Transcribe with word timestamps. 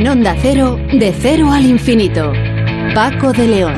En 0.00 0.08
Onda 0.08 0.34
Cero, 0.40 0.78
de 0.94 1.12
cero 1.12 1.52
al 1.52 1.66
infinito. 1.66 2.32
Paco 2.94 3.34
de 3.34 3.46
León. 3.46 3.74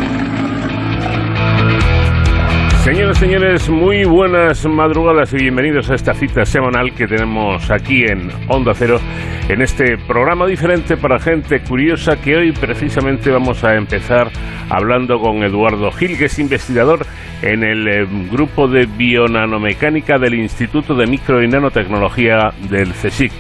Señoras 2.85 3.17
y 3.17 3.21
señores, 3.23 3.69
muy 3.69 4.05
buenas 4.05 4.65
madrugadas 4.65 5.33
y 5.33 5.39
bienvenidos 5.39 5.91
a 5.91 5.97
esta 5.97 6.15
cita 6.15 6.45
semanal 6.45 6.95
que 6.95 7.09
tenemos 7.09 7.69
aquí 7.73 8.05
en 8.05 8.31
Onda 8.47 8.73
Cero, 8.73 9.01
en 9.49 9.63
este 9.63 9.99
programa 9.99 10.47
diferente 10.47 10.97
para 10.97 11.19
gente 11.19 11.59
curiosa 11.59 12.15
que 12.15 12.37
hoy 12.37 12.53
precisamente 12.53 13.29
vamos 13.33 13.65
a 13.65 13.75
empezar 13.75 14.31
hablando 14.71 15.19
con 15.19 15.43
Eduardo 15.43 15.91
Gil, 15.91 16.17
que 16.17 16.27
es 16.27 16.39
investigador 16.39 17.05
en 17.43 17.65
el 17.65 17.89
eh, 17.89 18.07
grupo 18.31 18.69
de 18.69 18.87
bionanomecánica 18.87 20.19
del 20.19 20.35
Instituto 20.35 20.95
de 20.95 21.09
Micro 21.09 21.43
y 21.43 21.49
Nanotecnología 21.49 22.53
del 22.71 22.93
CSIC. 22.93 23.33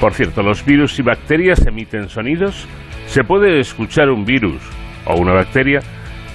Por 0.00 0.12
cierto, 0.12 0.42
los 0.42 0.64
virus 0.64 0.98
y 0.98 1.02
bacterias 1.02 1.66
emiten 1.66 2.08
sonidos. 2.08 2.66
¿Se 3.06 3.24
puede 3.24 3.60
escuchar 3.60 4.10
un 4.10 4.24
virus 4.24 4.60
o 5.06 5.16
una 5.16 5.32
bacteria? 5.32 5.80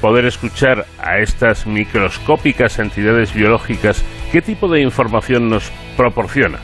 ¿Poder 0.02 0.26
escuchar 0.26 0.86
a 1.00 1.20
estas 1.20 1.68
microscópicas 1.68 2.80
entidades 2.80 3.34
biológicas? 3.34 4.04
¿Qué 4.32 4.42
tipo 4.42 4.68
de 4.68 4.82
información 4.82 5.50
nos 5.50 5.72
proporciona? 5.96 6.58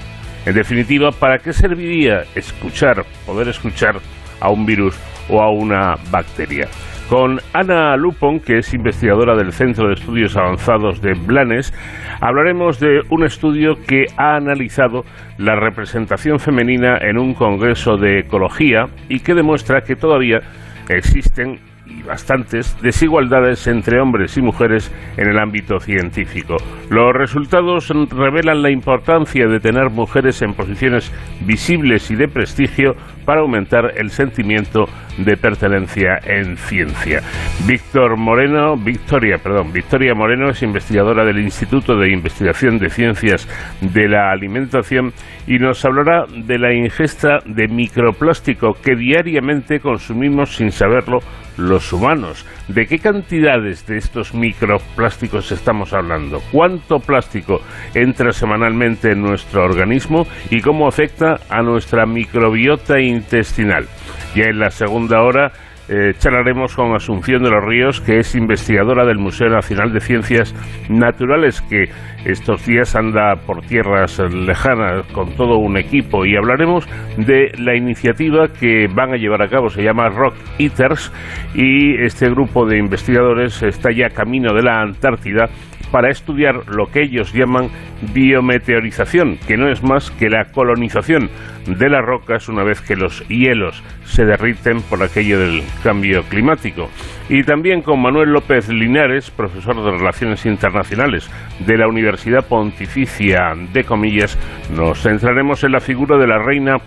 En 0.47 0.55
definitiva, 0.55 1.11
¿para 1.11 1.37
qué 1.37 1.53
serviría 1.53 2.23
escuchar, 2.33 3.05
poder 3.27 3.49
escuchar 3.49 3.99
a 4.39 4.49
un 4.49 4.65
virus 4.65 4.95
o 5.29 5.41
a 5.41 5.51
una 5.51 5.97
bacteria? 6.09 6.67
Con 7.09 7.39
Ana 7.53 7.95
Lupon, 7.95 8.41
que 8.41 8.57
es 8.57 8.73
investigadora 8.73 9.37
del 9.37 9.53
Centro 9.53 9.87
de 9.87 9.93
Estudios 9.93 10.35
Avanzados 10.35 11.01
de 11.01 11.13
Blanes, 11.13 11.73
hablaremos 12.19 12.81
de 12.81 12.99
un 13.09 13.23
estudio 13.23 13.75
que 13.87 14.07
ha 14.17 14.35
analizado 14.35 15.05
la 15.37 15.55
representación 15.55 16.37
femenina 16.39 16.97
en 16.97 17.17
un 17.17 17.33
congreso 17.33 17.95
de 17.95 18.19
ecología 18.19 18.87
y 19.07 19.21
que 19.21 19.35
demuestra 19.35 19.83
que 19.83 19.95
todavía 19.95 20.41
existen 20.89 21.59
y 21.89 22.03
bastantes 22.03 22.75
desigualdades 22.81 23.67
entre 23.67 23.99
hombres 23.99 24.37
y 24.37 24.41
mujeres 24.41 24.91
en 25.17 25.29
el 25.29 25.39
ámbito 25.39 25.79
científico. 25.79 26.57
Los 26.89 27.13
resultados 27.13 27.89
revelan 28.09 28.61
la 28.61 28.69
importancia 28.69 29.47
de 29.47 29.59
tener 29.59 29.89
mujeres 29.89 30.41
en 30.41 30.53
posiciones 30.53 31.11
visibles 31.41 32.09
y 32.11 32.15
de 32.15 32.27
prestigio 32.27 32.95
para 33.25 33.41
aumentar 33.41 33.93
el 33.97 34.09
sentimiento 34.09 34.87
de 35.17 35.35
pertenencia 35.35 36.19
en 36.23 36.57
ciencia. 36.57 37.21
Víctor 37.65 38.17
Moreno, 38.17 38.77
Victoria, 38.77 39.37
perdón, 39.37 39.73
Victoria 39.73 40.13
Moreno 40.13 40.49
es 40.49 40.61
investigadora 40.63 41.25
del 41.25 41.39
Instituto 41.39 41.97
de 41.97 42.11
Investigación 42.11 42.77
de 42.77 42.89
Ciencias 42.89 43.47
de 43.81 44.07
la 44.07 44.31
Alimentación 44.31 45.13
y 45.47 45.59
nos 45.59 45.83
hablará 45.85 46.25
de 46.27 46.59
la 46.59 46.73
ingesta 46.73 47.39
de 47.45 47.67
microplástico 47.67 48.73
que 48.73 48.95
diariamente 48.95 49.79
consumimos 49.79 50.55
sin 50.55 50.71
saberlo 50.71 51.19
los 51.57 51.91
humanos. 51.91 52.45
¿De 52.67 52.85
qué 52.85 52.99
cantidades 52.99 53.87
de 53.87 53.97
estos 53.97 54.33
microplásticos 54.33 55.51
estamos 55.51 55.93
hablando? 55.93 56.39
¿Cuánto 56.51 56.99
plástico 56.99 57.61
entra 57.95 58.31
semanalmente 58.31 59.11
en 59.11 59.21
nuestro 59.21 59.63
organismo 59.63 60.27
y 60.51 60.61
cómo 60.61 60.87
afecta 60.87 61.39
a 61.49 61.61
nuestra 61.61 62.05
microbiota 62.05 62.99
intestinal? 62.99 63.87
Ya 64.35 64.45
en 64.45 64.59
la 64.59 64.69
segunda 64.69 65.21
hora 65.21 65.51
eh, 65.89 66.13
charlaremos 66.17 66.75
con 66.75 66.93
Asunción 66.93 67.43
de 67.43 67.49
los 67.49 67.63
Ríos, 67.63 68.01
que 68.01 68.19
es 68.19 68.35
investigadora 68.35 69.05
del 69.05 69.17
Museo 69.17 69.47
Nacional 69.49 69.93
de 69.93 70.01
Ciencias 70.01 70.53
Naturales, 70.89 71.61
que 71.61 71.85
estos 72.25 72.65
días 72.65 72.95
anda 72.95 73.35
por 73.45 73.61
tierras 73.61 74.19
lejanas 74.19 75.05
con 75.13 75.35
todo 75.35 75.57
un 75.57 75.77
equipo. 75.77 76.25
Y 76.25 76.35
hablaremos 76.35 76.85
de 77.17 77.51
la 77.57 77.75
iniciativa 77.75 78.47
que 78.47 78.87
van 78.93 79.13
a 79.13 79.17
llevar 79.17 79.41
a 79.41 79.47
cabo, 79.47 79.69
se 79.69 79.83
llama 79.83 80.09
Rock 80.09 80.35
Eaters 80.59 81.11
y 81.55 81.95
este 82.03 82.29
grupo 82.29 82.65
de 82.65 82.77
investigadores 82.77 83.63
está 83.63 83.89
ya 83.91 84.09
camino 84.09 84.53
de 84.53 84.63
la 84.63 84.81
Antártida 84.81 85.49
para 85.91 86.09
estudiar 86.09 86.67
lo 86.67 86.87
que 86.87 87.03
ellos 87.03 87.33
llaman 87.33 87.69
biometeorización, 88.13 89.37
que 89.47 89.57
no 89.57 89.69
es 89.69 89.83
más 89.83 90.11
que 90.11 90.29
la 90.29 90.45
colonización 90.45 91.29
de 91.65 91.89
las 91.89 92.05
rocas 92.05 92.47
una 92.47 92.63
vez 92.63 92.81
que 92.81 92.95
los 92.95 93.27
hielos 93.27 93.83
se 94.05 94.25
derriten 94.25 94.81
por 94.81 95.03
aquello 95.03 95.39
del 95.39 95.63
cambio 95.83 96.23
climático. 96.23 96.89
Y 97.29 97.43
también 97.43 97.81
con 97.81 98.01
Manuel 98.01 98.29
López 98.29 98.69
Linares, 98.69 99.31
profesor 99.31 99.75
de 99.83 99.91
Relaciones 99.91 100.45
Internacionales 100.45 101.29
de 101.59 101.77
la 101.77 101.87
Universidad 101.87 102.47
Pontificia 102.47 103.53
de 103.73 103.83
Comillas, 103.83 104.37
nos 104.75 105.01
centraremos 105.01 105.63
en 105.63 105.73
la 105.73 105.81
figura 105.81 106.17
de 106.17 106.27
la 106.27 106.39
reina 106.39 106.77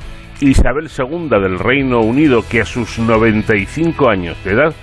Isabel 0.41 0.89
II 0.97 1.29
del 1.29 1.59
Reino 1.59 2.01
Unido, 2.01 2.43
que 2.49 2.63
a 2.63 2.65
sus 2.65 2.99
95 2.99 4.09
años 4.09 4.43
de 4.45 4.53
edad 4.53 4.75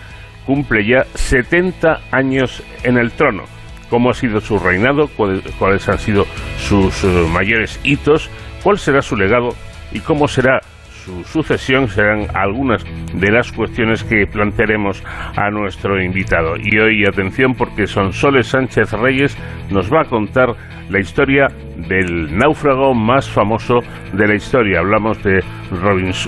cumple 0.45 0.85
ya 0.85 1.05
70 1.15 2.01
años 2.11 2.63
en 2.83 2.97
el 2.97 3.11
trono 3.11 3.56
cómo 3.89 4.11
ha 4.11 4.13
sido 4.13 4.41
su 4.41 4.59
reinado, 4.59 5.09
cuáles 5.09 5.89
han 5.89 5.99
sido 5.99 6.25
sus 6.59 7.03
eh, 7.03 7.27
mayores 7.31 7.79
hitos, 7.83 8.29
cuál 8.63 8.77
será 8.77 9.01
su 9.01 9.15
legado 9.15 9.49
y 9.91 9.99
cómo 9.99 10.27
será 10.27 10.61
su 11.07 11.23
sucesión 11.23 11.87
serán 11.87 12.27
algunas 12.35 12.83
de 13.13 13.31
las 13.31 13.53
cuestiones 13.53 14.03
que 14.03 14.27
plantearemos 14.27 15.01
a 15.37 15.49
nuestro 15.49 16.01
invitado. 16.03 16.55
Y 16.57 16.77
hoy 16.77 17.05
atención 17.05 17.55
porque 17.55 17.87
Sonsoles 17.87 18.47
Sánchez 18.47 18.91
Reyes 18.91 19.37
nos 19.69 19.91
va 19.91 20.01
a 20.01 20.05
contar 20.05 20.53
la 20.89 20.99
historia 20.99 21.47
del 21.87 22.35
náufrago 22.37 22.93
más 22.93 23.29
famoso 23.29 23.79
de 24.13 24.27
la 24.27 24.35
historia. 24.35 24.79
Hablamos 24.79 25.21
de 25.23 25.43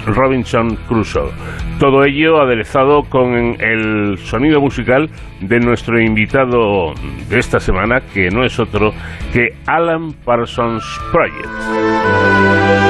Robinson 0.05 0.75
Crusoe. 0.87 1.31
Todo 1.79 2.03
ello 2.03 2.41
aderezado 2.41 3.03
con 3.03 3.33
el 3.59 4.17
sonido 4.17 4.59
musical 4.59 5.09
de 5.41 5.59
nuestro 5.59 5.99
invitado 5.99 6.93
de 7.29 7.39
esta 7.39 7.59
semana, 7.59 8.01
que 8.13 8.29
no 8.29 8.43
es 8.43 8.59
otro 8.59 8.91
que 9.33 9.55
Alan 9.65 10.13
Parsons 10.25 10.83
Project. 11.11 12.88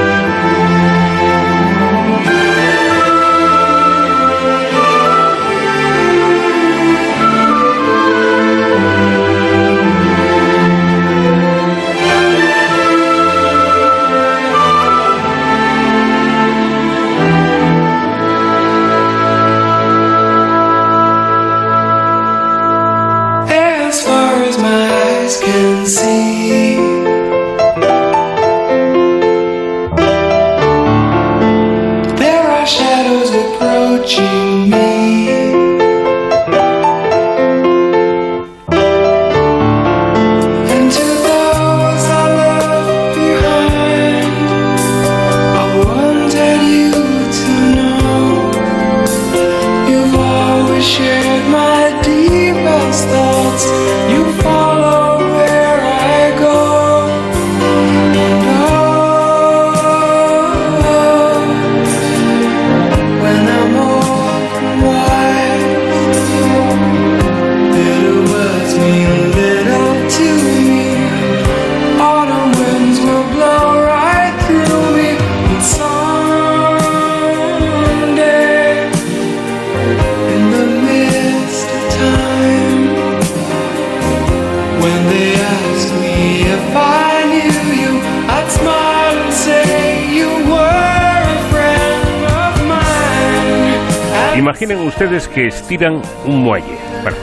Que 95.28 95.48
estiran 95.48 96.02
un 96.26 96.44
muelle, 96.44 96.78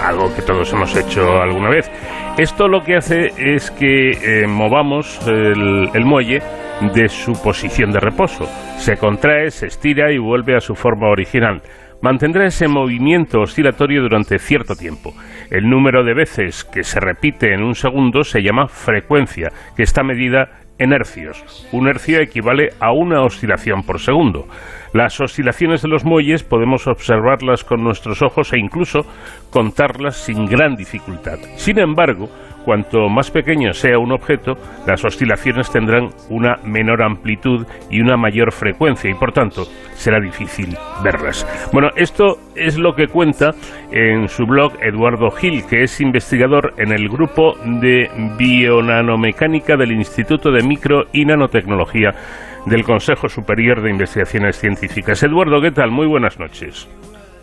algo 0.05 0.33
que 0.35 0.43
todos 0.43 0.71
hemos 0.73 0.95
hecho 0.95 1.41
alguna 1.41 1.71
vez. 1.71 1.91
Esto 2.37 2.69
lo 2.69 2.83
que 2.83 2.97
hace 2.97 3.33
es 3.39 3.71
que 3.71 4.11
eh, 4.11 4.47
movamos 4.47 5.19
el, 5.27 6.05
muelle 6.05 6.43
de 6.95 7.09
su 7.09 7.33
posición 7.43 7.93
de 7.93 8.01
reposo. 8.01 8.45
Se 8.77 8.97
contrae, 8.97 9.51
se 9.51 9.69
estira 9.69 10.13
y 10.13 10.19
vuelve 10.19 10.55
a 10.55 10.61
su 10.61 10.75
forma 10.75 11.09
original. 11.09 11.63
Mantendrá 12.03 12.47
ese 12.47 12.69
movimiento 12.69 13.41
oscilatorio 13.41 14.03
durante 14.03 14.39
cierto 14.39 14.75
tiempo. 14.75 15.15
El 15.51 15.71
número 15.71 16.05
de 16.05 16.13
veces 16.13 16.65
que 16.65 16.85
se 16.85 17.01
repite 17.01 17.55
en 17.55 17.63
un 17.63 17.75
segundo 17.75 18.23
se 18.23 18.43
llama 18.43 18.69
frecuencia, 18.69 19.49
que 19.75 19.83
está 19.83 20.03
medida 20.03 20.61
en 20.79 20.93
hercios. 20.93 21.67
Un 21.73 21.89
hercio 21.89 22.21
equivale 22.21 22.69
a 22.81 22.93
una 22.93 23.23
oscilación 23.23 23.83
por 23.83 23.99
segundo. 23.99 24.47
Las 24.97 25.21
oscilaciones 25.21 25.83
de 25.83 25.89
los 25.89 26.07
muelles 26.07 26.43
podemos 26.43 26.87
observarlas 26.87 27.65
con 27.65 27.85
nuestros 27.85 28.23
ojos 28.23 28.55
e 28.55 28.59
incluso 28.59 29.01
contarlas 29.51 30.17
sin 30.17 30.47
gran 30.47 30.75
dificultad. 30.75 31.37
Sin 31.57 31.79
embargo, 31.79 32.31
cuanto 32.65 33.07
más 33.11 33.31
pequeño 33.31 33.75
sea 33.75 33.99
un 33.99 34.11
objeto, 34.11 34.55
las 34.87 35.05
oscilaciones 35.05 35.71
tendrán 35.71 36.09
una 36.31 36.57
menor 36.65 37.03
amplitud 37.03 37.67
y 37.91 38.01
una 38.01 38.17
mayor 38.17 38.53
frecuencia 38.53 39.11
y 39.11 39.15
por 39.15 39.33
tanto 39.33 39.65
será 39.93 40.19
difícil 40.19 40.75
verlas. 41.05 41.47
Bueno, 41.75 41.91
esto 41.95 42.39
es 42.55 42.79
lo 42.79 42.95
que 42.95 43.09
cuenta 43.09 43.51
en 43.93 44.29
su 44.29 44.47
blog 44.47 44.83
Eduardo 44.83 45.31
Gil, 45.31 45.67
que 45.69 45.83
es 45.83 46.01
investigador 46.01 46.73
en 46.79 46.93
el 46.93 47.11
grupo 47.11 47.53
de 47.83 48.09
bionanomecánica 48.39 49.77
del 49.77 49.93
Instituto 49.93 50.51
de 50.51 50.63
Micro 50.63 51.05
y 51.13 51.27
Nanotecnología 51.27 52.15
del 52.67 52.83
Consejo 52.83 53.29
Superior 53.29 53.81
de 53.81 53.91
Investigaciones 53.91 54.59
Científicas. 54.59 55.23
Eduardo, 55.23 55.61
¿qué 55.61 55.71
tal? 55.71 55.91
Muy 55.91 56.07
buenas 56.07 56.39
noches. 56.39 56.89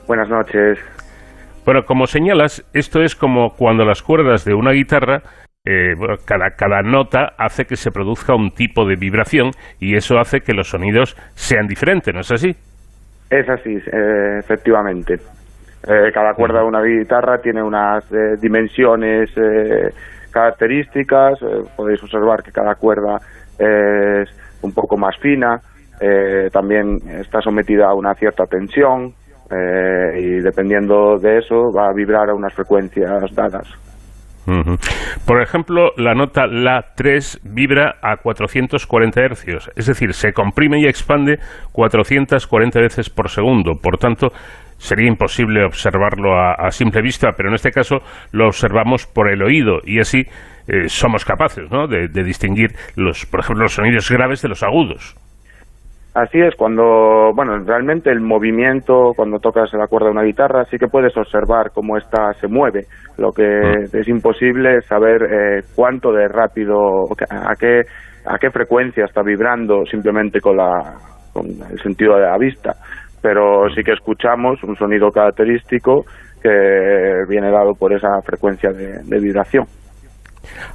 Buenas 0.05 0.29
noches. 0.29 0.77
Bueno, 1.65 1.83
como 1.85 2.07
señalas, 2.07 2.69
esto 2.73 3.01
es 3.01 3.15
como 3.15 3.51
cuando 3.55 3.85
las 3.85 4.01
cuerdas 4.03 4.43
de 4.43 4.53
una 4.53 4.71
guitarra, 4.71 5.21
eh, 5.65 5.93
cada, 6.25 6.51
cada 6.57 6.81
nota 6.81 7.35
hace 7.37 7.63
que 7.63 7.77
se 7.77 7.89
produzca 7.89 8.35
un 8.35 8.51
tipo 8.51 8.85
de 8.85 8.97
vibración 8.97 9.51
y 9.79 9.95
eso 9.95 10.19
hace 10.19 10.41
que 10.41 10.53
los 10.53 10.67
sonidos 10.67 11.15
sean 11.35 11.67
diferentes, 11.67 12.13
¿no 12.13 12.19
es 12.19 12.31
así? 12.33 12.49
Es 13.29 13.47
así, 13.47 13.75
eh, 13.75 14.39
efectivamente. 14.39 15.13
Eh, 15.87 16.11
cada 16.13 16.33
cuerda 16.33 16.59
de 16.59 16.65
una 16.65 16.81
guitarra 16.81 17.37
tiene 17.37 17.63
unas 17.63 18.03
dimensiones 18.41 19.29
características. 20.31 21.39
podéis 21.77 22.03
observar 22.03 22.43
que 22.43 22.51
cada 22.51 22.75
cuerda 22.75 23.17
es 23.57 24.42
un 24.63 24.73
poco 24.73 24.97
más 24.97 25.15
fina. 25.21 25.61
también 26.51 26.97
está 27.19 27.39
sometida 27.41 27.87
a 27.87 27.93
una 27.93 28.13
cierta 28.15 28.45
tensión. 28.45 29.13
Eh, 29.51 30.19
y 30.19 30.41
dependiendo 30.41 31.17
de 31.19 31.39
eso 31.39 31.69
va 31.75 31.89
a 31.89 31.93
vibrar 31.93 32.29
a 32.29 32.33
unas 32.33 32.53
frecuencias 32.53 33.35
dadas. 33.35 33.67
Por 35.25 35.41
ejemplo, 35.41 35.91
la 35.95 36.13
nota 36.15 36.43
La3 36.47 37.39
vibra 37.43 37.95
a 38.01 38.17
440 38.17 39.21
hercios, 39.21 39.71
es 39.75 39.85
decir, 39.85 40.13
se 40.13 40.33
comprime 40.33 40.81
y 40.81 40.85
expande 40.85 41.37
440 41.71 42.79
veces 42.81 43.09
por 43.09 43.29
segundo. 43.29 43.75
Por 43.81 43.97
tanto, 43.97 44.31
sería 44.77 45.07
imposible 45.07 45.63
observarlo 45.63 46.37
a, 46.37 46.69
simple 46.71 47.01
vista, 47.01 47.31
pero 47.37 47.49
en 47.49 47.55
este 47.55 47.71
caso 47.71 47.99
lo 48.33 48.47
observamos 48.47 49.07
por 49.07 49.31
el 49.31 49.41
oído 49.43 49.79
y 49.85 49.99
así 49.99 50.23
eh, 50.67 50.87
somos 50.87 51.25
capaces 51.25 51.69
¿no? 51.71 51.87
de, 51.87 52.07
de 52.07 52.23
distinguir, 52.23 52.71
los, 52.95 53.25
por 53.25 53.41
ejemplo, 53.41 53.63
los 53.63 53.73
sonidos 53.73 54.09
graves 54.09 54.41
de 54.41 54.49
los 54.49 54.63
agudos. 54.63 55.15
Así 56.15 56.39
es, 56.39 56.53
cuando, 56.55 57.31
bueno, 57.33 57.57
realmente 57.65 58.11
el 58.11 58.21
movimiento, 58.21 59.13
cuando 59.15 59.39
tocas 59.39 59.73
la 59.73 59.87
cuerda 59.87 60.07
de 60.07 60.11
una 60.11 60.23
guitarra, 60.23 60.63
sí 60.65 60.77
que 60.77 60.87
puedes 60.87 61.17
observar 61.17 61.71
cómo 61.73 61.97
ésta 61.97 62.33
se 62.39 62.47
mueve. 62.47 62.81
Lo 63.17 63.31
que 63.31 63.43
ah. 63.43 63.79
es 63.91 64.07
imposible 64.07 64.77
es 64.77 64.85
saber 64.85 65.23
eh, 65.23 65.61
cuánto 65.75 66.11
de 66.11 66.27
rápido, 66.27 66.77
a 67.29 67.55
qué, 67.59 67.81
a 68.27 68.37
qué 68.37 68.51
frecuencia 68.51 69.05
está 69.05 69.23
vibrando 69.23 69.85
simplemente 69.89 70.39
con, 70.39 70.55
la, 70.55 70.93
con 71.33 71.47
el 71.47 71.79
sentido 71.81 72.15
de 72.15 72.27
la 72.27 72.37
vista. 72.37 72.73
Pero 73.19 73.67
sí 73.75 73.81
que 73.81 73.93
escuchamos 73.93 74.63
un 74.63 74.75
sonido 74.75 75.09
característico 75.09 76.03
que 76.43 77.25
viene 77.27 77.49
dado 77.49 77.73
por 77.73 77.91
esa 77.91 78.21
frecuencia 78.23 78.69
de 78.71 79.19
vibración. 79.19 79.65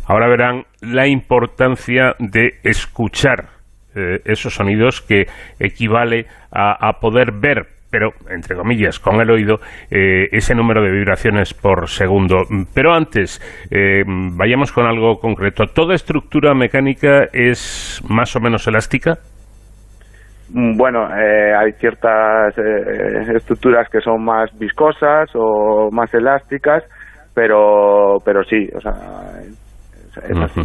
Ahora 0.07 0.29
verán 0.29 0.65
la 0.81 1.07
importancia 1.07 2.15
de 2.19 2.59
escuchar 2.63 3.59
eh, 3.99 4.21
esos 4.27 4.55
sonidos 4.55 5.01
que 5.01 5.27
equivale 5.59 6.27
a, 6.53 6.93
poder 7.01 7.33
ver 7.33 7.67
pero 7.91 8.11
entre 8.29 8.55
comillas, 8.55 8.99
con 8.99 9.19
el 9.19 9.31
oído, 9.31 9.61
eh, 9.91 10.29
ese 10.31 10.55
número 10.55 10.83
de 10.83 10.91
vibraciones 10.91 11.55
por 11.55 11.89
segundo. 11.89 12.43
Pero 12.75 12.93
antes, 12.93 13.41
eh, 13.71 14.03
vayamos 14.07 14.73
con 14.73 14.85
algo 14.85 15.19
concreto. 15.19 15.65
¿Toda 15.75 15.95
estructura 15.95 16.53
mecánica 16.53 17.25
es 17.33 18.03
más 18.07 18.37
o 18.37 18.41
menos 18.41 18.67
elástica? 18.69 19.15
Mm, 20.53 20.77
bueno, 20.77 21.07
hay 21.07 21.73
ciertas 21.81 22.59
estructuras 23.35 23.89
que 23.89 24.03
son 24.03 24.23
más 24.23 24.51
viscosas 24.59 25.31
o 25.35 25.89
más 25.91 26.13
elásticas, 26.13 26.85
pero, 27.39 28.17
pero 28.25 28.43
sí, 28.43 28.69
o 28.75 28.81
sea, 28.81 28.91
es, 30.29 30.39
así 30.39 30.61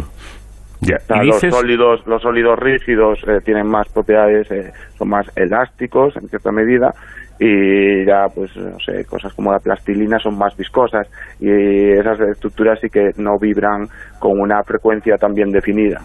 los 1.22 1.40
sólidos, 1.40 2.04
los 2.04 2.20
sólidos 2.20 2.58
rígidos 2.58 3.20
eh, 3.28 3.38
tienen 3.44 3.68
más 3.68 3.86
propiedades, 3.92 4.50
eh, 4.50 4.72
son 4.98 5.08
más 5.08 5.24
elásticos 5.36 6.16
en 6.16 6.28
cierta 6.28 6.50
medida 6.50 6.90
y 7.38 8.04
ya 8.04 8.26
pues 8.34 8.56
no 8.56 8.76
sé 8.80 9.04
cosas 9.04 9.32
como 9.34 9.52
la 9.52 9.60
plastilina 9.60 10.18
son 10.18 10.36
más 10.36 10.56
viscosas 10.56 11.06
y 11.38 11.48
esas 11.92 12.18
estructuras 12.18 12.80
sí 12.80 12.88
que 12.88 13.10
no 13.18 13.38
vibran 13.40 13.86
con 14.18 14.32
una 14.40 14.60
frecuencia 14.64 15.14
tan 15.16 15.32
bien 15.32 15.50
definida. 15.50 16.00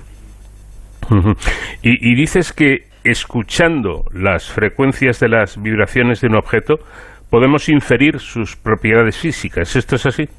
y 1.82 2.16
dices 2.16 2.54
que 2.54 2.90
escuchando 3.04 4.04
las 4.14 4.52
frecuencias 4.52 5.20
de 5.20 5.30
las 5.30 5.60
vibraciones 5.60 6.22
de 6.22 6.28
un 6.28 6.36
objeto 6.36 6.76
podemos 7.32 7.70
inferir 7.70 8.20
sus 8.20 8.56
propiedades 8.56 9.18
físicas. 9.18 9.76
¿Esto 9.76 9.96
es 9.96 10.06
así? 10.06 10.30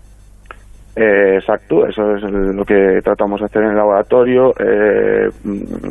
Eh, 1.03 1.37
exacto, 1.37 1.87
eso 1.87 2.15
es 2.15 2.23
lo 2.31 2.63
que 2.63 3.01
tratamos 3.03 3.41
de 3.41 3.47
hacer 3.47 3.63
en 3.63 3.71
el 3.71 3.77
laboratorio. 3.77 4.51
Eh, 4.51 5.31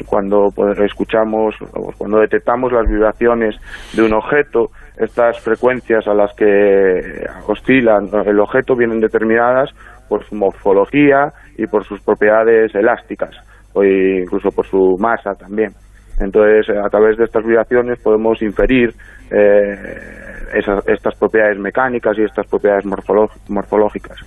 cuando 0.06 0.50
escuchamos, 0.86 1.56
cuando 1.98 2.20
detectamos 2.20 2.72
las 2.72 2.88
vibraciones 2.88 3.56
de 3.96 4.04
un 4.04 4.14
objeto, 4.14 4.68
estas 5.00 5.40
frecuencias 5.40 6.08
a 6.08 6.14
las 6.14 6.32
que 6.36 7.26
oscilan 7.48 8.08
el 8.24 8.40
objeto 8.40 8.76
vienen 8.76 9.00
determinadas 9.00 9.72
por 10.08 10.24
su 10.26 10.36
morfología 10.36 11.34
y 11.58 11.66
por 11.66 11.84
sus 11.86 12.00
propiedades 12.02 12.76
elásticas, 12.76 13.32
o 13.74 13.84
incluso 13.84 14.50
por 14.52 14.68
su 14.68 14.96
masa 15.00 15.34
también. 15.34 15.72
Entonces, 16.20 16.70
a 16.70 16.88
través 16.90 17.18
de 17.18 17.24
estas 17.24 17.44
vibraciones 17.44 18.00
podemos 18.04 18.40
inferir 18.44 18.92
eh, 19.32 19.74
estas 20.54 21.16
propiedades 21.18 21.58
mecánicas 21.58 22.16
y 22.20 22.26
estas 22.26 22.46
propiedades 22.46 22.86
morfológicas. 22.86 24.20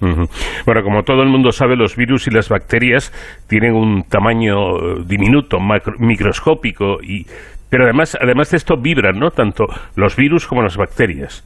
Bueno, 0.00 0.82
como 0.82 1.02
todo 1.02 1.22
el 1.22 1.28
mundo 1.28 1.52
sabe, 1.52 1.76
los 1.76 1.96
virus 1.96 2.26
y 2.28 2.30
las 2.30 2.48
bacterias 2.48 3.10
tienen 3.48 3.74
un 3.74 4.02
tamaño 4.02 4.76
eh, 4.76 5.04
diminuto, 5.06 5.58
microscópico, 5.98 6.98
y, 7.02 7.24
pero 7.70 7.84
además, 7.84 8.16
además 8.20 8.50
de 8.50 8.58
esto 8.58 8.76
vibran, 8.76 9.18
¿no? 9.18 9.30
Tanto 9.30 9.64
los 9.96 10.16
virus 10.16 10.46
como 10.46 10.62
las 10.62 10.76
bacterias. 10.76 11.42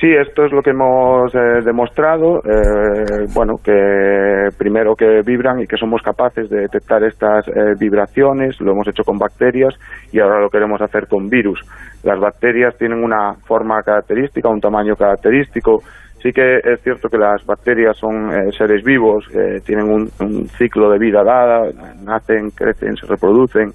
Sí, 0.00 0.08
esto 0.10 0.44
es 0.44 0.52
lo 0.52 0.60
que 0.60 0.70
hemos 0.70 1.34
eh, 1.34 1.62
demostrado. 1.64 2.38
Eh, 2.38 3.26
bueno, 3.34 3.54
que 3.64 4.48
primero 4.58 4.94
que 4.94 5.20
vibran 5.24 5.60
y 5.60 5.66
que 5.66 5.76
somos 5.76 6.02
capaces 6.02 6.50
de 6.50 6.62
detectar 6.62 7.02
estas 7.04 7.46
vibraciones, 7.78 8.60
lo 8.60 8.72
hemos 8.72 8.86
hecho 8.88 9.02
con 9.02 9.18
bacterias 9.18 9.74
y 10.12 10.20
ahora 10.20 10.40
lo 10.40 10.50
queremos 10.50 10.80
hacer 10.82 11.06
con 11.08 11.28
virus. 11.28 11.60
Las 12.02 12.20
bacterias 12.20 12.76
tienen 12.76 13.02
una 13.02 13.34
forma 13.46 13.82
característica, 13.82 14.48
un 14.48 14.60
tamaño 14.60 14.94
característico, 14.94 15.80
Sí 16.24 16.32
que 16.32 16.56
es 16.56 16.80
cierto 16.82 17.10
que 17.10 17.18
las 17.18 17.44
bacterias 17.44 17.98
son 17.98 18.30
eh, 18.30 18.50
seres 18.56 18.82
vivos, 18.82 19.28
tienen 19.66 19.84
un, 19.90 20.48
ciclo 20.56 20.90
de 20.90 20.98
vida 20.98 21.22
dada, 21.22 21.68
nacen, 22.02 22.48
crecen, 22.48 22.96
se 22.96 23.06
reproducen. 23.06 23.68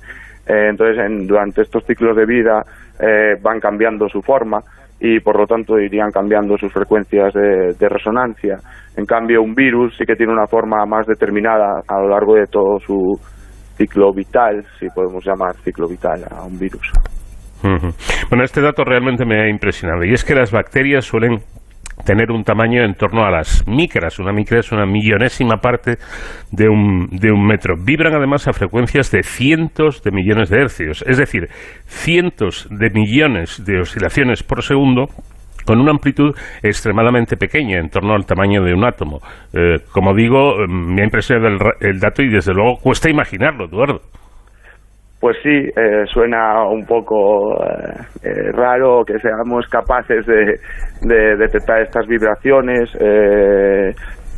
Eh, 0.47 0.69
entonces, 0.71 0.97
durante 1.27 1.61
estos 1.61 1.85
ciclos 1.85 2.17
de 2.17 2.25
vida 2.25 2.63
eh, 2.99 3.35
van 3.39 3.59
cambiando 3.59 4.09
su 4.09 4.23
forma 4.23 4.61
y, 4.99 5.19
por 5.19 5.37
lo 5.37 5.45
tanto, 5.45 5.77
irían 5.77 6.09
cambiando 6.09 6.57
sus 6.57 6.73
frecuencias 6.73 7.31
de, 7.35 7.87
resonancia. 7.87 8.57
En 8.97 9.05
cambio, 9.05 9.43
un 9.43 9.53
virus 9.53 9.95
sí 9.95 10.03
que 10.03 10.15
tiene 10.15 10.33
una 10.33 10.47
forma 10.47 10.83
más 10.87 11.05
determinada 11.05 11.83
a 11.87 11.99
lo 11.99 12.09
largo 12.09 12.33
de 12.33 12.47
todo 12.47 12.79
su 12.79 13.13
ciclo 13.77 14.11
vital, 14.11 14.65
si 14.79 14.87
podemos 14.89 15.23
llamar 15.23 15.55
ciclo 15.57 15.87
vital 15.87 16.23
a 16.31 16.43
un 16.45 16.57
virus. 16.57 16.91
Bueno, 17.61 18.43
este 18.43 18.61
dato 18.61 18.83
realmente 18.83 19.23
me 19.23 19.39
ha 19.39 19.49
impresionado 19.49 20.03
y 20.03 20.13
es 20.13 20.23
que 20.23 20.33
las 20.33 20.51
bacterias 20.51 21.05
suelen 21.05 21.39
tener 22.05 22.31
un 22.31 22.43
tamaño 22.43 22.83
en 22.83 22.95
torno 22.95 23.23
a 23.23 23.31
las 23.31 23.67
micras. 23.67 24.19
Una 24.19 24.31
micra 24.31 24.59
es 24.59 24.71
una 24.71 24.85
millonésima 24.85 25.57
parte 25.57 25.97
de 26.51 26.69
un, 26.69 27.07
de 27.11 27.31
un 27.31 27.45
metro. 27.45 27.75
Vibran 27.77 28.13
además 28.13 28.47
a 28.47 28.53
frecuencias 28.53 29.11
de 29.11 29.23
cientos 29.23 30.01
de 30.03 30.11
millones 30.11 30.49
de 30.49 30.61
hercios, 30.61 31.03
es 31.07 31.17
decir, 31.17 31.49
cientos 31.85 32.67
de 32.69 32.89
millones 32.89 33.63
de 33.65 33.79
oscilaciones 33.81 34.43
por 34.43 34.63
segundo 34.63 35.07
con 35.65 35.79
una 35.79 35.91
amplitud 35.91 36.35
extremadamente 36.63 37.37
pequeña, 37.37 37.77
en 37.77 37.89
torno 37.89 38.15
al 38.15 38.25
tamaño 38.25 38.63
de 38.63 38.73
un 38.73 38.85
átomo. 38.85 39.19
Eh, 39.53 39.77
como 39.91 40.15
digo, 40.15 40.55
me 40.67 41.01
ha 41.01 41.05
impresionado 41.05 41.47
el, 41.47 41.59
el 41.87 41.99
dato 41.99 42.23
y 42.23 42.29
desde 42.29 42.53
luego 42.53 42.77
cuesta 42.77 43.09
imaginarlo, 43.09 43.65
Eduardo. 43.65 44.01
Pues 45.19 45.35
sí, 45.43 45.49
eh, 45.49 46.05
suena 46.13 46.63
un 46.63 46.85
poco 46.85 47.53
eh, 47.61 47.93
eh, 48.23 48.51
raro 48.53 49.03
que 49.05 49.19
seamos 49.19 49.67
capaces 49.67 50.25
de, 50.25 50.57
detectar 51.01 51.81
estas 51.81 52.07
vibraciones, 52.07 52.89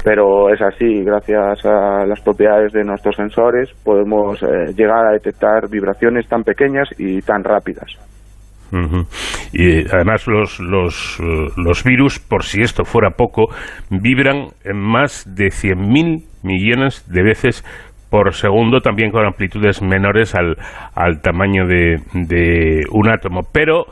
pero 0.03 0.51
es 0.51 0.61
así, 0.61 1.03
gracias 1.03 1.65
a 1.65 2.05
las 2.05 2.19
propiedades 2.21 2.71
de 2.73 2.83
nuestros 2.83 3.15
sensores 3.15 3.69
podemos 3.83 4.39
llegar 4.75 5.07
a 5.07 5.11
detectar 5.11 5.69
vibraciones 5.69 6.27
tan 6.27 6.43
pequeñas 6.43 6.87
y 6.97 7.21
tan 7.21 7.43
rápidas. 7.43 7.97
Y 9.51 9.87
además 9.93 10.27
los, 10.27 10.59
los, 10.59 11.19
los 11.57 11.83
virus, 11.83 12.19
por 12.19 12.43
si 12.43 12.61
esto 12.61 12.85
fuera 12.85 13.11
poco, 13.11 13.47
vibran 13.89 14.49
en 14.63 14.77
más 14.77 15.25
de 15.35 15.47
100.000 15.47 16.23
millones 16.43 17.05
de 17.11 17.23
veces 17.23 17.63
por 18.11 18.33
segundo, 18.33 18.81
también 18.81 19.09
con 19.09 19.25
amplitudes 19.25 19.81
menores 19.81 20.35
al, 20.35 20.57
al 20.93 21.21
tamaño 21.21 21.65
de, 21.65 21.95
de 22.13 22.83
un 22.91 23.09
átomo. 23.09 23.41
Pero 23.51 23.85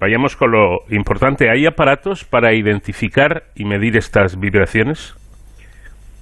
vayamos 0.00 0.34
con 0.34 0.50
lo 0.50 0.78
importante. 0.90 1.50
¿Hay 1.50 1.66
aparatos 1.66 2.24
para 2.24 2.54
identificar 2.54 3.42
y 3.54 3.66
medir 3.66 3.96
estas 3.98 4.40
vibraciones? 4.40 5.14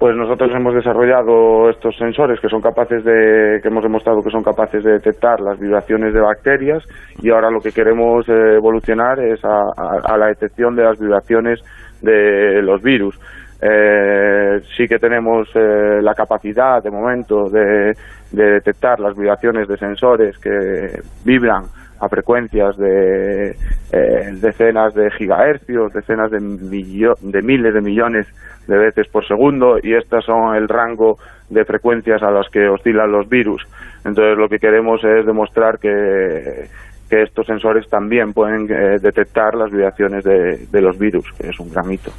Pues 0.00 0.16
nosotros 0.16 0.50
hemos 0.52 0.75
desarrollado 0.75 1.70
estos 1.70 1.96
sensores 1.96 2.40
que 2.40 2.49
son 2.49 2.61
capaces 2.61 3.04
de, 3.04 3.61
que 3.62 3.68
hemos 3.68 3.84
demostrado 3.84 4.20
que 4.23 4.30
son 4.30 4.42
capaces 4.42 4.82
de 4.82 4.94
detectar 4.94 5.40
las 5.40 5.58
vibraciones 5.58 6.12
de 6.12 6.20
bacterias 6.20 6.82
y 7.23 7.30
ahora 7.30 7.49
lo 7.50 7.61
que 7.61 7.70
queremos 7.70 8.28
eh, 8.28 8.56
evolucionar 8.56 9.20
es 9.20 9.40
a 9.44 10.16
la 10.18 10.26
detección 10.26 10.75
de 10.75 10.82
las 10.82 10.99
vibraciones 10.99 11.61
de 12.02 12.61
los 12.62 12.82
virus. 12.82 13.18
Eh, 13.66 14.61
sí 14.76 14.87
que 14.87 14.99
tenemos 14.99 15.49
eh, 15.54 16.02
la 16.02 16.12
capacidad 16.12 16.83
de 16.83 16.90
momento 16.90 17.49
de, 17.49 17.94
detectar 18.30 19.00
las 19.00 19.16
vibraciones 19.16 19.66
de 19.66 19.78
sensores 19.78 20.37
que 20.38 21.00
vibran 21.25 21.64
a 21.99 22.09
frecuencias 22.11 22.76
de 22.76 23.52
eh, 23.90 24.33
decenas 24.35 24.92
de 24.92 25.11
gigahercios, 25.12 25.94
decenas 25.94 26.30
de, 26.30 26.40
de 26.40 27.42
miles 27.42 27.73
de 27.73 27.80
millones 27.80 28.26
de 28.66 28.76
veces 28.76 29.06
por 29.09 29.26
segundo 29.26 29.78
y 29.83 29.94
estas 29.94 30.26
son 30.26 30.56
el 30.56 30.68
rango 30.68 31.16
de 31.49 31.64
frecuencias 31.64 32.23
a 32.23 32.30
las 32.30 32.49
que 32.50 32.68
oscilan 32.68 33.11
los 33.11 33.30
virus. 33.30 33.62
Entonces 34.04 34.37
lo 34.37 34.49
que 34.49 34.59
queremos 34.59 35.02
es 35.04 35.25
demostrar 35.25 35.78
que, 35.78 36.68
estos 37.11 37.47
sensores 37.47 37.88
también 37.88 38.33
pueden 38.33 38.66
detectar 38.66 39.54
las 39.54 39.71
vibraciones 39.71 40.25
de, 40.25 40.66
de 40.66 40.80
los 40.80 40.99
virus, 40.99 41.33
que 41.38 41.49
es 41.49 41.61
un 41.61 41.71
gran 41.71 41.92
hito. 41.92 42.11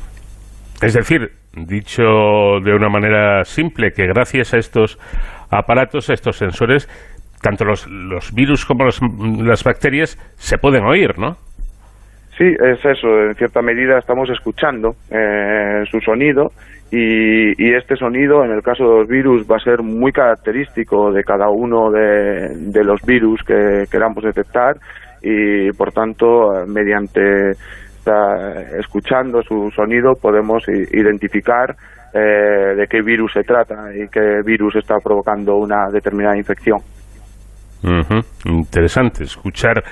Es 0.81 0.93
decir, 0.93 1.31
dicho 1.53 2.59
de 2.63 2.73
una 2.73 2.89
manera 2.89 3.43
simple, 3.45 3.91
que 3.91 4.07
gracias 4.07 4.53
a 4.53 4.57
estos 4.57 4.97
aparatos, 5.49 6.09
a 6.09 6.13
estos 6.13 6.37
sensores, 6.37 6.87
tanto 7.41 7.63
los, 7.63 7.87
los 7.87 8.33
virus 8.33 8.65
como 8.65 8.85
las 9.43 9.63
bacterias 9.63 10.17
se 10.35 10.57
pueden 10.57 10.83
oír, 10.83 11.17
¿no? 11.17 11.37
Sí, 12.37 12.43
es 12.43 12.83
eso. 12.83 13.07
En 13.27 13.33
cierta 13.35 13.61
medida 13.61 13.97
estamos 13.97 14.29
escuchando 14.29 14.95
eh, 15.09 15.83
su 15.89 16.01
sonido 16.01 16.51
y, 16.91 17.73
este 17.73 17.95
sonido, 17.95 18.43
en 18.43 18.51
el 18.51 18.61
caso 18.61 18.83
de 18.83 18.99
los 18.99 19.07
virus, 19.07 19.45
va 19.49 19.55
a 19.55 19.63
ser 19.63 19.81
muy 19.81 20.11
característico 20.11 21.11
de 21.11 21.23
cada 21.23 21.49
uno 21.49 21.89
de 21.91 22.83
los 22.83 23.01
virus 23.05 23.41
que 23.43 23.85
queramos 23.89 24.23
detectar 24.23 24.75
y, 25.21 25.71
por 25.71 25.91
tanto, 25.91 26.51
mediante 26.67 27.53
escuchando 28.79 29.41
su 29.41 29.69
sonido 29.75 30.13
podemos 30.21 30.63
identificar 30.67 31.75
eh, 32.13 32.75
de 32.77 32.87
qué 32.87 33.01
virus 33.01 33.33
se 33.33 33.41
trata 33.41 33.93
y 33.93 34.07
qué 34.07 34.41
virus 34.45 34.75
está 34.77 34.95
provocando 35.03 35.57
una 35.57 35.89
determinada 35.91 36.37
infección. 36.37 36.79
Interesante 38.45 39.25
escuchar 39.25 39.83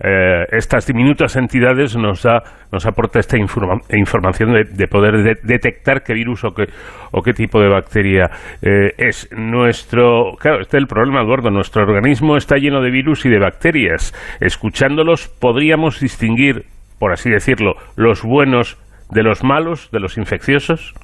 eh, 0.00 0.44
estas 0.50 0.86
diminutas 0.86 1.36
entidades 1.36 1.96
nos 1.96 2.22
da 2.22 2.42
nos 2.72 2.84
aporta 2.86 3.20
esta 3.20 3.36
información 3.38 4.52
de, 4.52 4.86
poder 4.88 5.38
detectar 5.42 6.02
qué 6.02 6.14
virus 6.14 6.42
o 6.44 6.50
qué 6.50 6.64
o 7.12 7.22
qué 7.22 7.32
tipo 7.32 7.60
de 7.60 7.68
bacteria 7.68 8.28
eh, 8.60 8.90
es 8.98 9.28
nuestro 9.30 10.32
claro 10.40 10.60
este 10.62 10.78
es 10.78 10.82
el 10.82 10.88
problema 10.88 11.22
Eduardo 11.22 11.50
nuestro 11.50 11.84
organismo 11.84 12.36
está 12.36 12.56
lleno 12.56 12.82
de 12.82 12.90
virus 12.90 13.24
y 13.24 13.30
de 13.30 13.38
bacterias 13.38 14.12
escuchándolos 14.40 15.28
podríamos 15.28 16.00
distinguir 16.00 16.64
por 16.98 17.12
así 17.12 17.30
decirlo, 17.30 17.74
los 17.96 18.22
buenos 18.22 18.78
de 19.10 19.22
los 19.22 19.44
malos, 19.44 19.90
de 19.90 20.00
los 20.00 20.16
infecciosos? 20.18 20.94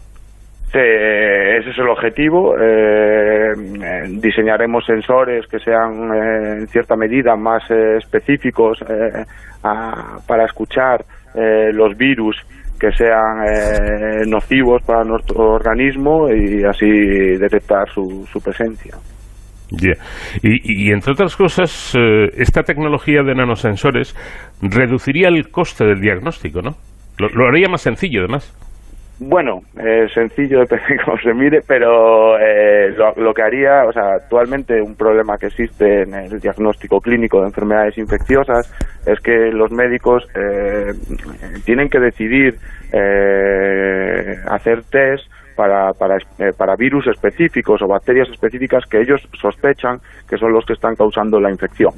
Sí, 0.72 0.78
ese 0.78 1.70
es 1.70 1.78
el 1.78 1.88
objetivo. 1.88 2.54
Eh, 2.56 3.52
diseñaremos 4.08 4.84
sensores 4.86 5.44
que 5.48 5.58
sean 5.58 6.14
eh, 6.14 6.58
en 6.60 6.68
cierta 6.68 6.94
medida 6.94 7.34
más 7.34 7.68
eh, 7.70 7.96
específicos 7.98 8.78
para 9.62 10.44
escuchar 10.44 11.04
los 11.34 11.96
virus 11.96 12.36
que 12.78 12.90
sean 12.92 13.44
nocivos 14.28 14.82
para 14.82 15.04
nuestro 15.04 15.52
organismo 15.52 16.28
y 16.30 16.64
así 16.64 16.88
detectar 17.36 17.88
su, 17.90 18.26
su 18.32 18.40
presencia. 18.40 18.94
Y, 20.42 20.90
entre 20.90 21.12
otras 21.12 21.36
cosas, 21.36 21.94
eh, 21.96 22.30
esta 22.36 22.62
tecnología 22.62 23.22
de 23.22 23.34
nanosensores 23.34 24.14
reduciría 24.60 25.28
el 25.28 25.50
coste 25.50 25.84
del 25.84 26.00
diagnóstico, 26.00 26.60
¿no? 26.60 26.74
Lo, 27.18 27.46
haría 27.46 27.68
más 27.68 27.82
sencillo, 27.82 28.20
además. 28.20 28.56
Bueno, 29.20 29.60
eh, 29.78 30.08
sencillo 30.12 30.60
depende 30.68 30.86
de 30.88 31.04
cómo 31.04 31.18
se 31.18 31.34
mire, 31.34 31.60
pero 31.66 32.38
eh, 32.38 32.94
lo, 33.16 33.34
que 33.34 33.42
haría, 33.42 33.84
o 33.86 33.92
sea, 33.92 34.14
actualmente 34.14 34.80
un 34.80 34.96
problema 34.96 35.36
que 35.38 35.46
existe 35.46 36.02
en 36.02 36.14
el 36.14 36.40
diagnóstico 36.40 37.00
clínico 37.00 37.40
de 37.40 37.48
enfermedades 37.48 37.98
infecciosas 37.98 38.72
es 39.06 39.20
que 39.20 39.50
los 39.52 39.70
médicos 39.70 40.26
tienen 41.64 41.88
que 41.88 42.00
decidir 42.00 42.56
hacer 44.50 44.82
test 44.90 45.30
para, 45.60 45.92
para, 45.92 46.16
eh, 46.16 46.54
para 46.56 46.74
virus 46.74 47.06
específicos 47.08 47.82
o 47.82 47.86
bacterias 47.86 48.30
específicas 48.30 48.86
que 48.86 49.02
ellos 49.02 49.20
sospechan 49.38 50.00
que 50.26 50.38
son 50.38 50.54
los 50.54 50.64
que 50.64 50.72
están 50.72 50.96
causando 50.96 51.38
la 51.38 51.50
infección. 51.50 51.92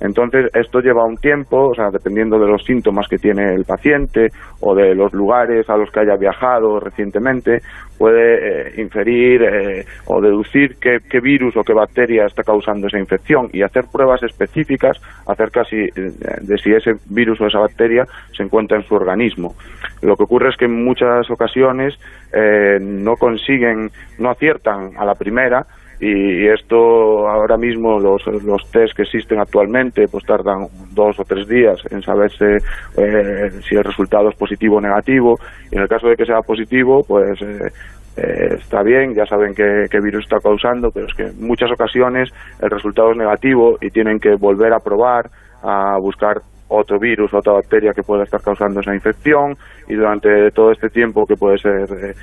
Entonces, 0.00 0.50
esto 0.54 0.80
lleva 0.80 1.04
un 1.04 1.16
tiempo, 1.16 1.68
o 1.70 1.74
sea, 1.74 1.90
dependiendo 1.90 2.38
de 2.38 2.46
los 2.46 2.62
síntomas 2.64 3.06
que 3.08 3.16
tiene 3.16 3.54
el 3.54 3.64
paciente 3.64 4.28
o 4.60 4.74
de 4.74 4.94
los 4.94 5.12
lugares 5.12 5.68
a 5.70 5.76
los 5.76 5.90
que 5.90 6.00
haya 6.00 6.16
viajado 6.16 6.78
recientemente, 6.80 7.60
puede 7.98 8.68
eh, 8.68 8.82
inferir 8.82 9.42
eh, 9.42 9.84
o 10.06 10.20
deducir 10.20 10.76
qué, 10.78 11.20
virus 11.20 11.56
o 11.56 11.62
qué 11.62 11.72
bacteria 11.72 12.26
está 12.26 12.42
causando 12.42 12.88
esa 12.88 12.98
infección 12.98 13.48
y 13.52 13.62
hacer 13.62 13.84
pruebas 13.90 14.22
específicas 14.22 14.98
acerca 15.26 15.64
si, 15.64 15.76
de 15.76 16.58
si 16.62 16.72
ese 16.72 16.92
virus 17.08 17.40
o 17.40 17.46
esa 17.46 17.60
bacteria 17.60 18.04
se 18.36 18.42
encuentra 18.42 18.76
en 18.76 18.84
su 18.84 18.94
organismo. 18.94 19.54
Lo 20.02 20.14
que 20.14 20.24
ocurre 20.24 20.50
es 20.50 20.56
que 20.56 20.66
en 20.66 20.84
muchas 20.84 21.30
ocasiones 21.30 21.98
eh, 22.32 22.78
no 22.80 23.14
consiguen, 23.14 23.90
no 24.18 24.30
aciertan 24.30 24.90
a 24.98 25.04
la 25.04 25.14
primera 25.14 25.66
y 26.00 26.46
esto 26.46 27.26
ahora 27.26 27.56
mismo 27.56 27.98
los, 27.98 28.26
los 28.26 28.70
test 28.70 28.94
que 28.94 29.02
existen 29.02 29.38
actualmente 29.38 30.06
pues 30.08 30.24
tardan 30.24 30.66
dos 30.92 31.18
o 31.18 31.24
tres 31.24 31.48
días 31.48 31.80
en 31.90 32.02
saberse 32.02 32.58
eh, 32.98 33.50
si 33.66 33.76
el 33.76 33.84
resultado 33.84 34.28
es 34.28 34.36
positivo 34.36 34.76
o 34.76 34.80
negativo. 34.80 35.38
Y 35.70 35.76
en 35.76 35.82
el 35.82 35.88
caso 35.88 36.08
de 36.08 36.16
que 36.16 36.26
sea 36.26 36.40
positivo 36.40 37.02
pues 37.06 37.40
eh, 37.40 37.72
eh, 38.18 38.56
está 38.58 38.82
bien, 38.82 39.14
ya 39.14 39.24
saben 39.24 39.54
qué, 39.54 40.00
virus 40.00 40.24
está 40.24 40.38
causando, 40.38 40.90
pero 40.90 41.06
es 41.06 41.14
que 41.14 41.24
en 41.24 41.46
muchas 41.46 41.70
ocasiones 41.70 42.30
el 42.60 42.70
resultado 42.70 43.12
es 43.12 43.16
negativo 43.16 43.78
y 43.80 43.90
tienen 43.90 44.18
que 44.18 44.34
volver 44.34 44.74
a 44.74 44.80
probar, 44.80 45.30
a 45.62 45.96
buscar 45.98 46.42
otro 46.68 46.98
virus, 46.98 47.32
otra 47.32 47.54
bacteria 47.54 47.92
que 47.92 48.02
pueda 48.02 48.24
estar 48.24 48.42
causando 48.42 48.80
esa 48.80 48.94
infección. 48.94 49.56
Y 49.88 49.94
durante 49.94 50.50
todo 50.50 50.72
este 50.72 50.90
tiempo, 50.90 51.24
que 51.24 51.36
puede 51.36 51.58
ser 51.58 52.14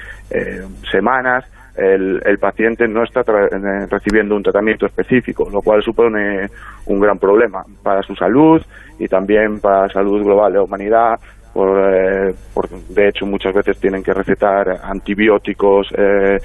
semanas, 0.92 1.46
el, 1.76 2.22
el 2.24 2.38
paciente 2.38 2.88
no 2.88 3.04
está 3.04 3.22
eh, 3.22 3.88
recibiendo 3.90 4.36
un 4.36 4.44
tratamiento 4.44 4.86
específico, 4.86 5.50
lo 5.52 5.62
cual 5.62 5.82
supone 5.82 6.48
un 6.86 7.00
gran 7.00 7.18
problema 7.18 7.64
para 7.82 8.02
su 8.04 8.16
salud 8.16 8.62
y 9.00 9.08
también 9.08 9.60
para 9.60 9.84
la 9.84 9.90
salud 9.90 10.24
global 10.24 10.52
de 10.52 10.60
la 10.60 10.64
humanidad. 10.64 11.20
Por, 11.52 11.70
eh, 11.70 12.34
de 12.90 13.08
hecho, 13.10 13.28
muchas 13.28 13.54
veces 13.54 13.80
tienen 13.80 14.02
que 14.02 14.12
recetar 14.12 14.80
antibióticos 14.84 15.88
eh, 15.96 16.40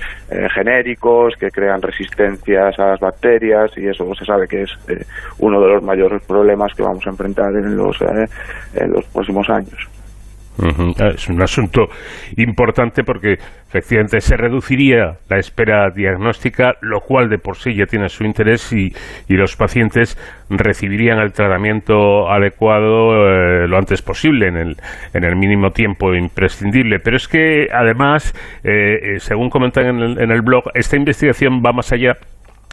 genéricos 0.54 1.34
que 1.40 1.50
crean 1.50 1.80
resistencias 1.80 2.78
a 2.78 2.88
las 2.88 3.00
bacterias 3.00 3.70
y 3.78 3.86
eso 3.86 4.04
se 4.14 4.26
sabe 4.26 4.46
que 4.46 4.62
es 4.62 4.70
uno 5.38 5.60
de 5.62 5.68
los 5.68 5.82
mayores 5.82 6.22
problemas 6.26 6.74
que 6.74 6.82
vamos 6.82 7.06
a 7.06 7.10
enfrentar 7.10 7.54
en 7.54 7.74
los, 7.74 7.96
en 8.02 8.92
los 8.92 9.04
próximos 9.06 9.48
años. 9.48 9.97
Es 11.14 11.28
un 11.28 11.40
asunto 11.40 11.88
importante 12.36 13.04
porque 13.04 13.34
efectivamente 13.68 14.20
se 14.20 14.36
reduciría 14.36 15.18
la 15.28 15.38
espera 15.38 15.90
diagnóstica, 15.90 16.74
lo 16.80 17.00
cual 17.00 17.28
de 17.28 17.38
por 17.38 17.56
sí 17.56 17.74
ya 17.76 17.86
tiene 17.86 18.08
su 18.08 18.24
interés 18.24 18.72
y, 18.72 18.92
los 19.28 19.54
pacientes 19.54 20.18
recibirían 20.50 21.20
el 21.20 21.32
tratamiento 21.32 22.28
adecuado 22.28 23.28
eh, 23.28 23.68
lo 23.68 23.78
antes 23.78 24.02
posible, 24.02 24.48
en 24.48 24.56
el, 24.56 24.76
en 25.14 25.22
el 25.22 25.36
mínimo 25.36 25.70
tiempo 25.70 26.12
imprescindible. 26.12 26.98
Pero 26.98 27.16
es 27.16 27.28
que 27.28 27.68
además, 27.72 28.34
eh, 28.64 29.14
eh, 29.14 29.20
según 29.20 29.48
comentan 29.48 30.18
en 30.18 30.30
el 30.32 30.42
blog, 30.42 30.64
esta 30.74 30.96
investigación 30.96 31.62
va 31.64 31.72
más 31.72 31.92
allá 31.92 32.16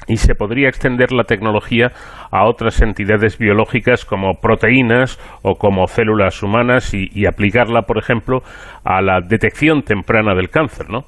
y 0.08 0.18
se 0.18 0.36
podría 0.36 0.70
extender 0.70 1.12
la 1.12 1.24
tecnología 1.24 1.92
a 2.32 2.46
otras 2.46 2.82
entidades 2.82 3.38
biológicas 3.38 4.06
como 4.06 4.40
proteínas 4.40 5.20
o 5.42 5.56
como 5.56 5.88
células 5.88 6.42
humanas 6.44 6.94
y, 6.94 7.26
aplicarla, 7.26 7.84
por 7.84 7.98
ejemplo, 7.98 8.44
a 8.84 9.02
la 9.02 9.22
detección 9.22 9.84
temprana 9.84 10.36
del 10.36 10.50
cáncer, 10.50 10.90
¿no? 10.90 11.06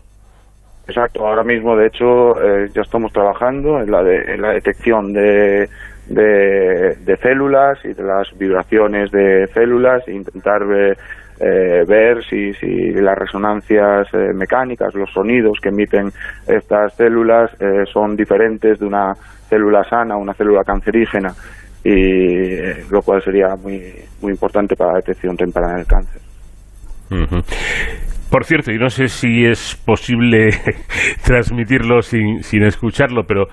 Exacto, 0.87 1.27
ahora 1.27 1.43
mismo 1.43 1.75
de 1.75 1.87
hecho 1.87 2.41
eh, 2.41 2.69
ya 2.73 2.81
estamos 2.81 3.11
trabajando 3.11 3.81
en 3.81 3.91
la, 3.91 3.99
en 4.01 4.41
la 4.41 4.51
detección 4.53 5.11
de, 5.11 5.67
de, 6.07 7.17
células 7.21 7.77
y 7.83 7.93
de 7.93 8.03
las 8.03 8.37
vibraciones 8.37 9.11
de 9.11 9.47
células 9.53 10.07
e 10.07 10.13
intentar 10.13 10.61
eh, 10.73 10.95
ver 11.39 12.23
si, 12.23 12.53
si, 12.53 12.91
las 12.93 13.17
resonancias 13.17 14.07
eh, 14.13 14.33
mecánicas, 14.33 14.93
los 14.95 15.11
sonidos 15.11 15.59
que 15.61 15.69
emiten 15.69 16.09
estas 16.47 16.95
células 16.95 17.51
eh, 17.59 17.83
son 17.91 18.15
diferentes 18.15 18.79
de 18.79 18.85
una 18.85 19.13
célula 19.47 19.83
sana 19.83 20.17
una 20.17 20.33
célula 20.33 20.63
cancerígena 20.63 21.29
y 21.83 22.89
lo 22.91 23.01
cual 23.01 23.21
sería 23.21 23.55
muy 23.55 23.81
muy 24.21 24.31
importante 24.31 24.75
para 24.75 24.93
la 24.93 24.97
detección 24.97 25.37
temprana 25.37 25.75
del 25.75 25.85
cáncer. 25.85 26.21
Por 28.29 28.43
cierto, 28.43 28.73
y 28.73 28.77
no 28.77 28.89
sé 28.89 29.07
si 29.07 29.45
es 29.45 29.81
posible 29.85 30.49
transmitirlo 31.25 32.01
sin, 32.01 32.43
sin 32.43 32.63
escucharlo, 32.63 33.23
pero 33.25 33.45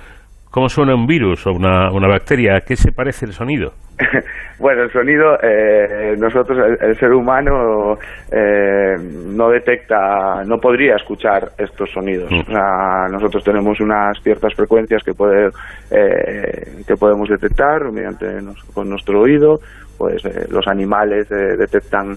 ¿Cómo 0.54 0.68
suena 0.68 0.94
un 0.94 1.04
virus 1.04 1.48
o 1.48 1.50
una, 1.50 1.90
una 1.90 2.06
bacteria? 2.06 2.58
¿A 2.58 2.60
qué 2.60 2.76
se 2.76 2.92
parece 2.92 3.26
el 3.26 3.32
sonido? 3.32 3.72
bueno, 4.60 4.84
el 4.84 4.92
sonido, 4.92 5.34
eh, 5.42 6.14
nosotros, 6.16 6.56
el, 6.80 6.94
ser 6.94 7.10
humano, 7.10 7.94
eh, 8.30 8.94
no 9.34 9.48
detecta, 9.48 10.44
no 10.46 10.58
podría 10.58 10.94
escuchar 10.94 11.48
estos 11.58 11.90
sonidos. 11.90 12.30
Mm. 12.30 12.38
O 12.38 12.44
sea, 12.44 13.08
nosotros 13.10 13.42
tenemos 13.42 13.80
unas 13.80 14.16
ciertas 14.22 14.54
frecuencias 14.54 15.02
que, 15.02 15.12
puede, 15.12 15.48
eh, 15.90 16.84
que 16.86 16.94
podemos 16.94 17.28
detectar 17.28 17.90
mediante 17.90 18.26
con 18.72 18.88
nuestro 18.88 19.22
oído. 19.22 19.56
Pues 19.98 20.22
los 20.50 20.66
animales 20.68 21.28
detectan 21.28 22.16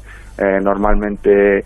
normalmente 0.63 1.62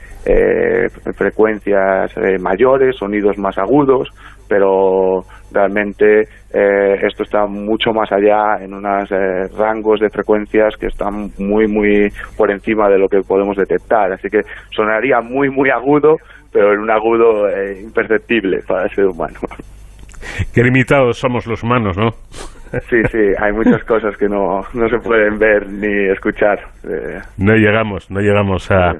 frecuencias 1.15 2.13
mayores, 2.41 2.97
sonidos 2.97 3.37
más 3.37 3.57
agudos, 3.57 4.09
pero 4.49 5.21
realmente 5.53 6.27
eh, 6.53 6.95
esto 7.07 7.23
está 7.23 7.45
mucho 7.45 7.91
más 7.91 8.11
allá 8.11 8.63
en 8.63 8.73
unos 8.73 9.09
eh, 9.11 9.47
rangos 9.57 9.99
de 9.99 10.09
frecuencias 10.09 10.75
que 10.77 10.87
están 10.87 11.31
muy 11.37 11.67
muy 11.67 12.11
por 12.37 12.51
encima 12.51 12.89
de 12.89 12.97
lo 12.97 13.07
que 13.07 13.21
podemos 13.21 13.55
detectar. 13.55 14.11
Así 14.11 14.29
que 14.29 14.41
sonaría 14.75 15.21
muy 15.21 15.49
muy 15.49 15.69
agudo 15.69 16.17
pero 16.51 16.73
en 16.73 16.79
un 16.79 16.91
agudo 16.91 17.47
eh, 17.47 17.81
imperceptible 17.81 18.59
para 18.67 18.83
el 18.83 18.89
ser 18.89 19.05
humano. 19.05 19.39
Qué 20.53 20.63
limitados 20.63 21.17
somos 21.17 21.47
los 21.47 21.63
humanos 21.63 21.97
no 21.97 22.09
Sí, 22.89 22.97
sí, 23.11 23.19
hay 23.37 23.51
muchas 23.51 23.83
cosas 23.83 24.15
que 24.17 24.27
no, 24.27 24.61
no 24.73 24.87
se 24.87 24.97
pueden 24.99 25.37
ver 25.37 25.67
ni 25.67 26.09
escuchar. 26.09 26.59
No 27.37 27.53
llegamos, 27.53 28.09
no 28.09 28.21
llegamos 28.21 28.71
a, 28.71 28.91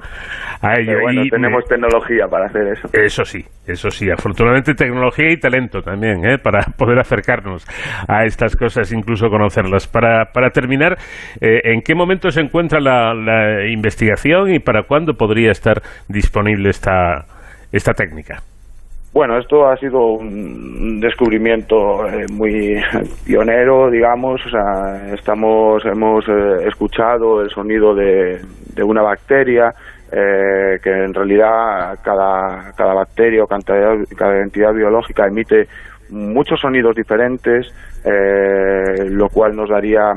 a 0.60 0.78
ello. 0.78 1.00
bueno, 1.00 1.22
tenemos 1.30 1.64
tecnología 1.64 2.26
para 2.28 2.46
hacer 2.46 2.68
eso. 2.68 2.88
Eso 2.92 3.24
sí, 3.24 3.42
eso 3.66 3.90
sí. 3.90 4.10
Afortunadamente 4.10 4.74
tecnología 4.74 5.30
y 5.30 5.38
talento 5.38 5.80
también, 5.80 6.24
¿eh? 6.24 6.36
para 6.38 6.60
poder 6.76 6.98
acercarnos 6.98 7.66
a 8.06 8.24
estas 8.24 8.56
cosas, 8.56 8.92
incluso 8.92 9.28
conocerlas. 9.28 9.88
Para, 9.88 10.26
para 10.32 10.50
terminar, 10.50 10.98
eh, 11.40 11.60
¿en 11.64 11.80
qué 11.80 11.94
momento 11.94 12.30
se 12.30 12.42
encuentra 12.42 12.78
la, 12.78 13.14
la 13.14 13.66
investigación 13.66 14.52
y 14.52 14.58
para 14.58 14.82
cuándo 14.82 15.14
podría 15.14 15.50
estar 15.50 15.80
disponible 16.08 16.68
esta, 16.68 17.24
esta 17.72 17.92
técnica? 17.94 18.42
Bueno, 19.12 19.36
esto 19.36 19.68
ha 19.68 19.76
sido 19.76 20.14
un 20.14 20.98
descubrimiento 20.98 22.08
eh, 22.08 22.24
muy 22.32 22.80
pionero, 23.26 23.90
digamos. 23.90 24.40
Estamos, 25.12 25.84
hemos 25.84 26.26
eh, 26.28 26.66
escuchado 26.66 27.42
el 27.42 27.50
sonido 27.50 27.94
de, 27.94 28.40
de 28.74 28.82
una 28.82 29.02
bacteria 29.02 29.68
eh, 30.10 30.78
que 30.82 30.90
en 30.90 31.12
realidad 31.12 31.98
cada, 32.02 32.72
cada 32.74 32.94
bacteria 32.94 33.44
o 33.44 33.46
cada, 33.46 34.40
entidad 34.40 34.72
biológica 34.72 35.26
emite 35.26 35.68
muchos 36.08 36.60
sonidos 36.60 36.96
diferentes, 36.96 37.70
lo 38.04 39.28
cual 39.28 39.54
nos 39.56 39.68
daría 39.68 40.12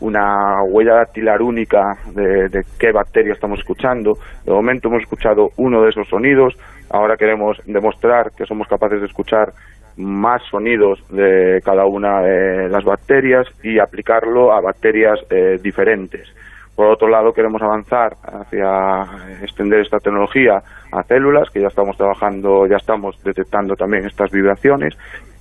una 0.00 0.62
huella 0.62 0.94
dactilar 0.96 1.40
única 1.42 1.80
de, 2.14 2.48
de, 2.48 2.62
qué 2.78 2.92
bacteria 2.92 3.32
estamos 3.32 3.58
escuchando. 3.60 4.18
De 4.44 4.52
momento 4.52 4.88
hemos 4.88 5.02
escuchado 5.02 5.48
uno 5.56 5.82
de 5.82 5.90
esos 5.90 6.06
sonidos, 6.08 6.54
ahora 6.90 7.16
queremos 7.16 7.58
demostrar 7.66 8.32
que 8.36 8.46
somos 8.46 8.68
capaces 8.68 9.00
de 9.00 9.06
escuchar 9.06 9.52
más 9.96 10.42
sonidos 10.50 11.00
de 11.10 11.60
cada 11.64 11.84
una 11.86 12.22
de 12.22 12.68
las 12.68 12.84
bacterias 12.84 13.46
y 13.62 13.78
aplicarlo 13.78 14.52
a 14.52 14.60
bacterias 14.60 15.18
eh, 15.30 15.58
diferentes. 15.60 16.28
Por 16.76 16.86
otro 16.86 17.08
lado, 17.08 17.32
queremos 17.32 17.60
avanzar 17.60 18.16
hacia 18.22 19.02
extender 19.42 19.80
esta 19.80 19.98
tecnología 19.98 20.62
a 20.92 21.02
células, 21.02 21.50
que 21.50 21.60
ya 21.60 21.66
estamos 21.66 21.96
trabajando, 21.96 22.68
ya 22.68 22.76
estamos 22.76 23.20
detectando 23.24 23.74
también 23.74 24.06
estas 24.06 24.30
vibraciones 24.30 24.96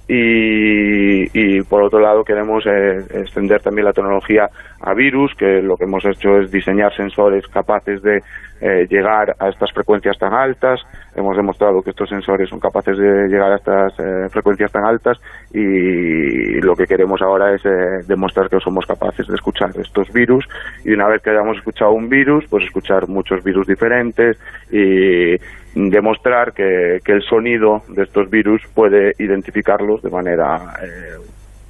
y, 0.09 1.61
por 1.63 1.83
otro 1.83 1.99
lado 1.99 2.23
queremos 2.23 2.65
eh, 2.65 2.99
extender 3.13 3.61
también 3.61 3.85
la 3.85 3.93
tecnología 3.93 4.49
a 4.79 4.93
virus, 4.93 5.33
que 5.35 5.61
lo 5.61 5.75
que 5.75 5.83
hemos 5.83 6.05
hecho 6.05 6.37
es 6.39 6.49
diseñar 6.49 6.95
sensores 6.95 7.45
capaces 7.47 8.01
de 8.01 8.21
eh, 8.61 8.87
llegar 8.89 9.35
a 9.37 9.49
estas 9.49 9.71
frecuencias 9.73 10.17
tan 10.17 10.33
altas. 10.33 10.79
Hemos 11.13 11.35
demostrado 11.35 11.81
que 11.81 11.89
estos 11.89 12.09
sensores 12.09 12.49
son 12.49 12.59
capaces 12.59 12.97
de 12.97 13.27
llegar 13.27 13.51
a 13.51 13.55
estas 13.57 13.93
eh, 13.99 14.29
frecuencias 14.29 14.71
tan 14.71 14.85
altas 14.85 15.17
y 15.53 16.61
lo 16.61 16.75
que 16.75 16.85
queremos 16.85 17.21
ahora 17.21 17.53
es 17.53 17.63
demostrar 18.07 18.49
que 18.49 18.59
somos 18.59 18.85
capaces 18.85 19.27
de 19.27 19.35
escuchar 19.35 19.71
estos 19.77 20.11
virus 20.13 20.47
y 20.85 20.93
una 20.93 21.07
vez 21.07 21.21
que 21.21 21.31
hayamos 21.31 21.57
escuchado 21.57 21.91
un 21.91 22.07
virus, 22.07 22.45
pues 22.49 22.63
escuchar 22.63 23.07
muchos 23.09 23.43
virus 23.43 23.67
diferentes 23.67 24.37
y 24.71 25.35
demostrar 25.75 26.53
que, 26.53 26.99
que 27.03 27.12
el 27.12 27.21
sonido 27.23 27.84
de 27.89 28.03
estos 28.03 28.30
virus 28.30 28.62
puede 28.73 29.13
identificarlos 29.19 30.01
de 30.01 30.10
manera 30.10 30.73
eh, 30.82 31.17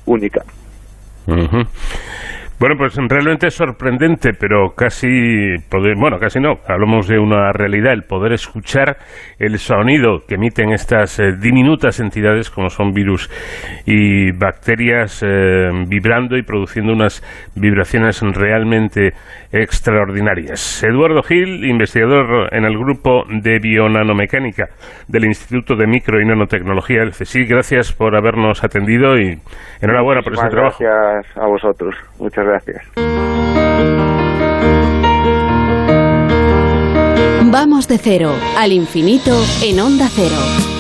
única. 0.06 0.44
Bueno, 2.60 2.74
pues 2.76 2.96
realmente 2.96 3.46
es 3.48 3.54
sorprendente, 3.54 4.32
pero 4.34 4.74
casi, 4.76 5.08
bueno, 5.96 6.18
casi 6.18 6.40
no, 6.40 6.54
hablamos 6.68 7.08
de 7.08 7.20
una 7.20 7.52
realidad, 7.52 7.94
el 7.94 8.02
poder 8.02 8.34
escuchar 8.34 8.98
el 9.38 9.60
sonido 9.60 10.22
que 10.28 10.36
emiten 10.36 10.74
estas 10.74 11.20
eh, 11.20 11.34
diminutas 11.40 12.00
entidades 12.00 12.50
como 12.50 12.70
son 12.70 12.94
virus 12.94 13.30
y 13.86 14.32
bacterias 14.32 15.22
eh, 15.22 15.70
vibrando 15.88 16.36
y 16.36 16.42
produciendo 16.42 16.94
unas 16.94 17.22
vibraciones 17.56 18.24
realmente 18.24 19.14
extraordinarias. 19.52 20.84
Eduardo 20.84 21.22
Gil, 21.22 21.64
investigador 21.64 22.52
en 22.52 22.66
el 22.66 22.76
grupo 22.76 23.24
de 23.30 23.60
bionanomecánica 23.60 24.70
del 25.08 25.26
Instituto 25.26 25.76
de 25.76 25.86
Micro 25.86 26.20
y 26.20 26.26
Nanotecnología 26.26 27.02
del 27.02 27.12
CSIC, 27.12 27.48
gracias 27.48 27.94
por 27.94 28.16
habernos 28.16 28.64
atendido 28.64 29.16
y 29.16 29.38
enhorabuena 29.80 30.24
por 30.24 30.34
ese 30.34 30.48
trabajo. 30.50 30.84
Gracias 30.84 31.38
a 31.38 31.46
vosotros. 31.46 31.96
Muchas 32.20 32.47
gracias. 32.48 32.84
Vamos 37.52 37.88
de 37.88 37.98
cero 37.98 38.34
al 38.58 38.72
infinito 38.72 39.32
en 39.64 39.80
onda 39.80 40.08
cero. 40.14 40.77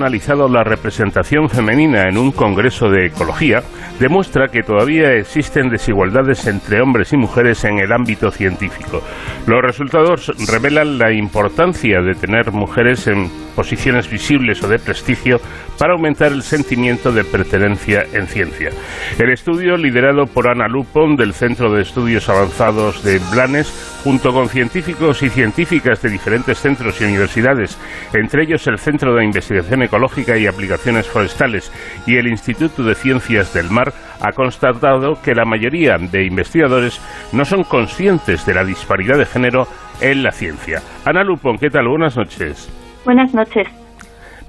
Analizado 0.00 0.48
la 0.48 0.64
representación 0.64 1.50
femenina 1.50 2.08
en 2.08 2.16
un 2.16 2.32
congreso 2.32 2.88
de 2.88 3.06
ecología 3.06 3.62
demuestra 3.98 4.48
que 4.48 4.62
todavía 4.62 5.12
existen 5.12 5.68
desigualdades 5.68 6.46
entre 6.46 6.80
hombres 6.80 7.12
y 7.12 7.18
mujeres 7.18 7.64
en 7.64 7.78
el 7.78 7.92
ámbito 7.92 8.30
científico. 8.30 9.02
Los 9.46 9.60
resultados 9.60 10.32
revelan 10.50 10.98
la 10.98 11.12
importancia 11.12 12.00
de 12.00 12.14
tener 12.14 12.50
mujeres 12.50 13.06
en 13.08 13.28
posiciones 13.54 14.10
visibles 14.10 14.62
o 14.62 14.68
de 14.68 14.78
prestigio 14.78 15.38
para 15.78 15.92
aumentar 15.92 16.32
el 16.32 16.42
sentimiento 16.42 17.12
de 17.12 17.24
pertenencia 17.24 18.06
en 18.12 18.26
ciencia. 18.26 18.70
El 19.18 19.30
estudio, 19.30 19.76
liderado 19.76 20.26
por 20.26 20.48
Ana 20.48 20.66
Lupon 20.66 21.16
del 21.16 21.34
Centro 21.34 21.72
de 21.72 21.82
Estudios 21.82 22.28
Avanzados 22.28 23.02
de 23.02 23.20
Blanes, 23.30 23.89
junto 24.02 24.32
con 24.32 24.48
científicos 24.48 25.22
y 25.22 25.28
científicas 25.28 26.02
de 26.02 26.10
diferentes 26.10 26.58
centros 26.58 27.00
y 27.00 27.04
universidades, 27.04 27.78
entre 28.14 28.44
ellos 28.44 28.66
el 28.66 28.78
Centro 28.78 29.14
de 29.14 29.24
Investigación 29.24 29.82
Ecológica 29.82 30.36
y 30.36 30.46
Aplicaciones 30.46 31.06
Forestales 31.06 31.72
y 32.06 32.16
el 32.16 32.28
Instituto 32.28 32.82
de 32.82 32.94
Ciencias 32.94 33.52
del 33.52 33.70
Mar, 33.70 33.92
ha 34.20 34.32
constatado 34.32 35.20
que 35.22 35.34
la 35.34 35.44
mayoría 35.44 35.96
de 35.98 36.26
investigadores 36.26 37.00
no 37.32 37.44
son 37.44 37.64
conscientes 37.64 38.44
de 38.46 38.54
la 38.54 38.64
disparidad 38.64 39.18
de 39.18 39.26
género 39.26 39.66
en 40.00 40.22
la 40.22 40.30
ciencia. 40.30 40.80
Ana 41.04 41.22
Lupon, 41.22 41.58
¿qué 41.58 41.68
tal? 41.68 41.88
Buenas 41.88 42.16
noches. 42.16 42.68
Buenas 43.04 43.32
noches. 43.34 43.79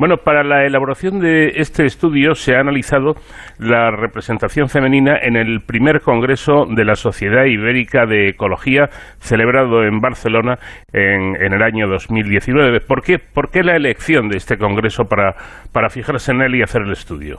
Bueno, 0.02 0.18
para 0.18 0.44
la 0.44 0.66
elaboración 0.66 1.20
de 1.20 1.50
este 1.58 1.86
estudio 1.86 2.34
se 2.34 2.56
ha 2.56 2.60
analizado 2.60 3.14
la 3.60 3.92
representación 3.92 4.68
femenina 4.68 5.16
en 5.16 5.36
el 5.36 5.60
primer 5.62 6.02
Congreso 6.02 6.66
de 6.66 6.84
la 6.86 6.96
Sociedad 6.96 7.46
Ibérica 7.46 8.08
de 8.08 8.30
Ecología 8.30 8.88
celebrado 9.20 9.84
en 9.84 10.02
Barcelona 10.02 10.58
en, 10.92 11.36
el 11.36 11.62
año 11.62 11.88
2019. 11.88 12.80
¿Por 12.80 13.04
qué, 13.04 13.20
¿Por 13.20 13.52
qué 13.52 13.62
la 13.62 13.76
elección 13.76 14.28
de 14.28 14.38
este 14.38 14.58
Congreso 14.58 15.06
para, 15.06 15.36
para 15.72 15.92
fijarse 15.92 16.32
en 16.32 16.42
él 16.42 16.56
y 16.56 16.64
hacer 16.64 16.82
el 16.82 16.94
estudio? 16.94 17.38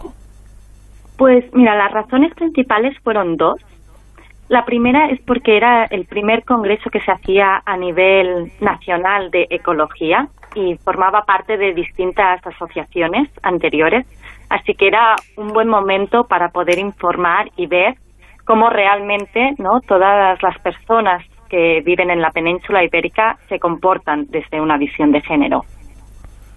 Pues 1.18 1.44
mira, 1.54 1.74
las 1.74 1.90
razones 1.90 2.32
principales 2.34 2.96
fueron 3.00 3.36
dos. 3.36 3.56
La 4.48 4.64
primera 4.64 5.08
es 5.08 5.20
porque 5.22 5.56
era 5.56 5.86
el 5.86 6.04
primer 6.04 6.44
congreso 6.44 6.90
que 6.90 7.00
se 7.00 7.10
hacía 7.10 7.60
a 7.66 7.76
nivel 7.76 8.52
nacional 8.60 9.32
de 9.32 9.48
ecología 9.50 10.28
y 10.54 10.76
formaba 10.76 11.22
parte 11.22 11.56
de 11.56 11.74
distintas 11.74 12.44
asociaciones 12.46 13.28
anteriores, 13.42 14.06
así 14.48 14.74
que 14.74 14.88
era 14.88 15.16
un 15.36 15.48
buen 15.48 15.68
momento 15.68 16.24
para 16.24 16.48
poder 16.48 16.78
informar 16.78 17.50
y 17.56 17.66
ver 17.66 17.94
cómo 18.44 18.70
realmente 18.70 19.54
no 19.58 19.80
todas 19.86 20.42
las 20.42 20.58
personas 20.58 21.24
que 21.48 21.82
viven 21.84 22.10
en 22.10 22.20
la 22.20 22.30
península 22.30 22.82
ibérica 22.82 23.36
se 23.48 23.58
comportan 23.58 24.26
desde 24.30 24.60
una 24.60 24.78
visión 24.78 25.12
de 25.12 25.20
género. 25.20 25.62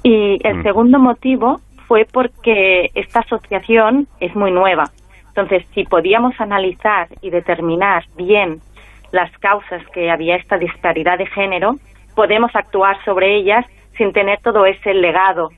Y 0.03 0.39
el 0.47 0.60
mm. 0.60 0.63
segundo 0.63 0.99
motivo 0.99 1.60
fue 1.88 2.05
porque 2.12 2.89
esta 2.93 3.19
asociación 3.19 4.08
es 4.19 4.36
muy 4.36 4.51
nueva. 4.51 4.86
Entonces, 5.27 5.65
si 5.73 5.84
podíamos 5.84 6.39
analizar 6.39 7.08
y 7.21 7.29
determinar 7.29 8.05
bien 8.15 8.60
las 9.12 9.31
causas 9.39 9.86
que 9.93 10.10
había 10.10 10.38
esta 10.38 10.58
disparidad 10.58 11.17
de 11.17 11.25
género, 11.25 11.75
podemos 12.15 12.55
actuar 12.55 13.03
sobre 13.03 13.36
ellas 13.36 13.65
sin 13.97 14.12
tener 14.12 14.39
todo 14.41 14.65
ese 14.65 14.93
legado 14.93 15.49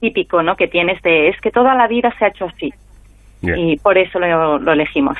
típico 0.00 0.42
¿no? 0.42 0.56
que 0.56 0.66
tienes 0.66 1.00
de 1.02 1.28
es 1.28 1.40
que 1.40 1.50
toda 1.50 1.74
la 1.74 1.86
vida 1.86 2.12
se 2.18 2.24
ha 2.24 2.28
hecho 2.28 2.46
así. 2.46 2.70
Y 3.42 3.76
por 3.78 3.98
eso 3.98 4.20
lo, 4.20 4.72
elegimos. 4.72 5.18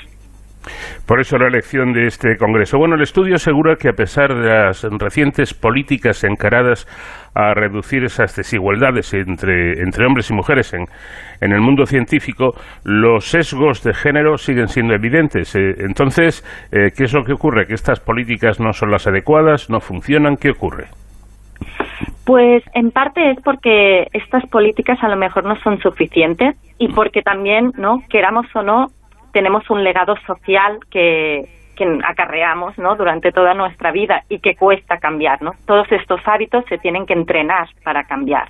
Por 1.06 1.20
eso 1.20 1.38
la 1.38 1.48
elección 1.48 1.92
de 1.92 2.06
este 2.06 2.36
Congreso. 2.36 2.78
Bueno, 2.78 2.94
el 2.94 3.02
estudio 3.02 3.34
asegura 3.34 3.74
que 3.74 3.88
a 3.88 3.94
pesar 3.94 4.32
de 4.32 4.48
las 4.48 4.84
recientes 4.84 5.54
políticas 5.54 6.22
encaradas 6.22 6.86
a 7.34 7.52
reducir 7.54 8.04
esas 8.04 8.36
desigualdades 8.36 9.12
entre, 9.12 9.82
entre 9.82 10.06
hombres 10.06 10.30
y 10.30 10.34
mujeres 10.34 10.72
en, 10.72 10.84
en 11.40 11.52
el 11.52 11.60
mundo 11.60 11.84
científico, 11.84 12.54
los 12.84 13.24
sesgos 13.24 13.82
de 13.82 13.92
género 13.92 14.36
siguen 14.36 14.68
siendo 14.68 14.94
evidentes. 14.94 15.56
Eh, 15.56 15.74
entonces, 15.78 16.44
eh, 16.70 16.90
¿qué 16.96 17.04
es 17.04 17.12
lo 17.12 17.24
que 17.24 17.32
ocurre? 17.32 17.66
¿Que 17.66 17.74
estas 17.74 17.98
políticas 17.98 18.60
no 18.60 18.72
son 18.72 18.92
las 18.92 19.08
adecuadas? 19.08 19.68
¿No 19.68 19.80
funcionan? 19.80 20.36
¿Qué 20.36 20.50
ocurre? 20.50 20.86
Pues 22.24 22.62
en 22.74 22.90
parte 22.90 23.30
es 23.30 23.40
porque 23.42 24.08
estas 24.12 24.46
políticas 24.46 25.02
a 25.02 25.08
lo 25.08 25.16
mejor 25.16 25.44
no 25.44 25.56
son 25.56 25.80
suficientes 25.80 26.56
y 26.78 26.88
porque 26.88 27.22
también, 27.22 27.72
¿no? 27.76 28.02
Queramos 28.08 28.46
o 28.54 28.62
no, 28.62 28.88
tenemos 29.32 29.68
un 29.70 29.82
legado 29.82 30.14
social 30.26 30.78
que, 30.90 31.48
que 31.76 31.98
acarreamos, 32.04 32.78
¿no? 32.78 32.94
Durante 32.96 33.32
toda 33.32 33.54
nuestra 33.54 33.90
vida 33.90 34.22
y 34.28 34.38
que 34.38 34.54
cuesta 34.54 34.98
cambiar, 34.98 35.42
¿no? 35.42 35.52
Todos 35.66 35.90
estos 35.90 36.20
hábitos 36.26 36.64
se 36.68 36.78
tienen 36.78 37.06
que 37.06 37.14
entrenar 37.14 37.68
para 37.82 38.04
cambiar. 38.04 38.48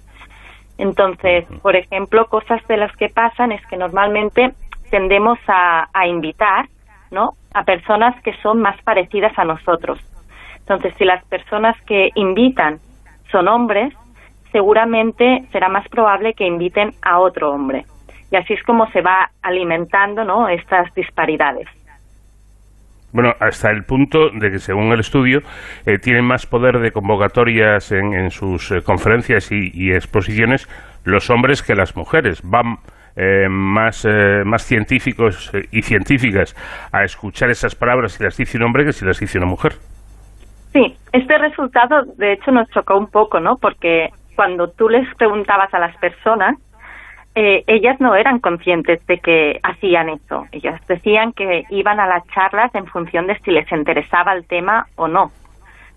Entonces, 0.79 1.45
por 1.63 1.77
ejemplo, 1.77 2.27
cosas 2.27 2.67
de 2.69 2.77
las 2.77 2.95
que 2.97 3.09
pasan 3.09 3.53
es 3.53 3.65
que 3.67 3.77
normalmente 3.77 4.53
tendemos 4.91 5.39
a, 5.47 5.89
a 5.93 6.07
invitar, 6.07 6.67
¿no? 7.11 7.35
A 7.55 7.65
personas 7.65 8.21
que 8.23 8.35
son 8.43 8.61
más 8.61 8.81
parecidas 8.83 9.39
a 9.39 9.45
nosotros. 9.45 9.99
Entonces, 10.59 10.95
si 10.97 11.05
las 11.05 11.25
personas 11.25 11.81
que 11.83 12.11
invitan 12.15 12.79
son 13.33 13.49
hombres, 13.49 13.93
seguramente 14.53 15.45
será 15.51 15.69
más 15.69 15.89
probable 15.89 16.35
que 16.35 16.47
inviten 16.47 16.91
a 17.03 17.19
otro 17.19 17.51
hombre. 17.51 17.85
Y 18.31 18.37
así 18.37 18.53
es 18.55 18.63
como 18.63 18.89
se 18.93 19.01
va 19.01 19.31
alimentando 19.43 20.25
¿no? 20.25 20.49
estas 20.49 20.95
disparidades. 20.95 21.69
Bueno, 23.13 23.35
hasta 23.41 23.71
el 23.71 23.85
punto 23.85 24.31
de 24.31 24.51
que, 24.51 24.59
según 24.59 24.91
el 24.91 25.01
estudio, 25.01 25.41
eh, 25.85 25.99
tienen 25.99 26.25
más 26.25 26.47
poder 26.47 26.79
de 26.79 26.93
convocatorias 26.93 27.93
en, 27.93 28.31
sus 28.31 28.71
eh, 28.71 28.81
conferencias 28.83 29.53
y, 29.53 29.93
exposiciones 29.93 30.67
los 31.05 31.29
hombres 31.29 31.63
que 31.63 31.75
las 31.75 31.95
mujeres. 31.95 32.41
Van 32.43 32.79
eh, 33.17 33.49
más, 33.51 34.07
más 34.47 34.65
científicos 34.65 35.53
y 35.71 35.83
científicas 35.83 36.57
a 36.91 37.05
escuchar 37.05 37.51
esas 37.51 37.75
palabras 37.75 38.13
si 38.13 38.25
las 38.25 38.39
dice 38.39 38.57
un 38.57 38.65
hombre 38.65 38.87
que 38.87 38.95
si 38.95 39.05
las 39.05 39.21
dice 39.21 39.37
una 39.37 39.47
mujer. 39.47 39.73
Sí, 40.73 40.97
este 41.13 41.39
resultado 41.39 42.03
de 42.17 42.33
hecho 42.33 42.51
nos 42.51 42.69
chocó 42.71 42.97
un 42.97 43.09
poco, 43.09 43.41
¿no? 43.41 43.57
Porque 43.59 44.11
cuando 44.35 44.69
tú 44.71 44.89
les 44.89 45.07
preguntabas 45.17 45.73
a 45.75 45.79
las 45.79 45.95
personas, 45.99 46.57
eh, 47.35 47.65
ellas 47.67 48.01
no 48.01 48.15
eran 48.15 48.41
conscientes 48.41 49.05
de 49.07 49.19
que 49.19 49.61
hacían 49.63 50.09
eso. 50.09 50.47
Ellas 50.53 50.81
decían 50.87 51.33
que 51.33 51.65
iban 51.71 52.01
a 52.01 52.07
las 52.07 52.27
charlas 52.29 52.75
en 52.75 52.87
función 52.87 53.27
de 53.27 53.39
si 53.41 53.51
les 53.51 53.71
interesaba 53.73 54.33
el 54.33 54.47
tema 54.47 54.87
o 54.97 55.09
no. 55.09 55.31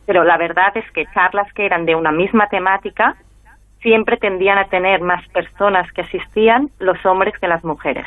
Pero 0.06 0.24
la 0.24 0.38
verdad 0.38 0.76
es 0.76 0.90
que 0.92 1.06
charlas 1.14 1.52
que 1.54 1.66
eran 1.66 1.86
de 1.86 1.96
una 1.96 2.12
misma 2.12 2.48
temática 2.48 3.16
siempre 3.82 4.18
tendían 4.18 4.58
a 4.58 4.66
tener 4.66 5.02
más 5.02 5.28
personas 5.30 5.92
que 5.92 6.02
asistían 6.02 6.70
los 6.80 7.04
hombres 7.06 7.34
que 7.40 7.48
las 7.48 7.64
mujeres. 7.64 8.06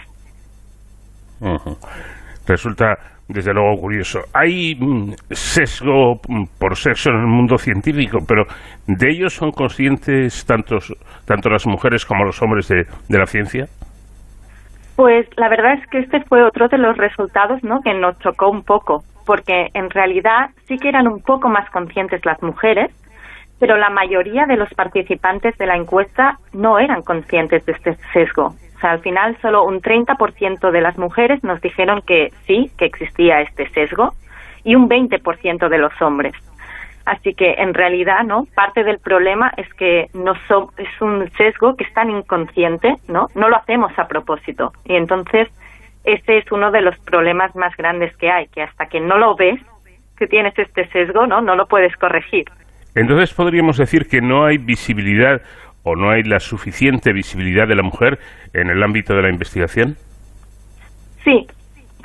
Resulta 2.47 2.99
desde 3.29 3.53
luego 3.53 3.81
curioso. 3.81 4.21
Hay 4.35 4.75
mm, 4.75 5.13
sesgo 5.31 6.21
mm, 6.27 6.45
por 6.59 6.77
sexo 6.77 7.11
en 7.11 7.17
el 7.17 7.27
mundo 7.27 7.59
científico, 7.59 8.19
pero 8.27 8.45
¿de 8.87 9.11
ellos 9.11 9.35
son 9.35 9.53
conscientes 9.53 10.45
tantos, 10.47 10.95
tanto 11.27 11.51
las 11.51 11.67
mujeres 11.67 12.05
como 12.05 12.25
los 12.25 12.41
hombres 12.43 12.69
de, 12.69 12.87
de 13.09 13.19
la 13.19 13.27
ciencia? 13.27 13.67
Pues 14.97 15.29
la 15.37 15.49
verdad 15.49 15.75
es 15.75 15.87
que 15.91 15.99
este 16.01 16.21
fue 16.25 16.43
otro 16.43 16.67
de 16.69 16.79
los 16.79 16.97
resultados 16.97 17.63
¿no? 17.63 17.81
que 17.83 17.95
nos 17.95 18.19
chocó 18.19 18.51
un 18.51 18.65
poco, 18.65 19.05
porque 19.27 19.69
en 19.75 19.91
realidad 19.91 20.51
sí 20.67 20.77
que 20.77 20.89
eran 20.89 21.07
un 21.07 21.21
poco 21.21 21.49
más 21.49 21.71
conscientes 21.71 22.25
las 22.25 22.43
mujeres, 22.43 22.91
pero 23.61 23.77
la 23.77 23.91
mayoría 23.91 24.47
de 24.47 24.57
los 24.57 24.73
participantes 24.75 25.57
de 25.59 25.67
la 25.67 25.77
encuesta 25.77 26.39
no 26.53 26.79
eran 26.79 27.03
conscientes 27.03 27.65
de 27.67 27.73
este 27.73 27.97
sesgo. 28.13 28.55
O 28.79 28.81
sea, 28.81 28.93
al 28.93 29.01
final 29.01 29.37
solo 29.43 29.65
un 29.65 29.83
30% 29.83 30.71
de 30.71 30.81
las 30.81 30.97
mujeres 30.99 31.43
nos 31.43 31.61
dijeron 31.61 32.01
que 32.01 32.33
sí, 32.47 32.71
que 32.79 32.85
existía 32.85 33.41
este 33.41 33.69
sesgo, 33.71 34.15
y 34.63 34.77
un 34.77 34.89
20% 34.89 35.69
de 35.69 35.79
los 35.79 35.93
hombres. 36.01 36.33
Así 37.05 37.35
que 37.35 37.55
en 37.55 37.75
realidad, 37.75 38.23
¿no? 38.23 38.47
Parte 38.55 38.85
del 38.85 39.01
problema 39.01 39.53
es 39.57 39.67
que 39.75 40.07
no 40.15 40.35
es 40.77 41.01
un 41.01 41.29
sesgo 41.33 41.75
que 41.75 41.85
es 41.85 41.93
tan 41.93 42.11
inconsciente, 42.11 42.95
¿no? 43.09 43.27
No 43.35 43.49
lo 43.49 43.57
hacemos 43.57 43.99
a 43.99 44.07
propósito. 44.07 44.73
Y 44.85 44.95
entonces 44.95 45.49
ese 46.05 46.39
es 46.39 46.53
uno 46.53 46.71
de 46.71 46.83
los 46.83 46.97
problemas 47.01 47.57
más 47.57 47.77
grandes 47.77 48.17
que 48.17 48.31
hay, 48.31 48.47
que 48.47 48.63
hasta 48.63 48.87
que 48.87 49.01
no 49.01 49.19
lo 49.19 49.35
ves 49.35 49.61
que 50.17 50.29
tienes 50.29 50.57
este 50.57 50.87
sesgo, 50.89 51.27
¿no? 51.27 51.41
No 51.41 51.57
lo 51.57 51.67
puedes 51.67 51.97
corregir. 51.97 52.45
Entonces 52.95 53.35
podríamos 53.35 53.79
decir 53.79 54.07
que 54.07 54.21
no 54.21 54.45
hay 54.45 54.59
visibilidad 54.59 55.41
o 55.89 55.97
no 55.97 56.11
hay 56.11 56.23
la 56.23 56.41
suficiente 56.41 57.13
visibilidad 57.13 57.67
de 57.67 57.75
la 57.75 57.83
mujer 57.83 58.19
en 58.53 58.69
el 58.69 58.83
ámbito 58.83 59.15
de 59.15 59.23
la 59.23 59.31
investigación? 59.31 59.97
Sí, 61.25 61.47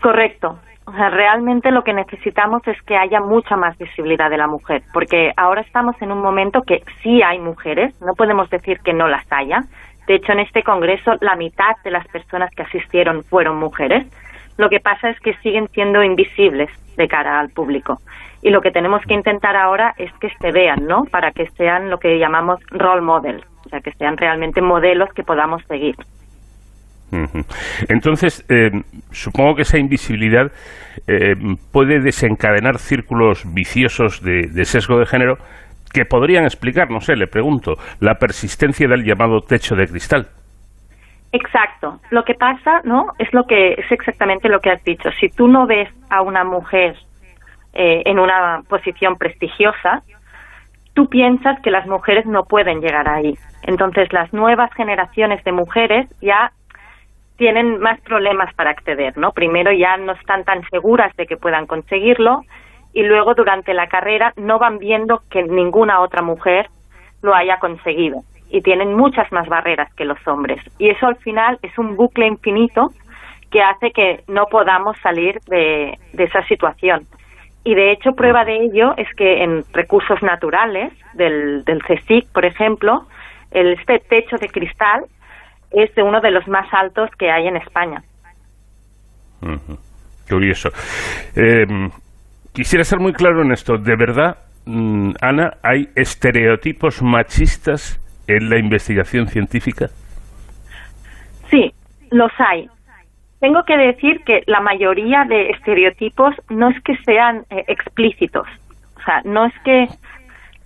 correcto. 0.02 0.60
O 0.86 0.92
sea, 0.92 1.10
realmente 1.10 1.72
lo 1.72 1.84
que 1.84 1.94
necesitamos 1.94 2.62
es 2.68 2.82
que 2.84 2.98
haya 2.98 3.22
mucha 3.22 3.56
más 3.56 3.78
visibilidad 3.78 4.30
de 4.30 4.38
la 4.38 4.48
mujer, 4.48 4.84
porque 4.94 5.32
ahora 5.38 5.62
estamos 5.62 5.96
en 6.02 6.12
un 6.12 6.22
momento 6.22 6.62
que 6.64 6.84
sí 7.02 7.22
hay 7.22 7.40
mujeres, 7.40 7.94
no 8.02 8.14
podemos 8.16 8.50
decir 8.50 8.80
que 8.80 8.92
no 8.92 9.08
las 9.08 9.26
haya. 9.32 9.64
De 10.08 10.16
hecho, 10.16 10.34
en 10.34 10.40
este 10.40 10.62
congreso 10.64 11.14
la 11.22 11.36
mitad 11.36 11.78
de 11.86 11.92
las 11.92 12.06
personas 12.08 12.54
que 12.54 12.64
asistieron 12.64 13.24
fueron 13.24 13.58
mujeres. 13.58 14.06
Lo 14.58 14.70
que 14.70 14.82
pasa 14.82 15.10
es 15.10 15.20
que 15.22 15.34
siguen 15.36 15.70
siendo 15.70 16.04
invisibles 16.04 16.70
de 16.98 17.08
cara 17.08 17.40
al 17.40 17.50
público. 17.50 18.00
Y 18.42 18.50
lo 18.50 18.62
que 18.62 18.72
tenemos 18.72 19.02
que 19.04 19.14
intentar 19.14 19.56
ahora 19.56 19.94
es 19.98 20.12
que 20.20 20.30
se 20.30 20.52
vean, 20.52 20.86
¿no? 20.86 21.06
Para 21.06 21.32
que 21.32 21.48
sean 21.52 21.90
lo 21.90 21.98
que 21.98 22.20
llamamos 22.20 22.60
role 22.72 23.02
models 23.02 23.53
sea, 23.74 23.82
que 23.82 23.92
sean 23.98 24.18
realmente 24.18 24.62
modelos 24.62 25.10
que 25.14 25.24
podamos 25.24 25.64
seguir. 25.68 25.96
Entonces, 27.90 28.44
eh, 28.50 28.72
supongo 29.12 29.56
que 29.56 29.62
esa 29.62 29.78
invisibilidad 29.78 30.52
eh, 31.08 31.36
puede 31.72 32.00
desencadenar 32.00 32.80
círculos 32.80 33.44
viciosos 33.54 34.24
de, 34.24 34.66
sesgo 34.66 34.98
de 34.98 35.06
género 35.06 35.38
que 35.94 36.06
podrían 36.06 36.44
explicar, 36.46 36.90
no 36.90 37.02
sé, 37.02 37.16
le 37.16 37.28
pregunto, 37.28 37.76
la 38.00 38.16
persistencia 38.16 38.88
del 38.88 39.04
llamado 39.04 39.42
techo 39.42 39.76
de 39.76 39.88
cristal. 39.88 40.28
Exacto. 41.32 42.00
Lo 42.10 42.24
que 42.24 42.34
pasa, 42.34 42.82
¿no? 42.84 43.14
Es 43.20 43.32
lo 43.32 43.46
que 43.46 43.74
es 43.74 43.92
exactamente 43.92 44.50
lo 44.50 44.60
que 44.60 44.72
has 44.72 44.84
dicho. 44.84 45.12
Si 45.20 45.30
tú 45.30 45.48
no 45.48 45.68
ves 45.68 45.90
a 46.10 46.24
una 46.24 46.44
mujer 46.44 46.96
eh, 47.74 48.02
en 48.06 48.18
una 48.18 48.62
posición 48.68 49.18
prestigiosa, 49.18 50.02
tú 50.94 51.08
piensas 51.08 51.60
que 51.62 51.72
las 51.72 51.88
mujeres 51.88 52.26
no 52.26 52.44
pueden 52.44 52.82
llegar 52.82 53.08
ahí. 53.10 53.36
Entonces, 53.64 54.12
las 54.14 54.32
nuevas 54.34 54.72
generaciones 54.74 55.44
de 55.44 55.52
mujeres 55.52 56.08
ya 56.22 56.52
tienen 57.38 57.80
más 57.80 58.00
problemas 58.02 58.54
para 58.54 58.72
acceder, 58.72 59.18
¿no? 59.18 59.32
Primero 59.32 59.72
ya 59.72 59.98
no 59.98 60.14
están 60.14 60.44
tan 60.44 60.62
seguras 60.70 61.16
de 61.16 61.26
que 61.26 61.38
puedan 61.38 61.66
conseguirlo 61.66 62.42
y 62.94 63.04
luego 63.04 63.34
durante 63.34 63.74
la 63.74 63.88
carrera 63.88 64.34
no 64.38 64.60
van 64.60 64.78
viendo 64.78 65.22
que 65.32 65.44
ninguna 65.44 66.02
otra 66.02 66.22
mujer 66.22 66.68
lo 67.22 67.34
haya 67.34 67.58
conseguido 67.58 68.22
y 68.50 68.62
tienen 68.62 68.96
muchas 68.96 69.32
más 69.32 69.48
barreras 69.48 69.92
que 69.96 70.06
los 70.06 70.20
hombres. 70.28 70.62
Y 70.78 70.90
eso 70.90 71.08
al 71.08 71.16
final 71.16 71.58
es 71.64 71.76
un 71.80 71.96
bucle 71.96 72.28
infinito 72.28 72.90
que 73.50 73.62
hace 73.64 73.92
que 73.92 74.24
no 74.28 74.46
podamos 74.46 74.96
salir 75.02 75.40
de, 75.48 75.98
de 76.14 76.24
esa 76.24 76.44
situación. 76.48 77.08
Y 77.66 77.76
de 77.76 77.92
hecho, 77.92 78.12
prueba 78.12 78.44
de 78.44 78.66
ello 78.66 78.94
es 78.98 79.08
que 79.16 79.44
en 79.44 79.64
recursos 79.72 80.22
naturales 80.22 80.92
del, 81.14 81.64
del 81.64 81.82
CSIC, 81.82 82.32
por 82.34 82.46
ejemplo, 82.46 83.08
el, 83.52 83.74
este 83.74 84.00
techo 84.00 84.36
de 84.38 84.50
cristal 84.50 85.06
es 85.72 85.94
de 85.96 86.04
uno 86.04 86.20
de 86.22 86.32
los 86.32 86.48
más 86.48 86.68
altos 86.74 87.10
que 87.18 87.32
hay 87.32 87.48
en 87.48 87.58
España. 87.58 88.04
Curioso. 90.30 90.70
Eh, 91.36 91.66
quisiera 92.54 92.84
ser 92.84 93.00
muy 93.00 93.14
claro 93.14 93.42
en 93.42 93.52
esto. 93.52 93.78
¿De 93.78 93.96
verdad, 93.96 94.38
mm, 94.66 95.12
Ana, 95.22 95.54
hay 95.64 95.90
estereotipos 95.96 97.02
machistas 97.02 98.00
en 98.28 98.50
la 98.50 98.58
investigación 98.58 99.28
científica? 99.28 99.88
Sí, 101.50 101.74
los 102.12 102.32
hay. 102.40 102.68
Tengo 103.44 103.64
que 103.66 103.76
decir 103.76 104.24
que 104.24 104.42
la 104.46 104.62
mayoría 104.62 105.26
de 105.26 105.50
estereotipos 105.50 106.34
no 106.50 106.70
es 106.70 106.82
que 106.82 106.96
sean 107.04 107.44
eh, 107.50 107.66
explícitos. 107.68 108.48
O 108.96 109.02
sea, 109.04 109.22
no 109.26 109.44
es 109.44 109.54
que 109.66 109.88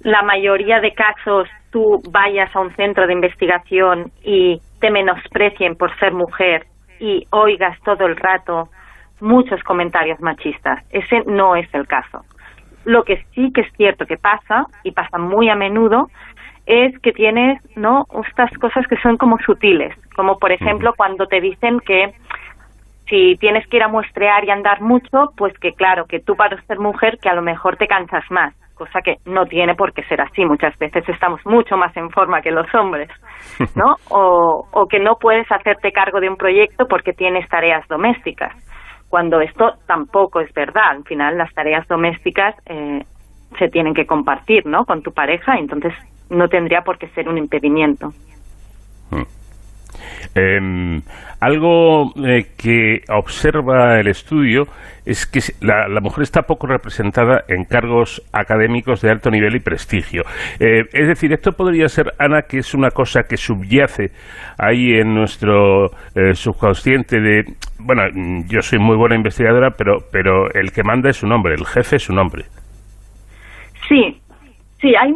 la 0.02 0.22
mayoría 0.22 0.80
de 0.80 0.94
casos 0.94 1.50
tú 1.72 2.00
vayas 2.12 2.56
a 2.56 2.60
un 2.60 2.70
centro 2.76 3.08
de 3.08 3.14
investigación 3.14 4.12
y 4.24 4.62
te 4.80 4.92
menosprecien 4.92 5.76
por 5.76 5.98
ser 5.98 6.14
mujer 6.14 6.68
y 7.00 7.26
oigas 7.32 7.82
todo 7.82 8.06
el 8.06 8.16
rato 8.16 8.70
muchos 9.22 9.64
comentarios 9.64 10.22
machistas. 10.22 10.86
Ese 10.92 11.24
no 11.26 11.56
es 11.56 11.68
el 11.74 11.88
caso. 11.88 12.26
Lo 12.86 13.02
que 13.02 13.26
sí 13.34 13.52
que 13.56 13.62
es 13.62 13.74
cierto 13.76 14.06
que 14.06 14.18
pasa, 14.18 14.68
y 14.84 14.92
pasa 14.92 15.18
muy 15.18 15.50
a 15.50 15.56
menudo, 15.56 16.10
es 16.68 16.96
que 17.00 17.12
tienes 17.12 17.60
no 17.76 18.06
estas 18.30 18.52
cosas 18.60 18.86
que 18.86 18.98
son 18.98 19.18
como 19.18 19.40
sutiles, 19.40 19.96
como 20.16 20.38
por 20.38 20.52
ejemplo 20.52 20.94
cuando 20.96 21.26
te 21.26 21.42
dicen 21.42 21.80
que 21.80 22.14
si 23.10 23.36
tienes 23.40 23.68
que 23.68 23.78
ir 23.78 23.84
a 23.84 23.88
muestrear 23.88 24.44
y 24.46 24.52
andar 24.52 24.82
mucho, 24.82 25.32
pues 25.36 25.58
que 25.60 25.74
claro, 25.74 26.06
que 26.06 26.20
tú 26.20 26.36
para 26.36 26.62
ser 26.64 26.80
mujer 26.80 27.18
que 27.22 27.30
a 27.30 27.36
lo 27.36 27.42
mejor 27.42 27.78
te 27.78 27.88
cansas 27.88 28.24
más 28.30 28.54
cosa 28.78 29.02
que 29.04 29.16
no 29.26 29.46
tiene 29.46 29.76
por 29.76 29.92
qué 29.92 30.04
ser 30.04 30.22
así. 30.22 30.46
Muchas 30.46 30.78
veces 30.78 31.04
estamos 31.10 31.42
mucho 31.46 31.76
más 31.76 31.96
en 31.98 32.10
forma 32.12 32.42
que 32.42 32.52
los 32.52 32.68
hombres, 32.76 33.10
¿no? 33.76 33.96
O, 34.10 34.88
que 34.90 35.00
no 35.00 35.16
puedes 35.20 35.52
hacerte 35.52 35.92
cargo 35.92 36.22
de 36.22 36.30
un 36.30 36.38
proyecto 36.38 36.86
porque 36.88 37.12
tienes 37.12 37.50
tareas 37.50 37.86
domésticas, 37.90 38.54
cuando 39.10 39.42
esto 39.42 39.74
tampoco 39.86 40.40
es 40.40 40.54
verdad. 40.54 40.92
Al 40.92 41.04
final, 41.04 41.38
las 41.38 41.54
tareas 41.54 41.86
domésticas 41.88 42.56
eh, 42.68 43.02
se 43.58 43.68
tienen 43.70 43.94
que 43.94 44.06
compartir, 44.06 44.66
¿no? 44.66 44.86
Con 44.86 45.02
tu 45.02 45.12
pareja, 45.12 45.56
entonces 45.58 45.94
no 46.30 46.48
tendría 46.48 46.82
por 46.82 46.98
qué 46.98 47.08
ser 47.10 47.28
un 47.28 47.38
impedimento. 47.38 48.10
Eh, 50.36 51.02
algo 51.40 52.14
eh, 52.26 52.48
que 52.58 53.02
observa 53.10 54.00
el 54.00 54.08
estudio 54.08 54.64
es 55.06 55.28
que 55.28 55.40
la, 55.62 55.88
mujer 56.02 56.24
está 56.24 56.42
poco 56.42 56.66
representada 56.66 57.44
en 57.48 57.64
cargos 57.64 58.24
académicos 58.34 59.02
de 59.02 59.12
alto 59.12 59.30
nivel 59.30 59.56
y 59.56 59.60
prestigio. 59.60 60.24
Eh, 60.60 60.82
es 60.92 61.08
decir, 61.08 61.32
esto 61.32 61.52
podría 61.52 61.88
ser, 61.90 62.12
Ana, 62.18 62.42
que 62.42 62.58
es 62.58 62.74
una 62.74 62.90
cosa 62.90 63.22
que 63.30 63.38
subyace 63.38 64.10
ahí 64.58 64.96
en 64.96 65.14
nuestro 65.14 65.92
eh, 66.16 66.34
subconsciente 66.34 67.22
de, 67.22 67.44
bueno, 67.80 68.04
yo 68.50 68.62
soy 68.62 68.80
muy 68.80 68.98
buena 68.98 69.16
investigadora, 69.16 69.70
pero, 69.78 70.00
pero 70.12 70.52
el 70.52 70.72
que 70.72 70.84
manda 70.84 71.10
es 71.10 71.22
un 71.22 71.32
hombre, 71.32 71.54
el 71.54 71.66
jefe 71.66 71.98
es 71.98 72.10
un 72.10 72.18
hombre. 72.18 72.46
Sí, 73.88 74.20
sí, 74.82 74.94
hay, 75.00 75.14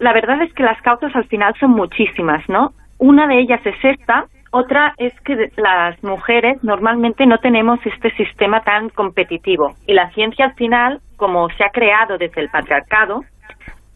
la 0.00 0.14
verdad 0.14 0.42
es 0.42 0.52
que 0.54 0.62
las 0.62 0.80
causas 0.80 1.14
al 1.14 1.26
final 1.26 1.54
son 1.60 1.72
muchísimas, 1.72 2.48
¿no? 2.48 2.72
Una 2.98 3.26
de 3.26 3.38
ellas 3.38 3.60
es 3.64 3.76
esta, 3.82 4.26
otra 4.50 4.94
es 4.96 5.12
que 5.20 5.50
las 5.56 6.02
mujeres 6.02 6.62
normalmente 6.64 7.26
no 7.26 7.38
tenemos 7.38 7.78
este 7.84 8.10
sistema 8.16 8.62
tan 8.62 8.88
competitivo 8.88 9.74
y 9.86 9.92
la 9.92 10.10
ciencia 10.12 10.46
al 10.46 10.54
final, 10.54 11.00
como 11.16 11.48
se 11.50 11.64
ha 11.64 11.70
creado 11.70 12.18
desde 12.18 12.40
el 12.40 12.48
patriarcado, 12.48 13.24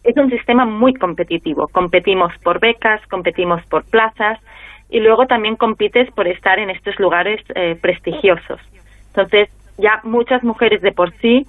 es 0.03 0.15
un 0.17 0.29
sistema 0.29 0.65
muy 0.65 0.93
competitivo. 0.93 1.67
Competimos 1.69 2.33
por 2.43 2.59
becas, 2.59 3.01
competimos 3.07 3.65
por 3.65 3.83
plazas 3.85 4.39
y 4.89 4.99
luego 4.99 5.25
también 5.25 5.55
compites 5.55 6.11
por 6.11 6.27
estar 6.27 6.59
en 6.59 6.69
estos 6.69 6.99
lugares 6.99 7.41
eh, 7.55 7.77
prestigiosos. 7.81 8.59
Entonces, 9.07 9.49
ya 9.77 10.01
muchas 10.03 10.43
mujeres 10.43 10.81
de 10.81 10.91
por 10.91 11.13
sí 11.17 11.47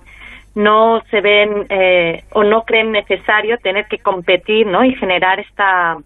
no 0.55 1.03
se 1.11 1.21
ven 1.21 1.67
eh, 1.69 2.25
o 2.33 2.45
no 2.45 2.63
creen 2.63 2.93
necesario 2.93 3.59
tener 3.59 3.87
que 3.87 3.99
competir 3.99 4.67
¿no? 4.67 4.85
y 4.85 4.95
generar 4.95 5.41
esta 5.41 5.97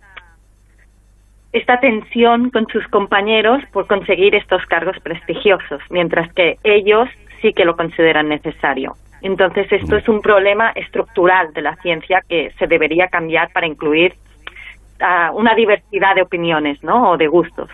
esta 1.53 1.81
tensión 1.81 2.51
con 2.51 2.67
sus 2.67 2.87
compañeros 2.89 3.63
por 3.73 3.87
conseguir 3.87 4.35
estos 4.35 4.65
cargos 4.67 4.97
prestigiosos, 5.01 5.81
mientras 5.91 6.33
que 6.35 6.57
ellos 6.63 7.09
sí 7.41 7.53
que 7.53 7.65
lo 7.65 7.77
consideran 7.77 8.29
necesario. 8.29 8.95
Entonces, 9.23 9.67
esto 9.73 9.97
es 9.97 10.09
un 10.09 10.21
problema 10.21 10.71
estructural 10.71 11.53
de 11.53 11.63
la 11.63 11.75
ciencia 11.77 12.23
que 12.29 12.53
se 12.59 12.67
debería 12.67 13.09
cambiar 13.09 13.51
para 13.53 13.67
incluir 13.67 14.15
uh, 15.01 15.35
una 15.37 15.55
diversidad 15.55 16.15
de 16.15 16.23
opiniones 16.23 16.83
¿no? 16.83 17.11
o 17.11 17.17
de 17.17 17.27
gustos. 17.27 17.69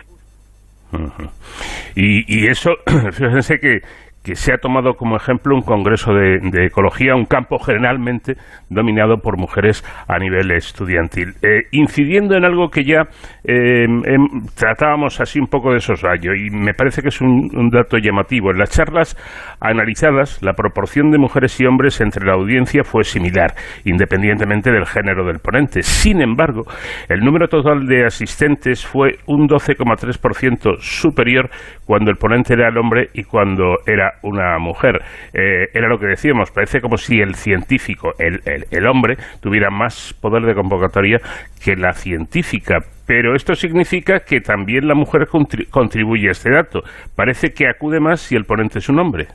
y, 1.95 2.23
y, 2.27 2.47
eso, 2.47 2.75
fíjense 3.11 3.59
que, 3.59 3.81
que 4.25 4.35
se 4.35 4.51
ha 4.53 4.57
tomado 4.57 4.95
como 4.95 5.15
ejemplo 5.15 5.55
un 5.55 5.61
congreso 5.61 6.11
de, 6.13 6.65
ecología, 6.65 7.15
un 7.15 7.25
campo 7.25 7.59
generalmente 7.59 8.33
dominado 8.69 9.17
por 9.17 9.37
mujeres 9.37 9.83
a 10.07 10.17
nivel 10.17 10.51
estudiantil, 10.51 11.35
eh, 11.43 11.67
incidiendo 11.71 12.35
en 12.35 12.43
algo 12.43 12.69
que 12.69 12.83
ya 12.83 13.03
eh, 13.43 13.83
em, 13.85 14.25
tratábamos 14.57 15.21
así 15.21 15.39
un 15.39 15.45
poco 15.45 15.71
de 15.71 15.79
soslayo 15.79 16.33
y 16.33 16.49
me 16.49 16.73
parece 16.73 17.03
que 17.03 17.09
es 17.09 17.21
un, 17.21 17.51
un 17.53 17.69
dato 17.69 17.97
llamativo. 17.97 18.49
En 18.49 18.57
las 18.57 18.71
charlas 18.71 19.15
analizadas, 19.59 20.41
la 20.41 20.53
proporción 20.53 21.11
de 21.11 21.19
mujeres 21.19 21.61
y 21.61 21.67
hombres 21.67 22.01
entre 22.01 22.25
la 22.25 22.33
audiencia 22.33 22.83
fue 22.83 23.03
similar, 23.03 23.53
independientemente 23.83 24.71
del 24.71 24.87
género 24.87 25.23
del 25.25 25.37
ponente. 25.37 25.83
Sin 25.83 26.21
embargo, 26.21 26.63
el 27.09 27.19
número 27.19 27.47
total 27.47 27.85
de 27.85 28.05
asistentes 28.05 28.83
fue 28.83 29.19
un 29.27 29.47
12,3% 29.47 30.79
superior 30.79 31.51
cuando 31.85 32.11
el 32.11 32.17
ponente 32.17 32.53
era 32.53 32.69
el 32.69 32.77
hombre 32.77 33.09
y 33.13 33.23
cuando 33.23 33.77
era 33.85 34.15
una 34.23 34.57
mujer. 34.59 35.01
Eh, 35.33 35.69
era 35.73 35.87
lo 35.87 35.99
que 35.99 36.07
decíamos, 36.07 36.51
parece 36.51 36.81
como 36.81 36.97
si 36.97 37.19
el 37.21 37.35
científico, 37.35 38.13
el, 38.19 38.41
el, 38.71 38.87
hombre, 38.87 39.17
tuviera 39.41 39.69
más 39.69 40.13
poder 40.21 40.43
de 40.43 40.55
convocatoria 40.55 41.19
que 41.63 41.75
la 41.75 41.93
científica. 41.93 42.79
Pero 43.05 43.35
esto 43.35 43.53
significa 43.55 44.21
que 44.21 44.41
también 44.41 44.87
la 44.87 44.95
mujer 44.95 45.27
contribuye 45.69 46.27
a 46.27 46.31
este 46.31 46.51
dato. 46.51 46.81
Parece 47.15 47.53
que 47.53 47.67
acude 47.67 47.99
más 47.99 48.21
si 48.21 48.35
el 48.35 48.45
ponente 48.45 48.79
es 48.79 48.89
un 48.89 48.99
hombre. 48.99 49.27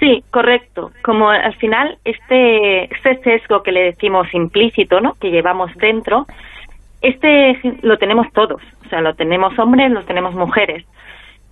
Sí, 0.00 0.22
correcto. 0.30 0.90
Como 1.02 1.30
al 1.30 1.54
final 1.56 1.98
este, 2.04 2.84
este 2.84 3.16
sesgo 3.22 3.62
que 3.62 3.72
le 3.72 3.84
decimos 3.84 4.32
implícito, 4.34 5.00
¿no? 5.00 5.14
Que 5.14 5.30
llevamos 5.30 5.74
dentro, 5.76 6.26
este 7.00 7.58
lo 7.82 7.96
tenemos 7.98 8.30
todos. 8.32 8.62
O 8.84 8.88
sea, 8.88 9.00
lo 9.00 9.14
tenemos 9.14 9.58
hombres, 9.58 9.90
lo 9.90 10.04
tenemos 10.04 10.34
mujeres. 10.34 10.84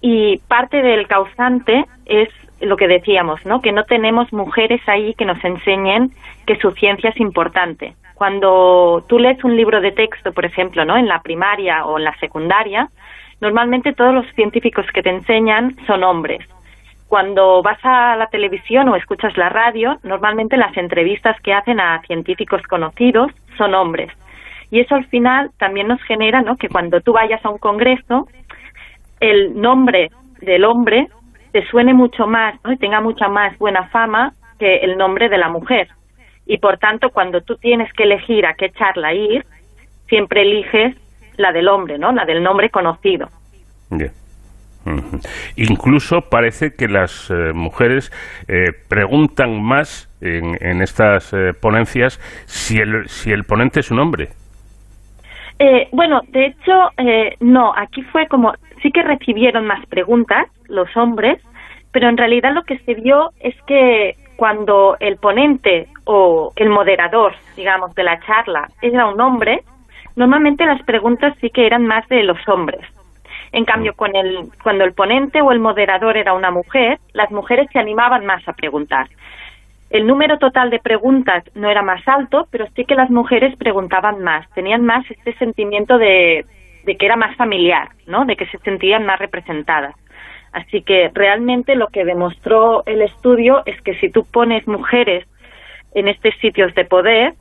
Y 0.07 0.37
parte 0.49 0.83
del 0.83 1.09
causante 1.09 1.87
es 2.05 2.29
lo 2.61 2.77
que 2.77 2.88
decíamos, 2.88 3.43
¿no? 3.47 3.62
Que 3.62 3.73
no 3.73 3.85
tenemos 3.85 4.31
mujeres 4.35 4.83
ahí 4.87 5.14
que 5.14 5.25
nos 5.25 5.43
enseñen 5.43 6.11
que 6.47 6.57
su 6.57 6.73
ciencia 6.73 7.09
es 7.09 7.19
importante. 7.19 7.95
Cuando 8.12 9.03
tú 9.09 9.19
lees 9.19 9.43
un 9.45 9.57
libro 9.57 9.81
de 9.81 9.93
texto, 9.93 10.35
por 10.35 10.45
ejemplo, 10.45 10.85
¿no? 10.85 10.99
En 10.99 11.09
la 11.09 11.23
primaria 11.23 11.87
o 11.87 11.97
en 11.97 12.05
la 12.05 12.14
secundaria, 12.19 12.90
normalmente 13.40 13.95
todos 13.95 14.12
los 14.12 14.27
científicos 14.35 14.85
que 14.93 15.03
te 15.03 15.09
enseñan 15.09 15.75
son 15.87 16.05
hombres. 16.05 16.47
Cuando 17.09 17.62
vas 17.62 17.83
a 17.83 18.14
la 18.17 18.27
televisión 18.27 18.90
o 18.90 18.97
escuchas 18.97 19.35
la 19.38 19.49
radio, 19.49 19.97
normalmente 20.03 20.59
las 20.59 20.77
entrevistas 20.77 21.40
que 21.40 21.55
hacen 21.55 21.81
a 21.81 22.03
científicos 22.03 22.61
conocidos 22.64 23.33
son 23.57 23.73
hombres. 23.73 24.12
Y 24.71 24.81
eso 24.81 24.97
al 24.97 25.07
final 25.07 25.51
también 25.59 25.88
nos 25.88 26.03
genera, 26.03 26.43
¿no? 26.43 26.57
Que 26.57 26.69
cuando 26.69 27.01
tú 27.01 27.12
vayas 27.12 27.43
a 27.45 27.49
un 27.49 27.59
congreso, 27.59 28.27
el 29.30 29.60
nombre 29.60 30.10
del 30.40 30.64
hombre 30.64 31.08
te 31.52 31.64
suene 31.66 31.94
mucho 31.94 32.26
más 32.26 32.54
y 32.68 32.76
tenga 32.76 33.00
mucha 33.00 33.28
más 33.28 33.56
buena 33.58 33.88
fama 33.88 34.32
que 34.58 34.76
el 34.78 34.96
nombre 34.96 35.28
de 35.28 35.38
la 35.38 35.48
mujer. 35.48 35.88
Y 36.46 36.58
por 36.58 36.78
tanto, 36.78 37.10
cuando 37.10 37.40
tú 37.40 37.56
tienes 37.56 37.92
que 37.92 38.02
elegir 38.02 38.44
a 38.44 38.54
qué 38.54 38.70
charla 38.70 39.14
ir, 39.14 39.44
siempre 40.08 40.42
eliges 40.42 40.96
la 41.37 41.52
del 41.52 41.68
hombre, 41.68 41.98
¿no? 41.98 42.12
La 42.12 42.24
del 42.24 42.42
nombre 42.42 42.70
conocido. 42.70 43.28
Incluso 45.56 46.22
parece 46.22 46.74
que 46.74 46.88
las 46.88 47.30
eh, 47.30 47.52
mujeres 47.54 48.12
eh, 48.48 48.72
preguntan 48.88 49.62
más 49.62 50.10
en, 50.20 50.82
estas 50.82 51.32
eh, 51.32 51.52
ponencias 51.58 52.18
si 52.46 52.78
el, 52.78 53.08
si 53.08 53.30
el 53.30 53.44
ponente 53.44 53.80
es 53.80 53.90
un 53.90 54.00
hombre. 54.00 54.28
bueno, 55.92 56.20
de 56.28 56.46
hecho, 56.46 56.90
no, 57.40 57.72
aquí 57.76 58.02
fue 58.02 58.26
como 58.26 58.52
sí 58.85 58.92
que 58.92 59.03
recibieron 59.03 59.66
más 59.66 59.85
preguntas 59.87 60.47
los 60.68 60.94
hombres, 60.94 61.40
pero 61.90 62.09
en 62.09 62.18
realidad 62.18 62.53
lo 62.53 62.64
que 62.64 62.79
se 62.81 62.92
vio 62.92 63.31
es 63.40 63.55
que 63.66 64.14
cuando 64.37 64.97
el 65.01 65.16
ponente 65.16 65.88
o 66.05 66.53
el 66.55 66.68
moderador, 66.68 67.33
digamos, 67.57 67.94
de 67.94 68.05
la 68.05 68.20
charla 68.20 68.68
era 68.83 69.07
un 69.07 69.18
hombre, 69.23 69.62
normalmente 70.16 70.66
las 70.66 70.83
preguntas 70.83 71.35
sí 71.40 71.49
que 71.49 71.66
eran 71.66 71.87
más 71.87 72.07
de 72.09 72.25
los 72.25 72.37
hombres. 72.47 72.83
En 73.53 73.64
cambio, 73.64 73.94
con 73.94 74.14
el, 74.16 74.51
cuando 74.62 74.85
el 74.85 74.92
ponente 74.92 75.40
o 75.40 75.51
el 75.51 75.61
moderador 75.61 76.18
era 76.18 76.35
una 76.35 76.51
mujer, 76.51 76.99
las 77.14 77.31
mujeres 77.31 77.68
se 77.73 77.79
animaban 77.79 78.27
más 78.27 78.47
a 78.47 78.53
preguntar. 78.53 79.07
El 79.88 80.07
número 80.07 80.38
total 80.38 80.68
de 80.68 80.81
preguntas 80.81 81.42
no 81.55 81.70
era 81.70 81.81
más 81.81 82.07
alto, 82.07 82.49
pero 82.51 82.66
sí 82.75 82.85
que 82.85 82.97
las 82.97 83.09
mujeres 83.11 83.57
preguntaban 83.57 84.23
más, 84.23 84.51
tenían 84.51 84.85
más 84.85 85.09
este 85.11 85.33
sentimiento 85.38 85.97
de, 85.97 86.44
de 86.85 86.97
que 86.97 87.07
era 87.07 87.16
más 87.16 87.37
familiar, 87.37 87.88
¿no? 88.07 88.25
De 88.25 88.37
que 88.37 88.47
se 88.47 88.59
sentían 88.59 89.07
más 89.07 89.18
representadas. 89.18 89.94
Así 90.53 90.83
que 90.83 91.11
realmente 91.12 91.75
lo 91.75 91.88
que 91.88 92.05
demostró 92.05 92.85
el 92.87 93.03
estudio 93.03 93.62
es 93.66 93.81
que 93.83 93.94
si 93.99 94.09
tú 94.11 94.25
pones 94.25 94.66
mujeres 94.68 95.27
en 95.94 96.09
estos 96.09 96.35
sitios 96.40 96.75
de 96.75 96.85
poder, 96.85 97.35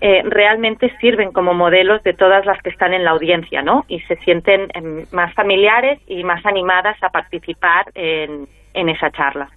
eh, 0.00 0.22
realmente 0.24 0.92
sirven 1.00 1.32
como 1.32 1.54
modelos 1.54 2.02
de 2.04 2.14
todas 2.14 2.46
las 2.46 2.60
que 2.62 2.70
están 2.70 2.94
en 2.94 3.04
la 3.04 3.10
audiencia, 3.10 3.62
¿no? 3.62 3.84
Y 3.88 4.00
se 4.00 4.16
sienten 4.16 4.68
em, 4.74 5.06
más 5.12 5.34
familiares 5.34 6.00
y 6.06 6.22
más 6.22 6.44
animadas 6.46 6.96
a 7.02 7.10
participar 7.10 7.86
en, 7.94 8.46
esa 8.74 9.10
charla. 9.10 9.50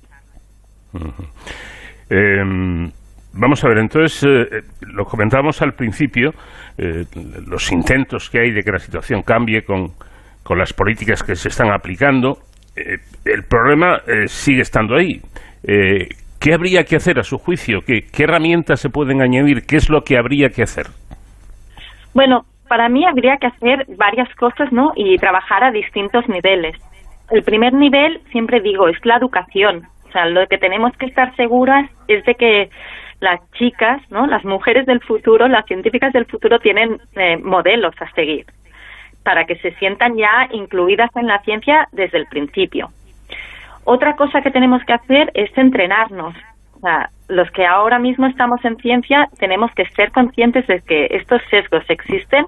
Vamos 3.33 3.63
a 3.63 3.69
ver, 3.69 3.77
entonces, 3.77 4.23
eh, 4.23 4.57
eh, 4.57 4.61
lo 4.93 5.05
comentábamos 5.05 5.61
al 5.61 5.71
principio, 5.71 6.31
eh, 6.77 7.05
los 7.47 7.71
intentos 7.71 8.29
que 8.29 8.41
hay 8.41 8.51
de 8.51 8.61
que 8.61 8.71
la 8.71 8.79
situación 8.79 9.21
cambie 9.21 9.61
con, 9.63 9.87
con 10.43 10.57
las 10.57 10.73
políticas 10.73 11.23
que 11.23 11.35
se 11.35 11.47
están 11.47 11.71
aplicando. 11.71 12.39
el 12.75 13.43
problema 13.49 13.99
sigue 14.27 14.61
estando 14.61 14.95
ahí. 14.95 15.21
¿Qué 16.39 16.53
habría 16.53 16.83
que 16.83 16.95
hacer 16.95 17.19
a 17.19 17.23
su 17.23 17.37
juicio? 17.37 17.81
¿Qué, 17.85 18.01
¿Qué 18.11 18.23
herramientas 18.23 18.79
se 18.79 18.89
pueden 18.89 19.21
añadir? 19.21 19.65
¿Qué 19.67 19.75
es 19.75 19.89
lo 19.89 20.01
que 20.01 20.17
habría 20.17 20.49
que 20.49 20.63
hacer? 20.63 20.87
Bueno, 22.13 22.45
para 22.67 22.89
mí 22.89 23.05
habría 23.05 23.37
que 23.37 23.47
hacer 23.47 23.85
varias 23.97 24.33
cosas, 24.35 24.71
¿no? 24.71 24.91
Y 24.95 25.17
trabajar 25.17 25.63
a 25.63 25.71
distintos 25.71 26.27
niveles. 26.27 26.75
El 27.29 27.43
primer 27.43 27.73
nivel, 27.73 28.21
siempre 28.31 28.61
digo, 28.61 28.87
es 28.87 28.97
la 29.05 29.17
educación. 29.17 29.83
O 30.07 30.11
sea, 30.11 30.25
lo 30.25 30.45
que 30.47 30.57
tenemos 30.57 30.91
que 30.97 31.05
estar 31.05 31.35
seguras 31.35 31.89
es 32.07 32.23
de 32.25 32.35
que 32.35 32.69
las 33.21 33.39
chicas, 33.53 34.01
¿no? 34.09 34.27
Las 34.27 34.43
mujeres 34.43 34.85
del 34.85 34.99
futuro, 34.99 35.47
las 35.47 35.65
científicas 35.65 36.11
del 36.11 36.25
futuro 36.25 36.59
tienen 36.59 36.99
eh, 37.15 37.37
modelos 37.37 37.93
a 38.01 38.11
seguir 38.11 38.45
para 39.23 39.45
que 39.45 39.55
se 39.57 39.71
sientan 39.75 40.17
ya 40.17 40.47
incluidas 40.51 41.09
en 41.15 41.27
la 41.27 41.39
ciencia 41.43 41.87
desde 41.91 42.17
el 42.17 42.25
principio. 42.25 42.89
Otra 43.83 44.15
cosa 44.15 44.41
que 44.41 44.49
tenemos 44.49 44.83
que 44.83 44.93
hacer 44.93 45.31
es 45.35 45.55
entrenarnos. 45.57 46.35
Los 47.27 47.51
que 47.51 47.63
ahora 47.63 47.99
mismo 47.99 48.25
estamos 48.25 48.65
en 48.65 48.75
ciencia 48.77 49.29
tenemos 49.37 49.71
que 49.73 49.85
ser 49.91 50.11
conscientes 50.11 50.65
de 50.65 50.81
que 50.81 51.07
estos 51.11 51.41
sesgos 51.51 51.83
existen 51.89 52.45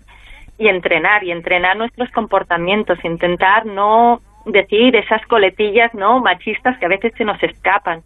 y 0.57 0.67
entrenar 0.67 1.23
y 1.23 1.31
entrenar 1.31 1.77
nuestros 1.77 2.09
comportamientos, 2.09 2.97
intentar 3.05 3.67
no 3.67 4.21
decir 4.45 4.95
esas 4.95 5.23
coletillas 5.27 5.93
no 5.93 6.19
machistas 6.19 6.77
que 6.79 6.85
a 6.85 6.89
veces 6.89 7.13
se 7.15 7.25
nos 7.25 7.41
escapan 7.43 8.01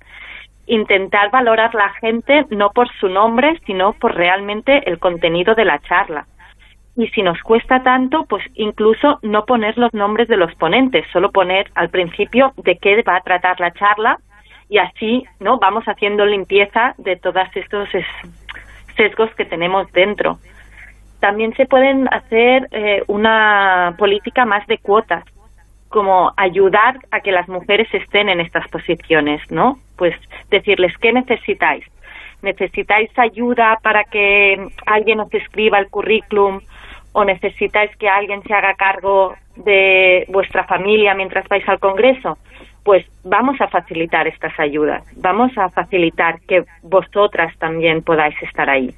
intentar 0.67 1.31
valorar 1.31 1.73
la 1.73 1.89
gente 2.01 2.45
no 2.49 2.69
por 2.71 2.87
su 2.99 3.07
nombre, 3.07 3.59
sino 3.65 3.93
por 3.93 4.15
realmente 4.15 4.89
el 4.89 4.99
contenido 4.99 5.55
de 5.55 5.65
la 5.65 5.79
charla. 5.79 6.27
Y 6.95 7.07
si 7.09 7.21
nos 7.21 7.41
cuesta 7.41 7.83
tanto, 7.83 8.25
pues 8.25 8.43
incluso 8.55 9.19
no 9.21 9.45
poner 9.45 9.77
los 9.77 9.93
nombres 9.93 10.27
de 10.27 10.37
los 10.37 10.53
ponentes, 10.55 11.05
solo 11.13 11.31
poner 11.31 11.69
al 11.75 11.89
principio 11.89 12.53
de 12.57 12.77
qué 12.77 13.01
va 13.03 13.17
a 13.17 13.21
tratar 13.21 13.59
la 13.59 13.71
charla 13.71 14.17
y 14.67 14.79
así, 14.79 15.23
¿no? 15.39 15.59
Vamos 15.59 15.85
haciendo 15.85 16.25
limpieza 16.25 16.95
de 16.97 17.15
todos 17.15 17.47
estos 17.55 17.87
sesgos 18.95 19.33
que 19.35 19.45
tenemos 19.45 19.91
dentro. 19.91 20.39
También 21.19 21.53
se 21.55 21.65
pueden 21.65 22.07
hacer 22.11 22.67
eh, 22.71 23.03
una 23.07 23.95
política 23.97 24.45
más 24.45 24.65
de 24.67 24.77
cuotas, 24.79 25.23
como 25.89 26.33
ayudar 26.37 26.99
a 27.11 27.21
que 27.21 27.31
las 27.31 27.47
mujeres 27.47 27.87
estén 27.93 28.29
en 28.29 28.39
estas 28.39 28.67
posiciones, 28.69 29.41
¿no? 29.49 29.79
Pues 29.95 30.15
decirles, 30.49 30.95
¿qué 30.97 31.13
necesitáis? 31.13 31.85
¿Necesitáis 32.41 33.09
ayuda 33.17 33.79
para 33.81 34.03
que 34.03 34.67
alguien 34.85 35.19
os 35.19 35.33
escriba 35.33 35.79
el 35.79 35.89
currículum? 35.89 36.61
¿O 37.13 37.23
necesitáis 37.23 37.95
que 37.97 38.09
alguien 38.09 38.43
se 38.43 38.53
haga 38.53 38.75
cargo 38.75 39.35
de 39.55 40.25
vuestra 40.29 40.65
familia 40.65 41.15
mientras 41.15 41.47
vais 41.47 41.67
al 41.67 41.79
Congreso? 41.79 42.37
Pues 42.83 43.05
vamos 43.23 43.59
a 43.59 43.67
facilitar 43.67 44.27
estas 44.27 44.57
ayudas, 44.59 45.03
vamos 45.17 45.57
a 45.57 45.69
facilitar 45.69 46.39
que 46.47 46.63
vosotras 46.83 47.57
también 47.57 48.01
podáis 48.01 48.41
estar 48.41 48.69
ahí. 48.69 48.93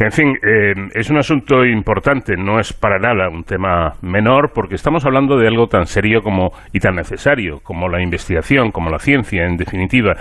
En 0.00 0.12
fin, 0.12 0.38
eh, 0.42 0.74
es 0.94 1.10
un 1.10 1.18
asunto 1.18 1.64
importante, 1.64 2.36
no 2.36 2.60
es 2.60 2.72
para 2.72 2.98
nada 2.98 3.28
un 3.28 3.42
tema 3.42 3.94
menor, 4.00 4.52
porque 4.54 4.76
estamos 4.76 5.04
hablando 5.04 5.36
de 5.36 5.48
algo 5.48 5.66
tan 5.66 5.86
serio 5.86 6.22
como 6.22 6.52
y 6.72 6.78
tan 6.78 6.94
necesario 6.94 7.58
como 7.64 7.88
la 7.88 8.00
investigación, 8.00 8.70
como 8.70 8.90
la 8.90 9.00
ciencia, 9.00 9.44
en 9.44 9.56
definitiva. 9.56 10.14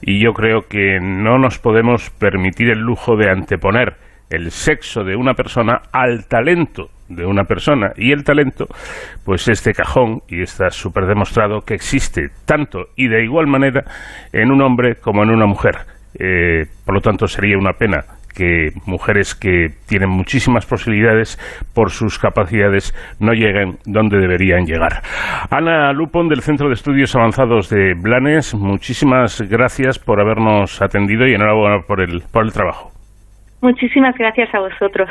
Y 0.00 0.22
yo 0.22 0.32
creo 0.32 0.62
que 0.62 0.98
no 1.00 1.38
nos 1.38 1.58
podemos 1.58 2.08
permitir 2.10 2.70
el 2.70 2.78
lujo 2.78 3.16
de 3.16 3.30
anteponer 3.30 3.96
el 4.30 4.50
sexo 4.52 5.04
de 5.04 5.16
una 5.16 5.34
persona 5.34 5.82
al 5.92 6.26
talento 6.26 6.88
de 7.10 7.26
una 7.26 7.44
persona 7.44 7.92
y 7.96 8.12
el 8.12 8.24
talento, 8.24 8.66
pues 9.24 9.48
este 9.48 9.74
cajón, 9.74 10.20
y 10.28 10.42
está 10.42 10.70
súper 10.70 11.06
demostrado 11.06 11.60
que 11.60 11.74
existe 11.74 12.30
tanto 12.46 12.86
y 12.96 13.08
de 13.08 13.24
igual 13.24 13.48
manera 13.48 13.84
en 14.32 14.50
un 14.52 14.62
hombre 14.62 14.94
como 14.94 15.24
en 15.24 15.30
una 15.30 15.46
mujer. 15.46 15.74
Eh, 16.18 16.66
por 16.84 16.94
lo 16.94 17.00
tanto, 17.00 17.26
sería 17.26 17.56
una 17.58 17.72
pena 17.72 18.04
que 18.34 18.70
mujeres 18.86 19.34
que 19.34 19.68
tienen 19.88 20.08
muchísimas 20.08 20.66
posibilidades 20.66 21.36
por 21.74 21.90
sus 21.90 22.18
capacidades 22.18 22.94
no 23.18 23.32
lleguen 23.32 23.78
donde 23.84 24.18
deberían 24.18 24.64
llegar. 24.66 25.02
Ana 25.50 25.92
Lupon 25.92 26.28
del 26.28 26.40
Centro 26.40 26.68
de 26.68 26.74
Estudios 26.74 27.14
Avanzados 27.16 27.68
de 27.68 27.94
Blanes, 27.94 28.54
muchísimas 28.54 29.42
gracias 29.42 29.98
por 29.98 30.20
habernos 30.20 30.80
atendido 30.80 31.26
y 31.26 31.34
enhorabuena 31.34 31.82
por 31.86 32.00
el, 32.00 32.22
por 32.32 32.44
el 32.44 32.52
trabajo. 32.52 32.92
Muchísimas 33.62 34.16
gracias 34.16 34.54
a 34.54 34.60
vosotros. 34.60 35.10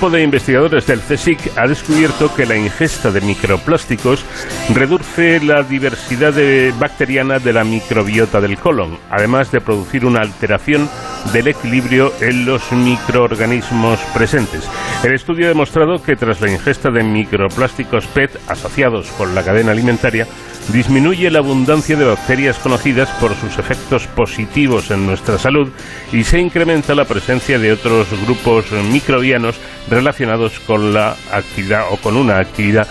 Grupo 0.00 0.16
de 0.16 0.22
investigadores 0.22 0.86
del 0.86 1.00
CSIC 1.00 1.58
ha 1.58 1.66
descubierto 1.66 2.34
que 2.34 2.46
la 2.46 2.56
ingesta 2.56 3.10
de 3.10 3.20
microplásticos 3.20 4.24
reduce 4.72 5.40
la 5.40 5.62
diversidad 5.62 6.32
bacteriana 6.78 7.38
de 7.38 7.52
la 7.52 7.64
microbiota 7.64 8.40
del 8.40 8.56
colon, 8.56 8.96
además 9.10 9.52
de 9.52 9.60
producir 9.60 10.06
una 10.06 10.20
alteración 10.20 10.88
del 11.34 11.48
equilibrio 11.48 12.14
en 12.22 12.46
los 12.46 12.72
microorganismos 12.72 14.00
presentes. 14.14 14.66
El 15.04 15.12
estudio 15.12 15.44
ha 15.44 15.48
demostrado 15.50 16.02
que 16.02 16.16
tras 16.16 16.40
la 16.40 16.50
ingesta 16.50 16.90
de 16.90 17.04
microplásticos 17.04 18.06
PET 18.06 18.30
asociados 18.48 19.10
con 19.18 19.34
la 19.34 19.42
cadena 19.42 19.72
alimentaria, 19.72 20.26
disminuye 20.72 21.30
la 21.30 21.40
abundancia 21.40 21.96
de 21.96 22.04
bacterias 22.04 22.58
conocidas 22.58 23.10
por 23.20 23.34
sus 23.34 23.58
efectos 23.58 24.06
positivos 24.08 24.90
en 24.90 25.06
nuestra 25.06 25.38
salud 25.38 25.72
y 26.12 26.22
se 26.22 26.38
incrementa 26.38 26.94
la 26.94 27.04
presencia 27.04 27.58
de 27.58 27.72
otros 27.72 28.08
grupos 28.24 28.70
microbianos 28.92 29.60
relacionados 29.88 30.60
con 30.60 30.92
la 30.92 31.14
actividad 31.32 31.84
o 31.90 31.96
con 31.96 32.16
una 32.16 32.38
actividad 32.38 32.86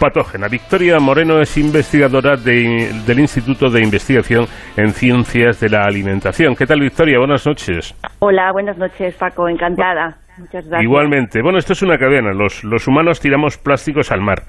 patógena. 0.00 0.48
Victoria 0.48 0.98
Moreno 0.98 1.40
es 1.40 1.56
investigadora 1.58 2.36
del 2.36 3.20
Instituto 3.20 3.68
de 3.68 3.82
Investigación 3.82 4.46
en 4.76 4.92
Ciencias 4.92 5.60
de 5.60 5.68
la 5.68 5.84
Alimentación. 5.84 6.56
¿Qué 6.56 6.66
tal, 6.66 6.80
Victoria? 6.80 7.18
Buenas 7.18 7.46
noches. 7.46 7.94
Hola, 8.18 8.50
buenas 8.52 8.78
noches, 8.78 9.14
Paco. 9.16 9.46
Encantada. 9.48 10.16
Muchas 10.38 10.64
gracias. 10.64 10.82
Igualmente. 10.82 11.42
Bueno, 11.42 11.58
esto 11.58 11.74
es 11.74 11.82
una 11.82 11.98
cadena. 11.98 12.32
Los, 12.32 12.64
los 12.64 12.88
humanos 12.88 13.20
tiramos 13.20 13.58
plásticos 13.58 14.10
al 14.10 14.22
mar. 14.22 14.42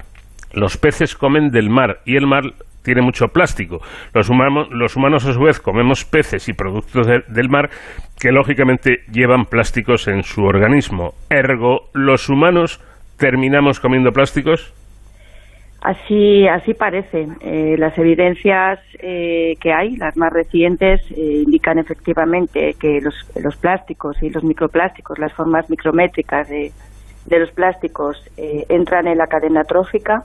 Los 0.52 0.76
peces 0.76 1.14
comen 1.16 1.50
del 1.50 1.70
mar 1.70 2.00
y 2.04 2.16
el 2.16 2.26
mar 2.26 2.44
tiene 2.82 3.02
mucho 3.02 3.28
plástico. 3.28 3.80
Los, 4.12 4.28
humanos, 4.28 4.68
los 4.70 4.96
humanos, 4.96 5.24
a 5.24 5.32
su 5.32 5.40
vez, 5.40 5.60
comemos 5.60 6.04
peces 6.04 6.48
y 6.48 6.52
productos 6.52 7.06
del 7.06 7.48
mar 7.48 7.70
que, 8.18 8.32
lógicamente, 8.32 9.04
llevan 9.10 9.46
plásticos 9.46 10.08
en 10.08 10.22
su 10.22 10.42
organismo. 10.44 11.14
Ergo, 11.30 11.88
¿los 11.94 12.28
humanos 12.28 12.80
terminamos 13.18 13.80
comiendo 13.80 14.12
plásticos? 14.12 14.72
Así, 15.80 16.46
así 16.46 16.74
parece. 16.74 17.26
Eh, 17.40 17.74
las 17.76 17.98
evidencias 17.98 18.78
eh, 19.00 19.56
que 19.60 19.72
hay, 19.72 19.96
las 19.96 20.16
más 20.16 20.32
recientes, 20.32 21.00
eh, 21.10 21.42
indican 21.44 21.78
efectivamente 21.78 22.76
que 22.78 23.00
los, 23.00 23.14
los, 23.34 23.56
plásticos 23.56 24.22
y 24.22 24.30
los 24.30 24.44
microplásticos, 24.44 25.18
las 25.18 25.32
formas 25.32 25.68
micrométricas 25.68 26.48
de, 26.48 26.70
de 27.26 27.38
los 27.38 27.50
plásticos, 27.52 28.16
entran 28.36 29.06
en 29.06 29.18
la 29.18 29.26
cadena 29.26 29.62
trófica 29.62 30.24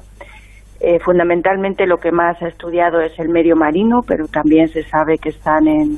eh, 0.79 0.99
fundamentalmente 0.99 1.87
lo 1.87 1.97
que 1.97 2.11
más 2.11 2.39
ha 2.41 2.49
estudiado 2.49 3.01
es 3.01 3.17
el 3.17 3.29
medio 3.29 3.55
marino, 3.55 4.01
pero 4.07 4.27
también 4.27 4.67
se 4.67 4.83
sabe 4.83 5.17
que 5.17 5.29
están 5.29 5.67
en, 5.67 5.97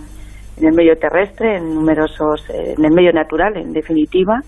el 0.61 0.73
medio 0.73 0.95
terrestre, 0.95 1.57
en 1.57 1.75
numerosos, 1.75 2.49
eh, 2.49 2.75
en 2.77 2.85
el 2.85 2.91
medio 2.93 3.11
natural, 3.11 3.57
en 3.57 3.73
definitiva. 3.73 4.39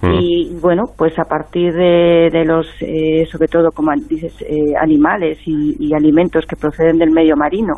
Mm. 0.00 0.14
Y 0.18 0.58
bueno, 0.62 0.84
pues 0.96 1.18
a 1.18 1.24
partir 1.24 1.74
de, 1.74 2.42
los, 2.46 2.66
eh, 2.80 3.26
sobre 3.30 3.48
todo 3.48 3.68
como 3.70 3.92
dices, 4.08 4.34
animales 4.80 5.38
y, 5.44 5.92
alimentos 5.94 6.46
que 6.46 6.56
proceden 6.56 6.96
del 6.96 7.10
medio 7.10 7.36
marino, 7.36 7.74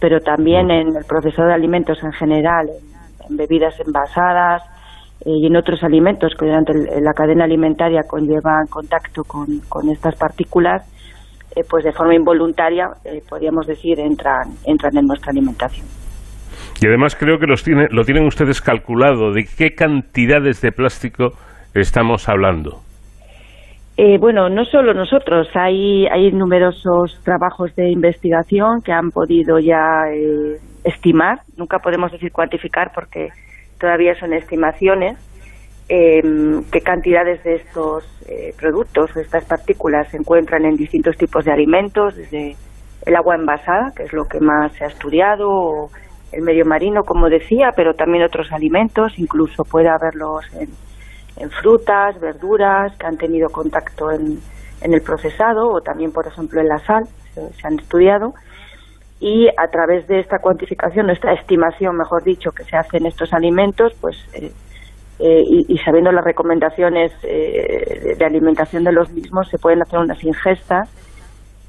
pero 0.00 0.18
también 0.18 0.66
mm. 0.66 0.70
en 0.70 0.86
el 0.96 1.04
proceso 1.08 1.44
de 1.44 1.54
alimentos 1.54 2.02
en 2.02 2.12
general, 2.12 2.66
en, 3.30 3.36
bebidas 3.36 3.78
envasadas, 3.78 4.62
y 5.24 5.46
en 5.46 5.56
otros 5.56 5.82
alimentos 5.82 6.34
que 6.38 6.46
durante 6.46 6.72
la 7.00 7.12
cadena 7.12 7.44
alimentaria 7.44 8.02
conllevan 8.08 8.66
contacto 8.68 9.22
con, 9.24 9.46
con 9.68 9.88
estas 9.88 10.16
partículas, 10.16 10.82
eh, 11.54 11.62
pues 11.68 11.84
de 11.84 11.92
forma 11.92 12.14
involuntaria, 12.14 12.88
eh, 13.04 13.20
podríamos 13.28 13.66
decir, 13.66 14.00
entran, 14.00 14.48
entran 14.64 14.96
en 14.96 15.06
nuestra 15.06 15.30
alimentación. 15.30 15.86
Y 16.80 16.86
además 16.86 17.14
creo 17.14 17.38
que 17.38 17.46
los 17.46 17.62
tiene, 17.62 17.88
lo 17.90 18.04
tienen 18.04 18.26
ustedes 18.26 18.60
calculado, 18.60 19.32
de 19.32 19.44
qué 19.44 19.74
cantidades 19.74 20.60
de 20.62 20.72
plástico 20.72 21.32
estamos 21.74 22.28
hablando. 22.28 22.80
Eh, 23.98 24.16
bueno, 24.18 24.48
no 24.48 24.64
solo 24.64 24.94
nosotros, 24.94 25.48
hay, 25.54 26.06
hay 26.06 26.32
numerosos 26.32 27.20
trabajos 27.22 27.76
de 27.76 27.90
investigación 27.90 28.80
que 28.82 28.92
han 28.92 29.10
podido 29.10 29.58
ya 29.58 30.04
estimar, 30.82 31.40
nunca 31.58 31.78
podemos 31.78 32.10
decir 32.10 32.32
cuantificar 32.32 32.90
porque 32.94 33.28
todavía 33.82 34.14
son 34.14 34.32
estimaciones, 34.32 35.18
eh, 35.88 36.22
qué 36.70 36.80
cantidades 36.80 37.42
de 37.42 37.56
estos 37.56 38.04
eh, 38.28 38.54
productos, 38.56 39.12
de 39.12 39.22
estas 39.22 39.44
partículas, 39.44 40.08
se 40.08 40.18
encuentran 40.18 40.64
en 40.64 40.76
distintos 40.76 41.16
tipos 41.16 41.44
de 41.44 41.50
alimentos, 41.50 42.14
desde 42.14 42.54
el 43.04 43.16
agua 43.16 43.34
envasada, 43.34 43.92
que 43.96 44.04
es 44.04 44.12
lo 44.12 44.24
que 44.26 44.38
más 44.38 44.72
se 44.74 44.84
ha 44.84 44.86
estudiado, 44.86 45.88
el 46.30 46.42
medio 46.42 46.64
marino, 46.64 47.02
como 47.02 47.28
decía, 47.28 47.70
pero 47.74 47.92
también 47.94 48.22
otros 48.22 48.52
alimentos, 48.52 49.18
incluso 49.18 49.64
puede 49.64 49.88
haberlos 49.88 50.44
en, 50.54 50.68
en 51.42 51.50
frutas, 51.50 52.20
verduras 52.20 52.96
que 52.96 53.06
han 53.06 53.16
tenido 53.16 53.48
contacto 53.48 54.12
en, 54.12 54.38
en, 54.80 54.94
el 54.94 55.02
procesado 55.02 55.68
o 55.68 55.80
también, 55.80 56.12
por 56.12 56.24
ejemplo, 56.28 56.60
en 56.60 56.68
la 56.68 56.78
sal, 56.78 57.02
se, 57.34 57.66
han 57.66 57.80
estudiado. 57.80 58.32
Y 59.24 59.46
a 59.48 59.68
través 59.70 60.08
de 60.08 60.18
esta 60.18 60.38
cuantificación, 60.40 61.08
esta 61.08 61.32
estimación, 61.32 61.96
mejor 61.96 62.24
dicho, 62.24 62.50
que 62.50 62.64
se 62.64 62.76
hace 62.76 62.96
en 62.96 63.06
estos 63.06 63.32
alimentos, 63.32 63.94
pues 64.00 64.16
eh, 64.34 64.50
eh, 65.24 65.44
y, 65.68 65.78
sabiendo 65.78 66.10
las 66.10 66.24
recomendaciones 66.24 67.12
eh, 67.22 68.16
de 68.18 68.24
alimentación 68.24 68.82
de 68.82 68.90
los 68.90 69.08
mismos, 69.12 69.48
se 69.48 69.56
pueden 69.56 69.80
hacer 69.80 70.00
unas 70.00 70.22
ingestas 70.24 70.90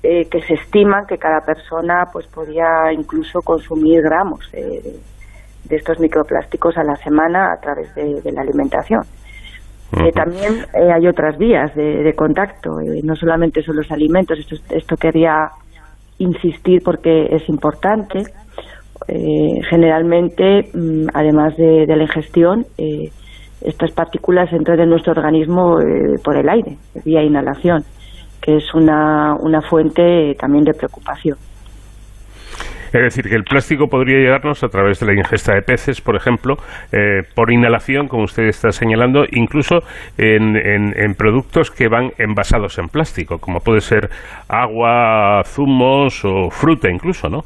eh, 0.01 0.27
que 0.27 0.41
se 0.41 0.55
estiman 0.55 1.05
que 1.05 1.19
cada 1.19 1.39
persona 1.41 2.05
pues 2.11 2.25
podía 2.25 2.91
incluso 2.91 3.41
consumir 3.41 4.01
gramos 4.01 4.49
de 4.51 5.75
estos 5.75 5.99
microplásticos 5.99 6.75
a 6.77 6.83
la 6.83 6.95
semana 6.95 7.53
a 7.53 7.61
través 7.61 7.93
de, 7.93 8.31
la 8.31 8.41
alimentación. 8.41 9.01
también 10.15 10.65
hay 10.73 11.07
otras 11.07 11.37
vías 11.37 11.75
de, 11.75 12.11
contacto, 12.15 12.79
no 13.03 13.15
solamente 13.15 13.61
son 13.61 13.75
los 13.75 13.91
alimentos, 13.91 14.39
esto, 14.39 14.55
esto 14.75 14.97
quería 14.97 15.47
insistir 16.17 16.81
porque 16.83 17.27
es 17.31 17.47
importante. 17.49 18.23
generalmente, 19.69 20.69
mm, 20.73 21.07
además 21.13 21.57
de, 21.57 21.85
la 21.87 22.03
ingestión, 22.03 22.65
estas 23.63 23.91
partículas 23.91 24.51
entran 24.51 24.79
en 24.79 24.89
nuestro 24.89 25.13
organismo 25.13 25.79
eh, 25.79 26.19
por 26.23 26.35
el 26.37 26.49
aire, 26.49 26.77
vía 27.05 27.23
inhalación, 27.23 27.83
que 28.41 28.57
es 28.57 28.73
una, 28.73 29.35
una 29.39 29.61
fuente 29.61 30.35
también 30.37 30.65
de 30.65 30.73
preocupación. 30.73 31.37
Es 32.93 33.01
decir, 33.01 33.27
que 33.27 33.35
el 33.35 33.43
plástico 33.43 33.87
podría 33.87 34.19
llegarnos 34.19 34.63
a 34.63 34.67
través 34.67 34.99
de 34.99 35.07
la 35.07 35.13
ingesta 35.13 35.55
de 35.55 35.63
peces, 35.63 35.99
por 35.99 36.15
ejemplo, 36.15 36.57
eh, 36.91 37.23
por 37.35 37.51
inhalación, 37.51 38.07
como 38.07 38.23
usted 38.23 38.43
está 38.43 38.71
señalando, 38.71 39.25
incluso 39.31 39.79
en, 40.17 40.55
en, 40.55 41.15
productos 41.15 41.71
que 41.71 41.87
van 41.87 42.11
envasados 42.19 42.77
en 42.77 42.87
plástico, 42.87 43.39
como 43.39 43.59
puede 43.61 43.81
ser 43.81 44.09
agua, 44.47 45.41
zumos 45.43 46.23
o 46.23 46.51
fruta 46.51 46.89
incluso, 46.91 47.29
¿no? 47.29 47.41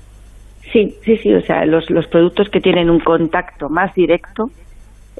Sí, 0.73 0.95
sí, 1.01 1.15
sí, 1.15 1.33
o 1.33 1.39
sea, 1.39 1.65
los, 1.65 1.89
los 1.89 2.07
productos 2.07 2.49
que 2.49 2.59
tienen 2.59 2.89
un 2.89 2.99
contacto 2.99 3.69
más 3.69 3.93
directo 3.95 4.47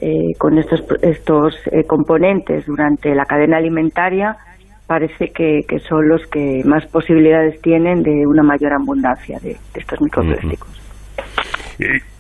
eh, 0.02 0.34
con 0.38 0.58
estos, 0.58 0.84
estos 1.02 1.56
eh, 1.72 1.86
componentes 1.88 2.66
durante 2.66 3.16
la 3.16 3.24
cadena 3.24 3.58
alimentaria 3.58 4.36
parece 4.88 5.32
que, 5.34 5.64
son 5.88 6.08
los 6.08 6.26
que 6.28 6.62
más 6.66 6.86
posibilidades 6.88 7.62
tienen 7.62 8.02
de 8.02 8.26
una 8.26 8.42
mayor 8.42 8.74
abundancia 8.74 9.38
de, 9.40 9.58
estos 9.76 10.02
microplásticos. 10.02 10.88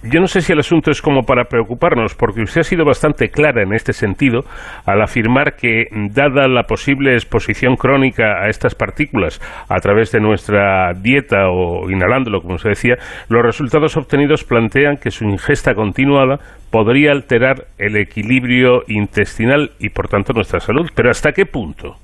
Yo 0.03 0.19
no 0.19 0.27
sé 0.27 0.41
si 0.41 0.53
el 0.53 0.59
asunto 0.59 0.91
es 0.91 1.01
como 1.01 1.23
para 1.23 1.45
preocuparnos, 1.45 2.13
porque 2.13 2.41
usted 2.41 2.61
ha 2.61 2.63
sido 2.63 2.85
bastante 2.85 3.29
clara 3.29 3.63
en 3.63 3.73
este 3.73 3.91
sentido 3.91 4.41
al 4.85 5.01
afirmar 5.01 5.55
que, 5.55 5.85
dada 6.13 6.47
la 6.47 6.63
posible 6.63 7.13
exposición 7.13 7.75
crónica 7.75 8.43
a 8.43 8.49
estas 8.49 8.75
partículas 8.75 9.41
a 9.67 9.79
través 9.79 10.11
de 10.11 10.19
nuestra 10.19 10.93
dieta 10.93 11.49
o 11.49 11.89
inhalándolo, 11.89 12.41
como 12.41 12.59
se 12.59 12.69
decía, 12.69 12.95
los 13.29 13.41
resultados 13.41 13.97
obtenidos 13.97 14.43
plantean 14.43 14.97
que 14.97 15.09
su 15.09 15.25
ingesta 15.25 15.73
continuada 15.73 16.39
podría 16.69 17.11
alterar 17.11 17.65
el 17.79 17.97
equilibrio 17.97 18.83
intestinal 18.87 19.71
y, 19.79 19.89
por 19.89 20.07
tanto, 20.07 20.33
nuestra 20.33 20.59
salud. 20.59 20.87
Pero 20.95 21.09
¿hasta 21.09 21.31
qué 21.31 21.45
punto? 21.45 21.95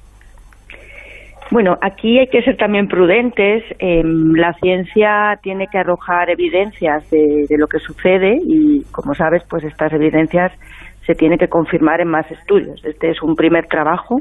Bueno, 1.51 1.77
aquí 1.81 2.19
hay 2.19 2.27
que 2.27 2.41
ser 2.41 2.57
también 2.57 2.87
prudentes. 2.87 3.63
Em, 3.79 4.33
la 4.33 4.53
ciencia 4.53 5.37
tiene 5.41 5.67
que 5.71 5.77
arrojar 5.77 6.29
evidencias 6.29 7.09
de, 7.09 7.45
lo 7.57 7.67
que 7.67 7.79
sucede 7.79 8.37
y, 8.45 8.83
como 8.91 9.13
sabes, 9.13 9.43
pues 9.49 9.63
estas 9.63 9.91
evidencias 9.93 10.51
se 11.05 11.13
tienen 11.13 11.37
que 11.37 11.47
confirmar 11.47 12.01
en 12.01 12.07
más 12.07 12.29
estudios. 12.31 12.83
Este 12.85 13.11
es 13.11 13.21
un 13.21 13.35
primer 13.35 13.67
trabajo. 13.67 14.15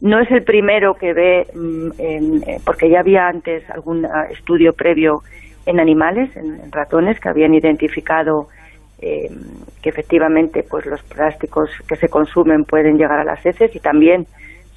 No 0.00 0.20
es 0.20 0.30
el 0.30 0.42
primero 0.42 0.94
que 0.94 1.14
ve, 1.14 1.46
mm, 1.54 1.88
eh, 1.98 2.58
porque 2.64 2.90
ya 2.90 3.00
había 3.00 3.28
antes 3.28 3.68
algún 3.70 4.04
ah, 4.04 4.26
estudio 4.30 4.72
previo 4.72 5.20
en 5.64 5.80
animales, 5.80 6.36
en, 6.36 6.70
ratones, 6.72 7.18
que 7.20 7.28
habían 7.28 7.54
identificado 7.54 8.48
em, 9.00 9.34
que 9.82 9.90
efectivamente 9.90 10.64
pues 10.68 10.86
los 10.86 11.02
plásticos 11.02 11.70
que 11.88 11.96
se 11.96 12.08
consumen 12.08 12.64
pueden 12.64 12.96
llegar 12.96 13.18
a 13.18 13.24
las 13.24 13.44
heces 13.44 13.74
y 13.76 13.80
también 13.80 14.26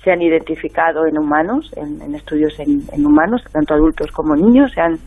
se 0.03 0.11
han 0.11 0.21
identificado 0.21 1.05
en 1.05 1.17
humanos, 1.17 1.71
en, 1.75 2.15
estudios 2.15 2.57
en, 2.59 3.05
humanos, 3.05 3.43
tanto 3.51 3.73
adultos 3.73 4.11
como 4.11 4.35
niños, 4.35 4.71
se 4.71 4.81
han, 4.81 4.97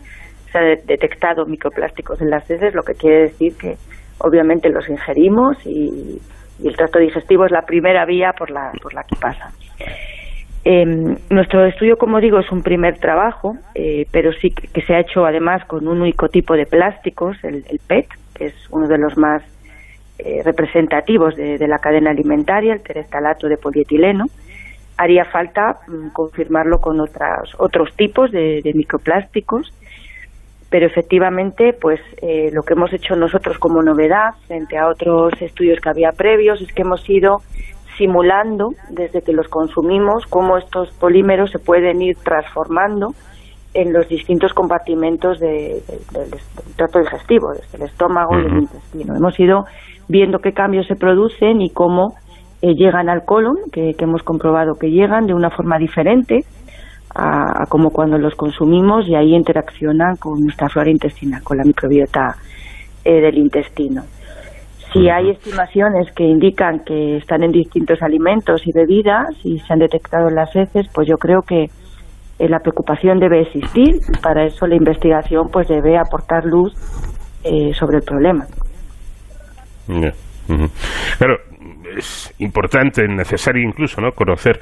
se 0.50 0.58
ha 0.58 0.62
detectado 0.86 1.46
microplásticos 1.46 2.20
en 2.20 2.30
las 2.30 2.48
heces, 2.50 2.74
lo 2.74 2.82
que 2.82 2.94
quiere 2.94 3.22
decir 3.22 3.56
que 3.56 3.76
obviamente 4.18 4.68
los 4.68 4.88
ingerimos 4.88 5.56
y, 5.66 6.20
el 6.62 6.76
tracto 6.76 7.00
digestivo 7.00 7.44
es 7.44 7.50
la 7.50 7.62
primera 7.62 8.04
vía 8.04 8.34
por 8.38 8.48
la, 8.48 8.70
por 8.80 8.94
la 8.94 9.02
que 9.02 9.16
pasa. 9.16 9.50
Em, 10.64 11.16
nuestro 11.28 11.66
estudio, 11.66 11.96
como 11.96 12.20
digo, 12.20 12.38
es 12.38 12.52
un 12.52 12.62
primer 12.62 12.98
trabajo, 12.98 13.56
eh, 13.74 14.06
pero 14.12 14.32
sí 14.32 14.50
que, 14.50 14.80
se 14.82 14.94
ha 14.94 15.00
hecho 15.00 15.24
además 15.24 15.64
con 15.64 15.88
un 15.88 16.00
único 16.02 16.28
tipo 16.28 16.54
de 16.54 16.66
plásticos, 16.66 17.36
el, 17.42 17.64
PET, 17.88 18.06
que 18.32 18.46
es 18.46 18.54
uno 18.70 18.86
de 18.86 18.98
los 18.98 19.16
más 19.16 19.42
eh, 20.20 20.42
representativos 20.44 21.34
de, 21.34 21.58
de, 21.58 21.66
la 21.66 21.78
cadena 21.78 22.10
alimentaria, 22.10 22.74
el 22.74 22.82
terestalato 22.82 23.48
de 23.48 23.56
polietileno, 23.56 24.26
haría 24.96 25.24
falta 25.24 25.80
mm, 25.86 26.08
confirmarlo 26.12 26.78
con 26.78 27.00
otras, 27.00 27.50
otros 27.58 27.94
tipos 27.96 28.30
de, 28.30 28.60
microplásticos, 28.74 29.72
pero 30.70 30.86
efectivamente, 30.86 31.74
pues 31.78 32.00
eh, 32.22 32.50
lo 32.52 32.62
que 32.62 32.74
hemos 32.74 32.92
hecho 32.92 33.14
nosotros 33.14 33.58
como 33.58 33.82
novedad 33.82 34.30
frente 34.46 34.78
a 34.78 34.88
otros 34.88 35.32
estudios 35.40 35.80
que 35.80 35.90
había 35.90 36.12
previos 36.12 36.62
es 36.62 36.72
que 36.72 36.82
hemos 36.82 37.08
ido 37.10 37.38
simulando 37.98 38.70
desde 38.90 39.20
que 39.20 39.32
los 39.32 39.48
consumimos 39.48 40.24
cómo 40.26 40.56
estos 40.56 40.90
polímeros 40.92 41.50
se 41.50 41.58
pueden 41.58 42.00
ir 42.00 42.16
transformando 42.16 43.08
en 43.74 43.92
los 43.92 44.08
distintos 44.08 44.52
compartimentos 44.52 45.38
del 45.40 45.82
trato 46.76 47.00
digestivo, 47.00 47.52
desde 47.52 47.76
el 47.76 47.82
estómago 47.84 48.38
y 48.38 48.44
el 48.44 48.62
intestino. 48.62 49.16
Hemos 49.16 49.38
ido 49.38 49.64
viendo 50.08 50.40
qué 50.40 50.52
cambios 50.52 50.86
se 50.86 50.94
producen 50.94 51.62
y 51.62 51.70
cómo 51.70 52.14
eh, 52.64 52.74
llegan 52.76 53.08
al 53.08 53.24
colon, 53.24 53.56
que, 53.72 53.92
hemos 53.98 54.22
comprobado 54.22 54.74
que 54.74 54.86
llegan 54.88 55.26
de 55.26 55.34
una 55.34 55.50
forma 55.50 55.78
diferente 55.78 56.44
a, 57.12 57.66
como 57.68 57.90
cuando 57.90 58.18
los 58.18 58.36
consumimos 58.36 59.08
y 59.08 59.16
ahí 59.16 59.34
interaccionan 59.34 60.14
con 60.14 60.38
nuestra 60.38 60.68
flora 60.68 60.88
intestinal, 60.88 61.42
con 61.42 61.56
la 61.56 61.64
microbiota 61.64 62.36
eh, 63.04 63.20
del 63.20 63.38
intestino. 63.38 64.02
Si 64.92 65.08
hay 65.08 65.30
estimaciones 65.30 66.12
que 66.14 66.22
indican 66.22 66.84
que 66.86 67.16
están 67.16 67.42
en 67.42 67.50
distintos 67.50 68.00
alimentos 68.00 68.62
y 68.64 68.70
bebidas 68.72 69.26
y 69.42 69.58
se 69.58 69.72
han 69.72 69.80
detectado 69.80 70.28
en 70.28 70.36
las 70.36 70.54
heces, 70.54 70.86
pues 70.94 71.08
yo 71.08 71.16
creo 71.16 71.42
que 71.42 71.64
eh, 71.64 72.48
la 72.48 72.60
preocupación 72.60 73.18
debe 73.18 73.40
existir. 73.40 73.96
Para 74.22 74.44
eso 74.46 74.68
la 74.68 74.76
investigación 74.76 75.48
pues 75.50 75.66
debe 75.66 75.98
aportar 75.98 76.44
luz 76.44 76.72
sobre 77.74 77.96
el 77.96 78.04
problema. 78.04 78.46
Claro, 81.18 81.36
es 81.96 82.34
importante, 82.38 83.06
necesario 83.08 83.62
incluso, 83.62 84.00
¿no? 84.00 84.12
Conocer 84.12 84.58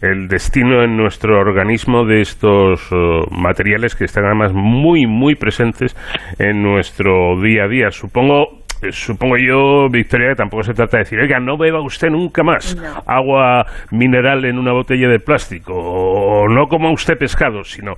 el 0.00 0.28
destino 0.28 0.82
en 0.82 0.96
nuestro 0.96 1.38
organismo 1.38 2.04
de 2.04 2.20
estos 2.20 2.92
uh, 2.92 3.24
materiales 3.30 3.94
que 3.94 4.04
están 4.04 4.24
además 4.26 4.52
muy, 4.52 5.06
muy 5.06 5.34
presentes 5.34 5.96
en 6.38 6.62
nuestro 6.62 7.40
día 7.40 7.64
a 7.64 7.68
día. 7.68 7.90
Supongo 7.90 8.66
eh, 8.82 8.92
supongo 8.92 9.36
yo, 9.38 9.88
Victoria, 9.90 10.30
que 10.30 10.34
tampoco 10.34 10.62
se 10.62 10.74
trata 10.74 10.98
de 10.98 11.04
decir, 11.04 11.18
oiga, 11.18 11.40
no 11.40 11.56
beba 11.56 11.80
usted 11.80 12.08
nunca 12.08 12.42
más 12.42 12.76
agua 13.06 13.64
mineral 13.90 14.44
en 14.44 14.58
una 14.58 14.72
botella 14.72 15.08
de 15.08 15.18
plástico, 15.18 15.72
o 15.74 16.46
no 16.46 16.66
coma 16.66 16.92
usted 16.92 17.14
pescado, 17.16 17.64
sino 17.64 17.94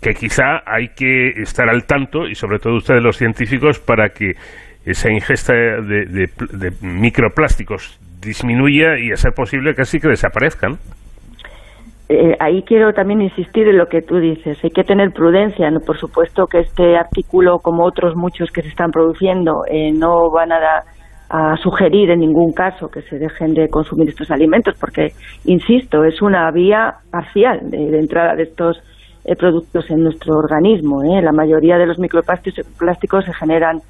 que 0.00 0.14
quizá 0.14 0.62
hay 0.64 0.88
que 0.96 1.28
estar 1.42 1.68
al 1.68 1.84
tanto, 1.84 2.26
y 2.26 2.34
sobre 2.34 2.58
todo 2.58 2.76
ustedes 2.76 3.02
los 3.02 3.18
científicos, 3.18 3.78
para 3.78 4.08
que 4.08 4.32
esa 4.86 5.10
ingesta 5.10 5.52
de, 5.52 6.28
microplásticos 6.80 7.98
disminuya 8.26 8.98
y 8.98 9.12
a 9.12 9.30
posible 9.30 9.74
casi 9.74 9.98
que 9.98 10.08
desaparezcan. 10.08 10.78
Eh, 12.08 12.36
ahí 12.38 12.62
quiero 12.62 12.92
también 12.92 13.20
insistir 13.20 13.66
en 13.66 13.78
lo 13.78 13.86
que 13.86 14.00
tú 14.00 14.18
dices. 14.18 14.58
Hay 14.62 14.70
que 14.70 14.84
tener 14.84 15.10
prudencia. 15.12 15.70
¿no? 15.70 15.80
Por 15.80 15.98
supuesto 15.98 16.46
que 16.46 16.60
este 16.60 16.96
artículo, 16.96 17.58
como 17.58 17.84
otros 17.84 18.14
muchos 18.14 18.50
que 18.50 18.62
se 18.62 18.68
están 18.68 18.90
produciendo, 18.90 19.62
eh, 19.68 19.90
no 19.92 20.30
van 20.30 20.52
a, 20.52 20.82
a, 21.30 21.56
sugerir 21.56 22.10
en 22.10 22.20
ningún 22.20 22.52
caso 22.52 22.88
que 22.88 23.02
se 23.02 23.18
dejen 23.18 23.54
de 23.54 23.68
consumir 23.68 24.08
estos 24.10 24.30
alimentos, 24.30 24.76
porque, 24.78 25.08
insisto, 25.46 26.04
es 26.04 26.22
una 26.22 26.48
vía 26.52 26.94
parcial 27.10 27.58
de, 27.70 27.98
entrada 27.98 28.36
de 28.36 28.44
estos 28.44 28.78
eh, 29.24 29.34
productos 29.34 29.90
en 29.90 30.04
nuestro 30.04 30.36
organismo. 30.36 31.02
La 31.02 31.32
mayoría 31.32 31.76
de 31.76 31.86
los 31.86 31.98
microplásticos 31.98 33.24
se 33.24 33.34
generan 33.34 33.80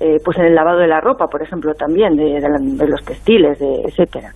eh, 0.00 0.18
pues 0.24 0.38
en 0.38 0.46
el 0.46 0.54
lavado 0.54 0.78
de 0.78 0.86
la 0.86 1.00
ropa, 1.00 1.26
por 1.26 1.42
ejemplo, 1.42 1.74
también, 1.74 2.16
de, 2.16 2.40
los 2.86 3.04
textiles, 3.04 3.58
de, 3.58 3.82
etcétera. 3.86 4.32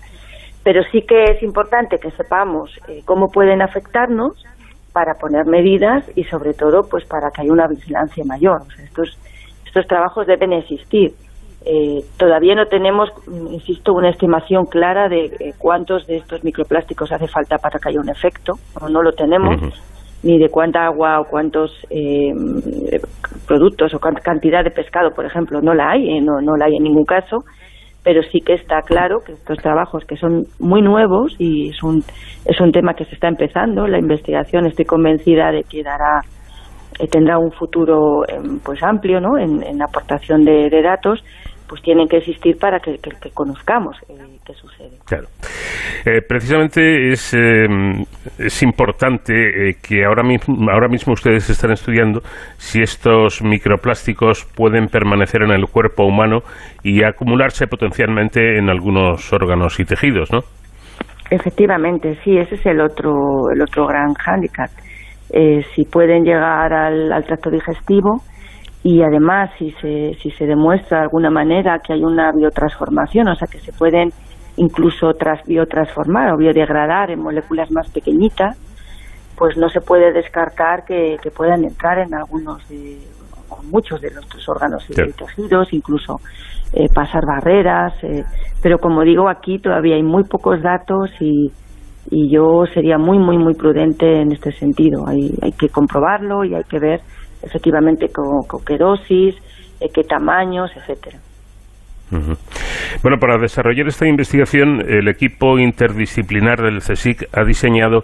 Pero 0.65 0.83
sí 0.91 1.03
que 1.03 1.25
es 1.25 1.43
importante 1.43 1.99
que 1.99 2.11
sepamos 2.11 2.71
eh, 2.89 3.03
cómo 3.05 3.29
pueden 3.29 3.63
afectarnos 3.63 4.45
para 4.93 5.15
poner 5.15 5.47
medidas 5.47 6.05
y 6.15 6.25
sobre 6.25 6.53
todo 6.53 6.83
pues 6.89 7.05
para 7.07 7.31
que 7.31 7.43
haya 7.43 7.53
una 7.53 7.67
vigilancia 7.67 8.25
mayor. 8.27 8.63
estos, 8.83 9.19
estos 9.65 9.87
trabajos 9.87 10.27
deben 10.27 10.53
existir. 10.53 11.13
Eh, 11.65 12.01
todavía 12.19 12.55
no 12.55 12.67
tenemos, 12.67 13.11
insisto, 13.51 13.93
una 13.93 14.11
estimación 14.11 14.65
clara 14.67 15.09
de 15.09 15.27
eh, 15.27 15.53
cuántos 15.59 16.07
de 16.07 16.17
estos 16.17 16.43
microplásticos 16.43 17.13
hace 17.13 17.29
falta 17.29 17.57
para 17.59 17.79
que 17.79 17.89
haya 17.89 18.01
un 18.01 18.11
efecto, 18.11 18.55
o 18.81 18.89
no 18.89 19.01
lo 19.01 19.13
tenemos, 19.13 19.61
ni 20.23 20.39
de 20.39 20.49
cuánta 20.49 20.85
agua 20.87 21.21
o 21.21 21.25
cuántos 21.25 21.71
eh, 21.91 22.33
productos 23.47 23.93
o 23.95 23.99
cantidad 23.99 24.63
de 24.63 24.71
pescado, 24.71 25.11
por 25.11 25.27
ejemplo, 25.27 25.61
no 25.61 25.75
la 25.75 25.91
hay, 25.91 26.21
no, 26.21 26.41
no 26.41 26.57
la 26.57 26.67
hay 26.67 26.77
en 26.77 26.85
ningún 26.85 27.05
caso, 27.05 27.39
pero 28.05 28.23
sí 28.23 28.41
que 28.41 28.55
está 28.55 28.81
claro 28.83 29.19
que 29.25 29.33
estos 29.33 29.59
trabajos 29.59 30.05
que 30.05 30.17
son 30.17 30.45
muy 30.59 30.83
nuevos 30.83 31.35
y 31.39 31.71
es 31.71 31.83
un, 31.83 32.05
es 32.45 32.61
un 32.61 32.73
tema 32.73 32.95
que 32.95 33.05
se 33.05 33.15
está 33.15 33.29
empezando, 33.29 33.87
la 33.87 33.99
investigación 33.99 34.67
estoy 34.67 34.85
convencida 34.85 35.51
de 35.51 35.63
que 35.63 35.83
dará 35.83 36.21
tendrá 37.11 37.39
un 37.39 37.51
futuro 37.51 38.23
pues 38.63 38.83
amplio 38.83 39.19
¿no? 39.19 39.39
en, 39.39 39.83
aportación 39.83 40.45
de 40.45 40.83
datos 40.83 41.25
pues 41.73 41.81
tienen 41.81 42.07
que 42.07 42.19
existir 42.19 42.59
para 42.59 42.81
que, 42.81 42.99
conozcamos 43.33 43.97
eh, 44.07 44.13
qué 44.45 44.53
sucede. 44.53 44.91
Claro. 45.07 45.25
Eh, 46.05 46.21
precisamente 46.21 47.09
es, 47.09 47.33
eh, 47.33 47.67
es 48.39 48.63
importante 48.63 49.33
que 49.83 50.05
ahora 50.05 50.23
mismo, 50.23 50.71
ahora 50.71 50.89
mismo 50.89 51.15
ustedes 51.15 51.49
están 51.49 51.73
estudiando 51.73 52.21
si 52.59 52.83
estos 52.83 53.41
microplásticos 53.41 54.45
pueden 54.55 54.89
permanecer 54.89 55.45
en 55.45 55.53
el 55.53 55.65
cuerpo 55.65 56.05
humano 56.05 56.41
y 56.83 57.05
acumularse 57.05 57.67
potencialmente 57.67 58.59
en 58.59 58.69
algunos 58.69 59.33
órganos 59.33 59.81
y 59.81 59.87
tejidos, 59.87 60.31
¿no? 60.31 60.41
Efectivamente, 61.31 62.19
sí, 62.23 62.37
ese 62.37 62.57
es 62.57 62.67
el 62.67 62.83
otro, 62.83 63.15
el 63.51 63.63
otro 63.63 63.87
gran 63.87 64.13
hándicap. 64.13 64.69
si 65.75 65.85
pueden 65.87 66.23
llegar 66.25 66.71
al, 66.75 67.11
al 67.11 67.25
tracto 67.25 67.49
digestivo, 67.49 68.21
y 68.85 69.03
además 69.03 69.51
si 69.59 69.71
se, 69.73 70.15
si 70.21 70.31
se 70.31 70.47
demuestra 70.47 70.99
de 70.99 71.05
alguna 71.05 71.31
manera 71.31 71.79
que 71.79 71.93
hay 71.93 72.03
una 72.03 72.33
biotransformación, 72.33 73.29
o 73.29 73.35
sea 73.35 73.47
que 73.47 73.59
se 73.59 73.73
pueden 73.73 74.11
incluso 74.57 75.13
tras, 75.15 75.45
biotransformar 75.47 76.33
o 76.33 76.37
biodegradar 76.37 77.11
en 77.11 77.21
moléculas 77.21 77.71
más 77.71 77.91
pequeñitas, 77.91 78.59
pues 79.37 79.57
no 79.57 79.69
se 79.69 79.81
puede 79.81 80.13
descartar 80.13 80.85
que, 80.85 81.17
puedan 81.35 81.65
entrar 81.65 81.99
en 81.99 82.15
algunos 82.15 82.69
de 82.69 82.99
muchos 83.71 84.01
de 84.01 84.11
nuestros 84.11 84.49
órganos 84.49 84.85
y 84.89 84.95
tejidos, 84.95 85.73
incluso 85.73 86.17
eh, 86.73 86.87
pasar 86.95 87.23
barreras, 87.27 87.93
eh, 88.03 88.25
pero 88.63 88.79
como 88.79 89.03
digo 89.03 89.29
aquí 89.29 89.59
todavía 89.59 89.95
hay 89.97 90.03
muy 90.03 90.25
pocos 90.25 90.61
datos 90.63 91.11
y, 91.21 91.51
y 92.11 92.33
yo 92.33 92.65
sería 92.73 92.99
muy 92.99 93.19
muy 93.19 93.39
muy 93.39 93.55
prudente 93.55 94.21
en 94.21 94.33
este 94.33 94.53
sentido. 94.53 95.07
Hay, 95.07 95.35
hay 95.43 95.53
que 95.53 95.69
comprobarlo 95.69 96.45
y 96.45 96.55
hay 96.55 96.65
que 96.65 96.79
ver 96.79 97.01
efectivamente 97.43 98.09
con, 98.09 98.43
qué 98.67 98.77
dosis, 98.77 99.35
eh, 99.81 99.89
qué 99.93 100.03
tamaños, 100.03 100.71
etcétera. 100.77 101.19
Bueno, 103.03 103.17
para 103.19 103.39
desarrollar 103.39 103.89
esta 103.89 104.07
investigación, 104.07 104.83
el 104.87 105.09
equipo 105.09 105.59
interdisciplinar 105.59 106.61
del 106.61 106.81
CSIC 106.81 107.27
ha 107.33 107.43
diseñado 107.43 108.03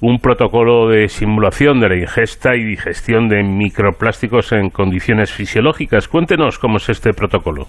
un 0.00 0.18
protocolo 0.18 0.88
de 0.88 1.08
simulación 1.08 1.80
de 1.80 1.88
la 1.88 1.96
ingesta 1.96 2.56
y 2.56 2.64
digestión 2.64 3.28
de 3.28 3.42
microplásticos 3.42 4.52
en 4.52 4.70
condiciones 4.70 5.32
fisiológicas. 5.32 6.08
Cuéntenos 6.08 6.58
cómo 6.58 6.76
es 6.76 6.88
este 6.88 7.12
protocolo. 7.12 7.66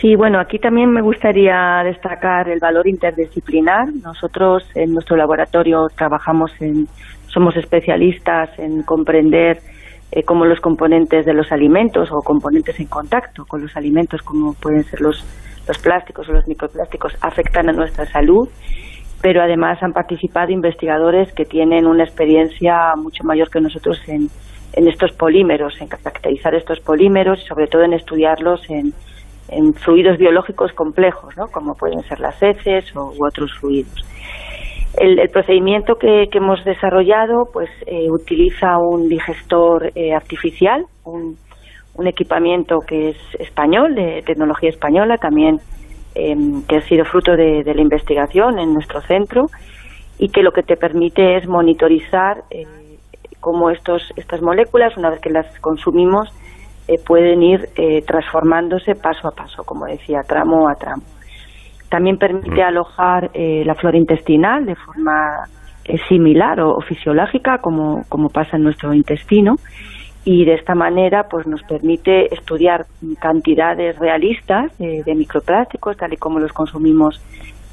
Sí, 0.00 0.14
bueno, 0.16 0.40
aquí 0.40 0.58
también 0.58 0.90
me 0.90 1.02
gustaría 1.02 1.82
destacar 1.84 2.48
el 2.48 2.58
valor 2.58 2.88
interdisciplinar. 2.88 3.88
Nosotros 4.02 4.64
en 4.74 4.94
nuestro 4.94 5.16
laboratorio 5.16 5.88
trabajamos 5.94 6.50
en, 6.60 6.86
somos 7.26 7.54
especialistas 7.56 8.58
en 8.58 8.82
comprender 8.82 9.58
eh, 10.12 10.22
como 10.24 10.44
los 10.44 10.60
componentes 10.60 11.24
de 11.24 11.32
los 11.32 11.52
alimentos 11.52 12.10
o 12.10 12.20
componentes 12.24 12.78
en 12.80 12.86
contacto 12.86 13.44
con 13.46 13.62
los 13.62 13.76
alimentos, 13.76 14.22
como 14.22 14.54
pueden 14.54 14.82
ser 14.84 15.00
los, 15.00 15.24
los 15.66 15.78
plásticos 15.78 16.28
o 16.28 16.32
los 16.32 16.46
microplásticos, 16.48 17.16
afectan 17.20 17.68
a 17.68 17.72
nuestra 17.72 18.06
salud, 18.06 18.48
pero 19.22 19.42
además 19.42 19.82
han 19.82 19.92
participado 19.92 20.50
investigadores 20.50 21.32
que 21.32 21.44
tienen 21.44 21.86
una 21.86 22.04
experiencia 22.04 22.94
mucho 22.96 23.22
mayor 23.24 23.50
que 23.50 23.60
nosotros 23.60 24.00
en, 24.08 24.28
en 24.72 24.88
estos 24.88 25.12
polímeros, 25.12 25.80
en 25.80 25.88
caracterizar 25.88 26.54
estos 26.54 26.80
polímeros 26.80 27.42
y 27.42 27.46
sobre 27.46 27.66
todo 27.66 27.82
en 27.82 27.92
estudiarlos 27.92 28.68
en, 28.70 28.92
en 29.48 29.74
fluidos 29.74 30.16
biológicos 30.18 30.72
complejos, 30.72 31.36
¿no? 31.36 31.46
como 31.48 31.74
pueden 31.74 32.02
ser 32.02 32.20
las 32.20 32.40
heces 32.42 32.84
o, 32.96 33.12
u 33.16 33.26
otros 33.26 33.52
fluidos. 33.58 34.06
El, 35.00 35.30
procedimiento 35.30 35.94
que, 35.94 36.28
hemos 36.30 36.62
desarrollado 36.62 37.44
pues 37.50 37.70
eh, 37.86 38.10
utiliza 38.10 38.76
un 38.76 39.08
digestor 39.08 39.90
eh, 39.94 40.12
artificial, 40.12 40.84
un, 41.04 41.38
equipamiento 42.04 42.78
que 42.86 43.10
es 43.10 43.16
español, 43.38 43.94
de 43.94 44.22
tecnología 44.24 44.70
española, 44.70 45.16
también 45.16 45.58
em, 46.14 46.62
que 46.66 46.76
ha 46.76 46.80
sido 46.82 47.04
fruto 47.04 47.32
de, 47.32 47.62
la 47.62 47.80
investigación 47.82 48.58
en 48.58 48.72
nuestro 48.72 49.02
centro 49.02 49.46
y 50.18 50.28
que 50.28 50.42
lo 50.42 50.52
que 50.52 50.62
te 50.62 50.76
permite 50.76 51.36
es 51.36 51.46
monitorizar 51.46 52.42
eh, 52.50 52.64
cómo 53.40 53.70
estos, 53.70 54.02
estas 54.16 54.40
moléculas, 54.40 54.96
una 54.96 55.10
vez 55.10 55.20
que 55.20 55.30
las 55.30 55.46
consumimos, 55.60 56.28
pueden 57.06 57.40
ir 57.42 57.68
transformándose 58.04 58.96
paso 58.96 59.28
a 59.28 59.30
paso, 59.30 59.62
como 59.62 59.86
decía, 59.86 60.22
tramo 60.26 60.68
a 60.68 60.74
tramo. 60.74 61.04
También 61.90 62.16
permite 62.16 62.62
mm. 62.62 62.66
alojar 62.66 63.30
eh, 63.34 63.62
la 63.66 63.74
flora 63.74 63.98
intestinal 63.98 64.64
de 64.64 64.76
forma 64.76 65.44
eh, 65.84 65.98
similar 66.08 66.60
o, 66.60 66.80
fisiológica 66.80 67.58
como, 67.58 68.04
como 68.08 68.28
pasa 68.28 68.56
en 68.56 68.62
nuestro 68.62 68.94
intestino 68.94 69.56
y 70.24 70.44
de 70.44 70.54
esta 70.54 70.74
manera 70.74 71.24
pues 71.30 71.46
nos 71.46 71.62
permite 71.62 72.32
estudiar 72.34 72.86
cantidades 73.20 73.98
realistas 73.98 74.76
de 74.78 75.14
microplásticos 75.14 75.96
tal 75.96 76.12
y 76.12 76.18
como 76.18 76.38
los 76.38 76.52
consumimos 76.52 77.22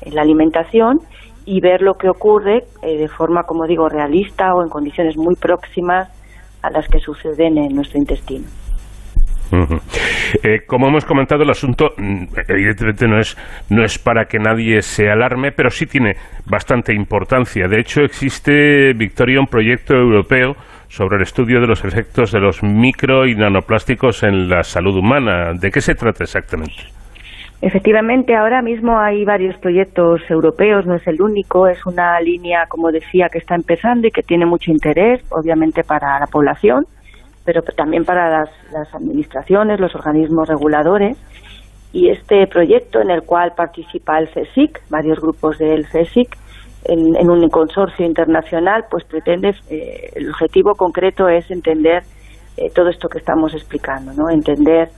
en 0.01 0.15
la 0.15 0.22
alimentación 0.22 1.01
y 1.47 1.61
ver 1.61 1.82
lo 1.82 1.93
que 1.93 2.09
ocurre 2.09 2.65
eh, 2.84 2.97
de 2.97 3.07
forma 3.07 3.43
como 3.43 3.65
digo 3.65 3.88
realista 3.88 4.53
o 4.53 4.61
en 4.61 4.70
condiciones 4.70 5.15
muy 5.15 5.36
próximas 5.36 6.09
a 6.61 6.70
las 6.70 6.88
que 6.89 6.99
suceden 6.99 7.57
en 7.57 7.74
nuestro 7.74 7.97
intestino. 7.97 8.45
Eh, 10.43 10.66
como 10.68 10.88
hemos 10.88 11.06
comentado, 11.06 11.43
el 11.43 11.50
asunto 11.50 11.91
mm, 11.98 12.26
evidentemente 12.50 13.08
no 13.08 13.20
es, 13.20 13.38
no 13.70 13.84
es 13.84 13.98
para 13.98 14.26
que 14.26 14.39
nadie 14.39 14.82
se 14.82 15.10
alarme, 15.10 15.52
pero 15.52 15.70
sí 15.70 15.86
tiene 15.86 16.16
bastante 16.45 16.93
importancia. 16.93 17.68
De 17.68 17.80
hecho, 17.80 18.02
existe, 18.02 18.93
Victoria, 18.93 19.39
un 19.39 19.48
proyecto 19.48 19.95
europeo 19.95 20.56
sobre 20.89 21.18
el 21.18 21.24
estudio 21.24 21.60
de 21.60 21.68
los 21.68 21.84
efectos 21.84 22.32
de 22.32 22.39
los 22.39 22.64
micro 22.64 23.26
y 23.26 23.36
nanoplásticos 23.36 24.24
en 24.24 24.50
la 24.50 24.64
salud 24.64 24.98
humana. 24.98 25.54
¿De 25.54 25.72
qué 25.72 25.82
se 25.82 25.95
trata 25.95 26.24
exactamente? 26.24 26.98
Efectivamente, 27.60 28.36
ahora 28.36 28.62
mismo 28.62 29.00
hay 29.00 29.26
varios 29.26 29.58
proyectos 29.58 30.22
europeos, 30.30 30.86
no 30.86 30.95
es 30.95 31.08
el 31.08 31.20
único, 31.22 31.68
es 31.68 31.84
una 31.88 32.20
línea, 32.22 32.66
como 32.70 32.91
decía, 32.91 33.30
que 33.32 33.39
está 33.39 33.56
empezando 33.56 34.08
y 34.08 34.12
que 34.12 34.22
tiene 34.22 34.45
mucho 34.45 34.72
interés, 34.72 35.22
obviamente, 35.32 35.84
para 35.84 36.20
la 36.20 36.28
población 36.28 36.86
pero 37.48 37.62
también 37.62 38.04
para 38.04 38.41
las, 38.74 38.93
administraciones, 38.93 39.80
los 39.80 39.95
organismos 39.95 40.50
reguladores. 40.50 41.18
Y 41.93 42.10
este 42.10 42.45
proyecto 42.45 43.00
en 43.00 43.10
el 43.10 43.22
cual 43.22 43.54
participa 43.56 44.20
el 44.20 44.28
CSIC, 44.28 44.82
varios 44.89 45.18
grupos 45.22 45.58
del 45.58 45.86
CSIC, 45.86 46.28
en, 46.84 47.30
un 47.30 47.48
consorcio 47.48 48.06
internacional, 48.06 48.84
pues 48.91 49.06
pretende, 49.06 49.52
eh, 49.70 50.12
el 50.16 50.30
objetivo 50.30 50.74
concreto 50.76 51.30
es 51.30 51.50
entender 51.50 52.04
eh, 52.58 52.70
todo 52.76 52.89
esto 52.89 53.08
que 53.08 53.20
estamos 53.20 53.54
explicando, 53.54 54.12
¿no? 54.12 54.30
Entender 54.30 54.89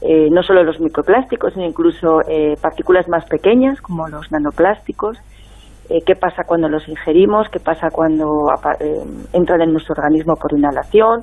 eh, 0.00 0.28
no 0.28 0.42
solo 0.42 0.64
los 0.64 0.80
microplásticos, 0.80 1.52
sino 1.54 1.64
incluso 1.64 2.18
partículas 2.60 3.08
más 3.08 3.24
pequeñas, 3.26 3.80
como 3.80 4.08
los 4.08 4.32
nanoplásticos, 4.32 5.18
qué 5.88 6.14
pasa 6.16 6.42
cuando 6.44 6.68
los 6.68 6.88
ingerimos, 6.88 7.48
qué 7.48 7.60
pasa 7.60 7.90
cuando 7.92 8.46
entran 9.32 9.62
en 9.62 9.72
nuestro 9.72 9.94
organismo 9.96 10.34
por 10.34 10.52
inhalación, 10.52 11.22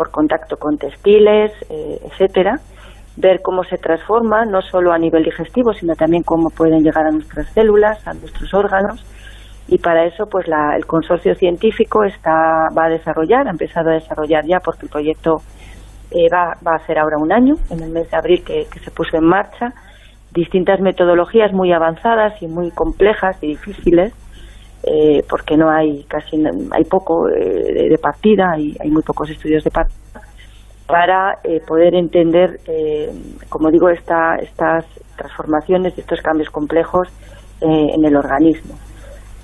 por 0.00 0.10
contacto 0.10 0.56
con 0.56 0.78
textiles, 0.78 1.52
eh, 1.68 2.00
etcétera, 2.06 2.58
ver 3.18 3.42
cómo 3.42 3.64
se 3.64 3.76
transforma, 3.76 4.46
no 4.46 4.62
solo 4.62 4.94
a 4.94 4.98
nivel 4.98 5.24
digestivo, 5.24 5.74
sino 5.74 5.94
también 5.94 6.22
cómo 6.22 6.48
pueden 6.48 6.82
llegar 6.82 7.04
a 7.04 7.10
nuestras 7.10 7.46
células, 7.52 7.98
a 8.08 8.14
nuestros 8.14 8.54
órganos, 8.54 9.04
y 9.68 9.76
para 9.76 10.06
eso 10.06 10.24
pues 10.24 10.46
el 10.74 10.86
consorcio 10.86 11.34
científico 11.34 12.02
está 12.02 12.68
va 12.74 12.86
a 12.86 12.88
desarrollar, 12.88 13.46
ha 13.46 13.50
empezado 13.50 13.90
a 13.90 13.92
desarrollar 13.92 14.46
ya 14.46 14.60
porque 14.60 14.86
el 14.86 14.88
proyecto 14.90 15.42
eh, 16.12 16.30
va, 16.32 16.56
va, 16.66 16.72
a 16.72 16.76
hacer 16.76 16.98
ahora 16.98 17.18
un 17.18 17.30
año, 17.30 17.56
en 17.68 17.82
el 17.82 17.90
mes 17.90 18.10
de 18.10 18.16
abril 18.16 18.42
que, 18.42 18.64
se 18.82 18.90
puso 18.90 19.18
en 19.18 19.26
marcha, 19.26 19.74
distintas 20.32 20.80
metodologías 20.80 21.52
muy 21.52 21.74
avanzadas 21.74 22.40
y 22.40 22.46
muy 22.46 22.70
complejas 22.70 23.36
y 23.42 23.48
difíciles 23.48 24.14
eh, 24.82 25.22
porque 25.28 25.56
no 25.56 25.70
hay 25.70 26.04
casi 26.04 26.42
hay 26.70 26.84
poco 26.84 27.28
eh, 27.28 27.88
de, 27.90 27.98
partida 27.98 28.58
y 28.58 28.76
hay 28.80 28.90
muy 28.90 29.02
pocos 29.02 29.28
estudios 29.30 29.62
de 29.64 29.70
partida 29.70 30.22
para 30.86 31.38
eh, 31.44 31.60
poder 31.64 31.94
entender, 31.94 32.58
como 33.48 33.70
digo, 33.70 33.90
esta, 33.90 34.34
estas 34.36 34.84
transformaciones, 35.16 35.96
estos 35.96 36.20
cambios 36.20 36.50
complejos 36.50 37.08
en 37.60 38.04
el 38.04 38.16
organismo. 38.16 38.74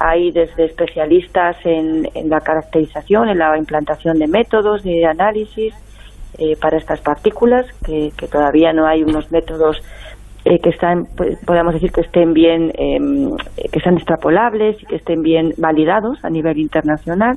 Hay 0.01 0.33
desde 0.33 0.65
especialistas 0.65 1.57
en, 1.65 2.09
la 2.29 2.41
caracterización, 2.41 3.29
en 3.29 3.39
la 3.39 3.57
implantación 3.57 4.19
de 4.19 4.27
métodos 4.27 4.83
de 4.83 5.07
análisis, 5.07 5.73
eh, 6.39 6.55
para 6.61 6.77
estas 6.77 7.01
partículas, 7.01 7.65
que, 7.83 8.13
todavía 8.31 8.71
no 8.75 8.87
hay 8.87 9.03
unos 9.03 9.33
métodos 9.33 9.81
eh, 10.49 10.61
que 10.63 10.71
están, 10.71 11.07
pues, 11.17 11.37
podemos 11.45 11.75
decir 11.75 11.91
que 11.91 12.03
estén 12.03 12.33
bien, 12.33 12.71
em, 12.79 13.37
que 13.73 13.81
sean 13.81 13.97
extrapolables 13.97 14.81
y 14.81 14.87
que 14.87 14.97
estén 14.97 15.21
bien 15.23 15.53
validados 15.59 16.25
a 16.25 16.31
nivel 16.31 16.59
internacional. 16.59 17.37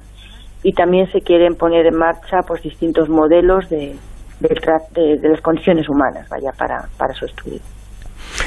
Y 0.62 0.74
también 0.74 1.08
se 1.12 1.22
quieren 1.22 1.56
poner 1.56 1.88
en 1.88 1.96
marcha 1.96 2.42
pues 2.46 2.62
distintos 2.62 3.10
modelos 3.10 3.68
de, 3.70 3.96
de, 4.40 5.30
las 5.30 5.42
condiciones 5.42 5.90
humanas, 5.90 6.30
vaya, 6.30 6.52
para, 6.56 6.88
para 7.00 7.14
su 7.16 7.26
estudio. 7.26 7.60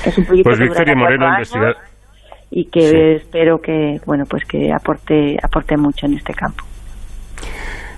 Es 0.06 0.16
un 0.16 0.26
proyecto 0.26 0.50
pues 0.50 0.60
Victoria 0.60 0.94
Moreno, 0.94 1.26
investigadora 1.26 1.78
y 2.54 2.66
que 2.66 3.14
espero 3.14 3.58
que 3.60 3.96
bueno 4.04 4.24
pues 4.28 4.44
que 4.44 4.70
aporte 4.70 5.38
aporte 5.42 5.76
mucho 5.76 6.06
en 6.06 6.14
este 6.14 6.34
campo. 6.34 6.62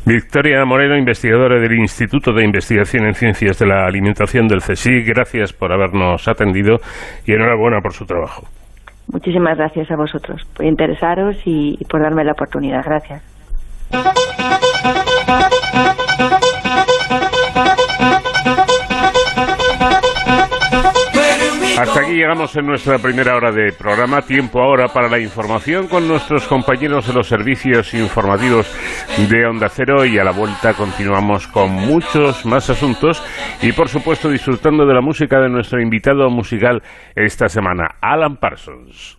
Victoria 0.06 0.64
Moreno, 0.66 0.96
investigadora 0.98 1.58
del 1.58 1.78
Instituto 1.78 2.32
de 2.32 2.44
Investigación 2.44 3.06
en 3.06 3.14
Ciencias 3.14 3.58
de 3.58 3.66
la 3.66 3.86
Alimentación 3.86 4.46
del 4.46 4.60
CSIC, 4.60 5.06
gracias 5.06 5.52
por 5.52 5.72
habernos 5.72 6.28
atendido 6.28 6.76
y 7.26 7.32
enhorabuena 7.32 7.80
por 7.80 7.92
su 7.92 8.04
trabajo. 8.04 8.46
Muchísimas 9.10 9.56
gracias 9.56 9.90
a 9.90 9.96
vosotros 9.96 10.42
por 10.54 10.66
interesaros 10.66 11.36
y 11.44 11.78
por 11.88 12.02
darme 12.02 12.24
la 12.24 12.32
oportunidad. 12.32 12.82
Gracias. 12.84 13.22
Llegamos 22.14 22.54
en 22.56 22.66
nuestra 22.66 22.98
primera 22.98 23.34
hora 23.34 23.50
de 23.50 23.72
programa. 23.72 24.22
Tiempo 24.22 24.60
ahora 24.60 24.88
para 24.88 25.08
la 25.08 25.18
información 25.18 25.88
con 25.88 26.06
nuestros 26.06 26.46
compañeros 26.46 27.06
de 27.06 27.12
los 27.12 27.26
servicios 27.26 27.92
informativos 27.94 28.66
de 29.28 29.46
Onda 29.46 29.68
Cero 29.68 30.04
y 30.04 30.18
a 30.18 30.24
la 30.24 30.30
vuelta 30.30 30.74
continuamos 30.74 31.48
con 31.48 31.72
muchos 31.72 32.46
más 32.46 32.70
asuntos 32.70 33.22
y 33.62 33.72
por 33.72 33.88
supuesto 33.88 34.28
disfrutando 34.28 34.86
de 34.86 34.94
la 34.94 35.00
música 35.00 35.40
de 35.40 35.48
nuestro 35.48 35.80
invitado 35.80 36.30
musical 36.30 36.82
esta 37.16 37.48
semana, 37.48 37.96
Alan 38.00 38.36
Parsons. 38.36 39.16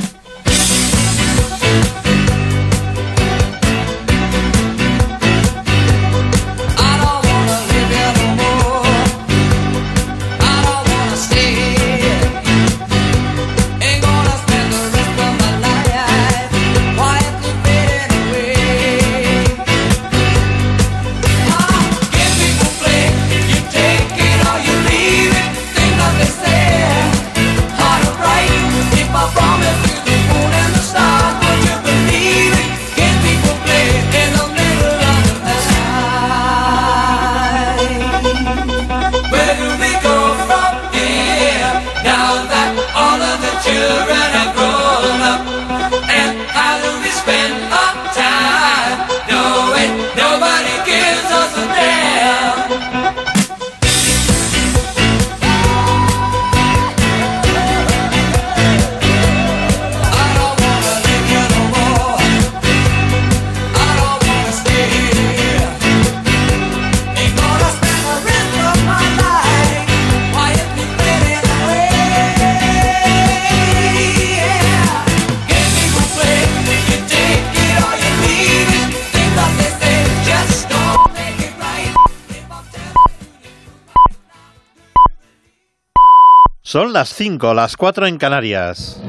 Son 86.75 86.91
las 86.91 87.13
5, 87.13 87.53
las 87.53 87.77
4 87.77 88.05
en 88.05 88.17
Canarias. 88.17 88.99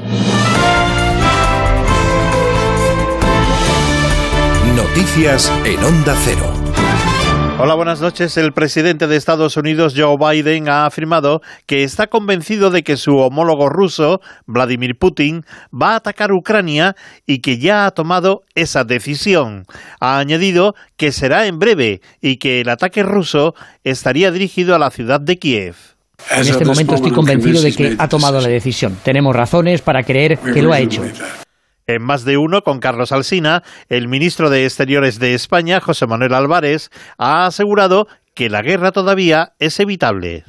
Noticias 4.73 5.51
en 5.65 5.83
Onda 5.83 6.15
Cero. 6.23 6.53
Hola, 7.59 7.75
buenas 7.75 7.99
noches. 7.99 8.37
El 8.37 8.53
presidente 8.53 9.07
de 9.07 9.17
Estados 9.17 9.57
Unidos, 9.57 9.95
Joe 9.97 10.15
Biden, 10.17 10.69
ha 10.69 10.85
afirmado 10.85 11.41
que 11.65 11.83
está 11.83 12.07
convencido 12.07 12.69
de 12.69 12.83
que 12.83 12.95
su 12.95 13.17
homólogo 13.17 13.67
ruso, 13.67 14.21
Vladimir 14.45 14.97
Putin, 14.97 15.43
va 15.69 15.91
a 15.91 15.95
atacar 15.97 16.31
Ucrania 16.31 16.95
y 17.25 17.39
que 17.39 17.57
ya 17.57 17.85
ha 17.85 17.91
tomado 17.91 18.43
esa 18.55 18.85
decisión. 18.85 19.65
Ha 19.99 20.19
añadido 20.19 20.73
que 20.95 21.11
será 21.11 21.47
en 21.47 21.59
breve 21.59 21.99
y 22.21 22.37
que 22.37 22.61
el 22.61 22.69
ataque 22.69 23.03
ruso 23.03 23.55
estaría 23.83 24.31
dirigido 24.31 24.73
a 24.73 24.79
la 24.79 24.89
ciudad 24.89 25.19
de 25.19 25.35
Kiev. 25.35 25.96
En 26.31 26.41
este 26.41 26.65
momento 26.65 26.95
estoy 26.95 27.11
convencido 27.11 27.61
de 27.61 27.73
que 27.73 27.95
ha 27.97 28.07
tomado 28.07 28.41
la 28.41 28.47
decisión. 28.47 28.97
Tenemos 29.03 29.35
razones 29.35 29.81
para 29.81 30.03
creer 30.03 30.37
que 30.37 30.61
lo 30.61 30.73
ha 30.73 30.79
hecho. 30.79 31.03
En 31.87 32.01
más 32.01 32.25
de 32.25 32.37
uno, 32.37 32.63
con 32.63 32.79
Carlos 32.79 33.11
Alsina, 33.11 33.63
el 33.87 34.07
ministro 34.07 34.49
de 34.49 34.65
Exteriores 34.65 35.19
de 35.19 35.33
España, 35.33 35.79
José 35.79 36.05
Manuel 36.05 36.33
Álvarez, 36.33 36.89
ha 37.17 37.45
asegurado 37.45 38.07
que 38.33 38.49
la 38.49 38.61
guerra 38.61 38.91
todavía 38.91 39.53
es 39.59 39.79
evitable. 39.79 40.43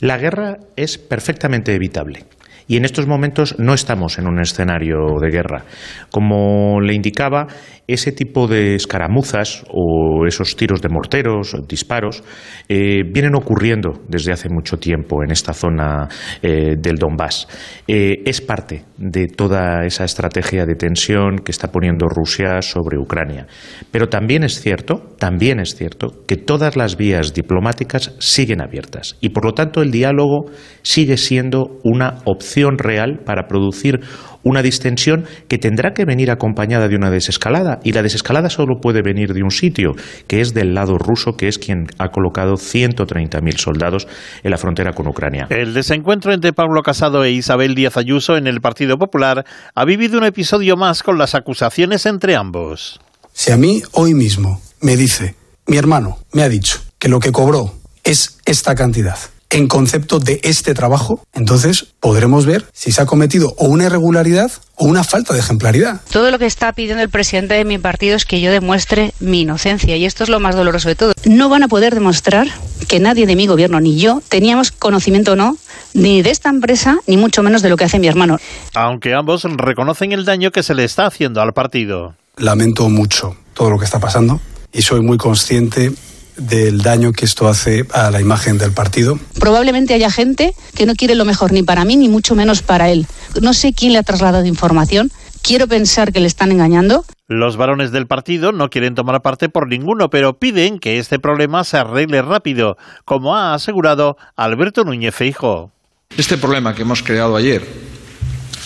La 0.00 0.18
guerra 0.18 0.58
es 0.76 0.98
perfectamente 0.98 1.74
evitable. 1.74 2.26
Y 2.66 2.76
en 2.76 2.84
estos 2.84 3.06
momentos 3.06 3.58
no 3.58 3.74
estamos 3.74 4.18
en 4.18 4.26
un 4.26 4.40
escenario 4.40 5.18
de 5.20 5.30
guerra. 5.30 5.64
Como 6.10 6.80
le 6.80 6.94
indicaba, 6.94 7.46
ese 7.86 8.12
tipo 8.12 8.46
de 8.46 8.74
escaramuzas 8.74 9.64
o 9.70 10.26
esos 10.26 10.56
tiros 10.56 10.80
de 10.80 10.88
morteros, 10.88 11.56
disparos, 11.68 12.22
eh, 12.68 13.02
vienen 13.04 13.34
ocurriendo 13.34 14.02
desde 14.08 14.32
hace 14.32 14.48
mucho 14.48 14.76
tiempo 14.76 15.22
en 15.24 15.30
esta 15.30 15.52
zona 15.52 16.08
eh, 16.42 16.76
del 16.78 16.96
Donbass. 16.96 17.48
Eh, 17.86 18.22
es 18.24 18.40
parte 18.40 18.84
de 19.02 19.26
toda 19.26 19.84
esa 19.84 20.04
estrategia 20.04 20.64
de 20.64 20.76
tensión 20.76 21.38
que 21.38 21.50
está 21.50 21.72
poniendo 21.72 22.06
Rusia 22.06 22.62
sobre 22.62 22.98
Ucrania. 22.98 23.48
Pero 23.90 24.08
también 24.08 24.44
es 24.44 24.60
cierto, 24.60 25.14
también 25.18 25.58
es 25.58 25.74
cierto 25.74 26.22
que 26.28 26.36
todas 26.36 26.76
las 26.76 26.96
vías 26.96 27.34
diplomáticas 27.34 28.14
siguen 28.20 28.62
abiertas 28.62 29.16
y 29.20 29.30
por 29.30 29.44
lo 29.44 29.54
tanto 29.54 29.82
el 29.82 29.90
diálogo 29.90 30.44
sigue 30.82 31.16
siendo 31.16 31.80
una 31.82 32.18
opción 32.26 32.78
real 32.78 33.22
para 33.26 33.48
producir 33.48 34.00
una 34.44 34.62
distensión 34.62 35.24
que 35.48 35.58
tendrá 35.58 35.92
que 35.92 36.04
venir 36.04 36.30
acompañada 36.30 36.88
de 36.88 36.96
una 36.96 37.10
desescalada. 37.10 37.80
Y 37.84 37.92
la 37.92 38.02
desescalada 38.02 38.50
solo 38.50 38.80
puede 38.80 39.02
venir 39.02 39.32
de 39.32 39.42
un 39.42 39.50
sitio, 39.50 39.92
que 40.26 40.40
es 40.40 40.54
del 40.54 40.74
lado 40.74 40.98
ruso, 40.98 41.32
que 41.36 41.48
es 41.48 41.58
quien 41.58 41.86
ha 41.98 42.08
colocado 42.08 42.54
130.000 42.54 43.56
soldados 43.56 44.06
en 44.42 44.50
la 44.50 44.58
frontera 44.58 44.92
con 44.92 45.06
Ucrania. 45.08 45.46
El 45.50 45.74
desencuentro 45.74 46.32
entre 46.32 46.52
Pablo 46.52 46.82
Casado 46.82 47.24
e 47.24 47.30
Isabel 47.30 47.74
Díaz 47.74 47.96
Ayuso 47.96 48.36
en 48.36 48.46
el 48.46 48.60
Partido 48.60 48.98
Popular 48.98 49.44
ha 49.74 49.84
vivido 49.84 50.18
un 50.18 50.24
episodio 50.24 50.76
más 50.76 51.02
con 51.02 51.18
las 51.18 51.34
acusaciones 51.34 52.06
entre 52.06 52.36
ambos. 52.36 53.00
Si 53.32 53.52
a 53.52 53.56
mí 53.56 53.82
hoy 53.92 54.14
mismo 54.14 54.60
me 54.80 54.96
dice, 54.96 55.34
mi 55.66 55.76
hermano 55.76 56.18
me 56.32 56.42
ha 56.42 56.48
dicho 56.48 56.80
que 56.98 57.08
lo 57.08 57.18
que 57.18 57.32
cobró 57.32 57.74
es 58.04 58.38
esta 58.44 58.74
cantidad 58.74 59.16
en 59.52 59.68
concepto 59.68 60.18
de 60.18 60.40
este 60.42 60.72
trabajo, 60.72 61.22
entonces 61.34 61.86
podremos 62.00 62.46
ver 62.46 62.64
si 62.72 62.90
se 62.90 63.02
ha 63.02 63.06
cometido 63.06 63.54
o 63.58 63.66
una 63.66 63.84
irregularidad 63.84 64.50
o 64.76 64.86
una 64.86 65.04
falta 65.04 65.34
de 65.34 65.40
ejemplaridad. 65.40 66.00
Todo 66.10 66.30
lo 66.30 66.38
que 66.38 66.46
está 66.46 66.72
pidiendo 66.72 67.02
el 67.02 67.10
presidente 67.10 67.54
de 67.54 67.66
mi 67.66 67.76
partido 67.76 68.16
es 68.16 68.24
que 68.24 68.40
yo 68.40 68.50
demuestre 68.50 69.12
mi 69.20 69.42
inocencia 69.42 69.94
y 69.96 70.06
esto 70.06 70.24
es 70.24 70.30
lo 70.30 70.40
más 70.40 70.56
doloroso 70.56 70.88
de 70.88 70.94
todo. 70.94 71.12
No 71.26 71.50
van 71.50 71.62
a 71.62 71.68
poder 71.68 71.92
demostrar 71.92 72.48
que 72.88 72.98
nadie 72.98 73.26
de 73.26 73.36
mi 73.36 73.46
gobierno 73.46 73.78
ni 73.78 73.98
yo 73.98 74.22
teníamos 74.30 74.72
conocimiento 74.72 75.32
o 75.32 75.36
no 75.36 75.58
ni 75.92 76.22
de 76.22 76.30
esta 76.30 76.48
empresa 76.48 76.96
ni 77.06 77.18
mucho 77.18 77.42
menos 77.42 77.60
de 77.60 77.68
lo 77.68 77.76
que 77.76 77.84
hace 77.84 77.98
mi 77.98 78.08
hermano. 78.08 78.38
Aunque 78.74 79.12
ambos 79.12 79.44
reconocen 79.44 80.12
el 80.12 80.24
daño 80.24 80.50
que 80.50 80.62
se 80.62 80.74
le 80.74 80.84
está 80.84 81.06
haciendo 81.06 81.42
al 81.42 81.52
partido. 81.52 82.14
Lamento 82.38 82.88
mucho 82.88 83.36
todo 83.52 83.68
lo 83.68 83.78
que 83.78 83.84
está 83.84 84.00
pasando 84.00 84.40
y 84.72 84.80
soy 84.80 85.02
muy 85.02 85.18
consciente 85.18 85.92
del 86.36 86.82
daño 86.82 87.12
que 87.12 87.24
esto 87.24 87.48
hace 87.48 87.86
a 87.92 88.10
la 88.10 88.20
imagen 88.20 88.58
del 88.58 88.72
partido. 88.72 89.18
Probablemente 89.38 89.94
haya 89.94 90.10
gente 90.10 90.54
que 90.74 90.86
no 90.86 90.94
quiere 90.94 91.14
lo 91.14 91.24
mejor 91.24 91.52
ni 91.52 91.62
para 91.62 91.84
mí 91.84 91.96
ni 91.96 92.08
mucho 92.08 92.34
menos 92.34 92.62
para 92.62 92.90
él. 92.90 93.06
No 93.40 93.54
sé 93.54 93.72
quién 93.72 93.92
le 93.92 93.98
ha 93.98 94.02
trasladado 94.02 94.46
información, 94.46 95.10
quiero 95.42 95.66
pensar 95.66 96.12
que 96.12 96.20
le 96.20 96.26
están 96.26 96.52
engañando. 96.52 97.04
Los 97.28 97.56
varones 97.56 97.92
del 97.92 98.06
partido 98.06 98.52
no 98.52 98.70
quieren 98.70 98.94
tomar 98.94 99.22
parte 99.22 99.48
por 99.48 99.68
ninguno, 99.68 100.10
pero 100.10 100.38
piden 100.38 100.78
que 100.78 100.98
este 100.98 101.18
problema 101.18 101.64
se 101.64 101.78
arregle 101.78 102.22
rápido, 102.22 102.76
como 103.04 103.36
ha 103.36 103.54
asegurado 103.54 104.16
Alberto 104.36 104.84
Núñez 104.84 105.14
Feijo. 105.14 105.70
Este 106.16 106.36
problema 106.36 106.74
que 106.74 106.82
hemos 106.82 107.02
creado 107.02 107.36
ayer 107.36 107.66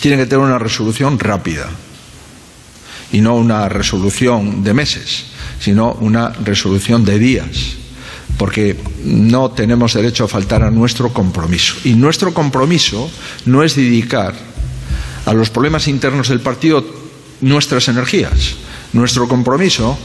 tiene 0.01 0.17
que 0.17 0.25
tener 0.25 0.45
una 0.45 0.59
resolución 0.59 1.17
rápida 1.17 1.69
y 3.11 3.21
no 3.21 3.35
una 3.35 3.69
resolución 3.69 4.63
de 4.63 4.73
meses, 4.73 5.25
sino 5.59 5.93
una 5.93 6.29
resolución 6.29 7.05
de 7.05 7.19
días, 7.19 7.75
porque 8.37 8.77
no 9.03 9.51
tenemos 9.51 9.93
derecho 9.93 10.25
a 10.25 10.27
faltar 10.27 10.63
a 10.63 10.71
nuestro 10.71 11.13
compromiso. 11.13 11.75
Y 11.83 11.93
nuestro 11.93 12.33
compromiso 12.33 13.09
no 13.45 13.63
es 13.63 13.75
dedicar 13.75 14.33
a 15.25 15.33
los 15.33 15.49
problemas 15.49 15.87
internos 15.87 16.29
del 16.29 16.39
partido 16.39 16.85
nuestras 17.41 17.87
energías. 17.87 18.55
Nuestro 18.93 19.27
compromiso 19.27 19.97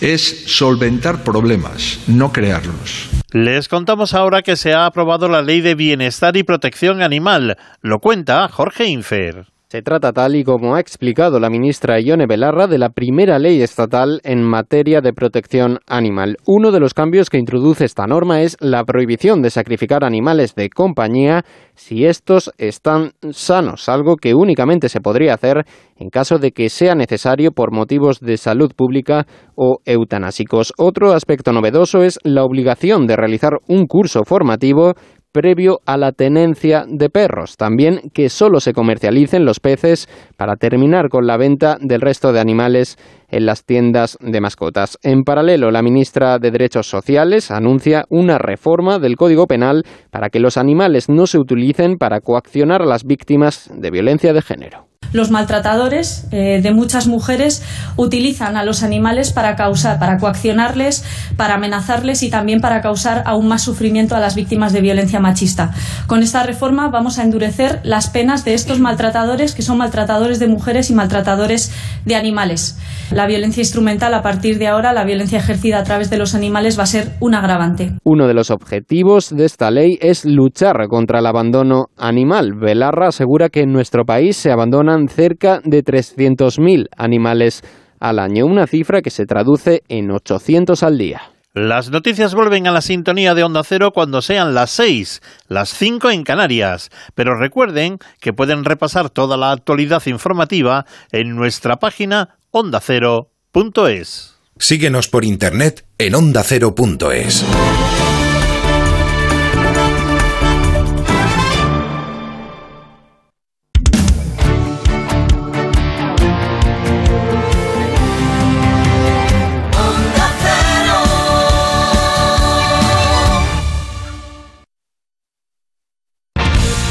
es 0.00 0.44
solventar 0.46 1.22
problemas, 1.22 1.98
no 2.06 2.32
crearlos. 2.32 3.08
Les 3.30 3.68
contamos 3.68 4.14
ahora 4.14 4.42
que 4.42 4.56
se 4.56 4.74
ha 4.74 4.84
aprobado 4.84 5.28
la 5.28 5.42
Ley 5.42 5.60
de 5.60 5.74
Bienestar 5.74 6.36
y 6.36 6.42
Protección 6.42 7.02
Animal. 7.02 7.56
Lo 7.80 8.00
cuenta 8.00 8.46
Jorge 8.48 8.86
Infer. 8.86 9.51
Se 9.72 9.80
trata, 9.80 10.12
tal 10.12 10.36
y 10.36 10.44
como 10.44 10.74
ha 10.74 10.80
explicado 10.80 11.40
la 11.40 11.48
ministra 11.48 11.98
Ione 11.98 12.26
Belarra, 12.26 12.66
de 12.66 12.76
la 12.76 12.90
primera 12.90 13.38
ley 13.38 13.62
estatal 13.62 14.20
en 14.22 14.42
materia 14.42 15.00
de 15.00 15.14
protección 15.14 15.78
animal. 15.86 16.36
Uno 16.46 16.72
de 16.72 16.78
los 16.78 16.92
cambios 16.92 17.30
que 17.30 17.38
introduce 17.38 17.86
esta 17.86 18.06
norma 18.06 18.42
es 18.42 18.58
la 18.60 18.84
prohibición 18.84 19.40
de 19.40 19.48
sacrificar 19.48 20.04
animales 20.04 20.54
de 20.56 20.68
compañía 20.68 21.46
si 21.74 22.04
estos 22.04 22.52
están 22.58 23.12
sanos, 23.30 23.88
algo 23.88 24.16
que 24.16 24.34
únicamente 24.34 24.90
se 24.90 25.00
podría 25.00 25.32
hacer 25.32 25.64
en 25.96 26.10
caso 26.10 26.36
de 26.36 26.50
que 26.50 26.68
sea 26.68 26.94
necesario 26.94 27.52
por 27.52 27.72
motivos 27.72 28.20
de 28.20 28.36
salud 28.36 28.72
pública 28.76 29.26
o 29.54 29.78
eutanásicos. 29.86 30.74
Otro 30.76 31.14
aspecto 31.14 31.50
novedoso 31.50 32.02
es 32.02 32.18
la 32.24 32.44
obligación 32.44 33.06
de 33.06 33.16
realizar 33.16 33.52
un 33.68 33.86
curso 33.86 34.24
formativo 34.24 34.92
previo 35.32 35.80
a 35.86 35.96
la 35.96 36.12
tenencia 36.12 36.84
de 36.86 37.08
perros. 37.08 37.56
También 37.56 38.10
que 38.12 38.28
solo 38.28 38.60
se 38.60 38.72
comercialicen 38.72 39.44
los 39.44 39.60
peces 39.60 40.08
para 40.36 40.56
terminar 40.56 41.08
con 41.08 41.26
la 41.26 41.36
venta 41.36 41.78
del 41.80 42.00
resto 42.00 42.32
de 42.32 42.40
animales 42.40 42.98
en 43.28 43.46
las 43.46 43.64
tiendas 43.64 44.18
de 44.20 44.40
mascotas. 44.40 44.98
En 45.02 45.22
paralelo, 45.24 45.70
la 45.70 45.82
ministra 45.82 46.38
de 46.38 46.50
Derechos 46.50 46.86
Sociales 46.88 47.50
anuncia 47.50 48.04
una 48.10 48.38
reforma 48.38 48.98
del 48.98 49.16
Código 49.16 49.46
Penal 49.46 49.84
para 50.10 50.28
que 50.28 50.40
los 50.40 50.56
animales 50.56 51.08
no 51.08 51.26
se 51.26 51.38
utilicen 51.38 51.96
para 51.96 52.20
coaccionar 52.20 52.82
a 52.82 52.86
las 52.86 53.04
víctimas 53.04 53.70
de 53.74 53.90
violencia 53.90 54.32
de 54.32 54.42
género 54.42 54.91
los 55.12 55.30
maltratadores 55.30 56.26
eh, 56.30 56.60
de 56.62 56.72
muchas 56.72 57.06
mujeres 57.06 57.62
utilizan 57.96 58.56
a 58.56 58.64
los 58.64 58.82
animales 58.82 59.32
para 59.32 59.56
causar, 59.56 59.98
para 59.98 60.18
coaccionarles, 60.18 61.04
para 61.36 61.54
amenazarles 61.54 62.22
y 62.22 62.30
también 62.30 62.60
para 62.60 62.80
causar 62.80 63.22
aún 63.26 63.48
más 63.48 63.62
sufrimiento 63.62 64.16
a 64.16 64.20
las 64.20 64.34
víctimas 64.34 64.72
de 64.72 64.80
violencia 64.80 65.20
machista. 65.20 65.72
Con 66.06 66.22
esta 66.22 66.42
reforma 66.42 66.88
vamos 66.88 67.18
a 67.18 67.24
endurecer 67.24 67.80
las 67.84 68.08
penas 68.08 68.44
de 68.44 68.54
estos 68.54 68.80
maltratadores, 68.80 69.54
que 69.54 69.62
son 69.62 69.78
maltratadores 69.78 70.38
de 70.38 70.48
mujeres 70.48 70.90
y 70.90 70.94
maltratadores 70.94 71.72
de 72.04 72.16
animales. 72.16 72.78
La 73.10 73.26
violencia 73.26 73.60
instrumental, 73.60 74.14
a 74.14 74.22
partir 74.22 74.58
de 74.58 74.68
ahora, 74.68 74.94
la 74.94 75.04
violencia 75.04 75.38
ejercida 75.38 75.78
a 75.78 75.84
través 75.84 76.08
de 76.08 76.16
los 76.16 76.34
animales 76.34 76.78
va 76.78 76.84
a 76.84 76.86
ser 76.86 77.12
un 77.20 77.34
agravante. 77.34 77.92
Uno 78.04 78.26
de 78.26 78.32
los 78.32 78.50
objetivos 78.50 79.28
de 79.36 79.44
esta 79.44 79.70
ley 79.70 79.98
es 80.00 80.24
luchar 80.24 80.88
contra 80.88 81.18
el 81.18 81.26
abandono 81.26 81.88
animal. 81.98 82.54
Belarra 82.54 83.08
asegura 83.08 83.50
que 83.50 83.60
en 83.60 83.72
nuestro 83.72 84.04
país 84.06 84.38
se 84.38 84.50
abandonan 84.92 85.08
cerca 85.08 85.60
de 85.64 85.84
300.000 85.84 86.88
animales 86.96 87.62
al 88.00 88.18
año, 88.18 88.46
una 88.46 88.66
cifra 88.66 89.00
que 89.00 89.10
se 89.10 89.26
traduce 89.26 89.82
en 89.88 90.10
800 90.10 90.82
al 90.82 90.98
día. 90.98 91.22
Las 91.54 91.90
noticias 91.90 92.34
vuelven 92.34 92.66
a 92.66 92.72
la 92.72 92.80
sintonía 92.80 93.34
de 93.34 93.44
Onda 93.44 93.62
Cero 93.62 93.90
cuando 93.92 94.22
sean 94.22 94.54
las 94.54 94.70
6, 94.70 95.20
las 95.48 95.68
5 95.74 96.10
en 96.10 96.24
Canarias. 96.24 96.88
Pero 97.14 97.38
recuerden 97.38 97.98
que 98.20 98.32
pueden 98.32 98.64
repasar 98.64 99.10
toda 99.10 99.36
la 99.36 99.52
actualidad 99.52 100.02
informativa 100.06 100.86
en 101.10 101.36
nuestra 101.36 101.76
página 101.76 102.38
ondacero.es. 102.50 104.36
Síguenos 104.58 105.08
por 105.08 105.24
internet 105.24 105.84
en 105.98 106.14
ondacero.es. 106.14 107.44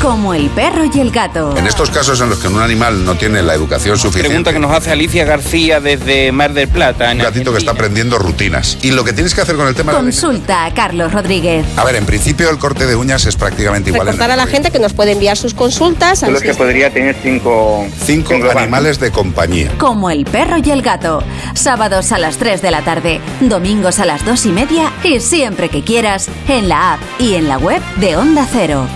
como 0.02 0.34
el 0.34 0.50
perro 0.50 0.84
y 0.92 1.00
el 1.00 1.12
gato. 1.12 1.56
En 1.56 1.68
estos 1.68 1.92
casos 1.92 2.20
en 2.22 2.30
los 2.30 2.40
que 2.40 2.48
un 2.48 2.60
animal 2.60 3.06
no 3.06 3.16
tiene 3.16 3.44
la 3.44 3.54
educación 3.54 3.98
suficiente. 3.98 4.30
Pregunta 4.30 4.52
que 4.52 4.60
nos 4.60 4.72
hace 4.72 4.92
Alicia 4.92 5.26
García 5.26 5.80
desde 5.80 6.32
Mar 6.32 6.54
del 6.54 6.68
Plata. 6.68 7.12
un 7.12 7.20
gatito 7.20 7.52
que 7.52 7.60
está 7.60 7.72
aprendiendo 7.72 8.18
rutinas. 8.18 8.80
Y 8.82 8.92
lo 8.92 9.04
que 9.04 9.14
tienes 9.14 9.36
que 9.36 9.42
hacer 9.42 9.56
con 9.56 9.68
el 9.68 9.76
tema. 9.76 9.94
Consulta 9.94 10.66
a 10.66 10.74
Carlos 10.74 11.14
Rodríguez. 11.14 11.66
A 11.78 11.84
ver, 11.84 11.96
en 11.96 12.06
principio 12.06 12.50
el 12.50 12.58
corte 12.58 12.88
de 12.88 12.96
uñas 12.96 13.26
es 13.26 13.36
prácticamente 13.36 13.92
igual. 13.92 14.08
Recordar 14.08 14.32
a 14.32 14.36
la 14.36 14.48
gente 14.48 14.72
que 14.72 14.80
nos 14.80 14.94
puede 14.94 15.12
enviar 15.12 15.38
sus 15.38 15.54
consultas. 15.54 16.24
Los 16.24 16.42
que 16.42 16.56
podría 16.56 16.92
tener 16.92 17.16
cinco. 17.22 17.86
Cinco, 18.04 18.34
animales 18.56 19.00
de 19.00 19.12
compañía. 19.12 19.72
Como 19.78 20.10
el 20.10 20.26
perro 20.26 20.58
y 20.64 20.72
el 20.72 20.82
gato. 20.82 21.24
Sábados 21.54 22.12
a 22.12 22.18
las 22.18 22.38
3 22.38 22.62
de 22.62 22.72
la 22.72 22.82
tarde, 22.82 23.22
domingos 23.42 24.00
a 24.00 24.06
las 24.06 24.26
2 24.26 24.48
y 24.48 24.52
media 24.52 24.92
y 25.04 25.20
siempre 25.20 25.70
que 25.70 25.84
quieras 25.84 26.28
en 26.48 26.70
la 26.70 26.94
app 26.94 27.00
y 27.20 27.36
en 27.36 27.48
la 27.48 27.58
web 27.58 27.82
de 27.98 28.16
Onda 28.16 28.48
Cero. 28.52 28.88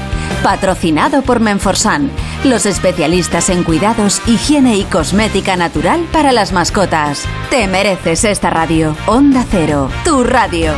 Patrocinado 0.44 1.22
por 1.22 1.40
Menforsan, 1.40 2.12
los 2.44 2.66
especialistas 2.66 3.50
en 3.50 3.64
cuidados, 3.64 4.22
higiene 4.28 4.78
y 4.78 4.84
cosmética 4.84 5.56
natural 5.56 6.06
para 6.12 6.32
las 6.32 6.52
mascotas. 6.52 7.26
Te 7.50 7.68
mereces 7.68 8.24
esta 8.24 8.50
radio. 8.50 8.96
Onda 9.08 9.46
Cero, 9.50 9.90
tu 10.04 10.24
radio. 10.24 10.74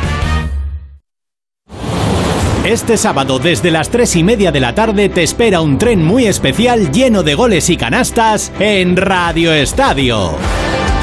Este 2.67 2.97
sábado 2.97 3.39
desde 3.39 3.71
las 3.71 3.89
tres 3.89 4.15
y 4.17 4.25
media 4.25 4.51
de 4.51 4.59
la 4.59 4.75
tarde 4.75 5.07
te 5.07 5.23
espera 5.23 5.61
un 5.61 5.77
tren 5.77 6.03
muy 6.03 6.25
especial 6.25 6.91
lleno 6.91 7.23
de 7.23 7.33
goles 7.33 7.69
y 7.69 7.77
canastas 7.77 8.51
en 8.59 8.97
Radio 8.97 9.53
Estadio. 9.53 10.31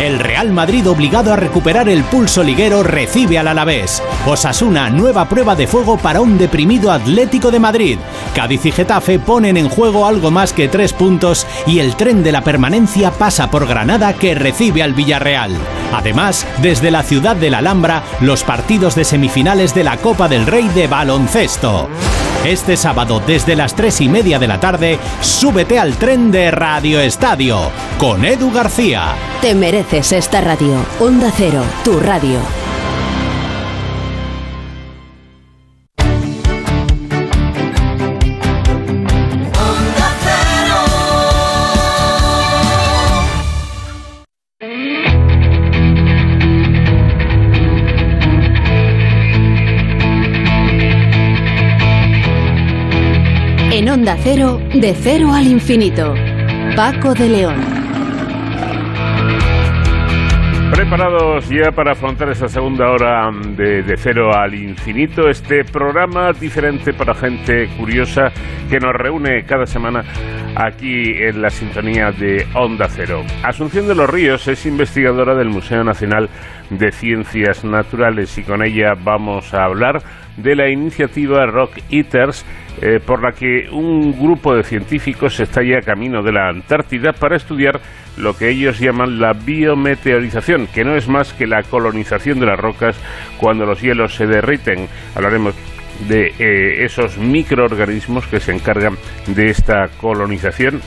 El 0.01 0.19
Real 0.19 0.51
Madrid 0.51 0.89
obligado 0.91 1.33
a 1.33 1.37
recuperar 1.37 1.89
el 1.89 2.03
pulso 2.05 2.43
liguero 2.43 2.83
recibe 2.83 3.39
al 3.39 3.47
Alavés. 3.47 4.03
Osasuna, 4.27 4.91
nueva 4.91 5.29
prueba 5.29 5.55
de 5.55 5.69
fuego 5.69 5.97
para 5.97 6.21
un 6.21 6.37
deprimido 6.37 6.91
Atlético 6.91 7.51
de 7.53 7.61
Madrid. 7.61 7.99
Cádiz 8.35 8.67
y 8.67 8.73
Getafe 8.73 9.21
ponen 9.21 9.57
en 9.57 9.69
juego 9.69 10.07
algo 10.07 10.33
más 10.33 10.53
que 10.53 10.69
tres 10.69 10.93
puntos 10.93 11.47
y 11.67 11.79
el 11.79 11.95
tren 11.95 12.25
de 12.25 12.33
la 12.33 12.43
permanencia 12.43 13.13
pasa 13.13 13.51
por 13.51 13.67
Granada 13.69 14.15
que 14.15 14.35
recibe 14.35 14.83
al 14.83 14.95
Villarreal. 14.95 15.57
Además, 15.93 16.45
desde 16.61 16.91
la 16.91 17.05
ciudad 17.05 17.37
de 17.37 17.51
la 17.51 17.59
Alhambra, 17.59 18.03
los 18.21 18.43
partidos 18.43 18.97
de 18.97 19.05
semifinales 19.05 19.75
de 19.75 19.85
la 19.85 19.97
Copa 19.99 20.29
del 20.29 20.47
Rey 20.47 20.69
de 20.69 20.89
baloncesto. 20.89 21.89
Este 22.45 22.77
sábado 22.77 23.23
desde 23.27 23.57
las 23.57 23.75
tres 23.75 24.03
y 24.03 24.09
media 24.09 24.39
de 24.39 24.47
la 24.47 24.61
tarde, 24.61 24.99
súbete 25.23 25.79
al 25.79 25.95
tren 25.95 26.31
de 26.31 26.51
Radio 26.51 27.01
Estadio 27.01 27.71
con 27.97 28.23
Edu 28.23 28.53
García. 28.53 29.15
Te 29.41 29.55
esta 29.93 30.41
radio. 30.41 30.75
Onda 30.99 31.31
Cero, 31.37 31.63
tu 31.85 32.01
radio. 32.01 32.39
En 53.71 53.89
Onda 53.89 54.17
Cero, 54.23 54.61
de 54.73 54.95
cero 55.01 55.33
al 55.33 55.47
infinito. 55.47 56.15
Paco 56.75 57.15
de 57.15 57.29
León. 57.29 57.74
Preparados 60.85 61.49
ya 61.49 61.73
para 61.73 61.93
afrontar 61.93 62.29
esta 62.29 62.47
segunda 62.47 62.91
hora 62.91 63.31
de, 63.57 63.83
de, 63.83 63.97
cero 63.97 64.35
al 64.35 64.55
infinito, 64.55 65.31
este 65.31 65.65
programa 65.65 66.31
diferente 66.35 66.93
para 66.93 67.15
gente 67.15 67.69
curiosa 67.79 68.31
que 68.69 68.79
nos 68.79 68.93
reúne 68.93 69.45
cada 69.45 69.65
semana 69.65 70.05
aquí 70.55 71.15
en 71.23 71.41
la 71.41 71.49
sintonía 71.49 72.13
de 72.13 72.47
Onda 72.55 72.87
Cero. 72.91 73.23
Asunción 73.43 73.89
de 73.89 73.95
los 73.95 74.11
Ríos 74.11 74.47
es 74.47 74.67
investigadora 74.67 75.35
del 75.35 75.49
Museo 75.49 75.83
Nacional 75.85 76.29
de 76.71 76.93
Ciencias 76.93 77.65
Naturales 77.65 78.37
y 78.39 78.43
con 78.43 78.65
ella 78.65 78.95
vamos 79.03 79.53
a 79.55 79.65
hablar 79.65 80.03
de 80.37 80.57
la 80.57 80.71
iniciativa 80.71 81.47
Rock 81.47 81.79
Eaters 81.91 82.45
por 83.07 83.23
la 83.23 83.31
que 83.31 83.69
un 83.71 84.13
grupo 84.19 84.55
de 84.55 84.65
científicos 84.65 85.39
está 85.39 85.63
ya 85.63 85.81
camino 85.81 86.23
de 86.23 86.33
la 86.33 86.49
Antártida 86.49 87.13
para 87.13 87.37
estudiar 87.37 87.81
lo 88.17 88.37
que 88.37 88.51
ellos 88.51 88.79
llaman 88.79 89.21
la 89.21 89.33
biometeorización, 89.33 90.67
que 90.69 90.85
no 90.85 90.97
es 90.97 91.09
más 91.09 91.33
que 91.33 91.47
la 91.47 91.63
colonización 91.63 92.41
de 92.41 92.47
las 92.47 92.59
rocas 92.59 92.97
cuando 93.39 93.65
los 93.67 93.81
hielos 93.81 94.15
se 94.15 94.27
derriten. 94.27 94.89
Hablaremos 95.15 95.55
de 96.09 96.33
eh, 96.39 96.85
esos 96.85 97.19
microorganismos 97.19 98.27
que 98.27 98.41
se 98.41 98.53
encargan 98.53 98.97
de 99.27 99.47
esta 99.47 99.89
colonización 100.01 100.81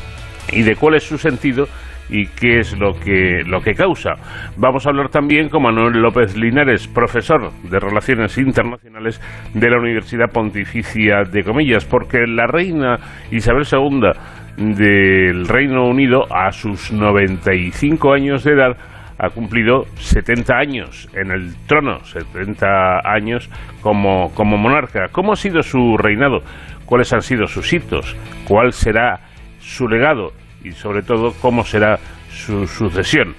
y 0.52 0.64
de 0.64 0.76
cuál 0.76 0.96
es 0.96 1.04
su 1.04 1.18
sentido 1.18 1.68
y 2.10 2.28
qué 2.28 2.60
es 2.60 2.78
lo 2.78 2.94
que, 2.94 3.44
lo 3.46 3.62
que 3.62 3.74
causa. 3.74 4.12
Vamos 4.58 4.86
a 4.86 4.90
hablar 4.90 5.10
también 5.10 5.50
con 5.50 5.64
Manuel 5.64 6.02
López 6.02 6.36
Linares, 6.36 6.88
profesor 6.88 7.52
de 7.64 7.80
Relaciones 7.80 8.38
Internacionales 8.38 9.22
de 9.54 9.70
la 9.70 9.80
Universidad 9.80 10.32
Pontificia 10.32 11.24
de 11.24 11.44
Comillas, 11.44 11.86
porque 11.86 12.26
la 12.28 12.48
reina 12.48 12.98
Isabel 13.32 13.66
II 13.72 14.76
del 14.76 15.48
Reino 15.48 15.86
Unido, 15.88 16.24
a 16.34 16.52
sus 16.52 16.92
95 16.92 18.14
años 18.14 18.44
de 18.44 18.54
edad, 18.54 18.78
ha 19.20 19.30
cumplido 19.30 19.86
70 19.96 20.56
años 20.56 21.10
en 21.14 21.32
el 21.32 21.56
trono, 21.68 22.04
70 22.04 23.02
años 23.04 23.50
como, 23.82 24.34
como 24.34 24.58
monarca. 24.58 25.08
¿Cómo 25.12 25.34
ha 25.34 25.36
sido 25.36 25.62
su 25.62 25.98
reinado? 25.98 26.40
¿Cuáles 26.86 27.12
han 27.14 27.22
sido 27.22 27.48
sus 27.48 27.72
hitos? 27.74 28.16
¿Cuál 28.48 28.74
será 28.74 29.20
su 29.60 29.88
legado? 29.88 30.32
Y 30.68 30.74
sobre 30.74 31.02
todo, 31.02 31.34
¿cómo 31.42 31.64
será 31.64 31.98
su 32.30 32.68
sucesión? 32.68 33.36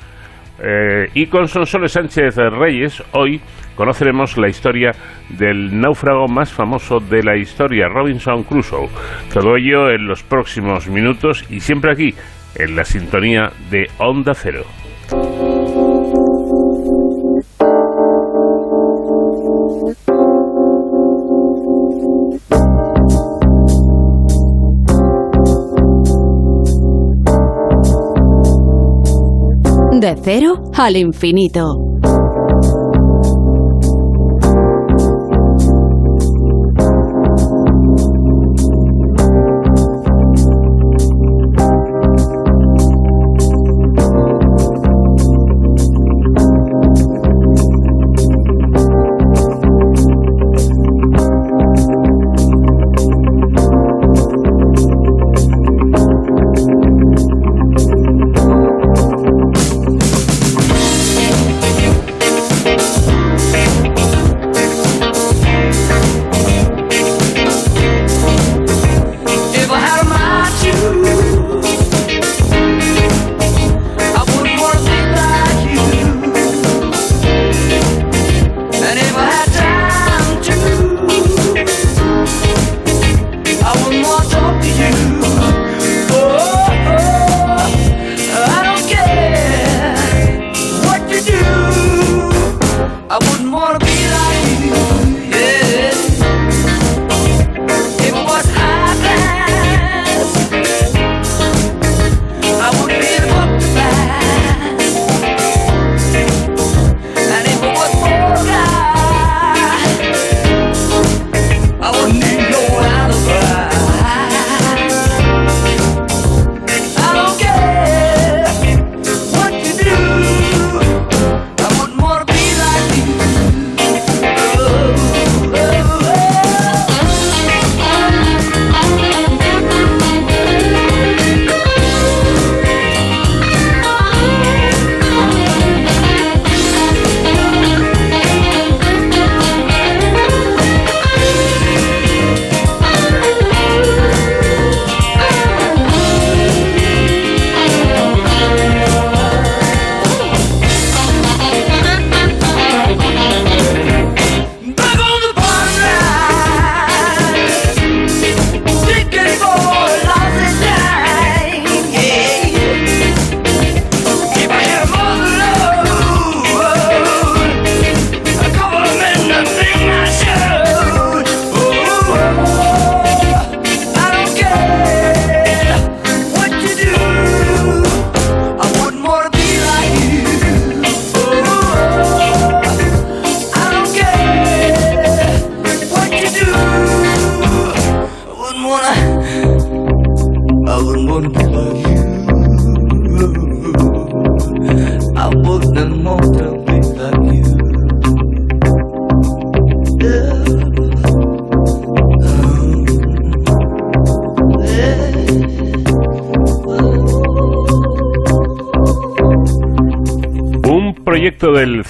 Eh, 0.61 1.09
y 1.15 1.27
con 1.27 1.47
Sonsoles 1.47 1.93
Sánchez 1.93 2.37
Reyes, 2.37 3.03
hoy 3.13 3.41
conoceremos 3.75 4.39
la 4.39 4.49
historia 4.49 4.93
del 5.29 5.79
náufrago 5.79 6.27
más 6.27 6.53
famoso 6.53 7.01
de 7.01 7.23
la 7.23 7.37
historia, 7.37 7.89
Robinson 7.89 8.45
Crusoe. 8.45 8.89
Todo 9.33 9.57
ello 9.57 9.91
en 9.91 10.09
los 10.09 10.23
próximos 10.23 10.89
minutos 10.89 11.45
y 11.51 11.61
siempre 11.61 11.93
aquí, 11.93 12.15
en 12.55 12.75
la 12.75 12.85
sintonía 12.85 13.53
de 13.71 13.89
Onda 13.99 14.35
Cero. 14.35 14.65
De 30.01 30.15
cero 30.23 30.71
al 30.77 30.97
infinito. 30.97 32.08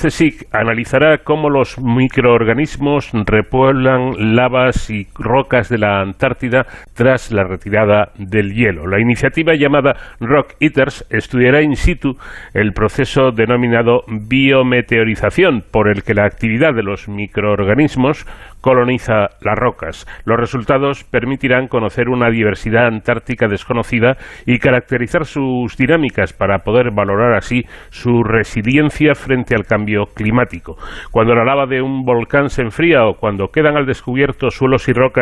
CSIC 0.00 0.46
analizará 0.52 1.18
cómo 1.18 1.50
los 1.50 1.78
microorganismos 1.78 3.10
repueblan 3.12 4.36
lavas 4.36 4.90
y 4.90 5.06
rocas 5.28 5.68
de 5.68 5.78
la 5.78 6.00
Antártida 6.00 6.66
tras 6.94 7.30
la 7.30 7.44
retirada 7.44 8.12
del 8.18 8.54
hielo. 8.54 8.86
La 8.86 9.00
iniciativa 9.00 9.54
llamada 9.54 9.96
Rock 10.20 10.54
Eaters 10.60 11.06
estudiará 11.10 11.62
in 11.62 11.76
situ 11.76 12.16
el 12.54 12.72
proceso 12.72 13.30
denominado 13.30 14.02
biometeorización, 14.08 15.62
por 15.70 15.88
el 15.88 16.02
que 16.02 16.14
la 16.14 16.24
actividad 16.24 16.74
de 16.74 16.82
los 16.82 17.08
microorganismos 17.08 18.26
coloniza 18.60 19.28
las 19.40 19.56
rocas. 19.56 20.06
Los 20.24 20.38
resultados 20.38 21.04
permitirán 21.04 21.68
conocer 21.68 22.08
una 22.08 22.30
diversidad 22.30 22.86
antártica 22.86 23.46
desconocida 23.48 24.16
y 24.46 24.58
caracterizar 24.58 25.26
sus 25.26 25.76
dinámicas 25.76 26.32
para 26.32 26.58
poder 26.58 26.90
valorar 26.90 27.34
así 27.34 27.64
su 27.90 28.22
resiliencia 28.24 29.14
frente 29.14 29.54
al 29.54 29.64
cambio 29.64 30.06
climático. 30.06 30.76
Cuando 31.10 31.34
la 31.34 31.44
lava 31.44 31.66
de 31.66 31.82
un 31.82 32.04
volcán 32.04 32.50
se 32.50 32.62
enfría 32.62 33.06
o 33.06 33.14
cuando 33.14 33.48
quedan 33.48 33.76
al 33.76 33.86
descubierto 33.86 34.50
suelos 34.50 34.88
y 34.88 34.92
rocas 34.92 35.17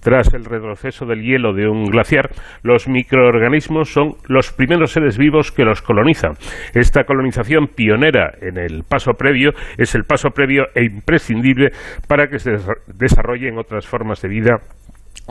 tras 0.00 0.34
el 0.34 0.44
retroceso 0.44 1.06
del 1.06 1.22
hielo 1.22 1.52
de 1.52 1.68
un 1.68 1.84
glaciar, 1.86 2.30
los 2.62 2.88
microorganismos 2.88 3.92
son 3.92 4.16
los 4.26 4.52
primeros 4.52 4.92
seres 4.92 5.18
vivos 5.18 5.52
que 5.52 5.64
los 5.64 5.82
colonizan. 5.82 6.32
Esta 6.74 7.04
colonización 7.04 7.68
pionera 7.68 8.32
en 8.40 8.58
el 8.58 8.84
paso 8.84 9.12
previo 9.14 9.52
es 9.76 9.94
el 9.94 10.04
paso 10.04 10.30
previo 10.30 10.66
e 10.74 10.84
imprescindible 10.84 11.70
para 12.06 12.28
que 12.28 12.38
se 12.38 12.56
desarrollen 12.86 13.58
otras 13.58 13.86
formas 13.86 14.22
de 14.22 14.28
vida 14.28 14.60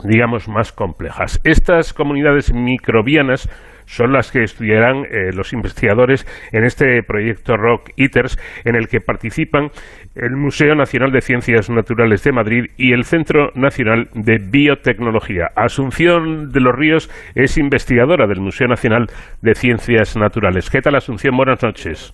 digamos, 0.04 0.48
más 0.48 0.72
complejas. 0.72 1.40
Estas 1.44 1.92
comunidades 1.92 2.52
microbianas 2.52 3.48
son 3.88 4.12
las 4.12 4.30
que 4.30 4.42
estudiarán 4.42 5.04
eh, 5.04 5.32
los 5.32 5.52
investigadores 5.52 6.26
en 6.52 6.64
este 6.64 7.02
proyecto 7.02 7.56
Rock 7.56 7.90
Eaters, 7.96 8.38
en 8.64 8.76
el 8.76 8.86
que 8.86 9.00
participan 9.00 9.70
el 10.14 10.36
Museo 10.36 10.74
Nacional 10.74 11.10
de 11.10 11.22
Ciencias 11.22 11.70
Naturales 11.70 12.22
de 12.22 12.32
Madrid 12.32 12.64
y 12.76 12.92
el 12.92 13.04
Centro 13.04 13.50
Nacional 13.54 14.08
de 14.14 14.38
Biotecnología. 14.38 15.48
Asunción 15.56 16.52
de 16.52 16.60
los 16.60 16.74
Ríos 16.74 17.10
es 17.34 17.56
investigadora 17.56 18.26
del 18.26 18.40
Museo 18.40 18.68
Nacional 18.68 19.06
de 19.40 19.54
Ciencias 19.54 20.16
Naturales. 20.16 20.68
¿Qué 20.70 20.80
tal, 20.82 20.94
Asunción? 20.94 21.36
Buenas 21.36 21.62
noches. 21.62 22.12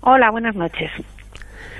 Hola, 0.00 0.30
buenas 0.30 0.54
noches. 0.54 0.90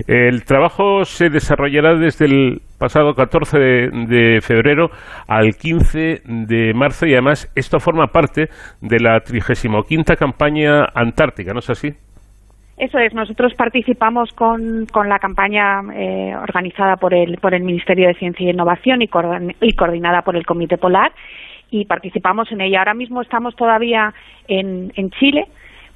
El 0.07 0.45
trabajo 0.45 1.05
se 1.05 1.29
desarrollará 1.29 1.95
desde 1.95 2.27
el 2.27 2.61
pasado 2.79 3.15
14 3.15 3.59
de, 3.59 4.41
febrero 4.41 4.91
al 5.27 5.57
15 5.57 6.23
de 6.25 6.73
marzo 6.75 7.07
y 7.07 7.13
además 7.13 7.51
esto 7.57 7.81
forma 7.81 8.07
parte 8.09 8.49
de 8.81 9.01
la 9.01 9.21
35 9.21 9.85
campaña 10.19 10.85
antártica, 10.95 11.53
¿no 11.53 11.59
es 11.59 11.71
así? 11.71 11.89
Eso 12.77 12.99
es, 12.99 13.13
nosotros 13.13 13.55
participamos 13.55 14.31
con, 14.33 14.87
con 14.87 15.09
la 15.09 15.19
campaña 15.19 15.81
eh, 15.93 16.33
organizada 16.37 16.95
por 16.97 17.13
el, 17.13 17.39
por 17.39 17.53
el 17.53 17.65
Ministerio 17.65 18.07
de 18.07 18.15
Ciencia 18.15 18.47
e 18.47 18.53
Innovación 18.53 19.03
y, 19.03 19.11
y 19.61 19.73
coordinada 19.73 20.23
por 20.23 20.37
el 20.37 20.47
Comité 20.47 20.79
Polar 20.79 21.11
y 21.71 21.87
participamos 21.87 22.53
en 22.53 22.61
ella. 22.61 22.79
Ahora 22.79 22.95
mismo 22.95 23.21
estamos 23.21 23.57
todavía 23.57 24.15
en, 24.47 24.93
en 24.95 25.11
Chile 25.11 25.47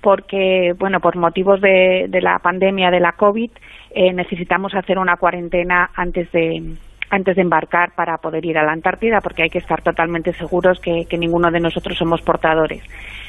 porque, 0.01 0.75
bueno, 0.77 0.99
por 0.99 1.17
motivos 1.17 1.61
de, 1.61 2.07
de 2.09 2.21
la 2.21 2.41
pandemia 2.41 2.91
de 2.91 2.99
la 2.99 3.13
COVID, 3.13 3.51
eh, 3.95 4.13
necesitamos 4.13 4.75
hacer 4.75 4.99
una 4.99 5.17
cuarentena 5.17 5.91
antes 5.95 6.31
de 6.33 6.77
antes 7.13 7.37
de 7.37 7.43
embarcar 7.43 7.95
para 7.95 8.17
poder 8.17 8.43
ir 8.47 8.57
a 8.57 8.65
la 8.65 8.73
Antártida, 8.73 9.19
porque 9.23 9.43
hay 9.43 9.51
que 9.51 9.59
estar 9.59 9.83
totalmente 9.83 10.33
seguros 10.33 10.81
que, 10.81 11.05
ninguno 11.19 11.51
de 11.51 11.61
nosotros 11.61 11.99
somos 11.99 12.23
portadores. 12.23 12.83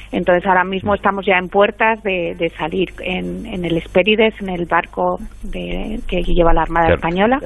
Entonces, 0.09 0.47
ahora 0.47 0.63
mismo 0.63 0.95
estamos 0.95 1.25
ya 1.25 1.37
en 1.37 1.49
puertas 1.49 2.01
de, 2.01 2.49
salir 2.57 2.93
en, 3.01 3.45
el 3.45 3.75
Espérides, 3.75 4.39
en 4.39 4.47
el 4.47 4.67
barco 4.67 5.17
de, 5.43 5.99
que 6.07 6.23
lleva 6.23 6.53
la 6.53 6.61
Armada 6.61 6.93
Española, 6.93 7.39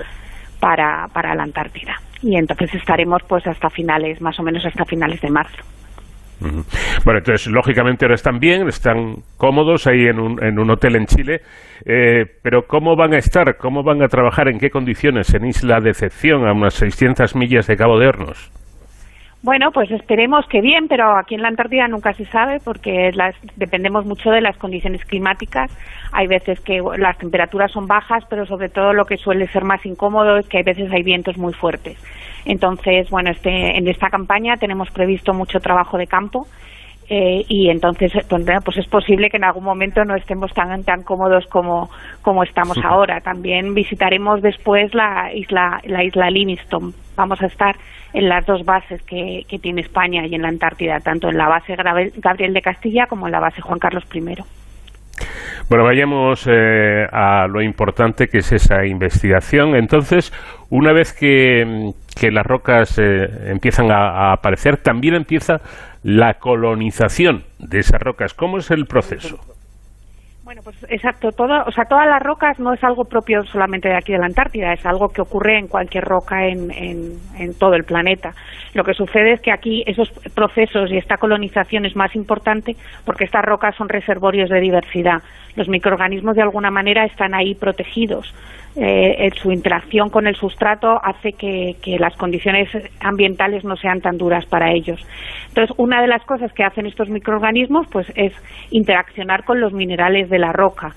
para, 0.59 1.07
para 1.11 1.33
la 1.33 1.41
Antártida. 1.41 1.95
Y 2.21 2.37
entonces 2.37 2.71
estaremos 2.75 3.23
pues 3.27 3.45
hasta 3.47 3.69
finales, 3.71 4.21
más 4.21 4.39
o 4.39 4.43
menos 4.43 4.63
hasta 4.63 4.85
finales 4.85 5.19
de 5.21 5.31
marzo. 5.31 5.63
Bueno, 6.39 7.19
entonces, 7.19 7.47
lógicamente 7.47 8.05
ahora 8.05 8.15
están 8.15 8.39
bien, 8.39 8.67
están 8.67 9.15
cómodos 9.37 9.87
ahí 9.87 10.05
en 10.05 10.19
un, 10.19 10.43
en 10.43 10.59
un 10.59 10.69
hotel 10.69 10.95
en 10.95 11.05
Chile, 11.05 11.41
eh, 11.85 12.25
pero 12.41 12.67
¿cómo 12.67 12.95
van 12.95 13.13
a 13.13 13.17
estar? 13.17 13.57
¿Cómo 13.57 13.83
van 13.83 14.03
a 14.03 14.07
trabajar? 14.07 14.47
¿En 14.47 14.59
qué 14.59 14.69
condiciones? 14.69 15.33
En 15.33 15.45
Isla 15.45 15.79
Decepción, 15.79 16.47
a 16.47 16.53
unas 16.53 16.75
600 16.75 17.35
millas 17.35 17.67
de 17.67 17.75
Cabo 17.75 17.99
de 17.99 18.07
Hornos. 18.07 18.51
Bueno, 19.43 19.71
pues 19.71 19.91
esperemos 19.91 20.47
que 20.47 20.61
bien, 20.61 20.87
pero 20.87 21.15
aquí 21.15 21.35
en 21.35 21.43
la 21.43 21.47
Antártida 21.47 21.87
nunca 21.87 22.13
se 22.13 22.25
sabe 22.25 22.59
porque 22.59 23.11
dependemos 23.55 24.05
mucho 24.05 24.31
de 24.31 24.41
las 24.41 24.57
condiciones 24.57 25.05
climáticas. 25.05 25.71
Hay 26.11 26.25
veces 26.27 26.59
que 26.61 26.81
las 26.97 27.17
temperaturas 27.19 27.71
son 27.71 27.85
bajas, 27.85 28.25
pero 28.29 28.47
sobre 28.47 28.69
todo 28.69 28.93
lo 28.93 29.05
que 29.05 29.17
suele 29.17 29.47
ser 29.47 29.63
más 29.63 29.85
incómodo 29.85 30.37
es 30.37 30.47
que 30.47 30.57
hay 30.57 30.63
veces 30.63 30.91
hay 30.91 31.03
vientos 31.03 31.37
muy 31.37 31.53
fuertes. 31.53 31.97
Entonces, 32.45 33.09
bueno, 33.11 33.29
este, 33.29 33.77
en 33.77 33.87
esta 33.87 34.09
campaña 34.09 34.57
tenemos 34.57 34.89
previsto 34.89 35.33
mucho 35.33 35.59
trabajo 35.59 35.97
de 35.97 36.07
campo 36.07 36.47
eh, 37.09 37.45
y 37.47 37.69
entonces 37.69 38.11
pues, 38.27 38.43
pues 38.65 38.77
es 38.77 38.87
posible 38.87 39.29
que 39.29 39.37
en 39.37 39.45
algún 39.45 39.63
momento 39.63 40.03
no 40.03 40.15
estemos 40.15 40.53
tan 40.53 40.83
tan 40.83 41.03
cómodos 41.03 41.45
como, 41.47 41.89
como 42.21 42.43
estamos 42.43 42.77
ahora. 42.83 43.21
También 43.21 43.73
visitaremos 43.73 44.41
después 44.41 44.93
la 44.93 45.33
isla 45.33 45.79
la 45.85 46.03
isla 46.03 46.29
Livingston. 46.29 46.93
Vamos 47.15 47.41
a 47.41 47.47
estar 47.47 47.75
en 48.13 48.27
las 48.27 48.45
dos 48.45 48.65
bases 48.65 49.01
que, 49.03 49.43
que 49.47 49.57
tiene 49.57 49.81
España 49.81 50.25
y 50.25 50.35
en 50.35 50.41
la 50.41 50.49
Antártida, 50.49 50.99
tanto 50.99 51.29
en 51.29 51.37
la 51.37 51.47
base 51.47 51.75
Gabriel 51.75 52.53
de 52.53 52.61
Castilla 52.61 53.07
como 53.07 53.27
en 53.27 53.31
la 53.31 53.39
base 53.39 53.61
Juan 53.61 53.79
Carlos 53.79 54.03
I. 54.13 54.35
Bueno, 55.69 55.83
vayamos 55.83 56.47
eh, 56.47 57.05
a 57.11 57.47
lo 57.47 57.61
importante 57.61 58.27
que 58.27 58.39
es 58.39 58.51
esa 58.51 58.85
investigación. 58.85 59.75
Entonces, 59.75 60.31
una 60.69 60.93
vez 60.93 61.13
que, 61.13 61.93
las 62.31 62.45
rocas 62.45 62.97
eh, 62.97 63.51
empiezan 63.51 63.91
a, 63.91 64.31
aparecer, 64.33 64.77
también 64.77 65.15
empieza 65.15 65.61
la 66.03 66.35
colonización 66.35 67.43
de 67.59 67.79
esas 67.79 68.01
rocas. 68.01 68.33
¿Cómo 68.33 68.59
es 68.59 68.71
el 68.71 68.85
proceso? 68.85 69.39
Bueno, 70.47 70.61
pues 70.63 70.77
exacto. 70.87 71.33
Todo, 71.33 71.61
o 71.67 71.71
sea, 71.73 71.83
todas 71.83 72.07
las 72.07 72.23
rocas 72.23 72.57
no 72.57 72.71
es 72.71 72.81
algo 72.81 73.03
propio 73.03 73.43
solamente 73.43 73.89
de 73.89 73.97
aquí 73.97 74.13
de 74.13 74.17
la 74.17 74.27
Antártida, 74.27 74.71
es 74.71 74.85
algo 74.85 75.09
que 75.09 75.21
ocurre 75.21 75.59
en 75.59 75.67
cualquier 75.67 76.05
roca 76.05 76.47
en, 76.47 76.71
en, 76.71 77.53
todo 77.59 77.73
el 77.73 77.83
planeta. 77.83 78.31
Lo 78.73 78.85
que 78.85 78.93
sucede 78.93 79.33
es 79.33 79.41
que 79.41 79.51
aquí 79.51 79.83
esos 79.85 80.09
procesos 80.33 80.89
y 80.89 80.95
esta 80.95 81.17
colonización 81.17 81.85
es 81.85 81.97
más 81.97 82.15
importante 82.15 82.77
porque 83.03 83.25
estas 83.25 83.43
rocas 83.43 83.75
son 83.75 83.89
reservorios 83.89 84.49
de 84.49 84.61
diversidad. 84.61 85.21
Los 85.57 85.67
microorganismos 85.67 86.35
de 86.35 86.43
alguna 86.43 86.71
manera 86.71 87.03
están 87.03 87.33
ahí 87.33 87.55
protegidos. 87.55 88.33
Eh, 88.75 89.31
su 89.41 89.51
interacción 89.51 90.09
con 90.09 90.27
el 90.27 90.35
sustrato 90.35 90.99
hace 91.03 91.33
que, 91.33 91.75
las 91.99 92.15
condiciones 92.15 92.69
ambientales 92.99 93.63
no 93.65 93.75
sean 93.75 93.99
tan 93.99 94.17
duras 94.17 94.45
para 94.45 94.71
ellos. 94.71 95.03
Entonces, 95.47 95.75
una 95.79 95.99
de 95.99 96.07
las 96.07 96.23
cosas 96.25 96.53
que 96.53 96.63
hacen 96.63 96.85
estos 96.85 97.09
microorganismos 97.09 97.87
pues, 97.91 98.05
es 98.15 98.33
interaccionar 98.69 99.45
con 99.45 99.59
los 99.59 99.73
minerales 99.73 100.29
de 100.29 100.37
la 100.37 100.53
roca 100.53 100.93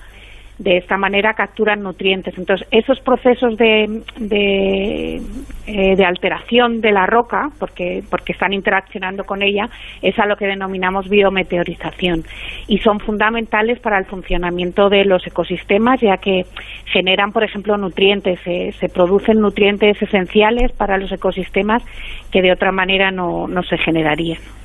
de 0.61 0.77
esta 0.77 0.95
manera 0.95 1.33
capturan 1.33 1.81
nutrientes. 1.81 2.37
Entonces, 2.37 2.67
esos 2.69 2.99
procesos 2.99 3.57
de, 3.57 4.03
eh, 4.19 5.95
de, 5.95 6.05
alteración 6.05 6.81
de 6.81 6.91
la 6.91 7.07
roca, 7.07 7.49
porque, 7.59 8.03
porque 8.09 8.33
están 8.33 8.53
interaccionando 8.53 9.23
con 9.23 9.41
ella, 9.41 9.69
es 10.03 10.17
a 10.19 10.27
lo 10.27 10.35
que 10.35 10.45
denominamos 10.45 11.09
biometeorización. 11.09 12.23
Y 12.67 12.77
son 12.77 12.99
fundamentales 12.99 13.79
para 13.79 13.97
el 13.97 14.05
funcionamiento 14.05 14.89
de 14.89 15.03
los 15.03 15.25
ecosistemas, 15.25 15.99
ya 15.99 16.17
que 16.17 16.45
generan, 16.85 17.31
por 17.31 17.43
ejemplo, 17.43 17.75
nutrientes, 17.77 18.39
se 18.41 18.89
producen 18.89 19.39
nutrientes 19.39 19.99
esenciales 19.99 20.71
para 20.73 20.99
los 20.99 21.11
ecosistemas 21.11 21.83
que 22.31 22.43
de 22.43 22.51
otra 22.51 22.71
manera 22.71 23.09
no, 23.09 23.47
no 23.47 23.63
se 23.63 23.77
generarían. 23.79 24.60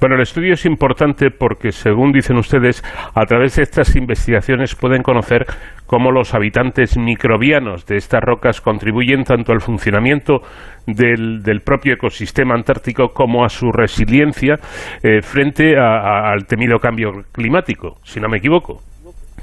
Bueno, 0.00 0.16
el 0.16 0.22
estudio 0.22 0.54
es 0.54 0.66
importante 0.66 1.30
porque, 1.30 1.72
según 1.72 2.12
dicen 2.12 2.36
ustedes, 2.36 2.82
a 3.14 3.24
través 3.26 3.56
de 3.56 3.62
estas 3.62 3.94
investigaciones 3.96 4.74
pueden 4.74 5.02
conocer 5.02 5.46
cómo 5.86 6.10
los 6.10 6.34
habitantes 6.34 6.96
microbianos 6.96 7.86
de 7.86 7.96
estas 7.96 8.20
rocas 8.22 8.60
contribuyen 8.60 9.24
tanto 9.24 9.52
al 9.52 9.60
funcionamiento 9.60 10.42
del, 10.86 11.60
propio 11.64 11.94
ecosistema 11.94 12.54
antártico 12.54 13.12
como 13.12 13.44
a 13.44 13.48
su 13.48 13.70
resiliencia 13.70 14.56
eh, 15.02 15.20
frente 15.22 15.76
al 15.78 16.46
temido 16.46 16.78
cambio 16.78 17.24
climático, 17.32 17.98
si 18.02 18.20
no 18.20 18.28
me 18.28 18.38
equivoco. 18.38 18.89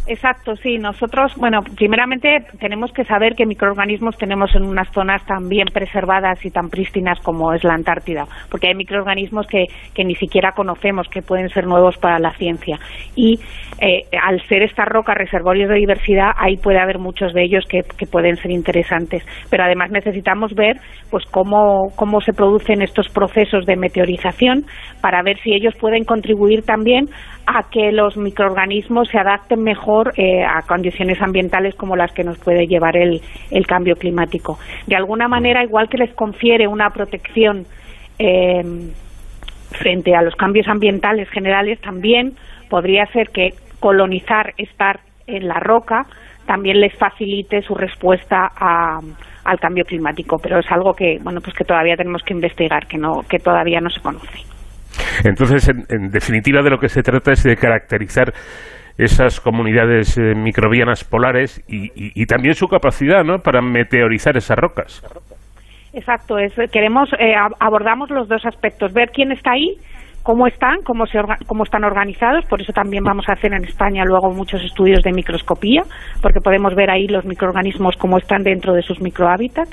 Exacto, 0.08 0.56
sí. 0.56 0.78
Nosotros, 0.78 1.34
bueno, 1.36 1.60
primeramente 1.76 2.46
tenemos 2.60 2.94
que 2.94 3.04
saber 3.04 3.36
qué 3.36 3.46
microorganismos 3.46 4.18
tenemos 4.18 4.56
en 4.56 4.64
unas 4.64 4.90
zonas 4.94 5.26
tan 5.26 5.50
bien 5.50 5.68
preservadas 5.74 6.44
y 6.46 6.50
tan 6.50 6.70
prístinas 6.70 7.20
como 7.20 7.54
es 7.54 7.64
la 7.66 7.74
Antártida, 7.74 8.26
porque 8.50 8.70
hay 8.70 8.76
microorganismos 8.76 9.48
que, 9.48 9.66
que 9.94 10.06
ni 10.06 10.16
siquiera 10.16 10.54
conocemos, 10.54 11.10
que 11.10 11.22
pueden 11.22 11.50
ser 11.50 11.66
nuevos 11.68 11.98
para 11.98 12.20
la 12.20 12.32
ciencia. 12.32 12.78
Y 13.16 13.40
eh, 13.82 14.04
al 14.24 14.42
ser 14.48 14.64
esta 14.64 14.86
roca 14.86 15.14
reservorios 15.14 15.70
de 15.70 15.76
diversidad, 15.76 16.32
ahí 16.38 16.56
puede 16.56 16.80
haber 16.80 17.00
muchos 17.00 17.34
de 17.34 17.44
ellos 17.44 17.66
que, 17.70 17.82
que 17.98 18.06
pueden 18.06 18.38
ser 18.38 18.52
interesantes. 18.52 19.26
Pero 19.50 19.66
además 19.66 19.92
necesitamos 19.92 20.54
ver 20.56 20.78
pues 21.12 21.26
cómo, 21.32 21.92
cómo 21.98 22.22
se 22.22 22.32
producen 22.32 22.82
estos 22.82 23.10
procesos 23.10 23.66
de 23.66 23.76
meteorización 23.76 24.66
para 25.02 25.22
ver 25.22 25.38
si 25.40 25.54
ellos 25.54 25.74
pueden 25.80 26.06
contribuir 26.06 26.64
también 26.64 27.10
a 27.48 27.64
que 27.70 27.94
los 27.94 28.18
microorganismos 28.18 29.08
se 29.08 29.18
adapten 29.18 29.64
mejor 29.64 30.14
eh, 30.18 30.44
a 30.44 30.62
condiciones 30.64 31.22
ambientales 31.22 31.76
como 31.76 31.96
las 31.96 32.12
que 32.12 32.26
nos 32.26 32.38
puede 32.40 32.68
llevar 32.68 32.98
el, 32.98 33.22
el, 33.52 33.66
cambio 33.66 33.96
climático. 33.96 34.60
De 34.86 34.98
alguna 34.98 35.30
manera, 35.30 35.64
igual 35.64 35.88
que 35.88 35.98
les 35.98 36.14
confiere 36.14 36.68
una 36.68 36.90
protección 36.90 37.66
eh, 38.20 38.62
frente 39.72 40.14
a 40.14 40.22
los 40.22 40.36
cambios 40.36 40.68
ambientales 40.68 41.30
generales, 41.30 41.80
también 41.80 42.34
podría 42.70 43.06
ser 43.08 43.30
que 43.30 43.54
colonizar, 43.80 44.54
estar 44.58 45.00
en 45.26 45.48
la 45.48 45.60
roca, 45.62 46.06
también 46.46 46.82
les 46.82 46.94
facilite 46.98 47.62
su 47.62 47.76
respuesta 47.76 48.52
al 49.46 49.60
cambio 49.60 49.86
climático. 49.86 50.38
Pero 50.42 50.60
es 50.60 50.70
algo 50.70 50.94
que, 50.94 51.18
bueno, 51.22 51.40
pues 51.40 51.56
que 51.56 51.64
todavía 51.64 51.96
tenemos 51.96 52.24
que 52.24 52.34
investigar, 52.34 52.88
que, 52.88 52.98
no, 52.98 53.22
que 53.30 53.40
todavía 53.40 53.80
no 53.80 53.90
se 53.90 54.02
conoce. 54.02 54.57
Entonces, 55.24 55.70
en, 55.70 56.10
definitiva, 56.10 56.62
de 56.62 56.70
lo 56.70 56.78
que 56.78 56.90
se 56.90 57.02
trata 57.02 57.32
es 57.32 57.44
de 57.44 57.56
caracterizar 57.56 58.34
esas 58.98 59.40
comunidades 59.40 60.18
eh, 60.18 60.34
microbianas 60.36 61.04
polares 61.04 61.64
y, 61.68 62.26
también 62.26 62.56
su 62.56 62.68
capacidad 62.68 63.24
¿no? 63.24 63.40
para 63.40 63.62
meteorizar 63.62 64.36
esas 64.38 64.58
rocas. 64.58 65.04
Exacto, 65.94 66.38
es, 66.38 66.54
queremos, 66.72 67.10
eh, 67.20 67.34
abordamos 67.60 68.10
los 68.10 68.28
dos 68.28 68.46
aspectos, 68.46 68.94
ver 68.94 69.10
quién 69.12 69.32
está 69.32 69.52
ahí 69.52 69.78
cómo 70.28 70.46
están, 70.46 70.82
cómo, 70.84 71.06
se 71.06 71.20
cómo 71.48 71.64
están 71.64 71.86
organizados. 71.86 72.44
Por 72.50 72.62
eso 72.62 72.74
también 72.74 73.02
vamos 73.02 73.24
a 73.30 73.32
hacer 73.32 73.54
en 73.54 73.64
España 73.64 74.04
luego 74.04 74.30
muchos 74.30 74.62
estudios 74.62 75.02
de 75.02 75.14
microscopía, 75.14 75.84
porque 76.22 76.42
podemos 76.44 76.76
ver 76.76 76.90
ahí 76.90 77.08
los 77.08 77.24
microorganismos 77.24 77.96
cómo 77.96 78.18
están 78.18 78.44
dentro 78.44 78.74
de 78.74 78.82
sus 78.82 79.00
microhábitats. 79.00 79.72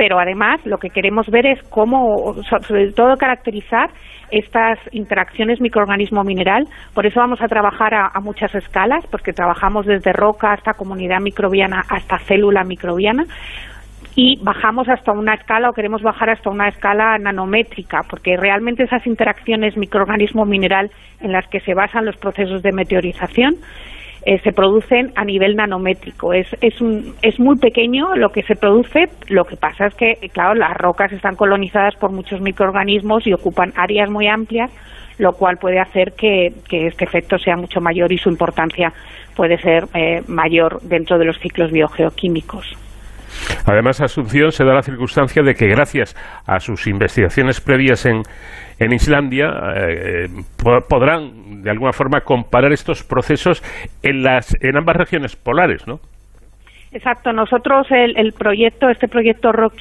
Pero 0.00 0.18
además 0.18 0.64
lo 0.64 0.78
que 0.78 0.88
queremos 0.88 1.28
ver 1.28 1.44
es 1.44 1.62
cómo, 1.64 2.34
sobre 2.66 2.90
todo, 2.92 3.18
caracterizar 3.18 3.90
estas 4.30 4.78
interacciones 4.92 5.60
microorganismo-mineral. 5.60 6.64
Por 6.94 7.04
eso 7.04 7.20
vamos 7.20 7.42
a 7.42 7.48
trabajar 7.48 7.92
a, 7.92 8.18
muchas 8.22 8.54
escalas, 8.54 9.04
porque 9.10 9.34
trabajamos 9.34 9.84
desde 9.84 10.14
roca 10.14 10.54
hasta 10.54 10.72
comunidad 10.72 11.20
microbiana 11.20 11.82
hasta 11.90 12.18
célula 12.20 12.64
microbiana, 12.64 13.24
y 14.16 14.42
bajamos 14.42 14.88
hasta 14.88 15.12
una 15.12 15.34
escala 15.34 15.68
o 15.68 15.74
queremos 15.74 16.00
bajar 16.00 16.30
hasta 16.30 16.48
una 16.48 16.68
escala 16.68 17.18
nanométrica, 17.18 18.00
porque 18.08 18.38
realmente 18.38 18.84
esas 18.84 19.06
interacciones 19.06 19.76
microorganismo-mineral 19.76 20.90
en 21.20 21.30
las 21.30 21.46
que 21.48 21.60
se 21.60 21.74
basan 21.74 22.06
los 22.06 22.16
procesos 22.16 22.62
de 22.62 22.72
meteorización 22.72 23.56
eh, 24.24 24.38
se 24.40 24.52
producen 24.52 25.12
a 25.16 25.24
nivel 25.24 25.56
nanométrico. 25.56 26.32
Es, 26.32 26.46
es, 26.60 26.80
un, 26.80 27.14
es 27.22 27.38
muy 27.40 27.56
pequeño 27.56 28.14
lo 28.16 28.30
que 28.30 28.42
se 28.42 28.54
produce, 28.54 29.08
lo 29.28 29.44
que 29.44 29.56
pasa 29.56 29.86
es 29.86 29.94
que, 29.94 30.14
claro, 30.32 30.54
las 30.54 30.76
rocas 30.76 31.12
están 31.12 31.36
colonizadas 31.36 31.94
por 31.96 32.12
muchos 32.12 32.40
microorganismos 32.40 33.26
y 33.26 33.32
ocupan 33.32 33.72
áreas 33.76 34.10
muy 34.10 34.28
amplias, 34.28 34.70
lo 35.18 35.32
cual 35.32 35.56
puede 35.58 35.78
hacer 35.78 36.12
que, 36.12 36.48
este 36.70 37.04
efecto 37.04 37.38
sea 37.38 37.56
mucho 37.56 37.80
mayor 37.80 38.12
y 38.12 38.18
su 38.18 38.28
importancia 38.28 38.92
puede 39.36 39.58
ser 39.58 39.84
eh, 39.94 40.22
mayor 40.26 40.80
dentro 40.82 41.18
de 41.18 41.24
los 41.24 41.38
ciclos 41.38 41.70
biogeoquímicos. 41.70 42.89
Además, 43.66 44.00
Asunción 44.00 44.52
se 44.52 44.64
da 44.64 44.74
la 44.74 44.82
circunstancia 44.82 45.42
de 45.42 45.54
que 45.54 45.66
gracias 45.66 46.16
a 46.46 46.60
sus 46.60 46.86
investigaciones 46.86 47.60
previas 47.60 48.06
en, 48.06 48.22
en 48.78 48.92
Islandia 48.92 49.50
eh, 49.76 50.26
podrán 50.88 51.62
de 51.62 51.70
alguna 51.70 51.92
forma 51.92 52.20
comparar 52.22 52.72
estos 52.72 53.02
procesos 53.02 53.62
en, 54.02 54.22
las, 54.22 54.56
en 54.62 54.76
ambas 54.76 54.96
regiones 54.96 55.36
polares, 55.36 55.86
¿no? 55.86 56.00
Exacto, 56.92 57.32
nosotros 57.32 57.86
el, 57.90 58.16
el, 58.16 58.32
proyecto, 58.32 58.88
este 58.88 59.06
proyecto 59.06 59.52
Rock 59.52 59.74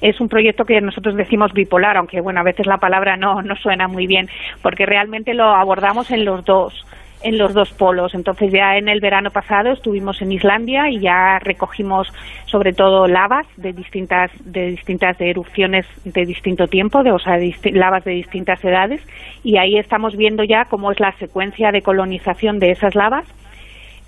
es 0.00 0.18
un 0.18 0.28
proyecto 0.28 0.64
que 0.64 0.80
nosotros 0.80 1.14
decimos 1.14 1.52
bipolar, 1.52 1.98
aunque 1.98 2.22
bueno, 2.22 2.40
a 2.40 2.42
veces 2.42 2.66
la 2.66 2.78
palabra 2.78 3.18
no, 3.18 3.42
no 3.42 3.54
suena 3.56 3.86
muy 3.86 4.06
bien, 4.06 4.28
porque 4.62 4.86
realmente 4.86 5.34
lo 5.34 5.44
abordamos 5.44 6.10
en 6.10 6.24
los 6.24 6.42
dos 6.46 6.86
en 7.22 7.38
los 7.38 7.54
dos 7.54 7.70
polos. 7.72 8.14
Entonces 8.14 8.52
ya 8.52 8.76
en 8.76 8.88
el 8.88 9.00
verano 9.00 9.30
pasado 9.30 9.72
estuvimos 9.72 10.20
en 10.22 10.32
Islandia 10.32 10.88
y 10.90 11.00
ya 11.00 11.38
recogimos 11.38 12.08
sobre 12.46 12.72
todo 12.72 13.06
lavas 13.06 13.46
de 13.56 13.72
distintas 13.72 14.30
de 14.44 14.66
distintas 14.70 15.20
erupciones 15.20 15.86
de 16.04 16.24
distinto 16.26 16.66
tiempo, 16.66 17.02
de, 17.02 17.12
o 17.12 17.18
sea, 17.18 17.38
lavas 17.72 18.04
de 18.04 18.12
distintas 18.12 18.62
edades 18.64 19.00
y 19.42 19.56
ahí 19.56 19.78
estamos 19.78 20.16
viendo 20.16 20.44
ya 20.44 20.64
cómo 20.66 20.92
es 20.92 21.00
la 21.00 21.12
secuencia 21.18 21.70
de 21.72 21.82
colonización 21.82 22.58
de 22.58 22.70
esas 22.70 22.94
lavas 22.94 23.24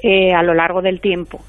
eh, 0.02 0.34
a 0.34 0.42
lo 0.42 0.54
largo 0.54 0.82
del 0.82 1.00
tiempo 1.00 1.40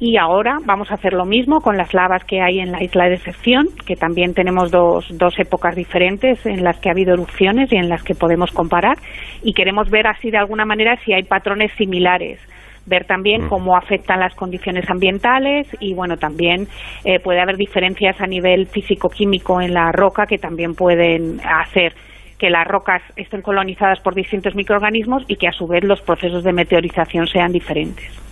y 0.00 0.16
ahora 0.16 0.56
vamos 0.64 0.90
a 0.90 0.94
hacer 0.94 1.12
lo 1.12 1.26
mismo 1.26 1.60
con 1.60 1.76
las 1.76 1.92
lavas 1.92 2.24
que 2.24 2.40
hay 2.40 2.58
en 2.58 2.72
la 2.72 2.82
isla 2.82 3.04
de 3.04 3.10
Decepción, 3.10 3.68
que 3.86 3.96
también 3.96 4.32
tenemos 4.32 4.70
dos, 4.70 5.06
dos 5.10 5.38
épocas 5.38 5.76
diferentes 5.76 6.44
en 6.46 6.64
las 6.64 6.78
que 6.78 6.88
ha 6.88 6.92
habido 6.92 7.12
erupciones 7.12 7.70
y 7.70 7.76
en 7.76 7.90
las 7.90 8.02
que 8.02 8.14
podemos 8.14 8.50
comparar 8.50 8.96
y 9.42 9.52
queremos 9.52 9.90
ver 9.90 10.06
así 10.06 10.30
de 10.30 10.38
alguna 10.38 10.64
manera 10.64 10.96
si 11.04 11.12
hay 11.12 11.22
patrones 11.24 11.70
similares 11.76 12.40
ver 12.86 13.04
también 13.04 13.44
mm. 13.44 13.48
cómo 13.50 13.76
afectan 13.76 14.20
las 14.20 14.34
condiciones 14.34 14.88
ambientales 14.88 15.68
y 15.80 15.92
bueno 15.92 16.16
también 16.16 16.66
eh, 17.04 17.20
puede 17.20 17.40
haber 17.40 17.56
diferencias 17.56 18.18
a 18.22 18.26
nivel 18.26 18.66
físico-químico 18.68 19.60
en 19.60 19.74
la 19.74 19.92
roca 19.92 20.24
que 20.24 20.38
también 20.38 20.74
pueden 20.74 21.40
hacer 21.44 21.92
que 22.38 22.48
las 22.48 22.66
rocas 22.66 23.02
estén 23.16 23.42
colonizadas 23.42 24.00
por 24.00 24.14
distintos 24.14 24.54
microorganismos 24.54 25.24
y 25.28 25.36
que 25.36 25.46
a 25.46 25.52
su 25.52 25.66
vez 25.66 25.84
los 25.84 26.00
procesos 26.00 26.42
de 26.42 26.54
meteorización 26.54 27.26
sean 27.26 27.52
diferentes. 27.52 28.29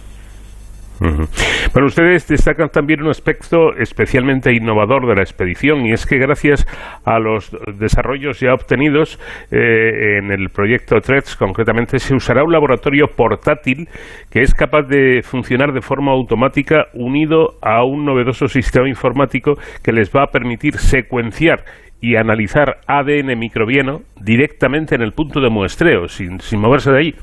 Bueno, 1.00 1.86
ustedes 1.86 2.26
destacan 2.26 2.70
también 2.70 3.02
un 3.02 3.10
aspecto 3.10 3.74
especialmente 3.76 4.52
innovador 4.52 5.06
de 5.06 5.14
la 5.14 5.22
expedición 5.22 5.86
y 5.86 5.92
es 5.92 6.06
que 6.06 6.18
gracias 6.18 6.66
a 7.04 7.18
los 7.18 7.56
desarrollos 7.78 8.40
ya 8.40 8.52
obtenidos 8.52 9.18
eh, 9.50 10.18
en 10.18 10.32
el 10.32 10.50
proyecto 10.50 11.00
TREDS, 11.00 11.36
concretamente, 11.36 11.98
se 11.98 12.14
usará 12.14 12.42
un 12.42 12.52
laboratorio 12.52 13.06
portátil 13.08 13.88
que 14.30 14.40
es 14.40 14.54
capaz 14.54 14.82
de 14.82 15.22
funcionar 15.22 15.72
de 15.72 15.82
forma 15.82 16.12
automática 16.12 16.86
unido 16.94 17.58
a 17.62 17.84
un 17.84 18.04
novedoso 18.04 18.48
sistema 18.48 18.88
informático 18.88 19.54
que 19.82 19.92
les 19.92 20.10
va 20.10 20.24
a 20.24 20.30
permitir 20.30 20.78
secuenciar 20.78 21.64
y 22.00 22.16
analizar 22.16 22.78
ADN 22.86 23.38
microbiano 23.38 24.02
directamente 24.20 24.94
en 24.94 25.02
el 25.02 25.12
punto 25.12 25.40
de 25.40 25.50
muestreo, 25.50 26.08
sin, 26.08 26.40
sin 26.40 26.60
moverse 26.60 26.90
de 26.90 26.98
ahí. 26.98 27.14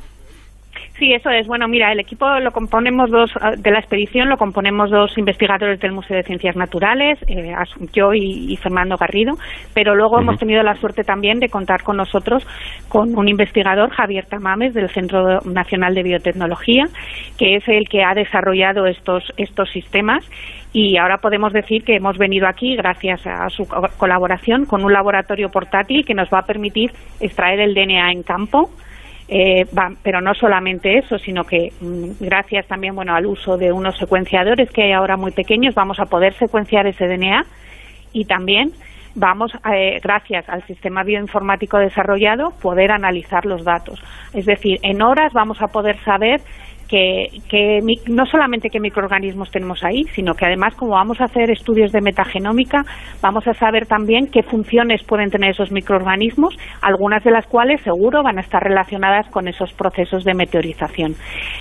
Sí, 0.98 1.12
eso 1.12 1.30
es. 1.30 1.46
Bueno, 1.46 1.68
mira, 1.68 1.92
el 1.92 2.00
equipo 2.00 2.26
lo 2.40 2.52
componemos 2.52 3.12
dos, 3.12 3.30
ah, 3.42 3.52
de 3.58 3.70
la 3.70 3.80
expedición 3.80 4.30
lo 4.30 4.38
componemos 4.38 4.90
dos 4.90 5.18
investigadores 5.18 5.78
del 5.82 5.92
Museo 5.92 6.16
de 6.16 6.24
Ciencias 6.24 6.56
Naturales, 6.56 7.20
eh, 7.28 7.54
yo 7.92 8.14
y, 8.14 8.56
Fernando 8.56 8.96
Garrido, 8.96 9.34
pero 9.74 9.94
luego 9.94 10.20
hemos 10.20 10.40
tenido 10.40 10.64
la 10.64 10.76
suerte 10.76 11.04
también 11.04 11.40
de 11.40 11.50
contar 11.50 11.84
con 11.84 11.98
nosotros 11.98 12.48
con 12.88 13.18
un 13.18 13.28
investigador, 13.28 13.90
Javier 13.90 14.26
Tamames, 14.26 14.74
del 14.74 14.90
Centro 14.90 15.42
Nacional 15.42 15.96
de 15.96 16.04
Biotecnología, 16.04 16.86
que 17.38 17.58
es 17.58 17.68
el 17.68 17.90
que 17.90 18.04
ha 18.04 18.14
desarrollado 18.14 18.86
estos, 18.86 19.34
estos 19.36 19.70
sistemas 19.72 20.24
y 20.72 20.98
ahora 20.98 21.18
podemos 21.18 21.52
decir 21.52 21.84
que 21.84 21.96
hemos 21.96 22.18
venido 22.18 22.48
aquí 22.48 22.76
gracias 22.76 23.28
a 23.28 23.50
su 23.50 23.68
colaboración 23.98 24.66
con 24.66 24.84
un 24.84 24.94
laboratorio 24.94 25.50
portátil 25.50 26.06
que 26.06 26.14
nos 26.14 26.30
va 26.30 26.40
a 26.40 26.46
permitir 26.46 26.92
extraer 27.20 27.60
el 27.60 27.74
DNA 27.74 28.12
en 28.12 28.24
campo 28.24 28.70
eh, 29.28 29.66
pero 30.04 30.22
no 30.22 30.34
solamente 30.34 30.98
eso, 30.98 31.18
sino 31.18 31.44
que 31.44 31.72
mm, 31.82 32.24
gracias 32.24 32.68
también 32.68 32.96
bueno 32.96 33.16
al 33.16 33.26
uso 33.26 33.58
de 33.58 33.72
unos 33.72 33.98
secuenciadores 33.98 34.70
que 34.72 34.84
hay 34.84 34.92
ahora 34.92 35.18
muy 35.18 35.32
pequeños 35.32 35.74
vamos 35.74 36.00
a 36.00 36.06
poder 36.06 36.34
secuenciar 36.34 36.86
ese 36.86 37.08
DNA 37.08 37.46
y 38.14 38.26
también 38.26 38.72
vamos, 39.16 39.52
eh, 39.74 40.00
gracias 40.04 40.48
al 40.48 40.66
sistema 40.68 41.04
bioinformático 41.04 41.78
desarrollado, 41.78 42.52
poder 42.62 42.92
analizar 42.92 43.46
los 43.46 43.64
datos. 43.64 44.02
Es 44.34 44.46
decir, 44.46 44.80
en 44.84 45.02
horas 45.02 45.34
vamos 45.34 45.62
a 45.62 45.68
poder 45.68 45.98
saber 46.04 46.42
que, 46.88 47.80
no 48.08 48.26
solamente 48.26 48.70
qué 48.70 48.80
microorganismos 48.80 49.52
tenemos 49.52 49.84
ahí, 49.84 50.04
sino 50.14 50.34
que 50.34 50.46
además 50.46 50.76
como 50.76 50.92
vamos 50.92 51.20
a 51.22 51.26
hacer 51.26 51.50
estudios 51.50 51.92
de 51.92 52.02
metagenómica, 52.02 52.84
vamos 53.22 53.48
a 53.48 53.54
saber 53.54 53.86
también 53.88 54.28
qué 54.32 54.44
funciones 54.44 55.04
pueden 55.04 55.30
tener 55.30 55.52
esos 55.52 55.72
microorganismos, 55.72 56.56
algunas 56.82 57.24
de 57.24 57.32
las 57.32 57.46
cuales 57.48 57.82
seguro 57.82 58.24
van 58.24 58.38
a 58.38 58.42
estar 58.42 58.62
relacionadas 58.62 59.28
con 59.30 59.48
esos 59.48 59.74
procesos 59.74 60.24
de 60.24 60.34
meteorización. 60.34 61.16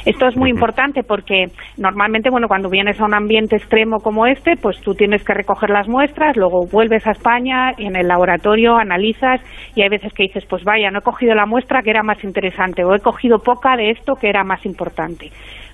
Esto 0.04 0.26
es 0.26 0.36
muy 0.36 0.50
importante 0.50 1.02
porque 1.02 1.46
normalmente, 1.76 2.30
bueno, 2.30 2.48
cuando 2.48 2.68
vienes 2.68 3.00
a 3.00 3.04
un 3.04 3.14
ambiente 3.14 3.56
extremo 3.56 3.98
como 4.00 4.26
este, 4.26 4.56
pues 4.56 4.80
tú 4.80 4.94
tienes 4.94 5.24
que 5.24 5.34
recoger 5.34 5.70
las 5.70 5.88
muestras, 5.88 6.36
luego 6.36 6.66
vuelves 6.70 7.06
a 7.06 7.12
España 7.12 7.72
y 7.78 7.86
en 7.86 7.96
el 7.96 8.08
laboratorio 8.08 8.76
analizas 8.76 9.40
y 9.74 9.82
hay 9.82 9.88
veces 9.88 10.12
que 10.12 10.24
dices, 10.24 10.44
pues 10.48 10.64
vaya, 10.64 10.90
no 10.90 10.98
he 10.98 11.02
cogido 11.02 11.34
la 11.34 11.46
muestra 11.46 11.82
que 11.82 11.90
era 11.90 12.02
más 12.02 12.22
interesante 12.24 12.84
o 12.84 12.94
he 12.94 13.00
cogido 13.00 13.38
poca 13.38 13.76
de 13.76 13.90
esto 13.90 14.14
que 14.14 14.28
era 14.28 14.44
más 14.44 14.64
importante. 14.66 15.13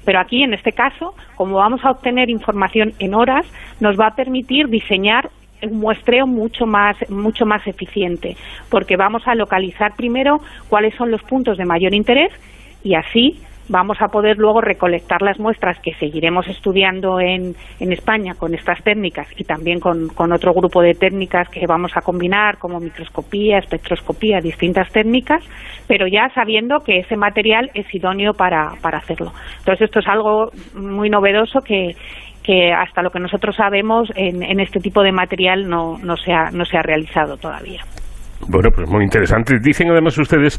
Pero 0.04 0.20
aquí, 0.20 0.42
en 0.42 0.54
este 0.54 0.72
caso, 0.72 1.14
como 1.36 1.56
vamos 1.56 1.84
a 1.84 1.90
obtener 1.90 2.30
información 2.30 2.92
en 2.98 3.14
horas, 3.14 3.46
nos 3.80 3.98
va 3.98 4.08
a 4.08 4.14
permitir 4.14 4.68
diseñar 4.68 5.30
un 5.62 5.78
muestreo 5.78 6.26
mucho 6.26 6.66
más 6.66 6.96
mucho 7.10 7.44
más 7.44 7.66
eficiente, 7.66 8.36
porque 8.70 8.96
vamos 8.96 9.22
a 9.26 9.34
localizar 9.34 9.94
primero 9.94 10.40
cuáles 10.68 10.94
son 10.94 11.10
los 11.10 11.22
puntos 11.22 11.58
de 11.58 11.66
mayor 11.66 11.94
interés 11.94 12.32
y 12.82 12.94
así 12.94 13.40
vamos 13.70 13.98
a 14.00 14.08
poder 14.08 14.36
luego 14.36 14.60
recolectar 14.60 15.22
las 15.22 15.38
muestras 15.38 15.78
que 15.78 15.94
seguiremos 15.94 16.46
estudiando 16.48 17.20
en, 17.20 17.54
en 17.78 17.92
España 17.92 18.34
con 18.34 18.52
estas 18.52 18.82
técnicas 18.82 19.28
y 19.36 19.44
también 19.44 19.78
con, 19.78 20.08
con, 20.08 20.32
otro 20.32 20.52
grupo 20.52 20.82
de 20.82 20.94
técnicas 20.94 21.48
que 21.48 21.66
vamos 21.66 21.92
a 21.96 22.02
combinar 22.02 22.58
como 22.58 22.80
microscopía, 22.80 23.58
espectroscopía, 23.58 24.40
distintas 24.40 24.90
técnicas, 24.90 25.42
pero 25.86 26.06
ya 26.08 26.28
sabiendo 26.34 26.80
que 26.80 26.98
ese 26.98 27.16
material 27.16 27.70
es 27.74 27.86
idóneo 27.94 28.34
para, 28.34 28.72
para 28.82 28.98
hacerlo. 28.98 29.32
Entonces 29.58 29.82
esto 29.82 30.00
es 30.00 30.08
algo 30.08 30.50
muy 30.74 31.08
novedoso 31.08 31.60
que, 31.60 31.94
que 32.42 32.72
hasta 32.72 33.02
lo 33.02 33.10
que 33.10 33.20
nosotros 33.20 33.54
sabemos 33.54 34.08
en, 34.16 34.42
en 34.42 34.58
este 34.58 34.80
tipo 34.80 35.02
de 35.02 35.12
material 35.12 35.68
no, 35.68 35.96
no, 35.98 36.16
se 36.16 36.32
ha, 36.32 36.50
no 36.50 36.64
se 36.64 36.76
ha 36.76 36.82
realizado 36.82 37.36
todavía. 37.36 37.82
Bueno, 38.48 38.70
pues 38.74 38.88
muy 38.88 39.04
interesante. 39.04 39.58
Dicen 39.60 39.90
además 39.90 40.16
ustedes 40.18 40.58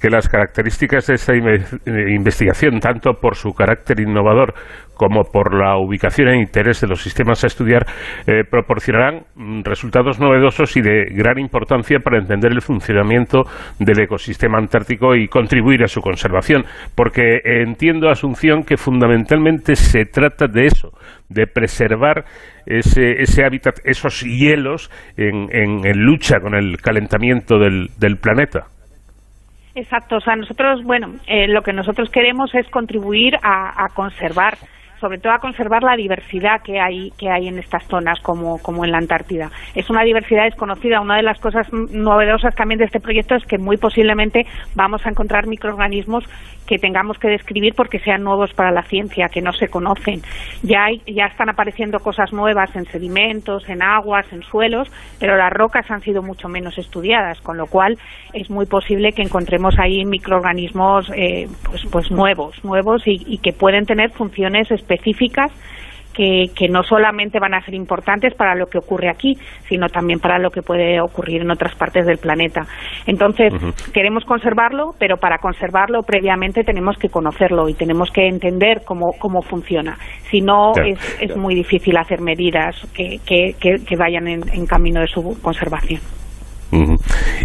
que 0.00 0.10
las 0.10 0.28
características 0.28 1.06
de 1.06 1.14
esta 1.14 1.32
eh, 1.34 2.14
investigación, 2.14 2.78
tanto 2.78 3.14
por 3.14 3.36
su 3.36 3.52
carácter 3.52 4.00
innovador 4.00 4.54
como 4.94 5.24
por 5.24 5.54
la 5.54 5.76
ubicación 5.76 6.28
e 6.28 6.40
interés 6.40 6.80
de 6.80 6.88
los 6.88 7.02
sistemas 7.02 7.42
a 7.44 7.46
estudiar, 7.46 7.86
eh, 8.26 8.44
proporcionarán 8.48 9.22
mm, 9.34 9.62
resultados 9.64 10.20
novedosos 10.20 10.76
y 10.76 10.82
de 10.82 11.06
gran 11.10 11.38
importancia 11.38 11.98
para 11.98 12.18
entender 12.18 12.52
el 12.52 12.60
funcionamiento 12.60 13.42
del 13.78 14.00
ecosistema 14.00 14.58
antártico 14.58 15.14
y 15.16 15.28
contribuir 15.28 15.82
a 15.82 15.88
su 15.88 16.00
conservación. 16.00 16.64
Porque 16.94 17.40
entiendo, 17.44 18.10
Asunción, 18.10 18.64
que 18.64 18.76
fundamentalmente 18.76 19.76
se 19.76 20.04
trata 20.04 20.46
de 20.46 20.66
eso, 20.66 20.90
de 21.28 21.46
preservar 21.46 22.24
ese, 22.66 23.22
ese 23.22 23.44
hábitat, 23.44 23.76
esos 23.84 24.22
hielos 24.22 24.90
en, 25.16 25.48
en, 25.50 25.98
lucha 26.04 26.40
con 26.40 26.54
el 26.54 26.76
calentamiento 26.78 27.58
del, 27.58 27.88
del 27.98 28.16
planeta. 28.16 28.66
Exacto, 29.74 30.16
o 30.16 30.20
sea, 30.20 30.36
nosotros, 30.36 30.82
bueno, 30.84 31.14
eh, 31.26 31.48
lo 31.48 31.62
que 31.62 31.72
nosotros 31.72 32.10
queremos 32.10 32.54
es 32.54 32.68
contribuir 32.68 33.36
a, 33.42 33.84
a 33.84 33.88
conservar 33.94 34.54
sobre 35.02 35.18
todo 35.18 35.32
a 35.32 35.40
conservar 35.40 35.82
la 35.82 35.96
diversidad 35.96 36.62
que 36.62 36.80
hay 36.80 37.10
que 37.18 37.28
hay 37.28 37.48
en 37.48 37.58
estas 37.58 37.84
zonas 37.88 38.20
como, 38.20 38.58
como 38.62 38.84
en 38.84 38.92
la 38.92 38.98
Antártida. 38.98 39.50
Es 39.74 39.90
una 39.90 40.04
diversidad 40.04 40.44
desconocida. 40.44 41.00
Una 41.00 41.16
de 41.16 41.24
las 41.24 41.40
cosas 41.40 41.66
novedosas 41.72 42.54
también 42.54 42.78
de 42.78 42.84
este 42.84 43.00
proyecto 43.00 43.34
es 43.34 43.44
que 43.44 43.58
muy 43.58 43.76
posiblemente 43.76 44.46
vamos 44.76 45.04
a 45.04 45.10
encontrar 45.10 45.48
microorganismos 45.48 46.24
que 46.66 46.78
tengamos 46.78 47.18
que 47.18 47.28
describir 47.28 47.74
porque 47.74 47.98
sean 47.98 48.22
nuevos 48.22 48.54
para 48.54 48.70
la 48.70 48.84
ciencia, 48.84 49.28
que 49.28 49.42
no 49.42 49.52
se 49.52 49.66
conocen. 49.66 50.22
Ya, 50.62 50.84
hay, 50.84 51.02
ya 51.06 51.26
están 51.26 51.50
apareciendo 51.50 51.98
cosas 51.98 52.32
nuevas 52.32 52.74
en 52.76 52.86
sedimentos, 52.86 53.68
en 53.68 53.82
aguas, 53.82 54.32
en 54.32 54.42
suelos, 54.42 54.88
pero 55.18 55.36
las 55.36 55.52
rocas 55.52 55.90
han 55.90 56.00
sido 56.00 56.22
mucho 56.22 56.48
menos 56.48 56.78
estudiadas, 56.78 57.40
con 57.40 57.56
lo 57.56 57.66
cual 57.66 57.98
es 58.32 58.48
muy 58.48 58.66
posible 58.66 59.12
que 59.12 59.22
encontremos 59.22 59.74
ahí 59.80 60.04
microorganismos 60.04 61.10
eh, 61.16 61.48
pues, 61.64 61.82
pues 61.90 62.10
nuevos, 62.12 62.64
nuevos 62.64 63.02
y, 63.06 63.20
y 63.26 63.38
que 63.38 63.52
pueden 63.52 63.84
tener 63.84 64.10
funciones 64.12 64.70
específicas 64.70 64.91
que, 66.12 66.46
que, 66.54 66.68
no 66.68 66.82
solamente 66.82 67.38
van 67.38 67.54
a 67.54 67.64
ser 67.64 67.74
importantes 67.74 68.34
para 68.34 68.54
lo 68.54 68.66
que 68.66 68.78
ocurre 68.78 69.08
aquí, 69.08 69.36
sino 69.68 69.88
también 69.88 70.20
para 70.20 70.38
lo 70.38 70.50
que 70.50 70.62
puede 70.62 71.00
ocurrir 71.00 71.42
en 71.42 71.50
otras 71.50 71.74
partes 71.74 72.06
del 72.06 72.18
planeta. 72.18 72.66
Entonces, 73.06 73.52
queremos 73.92 74.24
conservarlo, 74.24 74.90
pero 74.98 75.16
para 75.16 75.38
conservarlo 75.38 76.02
previamente 76.02 76.64
tenemos 76.64 76.96
que 76.98 77.08
conocerlo 77.08 77.68
y 77.68 77.74
tenemos 77.74 78.10
que 78.10 78.28
entender 78.28 78.82
cómo, 78.84 79.12
cómo 79.18 79.42
funciona. 79.42 79.96
Si 80.30 80.40
no, 80.40 80.72
es, 80.76 80.98
es 81.20 81.36
muy 81.36 81.54
difícil 81.54 81.96
hacer 81.96 82.20
medidas 82.20 82.76
que, 82.94 83.18
que, 83.26 83.54
que 83.58 83.96
vayan 83.96 84.28
en, 84.28 84.42
en, 84.52 84.66
camino 84.66 85.00
de 85.00 85.06
su 85.06 85.40
conservación. 85.40 86.00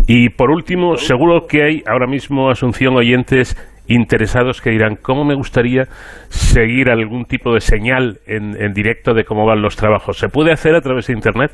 Y 0.08 0.30
por 0.30 0.52
último, 0.52 0.96
seguro 0.96 1.48
que 1.48 1.64
hay 1.64 1.84
ahora 1.86 2.08
mismo, 2.08 2.50
Asunción, 2.50 2.96
oyentes 2.96 3.56
interesados 3.88 4.62
que 4.62 4.70
dirán, 4.70 4.98
¿cómo 5.02 5.24
me 5.24 5.36
gustaría 5.36 5.86
seguir 6.30 6.90
algún 6.90 7.26
tipo 7.26 7.54
de 7.54 7.62
señal 7.62 8.20
en, 8.26 8.62
en 8.62 8.74
directo 8.74 9.14
de 9.14 9.24
cómo 9.24 9.46
van 9.46 9.62
los 9.62 9.76
trabajos? 9.76 10.18
¿Se 10.18 10.30
puede 10.30 10.52
hacer 10.52 10.76
a 10.76 10.82
través 10.82 11.08
de 11.08 11.14
Internet? 11.14 11.52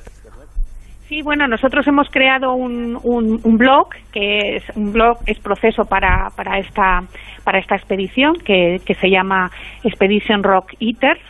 Sí, 1.08 1.22
bueno, 1.22 1.48
nosotros 1.48 1.86
hemos 1.86 2.10
creado 2.10 2.54
un, 2.54 2.98
un, 3.04 3.40
un, 3.44 3.58
blog 3.58 3.90
que 4.12 4.56
es 4.56 4.64
un 4.76 4.94
blog 4.94 5.20
es 5.28 5.38
proceso 5.38 5.86
para, 5.86 6.30
para 6.36 6.58
esta 6.58 7.04
para 7.44 7.60
esta 7.60 7.76
expedición 7.76 8.36
que, 8.44 8.82
que 8.84 8.96
se 8.96 9.10
llama 9.10 9.52
Expedition 9.84 10.42
Rock 10.42 10.74
Eaters 10.80 11.22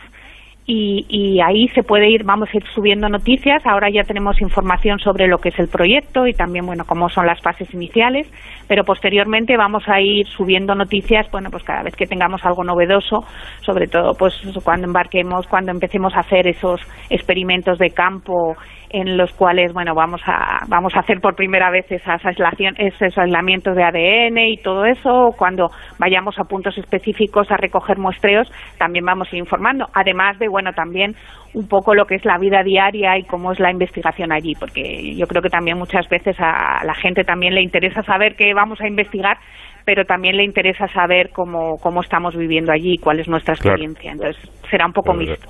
y, 0.66 1.04
y, 1.08 1.40
ahí 1.42 1.68
se 1.74 1.82
puede 1.82 2.08
ir, 2.08 2.24
vamos 2.24 2.48
a 2.52 2.56
ir 2.56 2.64
subiendo 2.74 3.08
noticias. 3.10 3.64
Ahora 3.66 3.90
ya 3.90 4.02
tenemos 4.02 4.40
información 4.40 4.98
sobre 4.98 5.26
lo 5.28 5.36
que 5.36 5.50
es 5.50 5.58
el 5.58 5.68
proyecto 5.68 6.26
y 6.26 6.32
también, 6.32 6.64
bueno, 6.64 6.84
cómo 6.86 7.10
son 7.10 7.26
las 7.26 7.42
fases 7.42 7.72
iniciales, 7.74 8.26
pero 8.66 8.82
posteriormente 8.82 9.58
vamos 9.58 9.82
a 9.86 10.00
ir 10.00 10.26
subiendo 10.26 10.74
noticias, 10.74 11.30
bueno, 11.30 11.50
pues 11.50 11.64
cada 11.64 11.82
vez 11.82 11.94
que 11.94 12.06
tengamos 12.06 12.42
algo 12.46 12.64
novedoso, 12.64 13.24
sobre 13.60 13.88
todo, 13.88 14.14
pues 14.14 14.34
cuando 14.64 14.86
embarquemos, 14.86 15.46
cuando 15.48 15.70
empecemos 15.70 16.14
a 16.14 16.20
hacer 16.20 16.46
esos 16.46 16.80
experimentos 17.10 17.78
de 17.78 17.90
campo 17.90 18.56
en 18.94 19.16
los 19.16 19.32
cuales 19.32 19.72
bueno 19.72 19.92
vamos 19.92 20.22
a 20.24 20.60
vamos 20.68 20.94
a 20.94 21.00
hacer 21.00 21.20
por 21.20 21.34
primera 21.34 21.68
vez 21.70 21.90
esas 21.90 22.24
aislación, 22.24 22.74
esos 22.78 23.18
aislamientos 23.18 23.74
de 23.74 23.82
ADN 23.82 24.38
y 24.38 24.56
todo 24.58 24.84
eso 24.84 25.34
cuando 25.36 25.68
vayamos 25.98 26.38
a 26.38 26.44
puntos 26.44 26.78
específicos 26.78 27.50
a 27.50 27.56
recoger 27.56 27.98
muestreos 27.98 28.48
también 28.78 29.04
vamos 29.04 29.26
a 29.32 29.36
ir 29.36 29.40
informando 29.40 29.86
además 29.92 30.38
de 30.38 30.48
bueno 30.48 30.72
también 30.72 31.16
un 31.54 31.66
poco 31.66 31.94
lo 31.94 32.06
que 32.06 32.14
es 32.14 32.24
la 32.24 32.38
vida 32.38 32.62
diaria 32.62 33.18
y 33.18 33.24
cómo 33.24 33.50
es 33.50 33.58
la 33.58 33.72
investigación 33.72 34.30
allí 34.30 34.54
porque 34.54 35.16
yo 35.16 35.26
creo 35.26 35.42
que 35.42 35.50
también 35.50 35.76
muchas 35.76 36.08
veces 36.08 36.36
a 36.38 36.84
la 36.84 36.94
gente 36.94 37.24
también 37.24 37.54
le 37.54 37.62
interesa 37.62 38.02
saber 38.02 38.36
qué 38.36 38.54
vamos 38.54 38.80
a 38.80 38.86
investigar 38.86 39.38
pero 39.84 40.04
también 40.04 40.36
le 40.36 40.44
interesa 40.44 40.86
saber 40.88 41.30
cómo, 41.30 41.76
cómo 41.76 42.00
estamos 42.00 42.36
viviendo 42.36 42.72
allí 42.72 42.94
y 42.94 42.98
cuál 42.98 43.20
es 43.20 43.28
nuestra 43.28 43.54
experiencia. 43.54 44.12
Entonces, 44.12 44.42
será 44.70 44.86
un 44.86 44.92
poco 44.92 45.12
mixto. 45.12 45.46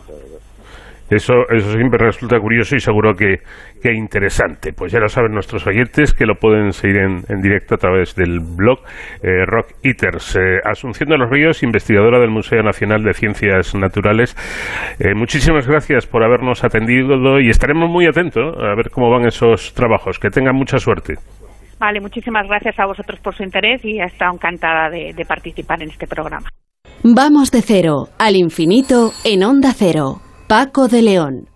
Eso, 1.10 1.35
eso 1.51 1.72
siempre 1.72 1.98
resulta 1.98 2.39
curioso 2.39 2.76
y 2.76 2.81
seguro 2.81 3.14
que, 3.14 3.36
que, 3.82 3.93
interesante. 3.93 4.72
Pues 4.72 4.90
ya 4.93 5.01
lo 5.01 5.09
saben 5.09 5.32
nuestros 5.32 5.66
oyentes 5.66 6.14
que 6.14 6.24
lo 6.24 6.36
pueden 6.36 6.72
seguir 6.72 6.97
en, 6.97 7.22
en 7.28 7.40
directo 7.43 7.74
a 7.74 7.78
través 7.78 8.14
del 8.14 8.40
blog 8.40 8.78
eh, 9.22 9.44
Rock 9.47 9.72
Eaters. 9.82 10.36
Eh, 10.36 10.60
Asunción 10.64 11.10
de 11.10 11.18
los 11.18 11.31
Ríos, 11.31 11.62
investigadora 11.62 12.18
del 12.18 12.31
Museo 12.31 12.62
Nacional 12.62 13.02
de 13.02 13.12
Ciencias 13.12 13.74
Naturales. 13.74 14.35
Eh, 14.98 15.14
muchísimas 15.14 15.68
gracias 15.68 16.06
por 16.06 16.24
habernos 16.24 16.64
atendido 16.64 17.39
y 17.39 17.51
estaremos 17.51 17.90
muy 17.90 18.06
atentos 18.06 18.56
a 18.59 18.74
ver 18.74 18.90
cómo 18.90 19.10
van 19.10 19.26
esos 19.26 19.74
trabajos. 19.74 20.18
Que 20.18 20.31
tengan 20.31 20.56
mucha 20.56 20.78
suerte. 20.78 21.14
Vale, 21.78 22.01
muchísimas 22.01 22.47
gracias 22.48 22.78
a 22.78 22.86
vosotros 22.86 23.20
por 23.20 23.35
su 23.35 23.43
interés 23.43 23.85
y 23.85 24.01
he 24.01 24.05
estado 24.05 24.32
encantada 24.32 24.89
de, 24.89 25.12
de 25.12 25.24
participar 25.24 25.82
en 25.82 25.90
este 25.90 26.06
programa. 26.06 26.48
Vamos 27.02 27.51
de 27.51 27.60
cero 27.60 28.09
al 28.18 28.36
infinito 28.36 29.10
en 29.24 29.44
Onda 29.44 29.72
Cero. 29.74 30.20
Paco 30.46 30.88
de 30.88 31.00
León. 31.00 31.48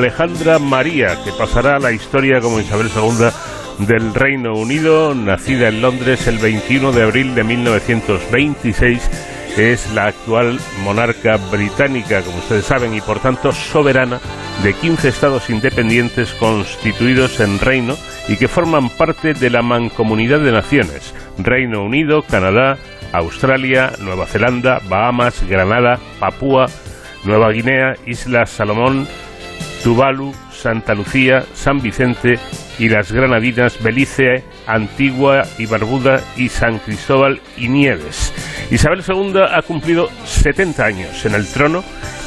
Alejandra 0.00 0.58
María, 0.58 1.22
que 1.24 1.30
pasará 1.30 1.76
a 1.76 1.78
la 1.78 1.92
historia 1.92 2.40
como 2.40 2.58
Isabel 2.58 2.88
II 2.96 3.86
del 3.86 4.14
Reino 4.14 4.54
Unido, 4.54 5.14
nacida 5.14 5.68
en 5.68 5.82
Londres 5.82 6.26
el 6.26 6.38
21 6.38 6.92
de 6.92 7.02
abril 7.02 7.34
de 7.34 7.44
1926 7.44 9.10
es 9.58 9.92
la 9.92 10.06
actual 10.06 10.58
monarca 10.84 11.36
británica, 11.36 12.22
como 12.22 12.38
ustedes 12.38 12.64
saben, 12.64 12.94
y 12.94 13.02
por 13.02 13.20
tanto 13.20 13.52
soberana 13.52 14.20
de 14.62 14.72
15 14.72 15.08
estados 15.08 15.50
independientes 15.50 16.32
constituidos 16.32 17.38
en 17.40 17.58
reino 17.58 17.94
y 18.26 18.38
que 18.38 18.48
forman 18.48 18.88
parte 18.88 19.34
de 19.34 19.50
la 19.50 19.60
mancomunidad 19.60 20.40
de 20.40 20.52
naciones, 20.52 21.14
Reino 21.36 21.84
Unido, 21.84 22.22
Canadá, 22.22 22.78
Australia, 23.12 23.92
Nueva 23.98 24.24
Zelanda, 24.24 24.80
Bahamas, 24.88 25.46
Granada, 25.46 25.98
Papúa, 26.18 26.68
Nueva 27.24 27.50
Guinea, 27.50 27.96
Islas 28.06 28.48
Salomón, 28.48 29.06
Tuvalu, 29.82 30.32
Santa 30.50 30.94
Lucía, 30.94 31.44
San 31.54 31.80
Vicente 31.80 32.38
y 32.78 32.88
las 32.88 33.12
Granadinas, 33.12 33.82
Belice, 33.82 34.44
Antigua 34.66 35.42
y 35.58 35.66
Barbuda 35.66 36.20
y 36.36 36.48
San 36.48 36.78
Cristóbal 36.78 37.40
y 37.56 37.68
Nieves. 37.68 38.32
Isabel 38.70 39.02
II 39.06 39.40
ha 39.50 39.62
cumplido 39.62 40.08
70 40.24 40.84
años 40.84 41.24
en 41.26 41.34
el 41.34 41.46
trono 41.50 41.82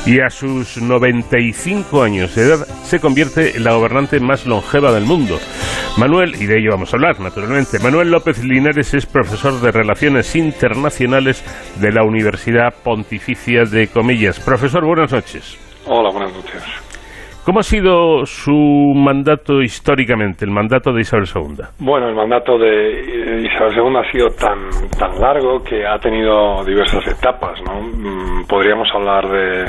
y 0.06 0.20
a 0.20 0.30
sus 0.30 0.82
95 0.82 2.04
años 2.04 2.36
de 2.36 2.44
edad 2.44 2.68
se 2.84 3.00
convierte 3.00 3.56
en 3.56 3.64
la 3.64 3.74
gobernante 3.74 4.20
más 4.20 4.46
longeva 4.46 4.92
del 4.92 5.06
mundo. 5.06 5.40
Manuel, 5.98 6.36
y 6.42 6.46
de 6.46 6.58
ello 6.58 6.72
vamos 6.72 6.92
a 6.94 6.98
hablar 6.98 7.20
naturalmente, 7.20 7.80
Manuel 7.80 8.12
López 8.12 8.44
Linares 8.44 8.94
es 8.94 9.06
profesor 9.06 9.62
de 9.62 9.72
Relaciones 9.72 10.36
Internacionales 10.36 11.44
de 11.80 11.92
la 11.92 12.04
Universidad 12.04 12.74
Pontificia 12.84 13.64
de 13.64 13.88
Comillas. 13.88 14.40
Profesor, 14.40 14.84
buenas 14.86 15.12
noches. 15.12 15.58
Hola, 15.86 16.12
buenas 16.12 16.34
noches. 16.34 16.64
¿Cómo 17.45 17.60
ha 17.60 17.64
sido 17.64 18.26
su 18.26 18.94
mandato 18.95 19.61
históricamente, 19.61 20.45
el 20.45 20.52
mandato 20.52 20.94
de 20.94 21.02
Isabel 21.02 21.28
II? 21.28 21.65
Bueno, 21.80 22.07
el 22.07 22.15
mandato 22.15 22.57
de 22.57 23.45
Isabel 23.45 23.74
II 23.76 23.98
ha 23.98 24.10
sido 24.11 24.30
tan, 24.30 24.70
tan 24.98 25.20
largo 25.20 25.61
que 25.61 25.86
ha 25.86 25.99
tenido 25.99 26.64
diversas 26.64 27.06
etapas, 27.06 27.61
¿no? 27.64 27.82
Mm, 27.82 28.45
podríamos 28.48 28.88
hablar 28.95 29.28
de, 29.28 29.65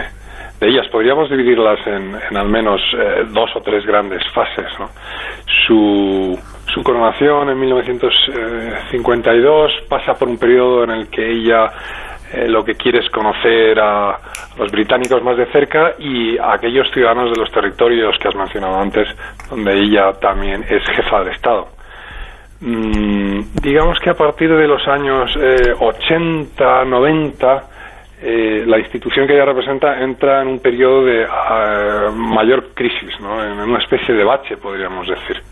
de 0.61 0.69
ellas, 0.69 0.87
podríamos 0.93 1.29
dividirlas 1.29 1.85
en, 1.89 2.15
en 2.31 2.37
al 2.37 2.49
menos 2.49 2.81
eh, 2.97 3.25
dos 3.33 3.51
o 3.57 3.61
tres 3.61 3.85
grandes 3.85 4.23
fases, 4.33 4.69
¿no? 4.79 4.91
Su, 5.67 6.39
su 6.73 6.81
coronación 6.85 7.51
en 7.51 7.59
1952 7.59 9.73
pasa 9.89 10.15
por 10.15 10.29
un 10.29 10.39
periodo 10.39 10.85
en 10.85 10.91
el 10.91 11.09
que 11.09 11.29
ella 11.29 11.73
eh, 12.35 12.49
lo 12.49 12.65
que 12.65 12.75
quiere 12.75 12.99
es 12.99 13.11
conocer 13.11 13.79
a 13.79 14.19
los 14.59 14.71
británicos 14.71 15.23
más 15.23 15.37
de 15.37 15.47
cerca 15.47 15.95
y 15.99 16.37
a 16.39 16.55
aquellos 16.55 16.91
ciudadanos 16.93 17.31
de 17.33 17.41
los 17.41 17.51
territorios 17.51 18.17
que 18.19 18.29
has 18.29 18.35
mencionado 18.35 18.79
antes, 18.79 19.09
donde 19.49 19.73
ella 19.73 20.13
también 20.21 20.65
es 20.69 20.83
jefa 20.97 21.23
de 21.23 21.31
Estado. 21.31 21.69
Mm, 22.61 23.41
digamos 23.63 23.99
que 24.01 24.11
a 24.11 24.15
partir 24.15 24.51
de 24.51 24.67
los 24.67 24.87
años 24.89 25.37
80, 25.79 26.85
90, 26.85 27.63
eh, 28.27 28.65
la 28.67 28.79
institución 28.79 29.27
que 29.27 29.35
ella 29.35 29.45
representa 29.45 30.01
entra 30.01 30.41
en 30.41 30.49
un 30.49 30.59
periodo 30.59 31.05
de 31.05 31.25
eh, 31.25 32.11
mayor 32.15 32.73
crisis, 32.73 33.21
¿no? 33.21 33.45
en 33.45 33.61
una 33.61 33.79
especie 33.79 34.15
de 34.15 34.25
bache, 34.25 34.57
podríamos 34.57 35.07
decir. 35.07 35.43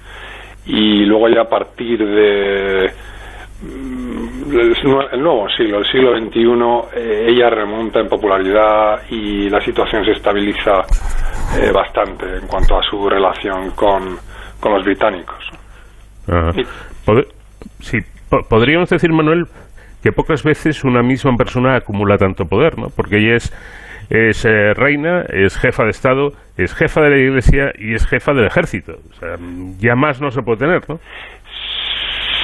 Y 0.64 1.04
luego 1.04 1.28
ya 1.28 1.42
a 1.42 1.48
partir 1.48 1.98
de 1.98 2.90
el 3.62 5.22
nuevo 5.22 5.48
siglo, 5.56 5.78
el 5.78 5.86
siglo 5.86 6.18
XXI, 6.18 6.98
eh, 6.98 7.26
ella 7.28 7.50
remonta 7.50 8.00
en 8.00 8.08
popularidad 8.08 9.02
y 9.10 9.48
la 9.48 9.60
situación 9.60 10.04
se 10.04 10.12
estabiliza 10.12 10.82
eh, 11.58 11.70
bastante 11.72 12.36
en 12.36 12.46
cuanto 12.46 12.76
a 12.76 12.82
su 12.82 13.08
relación 13.08 13.70
con, 13.70 14.16
con 14.58 14.72
los 14.74 14.84
británicos. 14.84 15.50
sí, 17.80 17.98
podríamos 18.48 18.90
decir, 18.90 19.12
Manuel, 19.12 19.46
que 20.02 20.12
pocas 20.12 20.42
veces 20.42 20.84
una 20.84 21.02
misma 21.02 21.36
persona 21.36 21.76
acumula 21.76 22.18
tanto 22.18 22.46
poder, 22.46 22.78
¿no? 22.78 22.88
Porque 22.88 23.18
ella 23.18 23.36
es, 23.36 23.52
es 24.10 24.44
eh, 24.44 24.74
reina, 24.74 25.24
es 25.28 25.56
jefa 25.56 25.84
de 25.84 25.90
Estado, 25.90 26.32
es 26.56 26.74
jefa 26.74 27.00
de 27.02 27.10
la 27.10 27.18
Iglesia 27.18 27.72
y 27.78 27.94
es 27.94 28.06
jefa 28.06 28.32
del 28.32 28.46
ejército. 28.46 28.94
O 29.10 29.14
sea, 29.14 29.36
ya 29.78 29.94
más 29.94 30.20
no 30.20 30.30
se 30.30 30.42
puede 30.42 30.58
tener, 30.58 30.88
¿no? 30.88 30.98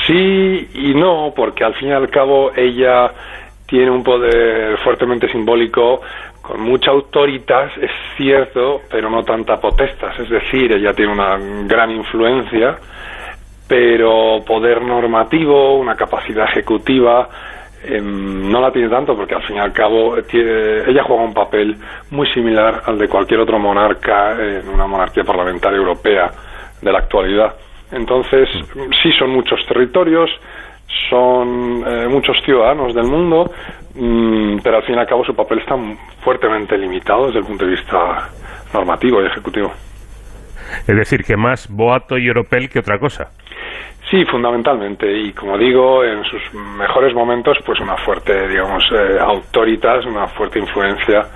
Sí 0.09 0.69
y 0.73 0.95
no, 0.95 1.35
porque 1.37 1.65
al 1.65 1.75
fin 1.75 1.89
y 1.89 1.93
al 1.93 2.09
cabo 2.09 2.51
ella 2.57 3.13
tiene 3.67 3.91
un 3.91 4.03
poder 4.03 4.79
fuertemente 4.79 5.29
simbólico 5.29 6.01
con 6.41 6.63
mucha 6.63 6.91
autoritas, 6.91 7.71
es 7.77 7.91
cierto, 8.17 8.81
pero 8.91 9.11
no 9.11 9.23
tanta 9.23 9.57
potestas. 9.61 10.19
Es 10.19 10.31
decir, 10.31 10.73
ella 10.73 10.95
tiene 10.95 11.13
una 11.13 11.37
gran 11.67 11.91
influencia, 11.91 12.79
pero 13.69 14.43
poder 14.47 14.81
normativo, 14.81 15.79
una 15.79 15.95
capacidad 15.95 16.47
ejecutiva, 16.47 17.29
em, 17.85 18.51
no 18.51 18.63
la 18.63 18.73
tiene 18.73 18.89
tanto 18.89 19.15
porque 19.15 19.35
al 19.35 19.43
fin 19.43 19.57
y 19.57 19.59
al 19.59 19.75
cabo 19.75 20.17
ella 20.17 21.03
juega 21.05 21.23
un 21.23 21.35
papel 21.35 21.77
muy 22.11 22.27
similar 22.33 22.81
al 22.87 22.97
de 22.97 23.09
cualquier 23.09 23.41
otro 23.41 23.59
monarca 23.59 24.33
en 24.33 24.71
una 24.71 24.87
monarquía 24.87 25.25
parlamentaria 25.25 25.77
europea 25.77 26.31
de 26.81 26.93
la 26.93 27.01
actualidad. 27.01 27.55
Entonces, 27.93 28.49
sí 29.03 29.13
son 29.19 29.31
muchos 29.31 29.65
territorios, 29.67 30.31
son 31.09 31.85
eh, 31.87 32.09
muchos 32.09 32.37
ciudadanos 32.45 32.95
del 32.95 33.07
mundo, 33.07 33.51
mm, 33.95 34.59
pero 34.63 34.77
al 34.77 34.83
fin 34.85 34.97
y 34.97 34.99
al 34.99 35.07
cabo 35.07 35.25
su 35.25 35.35
papel 35.35 35.61
está 35.61 35.77
fuertemente 36.21 36.77
limitado 36.77 37.27
desde 37.27 37.41
el 37.41 37.45
punto 37.47 37.65
de 37.65 37.73
vista 37.73 38.29
normativo 38.73 39.23
y 39.23 39.27
ejecutivo. 39.27 39.73
Es 40.87 40.97
decir, 40.97 41.25
que 41.25 41.37
más 41.37 41.69
boato 41.69 42.19
y 42.19 42.27
europel 42.27 42.69
que 42.69 42.79
otra 42.79 42.99
cosa. 42.99 43.31
Sí, 44.11 44.25
fundamentalmente. 44.25 45.11
Y 45.11 45.33
como 45.33 45.59
digo, 45.59 46.03
en 46.03 46.25
sus 46.25 46.41
mejores 46.55 47.15
momentos, 47.15 47.59
pues 47.65 47.79
una 47.81 47.97
fuerte, 47.99 48.49
digamos, 48.49 48.83
eh, 48.93 49.19
autoritas, 49.21 50.05
una 50.07 50.27
fuerte 50.29 50.59
influencia. 50.59 51.27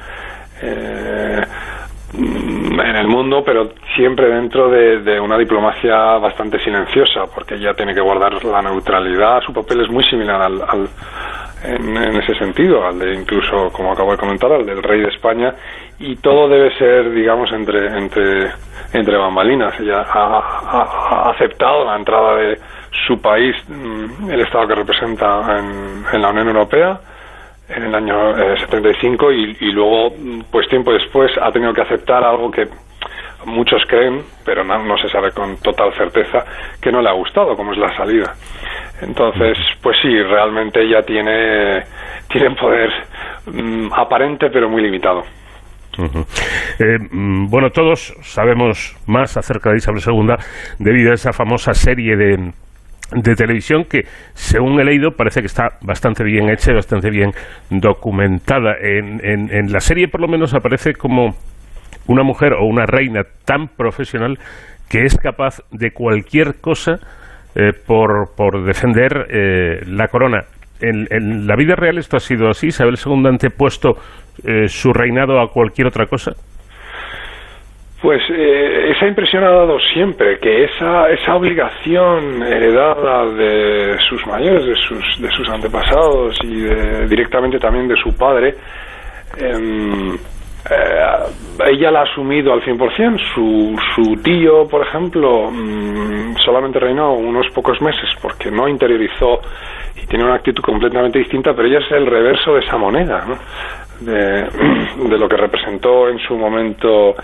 Eh, 0.63 1.41
en 2.15 2.97
el 2.97 3.07
mundo, 3.07 3.43
pero 3.45 3.71
siempre 3.97 4.29
dentro 4.29 4.69
de, 4.69 5.19
una 5.21 5.39
diplomacia 5.39 6.19
bastante 6.19 6.59
silenciosa, 6.61 7.23
porque 7.35 7.55
ella 7.55 7.75
tiene 7.75 7.95
que 7.95 8.01
guardar 8.01 8.43
la 8.45 8.61
neutralidad. 8.63 9.41
Su 9.43 9.53
papel 9.53 9.83
es 9.83 9.91
muy 9.91 10.05
similar 10.05 10.43
al, 10.43 10.89
en, 11.65 11.97
ese 11.97 12.35
sentido, 12.35 12.85
al 12.87 12.99
de 12.99 13.15
incluso, 13.15 13.71
como 13.73 13.93
acabo 13.93 14.13
de 14.13 14.19
comentar, 14.19 14.53
al 14.53 14.67
del 14.67 14.83
rey 14.83 15.01
de 15.01 15.09
España, 15.09 15.55
y 15.99 16.17
todo 16.17 16.49
debe 16.49 16.77
ser, 16.77 17.11
digamos, 17.13 17.51
entre, 17.53 17.87
entre, 17.87 18.51
entre 18.93 19.17
bambalinas. 19.17 19.79
Ella 19.81 20.03
ha, 20.03 21.31
aceptado 21.31 21.85
la 21.85 21.97
entrada 21.97 22.37
de 22.37 22.59
su 23.07 23.21
país, 23.23 23.57
mm, 23.69 24.31
el 24.31 24.41
Estado 24.41 24.69
que 24.69 24.75
representa 24.75 25.59
en 26.13 26.21
la 26.21 26.31
Unión 26.31 26.49
Europea, 26.49 27.01
en 27.69 27.85
el 27.85 27.95
año 27.95 28.35
75 28.59 29.31
eh, 29.31 29.35
y, 29.35 29.69
y, 29.69 29.73
luego, 29.73 30.15
pues 30.51 30.69
tiempo 30.69 30.93
después, 30.93 31.31
ha 31.41 31.51
tenido 31.51 31.73
que 31.73 31.83
aceptar 31.83 32.23
algo 32.25 32.51
que 32.51 32.67
muchos 33.47 33.83
creen, 33.89 34.23
pero 34.45 34.65
no, 34.65 34.97
se 34.99 35.09
sabe 35.09 35.31
con 35.33 35.57
total 35.59 35.93
certeza, 35.95 36.45
que 36.81 36.91
no 36.91 37.01
le 37.01 37.09
ha 37.09 37.13
gustado, 37.13 37.57
como 37.57 37.73
es 37.73 37.79
la 37.79 37.95
salida. 37.97 38.35
Entonces, 39.01 39.59
pues 39.83 39.97
sí, 40.01 40.23
realmente 40.23 40.83
ella 40.83 41.03
tiene, 41.03 41.83
tiene 42.29 42.55
poder 42.55 42.91
mm, 43.47 43.93
aparente, 43.93 44.49
pero 44.51 44.69
muy 44.69 44.83
limitado. 44.83 45.23
Eh, 46.79 46.99
mm, 47.11 47.49
bueno, 47.51 47.71
todos 47.71 48.15
sabemos 48.23 48.97
más 49.07 49.37
acerca 49.37 49.71
de 49.71 49.77
Isabel 49.77 50.01
II 50.07 50.35
debido 50.79 51.11
a 51.11 51.15
esa 51.15 51.33
famosa 51.33 51.75
serie 51.75 52.17
de 52.17 52.53
de 53.15 53.35
televisión 53.35 53.85
que, 53.85 54.05
según 54.35 54.81
he 54.81 54.85
leído, 54.85 55.13
parece 55.13 55.41
que 55.41 55.47
está 55.47 55.79
bastante 55.83 56.25
bien 56.25 56.51
hecha 56.51 56.73
y 56.73 56.75
bastante 56.75 57.11
bien 57.11 57.33
documentada. 57.71 58.75
En, 58.81 59.21
en, 59.23 59.73
la 59.73 59.81
serie, 59.81 60.09
por 60.09 60.21
lo 60.21 60.29
menos, 60.29 60.55
aparece 60.55 60.95
como 60.95 61.35
una 62.07 62.23
mujer 62.23 62.55
o 62.55 62.65
una 62.65 62.87
reina 62.87 63.23
tan 63.45 63.69
profesional 63.69 64.39
que 64.89 65.05
es 65.05 65.17
capaz 65.17 65.61
de 65.71 65.93
cualquier 65.93 66.61
cosa 66.61 66.99
eh, 67.55 67.73
por, 67.87 68.35
por, 68.37 68.65
defender 68.65 69.27
eh, 69.31 69.81
la 69.87 70.09
corona. 70.09 70.45
En, 70.81 71.07
en, 71.11 71.47
la 71.47 71.55
vida 71.55 71.77
real 71.77 71.99
esto 71.99 72.17
ha 72.17 72.21
sido 72.21 72.49
así. 72.49 72.69
Isabel 72.69 72.97
II 73.05 73.23
ha 73.27 73.29
antepuesto 73.29 73.95
eh, 74.45 74.69
su 74.69 74.93
reinado 74.93 75.41
a 75.41 75.49
cualquier 75.49 75.87
otra 75.87 76.07
cosa. 76.07 76.33
Pues 78.03 78.21
eh, 78.31 78.91
esa 78.91 79.07
impresión 79.07 79.45
ha 79.45 79.51
dado 79.51 79.79
siempre 79.95 80.37
que 80.41 80.65
esa, 80.65 81.09
esa 81.09 81.37
obligación 81.37 82.43
heredada 82.43 83.27
de 83.27 83.97
sus 84.09 84.27
mayores, 84.27 84.67
de 84.67 84.75
sus, 84.75 85.23
de 85.23 85.31
sus 85.31 85.49
antepasados 85.49 86.37
y 86.43 86.65
directamente 87.07 87.61
también 87.61 87.87
de 87.87 87.95
su 87.95 88.13
padre, 88.17 88.57
em, 89.37 90.15
eh, 90.15 91.69
ella 91.71 91.93
la 91.93 92.01
ha 92.01 92.03
asumido 92.03 92.53
al 92.53 92.63
100%. 92.63 93.19
Su, 93.35 93.77
su 93.95 94.21
tío, 94.21 94.67
por 94.69 94.85
ejemplo, 94.85 95.49
mm, 95.53 96.39
solamente 96.45 96.81
reinó 96.81 97.13
unos 97.13 97.47
pocos 97.55 97.81
meses 97.81 98.11
porque 98.21 98.51
no 98.51 98.67
interiorizó 98.67 99.41
y 99.95 100.07
tiene 100.09 100.25
una 100.25 100.35
actitud 100.35 100.63
completamente 100.63 101.21
distinta, 101.21 101.55
pero 101.55 101.69
ella 101.69 101.79
es 101.79 101.93
el 101.93 102.07
reverso 102.07 102.55
de 102.55 102.61
esa 102.61 102.77
moneda, 102.77 103.25
de, 104.01 104.49
de 105.09 105.19
lo 105.19 105.29
que 105.29 105.37
representó 105.37 106.09
en 106.09 106.19
su 106.19 106.37
momento 106.37 107.15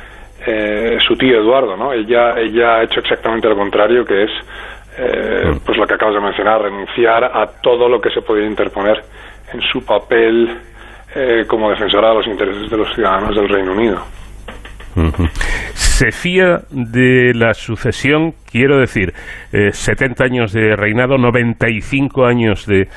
eh, 0.47 0.99
su 1.07 1.15
tío 1.17 1.41
Eduardo, 1.41 1.77
¿no? 1.77 1.93
Ella, 1.93 2.39
ella 2.39 2.77
ha 2.77 2.83
hecho 2.85 3.01
exactamente 3.01 3.49
lo 3.49 3.57
contrario, 3.57 4.05
que 4.05 4.25
es 4.25 4.31
eh, 4.99 5.59
pues 5.65 5.79
lo 5.79 5.87
que 5.87 5.95
acabas 5.95 6.15
de 6.15 6.21
mencionar, 6.21 6.63
renunciar 6.63 7.25
a 7.25 7.47
todo 7.63 7.89
lo 7.89 8.01
que 8.01 8.11
se 8.11 8.21
podía 8.21 8.47
interponer 8.47 9.01
en 9.53 9.61
su 9.61 9.85
papel 9.85 10.59
eh, 11.15 11.45
como 11.47 11.71
defensora 11.71 12.11
de 12.11 12.15
los 12.17 12.27
intereses 12.27 12.71
de 12.71 12.77
los 12.77 12.93
ciudadanos 12.95 13.35
del 13.35 13.49
Reino 13.49 13.73
Unido. 13.73 14.03
Se 15.75 16.11
fía 16.11 16.63
de 16.71 17.33
la 17.35 17.55
sucesión, 17.55 18.33
quiero 18.51 18.79
decir, 18.79 19.13
eh, 19.53 19.71
70 19.71 20.25
años 20.25 20.53
de 20.53 20.75
reinado, 20.75 21.19
95 21.19 22.27
años 22.27 22.67
de, 22.67 22.89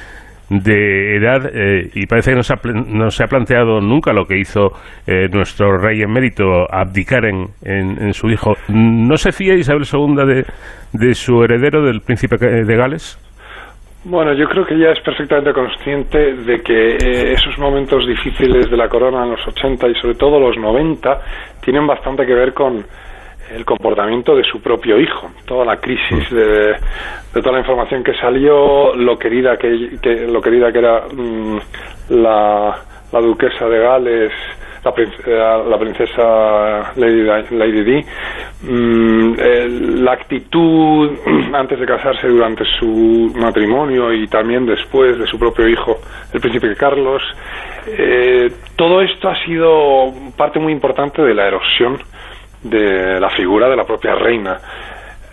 de 0.51 1.15
edad 1.15 1.49
eh, 1.53 1.89
y 1.93 2.05
parece 2.07 2.31
que 2.31 2.35
no 2.35 2.43
se, 2.43 2.53
ha, 2.53 2.59
no 2.63 3.09
se 3.09 3.23
ha 3.23 3.27
planteado 3.27 3.79
nunca 3.79 4.11
lo 4.11 4.25
que 4.25 4.37
hizo 4.37 4.73
eh, 5.07 5.29
nuestro 5.31 5.77
rey 5.77 6.01
emérito, 6.01 6.67
abdicar 6.69 7.23
en, 7.25 7.47
en, 7.63 8.13
su 8.13 8.29
hijo. 8.29 8.53
¿No 8.67 9.15
se 9.15 9.31
fía 9.31 9.53
Isabel 9.53 9.83
II 9.91 10.15
de, 10.25 10.45
de 10.91 11.13
su 11.13 11.41
heredero, 11.41 11.85
del 11.85 12.01
príncipe 12.01 12.35
de 12.37 12.75
Gales? 12.75 13.17
Bueno, 14.03 14.33
yo 14.33 14.47
creo 14.47 14.65
que 14.65 14.73
ella 14.73 14.91
es 14.91 14.99
perfectamente 15.01 15.53
consciente 15.53 16.33
de 16.33 16.59
que 16.61 16.95
eh, 16.95 17.33
esos 17.33 17.57
momentos 17.59 18.05
difíciles 18.05 18.69
de 18.69 18.75
la 18.75 18.89
corona 18.89 19.23
en 19.23 19.31
los 19.31 19.47
80 19.47 19.87
y 19.87 19.95
sobre 20.01 20.15
todo 20.15 20.39
los 20.39 20.57
90 20.57 21.21
tienen 21.61 21.85
bastante 21.85 22.25
que 22.25 22.33
ver 22.33 22.51
con 22.51 22.83
el 23.55 23.65
comportamiento 23.65 24.35
de 24.35 24.43
su 24.43 24.61
propio 24.61 24.99
hijo, 24.99 25.29
toda 25.45 25.65
la 25.65 25.77
crisis 25.77 26.29
de, 26.29 26.75
de 27.33 27.41
toda 27.41 27.53
la 27.53 27.59
información 27.59 28.03
que 28.03 28.13
salió, 28.15 28.95
lo 28.95 29.17
querida 29.17 29.57
que, 29.57 29.97
que 30.01 30.27
lo 30.27 30.41
querida 30.41 30.71
que 30.71 30.79
era 30.79 31.03
mmm, 31.13 31.57
la, 32.09 32.77
la 33.11 33.19
duquesa 33.19 33.67
de 33.67 33.79
Gales, 33.79 34.31
la, 34.83 34.93
princesa, 34.93 35.57
la 35.57 35.77
princesa 35.77 36.93
Lady, 36.95 37.23
Lady 37.51 37.83
Di, 37.83 38.05
mmm, 38.63 39.33
eh, 39.37 39.67
la 39.69 40.13
actitud 40.13 41.11
antes 41.53 41.79
de 41.79 41.85
casarse 41.85 42.27
durante 42.27 42.63
su 42.79 43.31
matrimonio 43.35 44.13
y 44.13 44.27
también 44.27 44.65
después 44.65 45.17
de 45.19 45.27
su 45.27 45.37
propio 45.37 45.67
hijo, 45.67 45.97
el 46.33 46.39
príncipe 46.39 46.75
Carlos, 46.75 47.21
eh, 47.87 48.51
todo 48.75 49.01
esto 49.01 49.29
ha 49.29 49.35
sido 49.45 50.13
parte 50.37 50.59
muy 50.59 50.71
importante 50.71 51.21
de 51.21 51.33
la 51.33 51.47
erosión 51.47 51.99
de 52.63 53.19
la 53.19 53.29
figura 53.29 53.69
de 53.69 53.75
la 53.75 53.83
propia 53.83 54.15
reina. 54.15 54.59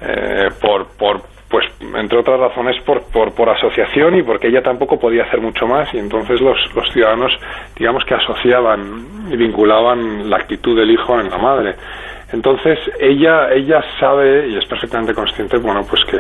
Eh, 0.01 0.49
por, 0.61 0.87
por 0.97 1.23
pues 1.49 1.65
entre 1.81 2.19
otras 2.19 2.39
razones 2.39 2.77
por, 2.85 3.03
por, 3.11 3.35
por, 3.35 3.49
asociación 3.49 4.17
y 4.17 4.23
porque 4.23 4.49
ella 4.49 4.63
tampoco 4.63 4.99
podía 4.99 5.25
hacer 5.25 5.41
mucho 5.41 5.67
más 5.67 5.93
y 5.95 5.99
entonces 5.99 6.41
los, 6.41 6.57
los 6.75 6.93
ciudadanos 6.93 7.33
digamos 7.77 8.05
que 8.05 8.15
asociaban 8.15 9.29
y 9.31 9.37
vinculaban 9.37 10.29
la 10.29 10.37
actitud 10.37 10.77
del 10.77 10.91
hijo 10.91 11.19
en 11.19 11.31
la 11.31 11.39
madre. 11.39 11.75
Entonces 12.33 12.79
ella 13.01 13.51
ella 13.51 13.83
sabe 13.99 14.49
y 14.49 14.59
es 14.59 14.67
perfectamente 14.67 15.15
consciente 15.15 15.57
bueno 15.57 15.81
pues 15.89 16.03
que 16.05 16.19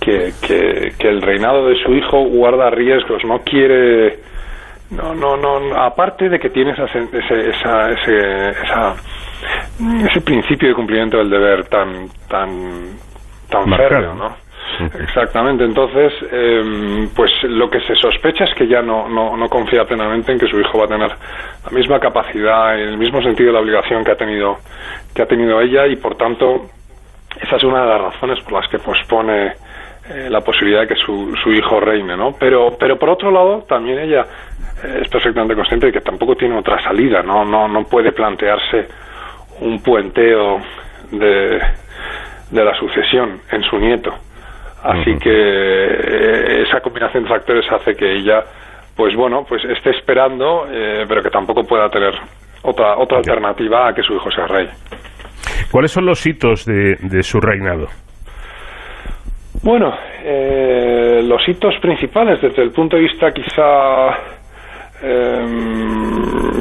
que, 0.00 0.32
que, 0.46 0.92
que 0.98 1.08
el 1.08 1.20
reinado 1.20 1.66
de 1.66 1.82
su 1.82 1.92
hijo 1.92 2.24
guarda 2.24 2.70
riesgos 2.70 3.24
no 3.24 3.40
quiere 3.40 4.18
no 4.90 5.14
no 5.14 5.36
no 5.36 5.76
aparte 5.76 6.28
de 6.28 6.38
que 6.38 6.50
tiene 6.50 6.72
esa 6.72 6.84
ese, 6.84 7.50
esa, 7.50 7.90
ese, 7.90 8.48
esa 8.50 8.94
ese 10.08 10.20
principio 10.20 10.68
de 10.68 10.74
cumplimiento 10.74 11.18
del 11.18 11.30
deber 11.30 11.66
tan 11.68 12.08
tan 12.28 12.50
tan 13.48 13.64
férreo, 13.76 14.14
¿no? 14.14 14.50
Exactamente, 14.98 15.64
entonces, 15.64 16.12
eh, 16.30 17.08
pues 17.14 17.30
lo 17.42 17.68
que 17.68 17.80
se 17.80 17.94
sospecha 17.96 18.44
es 18.44 18.54
que 18.54 18.66
ya 18.66 18.80
no, 18.80 19.08
no, 19.08 19.36
no, 19.36 19.48
confía 19.48 19.84
plenamente 19.84 20.32
en 20.32 20.38
que 20.38 20.46
su 20.46 20.58
hijo 20.58 20.78
va 20.78 20.84
a 20.84 20.88
tener 20.88 21.10
la 21.10 21.70
misma 21.70 21.98
capacidad, 21.98 22.78
el 22.78 22.96
mismo 22.96 23.20
sentido 23.20 23.48
de 23.48 23.52
la 23.54 23.60
obligación 23.60 24.04
que 24.04 24.12
ha 24.12 24.16
tenido, 24.16 24.58
que 25.14 25.22
ha 25.22 25.26
tenido 25.26 25.60
ella 25.60 25.86
y 25.86 25.96
por 25.96 26.14
tanto 26.16 26.66
esa 27.40 27.56
es 27.56 27.64
una 27.64 27.82
de 27.82 27.88
las 27.88 28.00
razones 28.00 28.42
por 28.44 28.54
las 28.54 28.70
que 28.70 28.78
pospone 28.78 29.52
eh, 30.10 30.28
la 30.28 30.40
posibilidad 30.40 30.82
de 30.82 30.88
que 30.88 30.96
su, 30.96 31.34
su 31.42 31.50
hijo 31.52 31.80
reine, 31.80 32.16
¿no? 32.16 32.32
Pero, 32.38 32.76
pero 32.78 32.98
por 32.98 33.10
otro 33.10 33.30
lado, 33.30 33.62
también 33.68 33.98
ella 33.98 34.22
eh, 34.84 35.00
es 35.02 35.08
perfectamente 35.08 35.54
consciente 35.54 35.86
de 35.86 35.92
que 35.92 36.00
tampoco 36.00 36.34
tiene 36.34 36.58
otra 36.58 36.82
salida, 36.82 37.22
¿no? 37.22 37.44
No, 37.44 37.68
no 37.68 37.84
puede 37.84 38.12
plantearse 38.12 38.86
un 39.60 39.82
puenteo 39.82 40.58
de, 41.12 41.60
de 42.50 42.64
la 42.64 42.74
sucesión 42.74 43.40
en 43.52 43.62
su 43.62 43.78
nieto. 43.78 44.10
Así 44.82 45.10
uh 45.10 45.14
-huh. 45.14 45.22
que 45.22 45.30
eh, 45.30 46.62
esa 46.62 46.80
combinación 46.80 47.24
de 47.24 47.28
factores 47.28 47.70
hace 47.70 47.94
que 47.94 48.10
ella, 48.16 48.42
pues 48.96 49.14
bueno, 49.14 49.44
pues 49.46 49.62
esté 49.64 49.90
esperando, 49.90 50.66
eh, 50.70 51.04
pero 51.06 51.22
que 51.22 51.30
tampoco 51.30 51.62
pueda 51.64 51.88
tener 51.90 52.14
otra 52.62 52.96
otra 52.96 53.18
alternativa 53.18 53.88
a 53.88 53.94
que 53.94 54.02
su 54.02 54.14
hijo 54.14 54.30
sea 54.30 54.46
rey. 54.46 54.68
¿Cuáles 55.70 55.92
son 55.92 56.06
los 56.06 56.26
hitos 56.26 56.64
de, 56.64 56.96
de 57.00 57.22
su 57.22 57.38
reinado? 57.40 57.88
Bueno, 59.62 59.92
eh, 60.24 61.20
los 61.22 61.46
hitos 61.46 61.74
principales 61.80 62.40
desde 62.40 62.62
el 62.62 62.70
punto 62.70 62.96
de 62.96 63.02
vista 63.02 63.30
quizá 63.30 64.08
eh, 65.02 65.44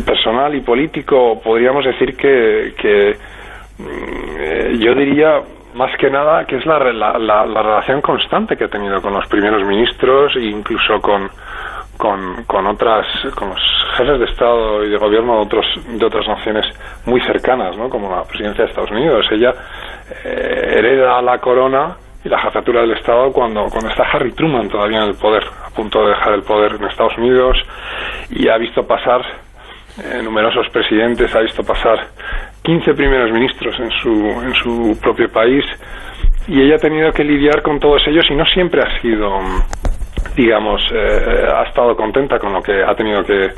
personal 0.05 0.53
y 0.53 0.61
político, 0.61 1.39
podríamos 1.41 1.85
decir 1.85 2.17
que, 2.17 2.73
que 2.77 3.11
eh, 3.11 4.77
yo 4.79 4.93
diría 4.95 5.39
más 5.75 5.95
que 5.97 6.09
nada 6.09 6.45
que 6.45 6.57
es 6.57 6.65
la, 6.65 6.77
la, 6.79 7.17
la, 7.17 7.45
la, 7.45 7.61
relación 7.61 8.01
constante 8.01 8.57
que 8.57 8.65
ha 8.65 8.69
tenido 8.69 9.01
con 9.01 9.13
los 9.13 9.25
primeros 9.27 9.65
ministros 9.65 10.35
e 10.35 10.41
incluso 10.41 10.99
con, 10.99 11.29
con, 11.97 12.43
con 12.43 12.67
otras 12.67 13.05
con 13.33 13.49
los 13.49 13.61
jefes 13.95 14.19
de 14.19 14.25
Estado 14.25 14.83
y 14.83 14.89
de 14.89 14.97
gobierno 14.97 15.35
de, 15.35 15.41
otros, 15.41 15.65
de 15.87 16.05
otras 16.05 16.27
naciones 16.27 16.65
muy 17.05 17.21
cercanas, 17.21 17.77
¿no? 17.77 17.89
como 17.89 18.13
la 18.13 18.23
presidencia 18.23 18.65
de 18.65 18.69
Estados 18.71 18.91
Unidos. 18.91 19.25
Ella 19.31 19.53
eh, 20.25 20.73
hereda 20.77 21.21
la 21.21 21.37
corona 21.39 21.95
y 22.23 22.29
la 22.29 22.39
jefatura 22.39 22.81
del 22.81 22.91
Estado 22.91 23.31
cuando, 23.31 23.67
cuando 23.69 23.89
está 23.89 24.03
Harry 24.03 24.31
Truman 24.33 24.67
todavía 24.67 25.03
en 25.03 25.09
el 25.09 25.15
poder, 25.15 25.43
a 25.65 25.69
punto 25.69 26.03
de 26.03 26.09
dejar 26.09 26.33
el 26.33 26.43
poder 26.43 26.73
en 26.73 26.83
Estados 26.85 27.17
Unidos 27.17 27.57
y 28.29 28.47
ha 28.49 28.57
visto 28.57 28.85
pasar 28.85 29.21
eh, 30.03 30.21
numerosos 30.23 30.67
presidentes, 30.69 31.33
ha 31.35 31.39
visto 31.39 31.63
pasar 31.63 32.07
15 32.63 32.93
primeros 32.93 33.31
ministros 33.31 33.79
en 33.79 33.91
su, 33.91 34.09
en 34.09 34.53
su 34.55 34.99
propio 35.01 35.31
país 35.31 35.63
y 36.47 36.61
ella 36.61 36.75
ha 36.75 36.79
tenido 36.79 37.11
que 37.11 37.23
lidiar 37.23 37.61
con 37.61 37.79
todos 37.79 38.01
ellos 38.07 38.25
y 38.29 38.35
no 38.35 38.45
siempre 38.45 38.81
ha 38.81 39.01
sido, 39.01 39.39
digamos, 40.35 40.81
eh, 40.93 41.47
ha 41.55 41.63
estado 41.63 41.95
contenta 41.95 42.37
con 42.37 42.51
lo 42.51 42.61
que 42.61 42.83
ha 42.83 42.93
tenido 42.95 43.23
que, 43.23 43.49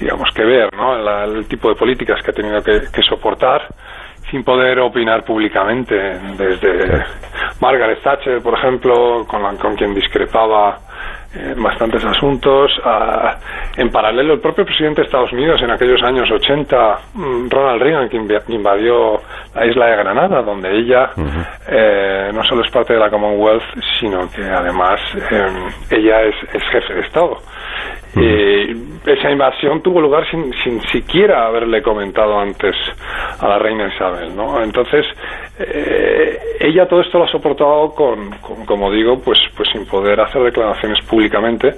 digamos, 0.00 0.30
que 0.34 0.44
ver, 0.44 0.68
¿no? 0.74 0.96
La, 0.96 1.24
el 1.24 1.46
tipo 1.46 1.68
de 1.68 1.74
políticas 1.74 2.22
que 2.22 2.30
ha 2.30 2.34
tenido 2.34 2.62
que, 2.62 2.80
que 2.92 3.02
soportar 3.02 3.66
sin 4.30 4.44
poder 4.44 4.78
opinar 4.80 5.24
públicamente, 5.24 5.94
desde 6.36 7.04
Margaret 7.60 8.02
Thatcher, 8.02 8.42
por 8.42 8.54
ejemplo, 8.58 9.24
con, 9.26 9.42
la, 9.42 9.54
con 9.54 9.74
quien 9.74 9.94
discrepaba 9.94 10.78
en 11.34 11.62
bastantes 11.62 12.04
asuntos. 12.04 12.70
En 13.76 13.90
paralelo, 13.90 14.34
el 14.34 14.40
propio 14.40 14.64
presidente 14.64 15.02
de 15.02 15.06
Estados 15.06 15.32
Unidos 15.32 15.60
en 15.62 15.70
aquellos 15.70 16.02
años 16.02 16.30
80, 16.30 16.98
Ronald 17.50 17.82
Reagan, 17.82 18.08
que 18.08 18.16
invadió 18.48 19.20
la 19.54 19.66
isla 19.66 19.86
de 19.86 19.96
Granada, 19.96 20.42
donde 20.42 20.70
ella 20.70 21.10
uh 21.16 21.20
-huh. 21.20 21.46
eh, 21.68 22.30
no 22.32 22.42
solo 22.44 22.62
es 22.64 22.70
parte 22.70 22.94
de 22.94 23.00
la 23.00 23.10
Commonwealth, 23.10 23.62
sino 24.00 24.28
que 24.30 24.42
además 24.42 25.00
eh, 25.30 25.46
ella 25.90 26.22
es, 26.22 26.34
es, 26.52 26.62
jefe 26.70 26.94
de 26.94 27.00
Estado. 27.00 27.36
Eh, 28.16 28.74
esa 29.06 29.30
invasión 29.30 29.82
tuvo 29.82 30.00
lugar 30.00 30.28
sin, 30.30 30.52
sin 30.64 30.80
siquiera 30.88 31.46
haberle 31.46 31.82
comentado 31.82 32.38
antes 32.38 32.74
a 33.40 33.48
la 33.48 33.58
reina 33.58 33.88
Isabel, 33.94 34.34
¿no? 34.36 34.62
Entonces, 34.62 35.06
eh, 35.58 36.38
ella 36.60 36.86
todo 36.86 37.00
esto 37.00 37.18
lo 37.18 37.24
ha 37.24 37.30
soportado 37.30 37.90
con, 37.94 38.30
con, 38.40 38.66
como 38.66 38.90
digo, 38.90 39.20
pues, 39.20 39.38
pues 39.56 39.68
sin 39.72 39.86
poder 39.86 40.20
hacer 40.20 40.42
declaraciones 40.42 41.04
públicamente. 41.06 41.74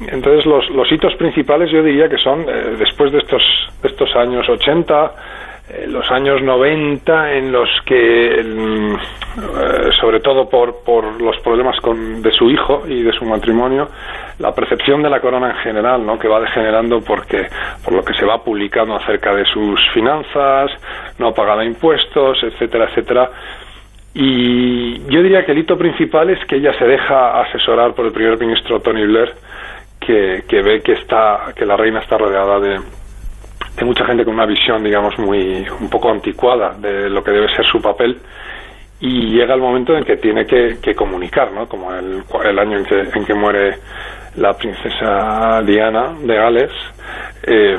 Entonces, 0.00 0.46
los, 0.46 0.68
los 0.70 0.90
hitos 0.90 1.14
principales 1.16 1.70
yo 1.70 1.82
diría 1.82 2.08
que 2.08 2.18
son, 2.18 2.40
eh, 2.48 2.76
después 2.78 3.12
de 3.12 3.18
estos, 3.18 3.42
de 3.82 3.88
estos 3.88 4.14
años 4.16 4.48
80, 4.48 4.94
eh, 5.04 5.10
los 5.86 6.10
años 6.10 6.42
90 6.42 7.32
en 7.32 7.52
los 7.52 7.68
que, 7.84 8.40
eh, 8.40 8.96
sobre 10.00 10.20
todo 10.20 10.48
por, 10.48 10.82
por 10.84 11.20
los 11.20 11.36
problemas 11.42 11.78
con, 11.80 12.22
de 12.22 12.32
su 12.32 12.50
hijo 12.50 12.82
y 12.88 13.02
de 13.02 13.12
su 13.12 13.24
matrimonio, 13.24 13.88
la 14.38 14.52
percepción 14.52 15.02
de 15.02 15.10
la 15.10 15.20
corona 15.20 15.50
en 15.50 15.56
general, 15.56 16.04
¿no? 16.04 16.18
que 16.18 16.28
va 16.28 16.40
degenerando 16.40 17.00
porque 17.00 17.46
por 17.84 17.94
lo 17.94 18.02
que 18.02 18.14
se 18.14 18.24
va 18.24 18.42
publicando 18.42 18.96
acerca 18.96 19.34
de 19.34 19.44
sus 19.44 19.80
finanzas, 19.92 20.70
no 21.18 21.32
pagaba 21.32 21.64
impuestos, 21.64 22.38
etcétera, 22.42 22.86
etcétera. 22.86 23.30
Y 24.12 24.98
yo 25.08 25.22
diría 25.22 25.44
que 25.44 25.52
el 25.52 25.58
hito 25.58 25.78
principal 25.78 26.30
es 26.30 26.44
que 26.46 26.56
ella 26.56 26.72
se 26.78 26.84
deja 26.84 27.42
asesorar 27.42 27.94
por 27.94 28.06
el 28.06 28.12
primer 28.12 28.38
ministro 28.38 28.80
Tony 28.80 29.06
Blair, 29.06 29.32
que, 30.00 30.42
que 30.48 30.62
ve 30.62 30.80
que 30.80 30.92
está 30.92 31.52
que 31.54 31.64
la 31.64 31.76
reina 31.76 32.00
está 32.00 32.18
rodeada 32.18 32.58
de, 32.58 32.80
de 33.76 33.84
mucha 33.84 34.04
gente 34.04 34.24
con 34.24 34.34
una 34.34 34.46
visión, 34.46 34.82
digamos, 34.82 35.18
muy 35.18 35.66
un 35.80 35.88
poco 35.88 36.10
anticuada 36.10 36.74
de 36.78 37.08
lo 37.08 37.22
que 37.22 37.30
debe 37.30 37.48
ser 37.54 37.64
su 37.66 37.80
papel 37.80 38.18
y 39.00 39.30
llega 39.30 39.54
el 39.54 39.60
momento 39.60 39.96
en 39.96 40.04
que 40.04 40.16
tiene 40.16 40.44
que, 40.44 40.76
que 40.82 40.94
comunicar, 40.94 41.52
¿no? 41.52 41.66
Como 41.66 41.92
el, 41.94 42.22
el 42.44 42.58
año 42.58 42.78
en 42.78 42.84
que, 42.84 43.00
en 43.00 43.24
que 43.24 43.34
muere 43.34 43.78
la 44.36 44.52
princesa 44.52 45.62
Diana 45.62 46.14
de 46.22 46.34
Gales, 46.34 46.70
eh, 47.44 47.76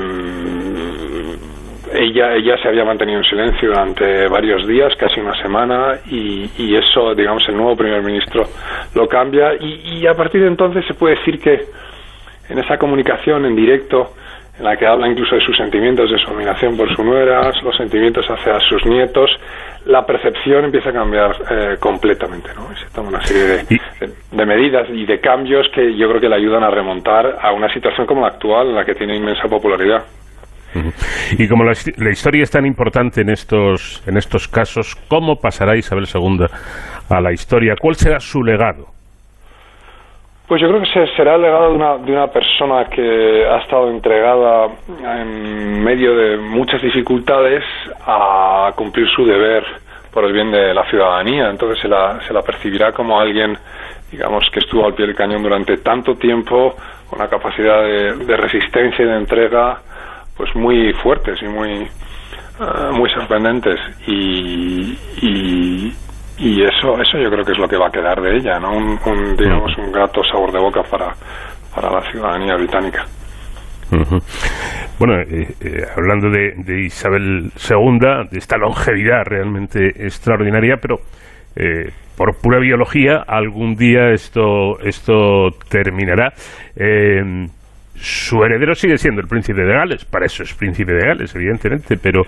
ella, 1.94 2.34
ella 2.34 2.56
se 2.60 2.68
había 2.68 2.84
mantenido 2.84 3.18
en 3.18 3.24
silencio 3.24 3.68
durante 3.68 4.26
varios 4.28 4.66
días, 4.66 4.94
casi 4.96 5.20
una 5.20 5.40
semana, 5.40 5.98
y, 6.06 6.50
y 6.58 6.74
eso, 6.74 7.14
digamos, 7.14 7.46
el 7.48 7.56
nuevo 7.56 7.76
primer 7.76 8.02
ministro 8.02 8.44
lo 8.94 9.06
cambia. 9.06 9.54
Y, 9.60 9.98
y 10.00 10.06
a 10.06 10.14
partir 10.14 10.40
de 10.40 10.48
entonces 10.48 10.84
se 10.86 10.94
puede 10.94 11.16
decir 11.16 11.38
que 11.38 11.66
en 12.48 12.58
esa 12.58 12.78
comunicación 12.78 13.44
en 13.46 13.54
directo, 13.54 14.14
en 14.62 14.68
la 14.68 14.76
que 14.76 14.86
habla 14.86 15.08
incluso 15.08 15.34
de 15.34 15.40
sus 15.40 15.56
sentimientos 15.56 16.08
de 16.08 16.18
su 16.18 16.30
admiración 16.30 16.76
por 16.76 16.88
su 16.94 17.02
nuera, 17.02 17.50
los 17.64 17.76
sentimientos 17.76 18.24
hacia 18.30 18.60
sus 18.60 18.86
nietos, 18.86 19.28
la 19.86 20.06
percepción 20.06 20.66
empieza 20.66 20.90
a 20.90 20.92
cambiar 20.92 21.32
eh, 21.50 21.76
completamente, 21.80 22.50
¿no? 22.54 22.72
Y 22.72 22.76
se 22.76 22.94
toma 22.94 23.08
una 23.08 23.20
serie 23.22 23.42
de, 23.42 23.56
de, 24.06 24.12
de 24.30 24.46
medidas 24.46 24.88
y 24.88 25.04
de 25.04 25.18
cambios 25.18 25.66
que 25.74 25.96
yo 25.98 26.08
creo 26.08 26.20
que 26.20 26.28
le 26.28 26.36
ayudan 26.36 26.62
a 26.62 26.70
remontar 26.70 27.38
a 27.42 27.52
una 27.52 27.72
situación 27.74 28.06
como 28.06 28.20
la 28.20 28.28
actual, 28.28 28.68
en 28.68 28.76
la 28.76 28.84
que 28.84 28.94
tiene 28.94 29.16
inmensa 29.16 29.48
popularidad. 29.48 30.04
Y 31.36 31.48
como 31.48 31.64
la, 31.64 31.72
la, 31.96 32.10
historia 32.10 32.44
es 32.44 32.50
tan 32.50 32.64
importante 32.64 33.20
en 33.20 33.30
estos, 33.30 34.02
en 34.06 34.16
estos 34.16 34.46
casos, 34.46 34.94
¿cómo 35.08 35.36
pasará 35.36 35.76
Isabel 35.76 36.06
II 36.06 36.46
a 37.10 37.20
la 37.20 37.32
historia? 37.32 37.74
¿Cuál 37.78 37.96
será 37.96 38.20
su 38.20 38.42
legado? 38.44 38.86
Pues 40.46 40.60
yo 40.60 40.68
creo 40.68 40.80
que 40.80 41.06
será 41.16 41.36
el 41.36 41.42
legado 41.42 41.70
de 41.70 41.74
una, 41.74 41.96
de 41.98 42.12
una 42.12 42.26
persona 42.26 42.84
que 42.86 43.46
ha 43.46 43.58
estado 43.58 43.90
entregada 43.90 44.68
en 45.02 45.82
medio 45.82 46.14
de 46.14 46.36
muchas 46.36 46.82
dificultades 46.82 47.64
a 48.06 48.70
cumplir 48.76 49.08
su 49.08 49.24
deber 49.24 49.64
por 50.12 50.24
el 50.24 50.32
bien 50.32 50.50
de 50.50 50.74
la 50.74 50.84
ciudadanía. 50.90 51.48
Entonces 51.48 51.80
se 51.80 51.88
la, 51.88 52.20
se 52.26 52.34
la 52.34 52.42
percibirá 52.42 52.92
como 52.92 53.18
alguien, 53.18 53.56
digamos, 54.10 54.44
que 54.52 54.60
estuvo 54.60 54.84
al 54.84 54.94
pie 54.94 55.06
del 55.06 55.16
cañón 55.16 55.42
durante 55.42 55.78
tanto 55.78 56.16
tiempo, 56.16 56.74
con 57.08 57.20
una 57.20 57.30
capacidad 57.30 57.82
de, 57.82 58.16
de 58.24 58.36
resistencia 58.36 59.04
y 59.04 59.08
de 59.08 59.16
entrega 59.16 59.80
pues 60.36 60.54
muy 60.54 60.92
fuertes 60.94 61.40
y 61.42 61.46
muy 61.46 61.88
uh, 62.60 62.92
muy 62.92 63.10
sorprendentes 63.10 63.78
y, 64.06 64.98
y, 65.20 65.94
y 66.38 66.62
eso 66.62 67.00
eso 67.00 67.18
yo 67.18 67.30
creo 67.30 67.44
que 67.44 67.52
es 67.52 67.58
lo 67.58 67.68
que 67.68 67.76
va 67.76 67.88
a 67.88 67.90
quedar 67.90 68.20
de 68.20 68.36
ella 68.36 68.58
no 68.58 68.76
un, 68.76 68.98
un 69.04 69.36
digamos 69.36 69.76
un 69.78 69.92
grato 69.92 70.22
sabor 70.24 70.52
de 70.52 70.58
boca 70.58 70.82
para 70.82 71.12
para 71.74 71.90
la 71.90 72.10
ciudadanía 72.10 72.54
británica. 72.56 73.04
Bueno, 74.98 75.20
eh, 75.20 75.48
eh, 75.60 75.82
hablando 75.94 76.30
de, 76.30 76.54
de, 76.56 76.84
Isabel 76.84 77.50
II, 77.56 78.28
de 78.30 78.38
esta 78.38 78.56
longevidad 78.56 79.22
realmente 79.26 79.86
extraordinaria, 80.06 80.76
pero 80.80 80.96
eh, 81.56 81.90
por 82.16 82.36
pura 82.40 82.58
biología 82.58 83.22
algún 83.26 83.74
día 83.74 84.10
esto 84.12 84.78
esto 84.80 85.50
terminará. 85.68 86.32
Eh, 86.76 87.46
su 87.94 88.42
heredero 88.42 88.74
sigue 88.74 88.96
siendo 88.98 89.20
el 89.20 89.28
príncipe 89.28 89.62
de 89.62 89.72
Gales, 89.74 90.04
para 90.04 90.26
eso 90.26 90.42
es 90.42 90.54
príncipe 90.54 90.92
de 90.92 91.06
Gales, 91.06 91.34
evidentemente, 91.34 91.96
pero 91.96 92.22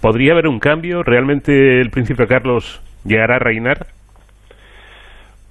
¿podría 0.00 0.32
haber 0.32 0.46
un 0.46 0.58
cambio? 0.58 1.02
¿Realmente 1.02 1.80
el 1.80 1.90
príncipe 1.90 2.26
Carlos 2.26 2.80
llegará 3.04 3.36
a 3.36 3.38
reinar? 3.38 3.86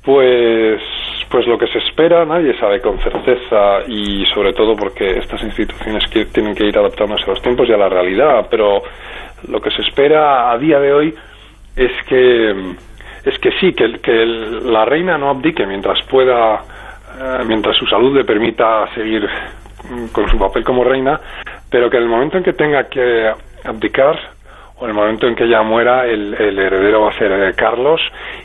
Pues, 0.03 0.81
pues 1.29 1.47
lo 1.47 1.57
que 1.57 1.67
se 1.67 1.79
espera 1.79 2.25
nadie 2.25 2.57
sabe 2.59 2.81
con 2.81 2.99
certeza 2.99 3.83
y 3.87 4.25
sobre 4.33 4.51
todo 4.53 4.75
porque 4.75 5.17
estas 5.17 5.41
instituciones 5.43 6.03
que 6.11 6.25
tienen 6.25 6.53
que 6.55 6.65
ir 6.65 6.77
adaptándose 6.77 7.23
a 7.23 7.29
los 7.29 7.41
tiempos 7.41 7.69
y 7.69 7.73
a 7.73 7.77
la 7.77 7.87
realidad, 7.87 8.47
pero 8.49 8.81
lo 9.47 9.61
que 9.61 9.71
se 9.71 9.81
espera 9.81 10.51
a 10.51 10.57
día 10.57 10.79
de 10.79 10.93
hoy 10.93 11.15
es 11.75 11.91
que 12.07 12.75
es 13.23 13.39
que 13.39 13.51
sí, 13.61 13.73
que, 13.73 13.99
que 13.99 14.25
la 14.25 14.83
reina 14.83 15.17
no 15.17 15.29
abdique 15.29 15.65
mientras 15.65 16.01
pueda 16.07 16.59
eh, 17.19 17.43
mientras 17.45 17.77
su 17.77 17.85
salud 17.85 18.15
le 18.17 18.25
permita 18.25 18.93
seguir 18.93 19.25
con 20.11 20.27
su 20.29 20.37
papel 20.37 20.63
como 20.63 20.83
reina, 20.83 21.19
pero 21.69 21.89
que 21.89 21.97
en 21.97 22.03
el 22.03 22.09
momento 22.09 22.37
en 22.37 22.43
que 22.43 22.53
tenga 22.53 22.89
que 22.89 23.31
abdicar 23.63 24.32
en 24.83 24.89
el 24.89 24.95
momento 24.95 25.27
en 25.27 25.35
que 25.35 25.45
ella 25.45 25.61
muera, 25.63 26.05
el, 26.05 26.33
el 26.33 26.59
heredero 26.59 27.01
va 27.01 27.09
a 27.09 27.17
ser 27.17 27.31
eh, 27.31 27.53
Carlos 27.55 28.01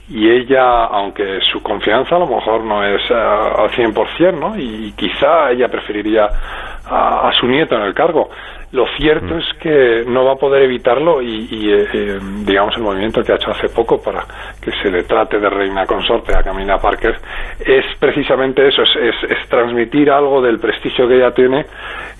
y 0.09 0.31
ella, 0.31 0.85
aunque 0.85 1.41
su 1.53 1.63
confianza 1.63 2.17
a 2.17 2.19
lo 2.21 2.27
mejor 2.27 2.65
no 2.65 2.85
es 2.85 3.03
uh, 3.11 3.15
al 3.15 3.71
100%, 3.71 4.39
¿no? 4.39 4.57
Y, 4.57 4.87
y 4.89 4.93
quizá 4.93 5.51
ella 5.51 5.69
preferiría 5.69 6.29
a, 6.87 7.29
a, 7.29 7.33
su 7.33 7.47
nieto 7.47 7.77
en 7.77 7.83
el 7.83 7.95
cargo. 7.95 8.31
Lo 8.73 8.87
cierto 8.99 9.35
mm. 9.35 9.39
es 9.39 9.59
que 9.61 10.05
no 10.07 10.25
va 10.25 10.33
a 10.33 10.37
poder 10.37 10.63
evitarlo 10.63 11.23
y, 11.23 11.49
y 11.51 11.73
eh, 11.73 12.19
digamos, 12.45 12.77
el 12.77 12.83
movimiento 12.83 13.23
que 13.23 13.33
ha 13.33 13.37
hecho 13.37 13.51
hace 13.51 13.69
poco 13.71 14.01
para 14.01 14.25
que 14.61 14.71
se 14.83 14.91
le 14.91 15.05
trate 15.05 15.39
de 15.39 15.49
reina 15.49 15.87
consorte 15.87 16.37
a 16.37 16.43
Camila 16.43 16.79
Parker 16.79 17.17
es 17.61 17.87
precisamente 17.99 18.69
eso, 18.69 18.83
es, 18.83 18.91
es, 18.97 19.31
es 19.31 19.49
transmitir 19.49 20.11
algo 20.11 20.43
del 20.43 20.59
prestigio 20.59 21.09
que 21.09 21.17
ella 21.17 21.33
tiene 21.33 21.65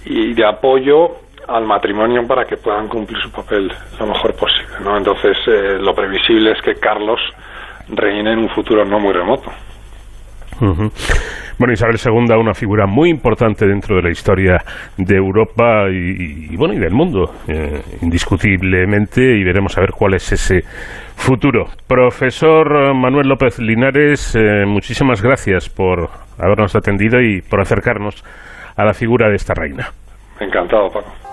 y 0.07 0.33
de 0.33 0.47
apoyo 0.47 1.28
al 1.49 1.65
matrimonio 1.65 2.27
para 2.27 2.45
que 2.45 2.57
puedan 2.57 2.89
cumplir 2.89 3.19
su 3.23 3.31
papel 3.31 3.73
lo 3.99 4.07
mejor 4.07 4.35
posible. 4.37 4.75
¿no? 4.85 4.97
Entonces, 4.97 5.37
eh, 5.47 5.79
lo 5.81 5.95
previsible 5.95 6.53
es 6.53 6.63
que 6.63 6.75
Carlos 6.75 7.21
reine 7.89 8.33
en 8.33 8.41
un 8.41 8.49
futuro 8.51 8.85
no 8.85 9.01
muy 9.01 9.13
remoto. 9.13 9.51
Uh. 10.61 10.91
Bueno, 11.59 11.73
Isabel 11.73 11.97
II, 12.05 12.37
una 12.39 12.55
figura 12.55 12.87
muy 12.87 13.11
importante 13.11 13.67
dentro 13.67 13.97
de 13.97 14.03
la 14.03 14.11
historia 14.11 14.59
de 14.97 15.17
Europa 15.17 15.89
y, 15.91 16.53
y 16.53 16.57
bueno, 16.57 16.75
y 16.75 16.79
del 16.79 16.93
mundo, 16.93 17.33
eh, 17.49 17.83
indiscutiblemente, 18.03 19.21
y 19.37 19.43
veremos 19.43 19.77
a 19.77 19.81
ver 19.81 19.91
cuál 19.91 20.15
es 20.15 20.31
ese 20.31 20.63
futuro. 21.17 21.67
Profesor 21.89 22.95
Manuel 22.95 23.29
López 23.29 23.59
Linares, 23.59 24.37
eh, 24.37 24.67
muchísimas 24.67 25.21
gracias 25.21 25.69
por 25.69 26.09
habernos 26.39 26.77
atendido 26.77 27.21
y 27.21 27.41
por 27.41 27.61
acercarnos 27.61 28.25
a 28.77 28.85
la 28.85 28.95
figura 28.95 29.29
de 29.29 29.35
esta 29.35 29.55
reina. 29.55 29.89
Encantado, 30.41 30.91
Paco. 30.91 31.29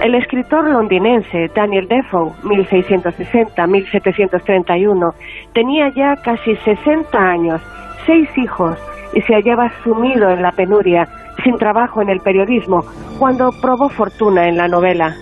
El 0.02 0.14
escritor 0.14 0.70
londinense 0.70 1.50
Daniel 1.54 1.88
Defoe, 1.88 2.32
1660-1731, 2.42 5.14
tenía 5.52 5.88
ya 5.94 6.16
casi 6.16 6.56
60 6.56 7.18
años, 7.18 7.62
seis 8.04 8.28
hijos 8.36 8.76
y 9.14 9.22
se 9.22 9.32
hallaba 9.34 9.72
sumido 9.82 10.28
en 10.30 10.42
la 10.42 10.52
penuria, 10.52 11.08
sin 11.42 11.56
trabajo 11.58 12.02
en 12.02 12.10
el 12.10 12.20
periodismo, 12.20 12.84
cuando 13.18 13.50
probó 13.60 13.88
fortuna 13.88 14.48
en 14.48 14.56
la 14.56 14.68
novela. 14.68 15.16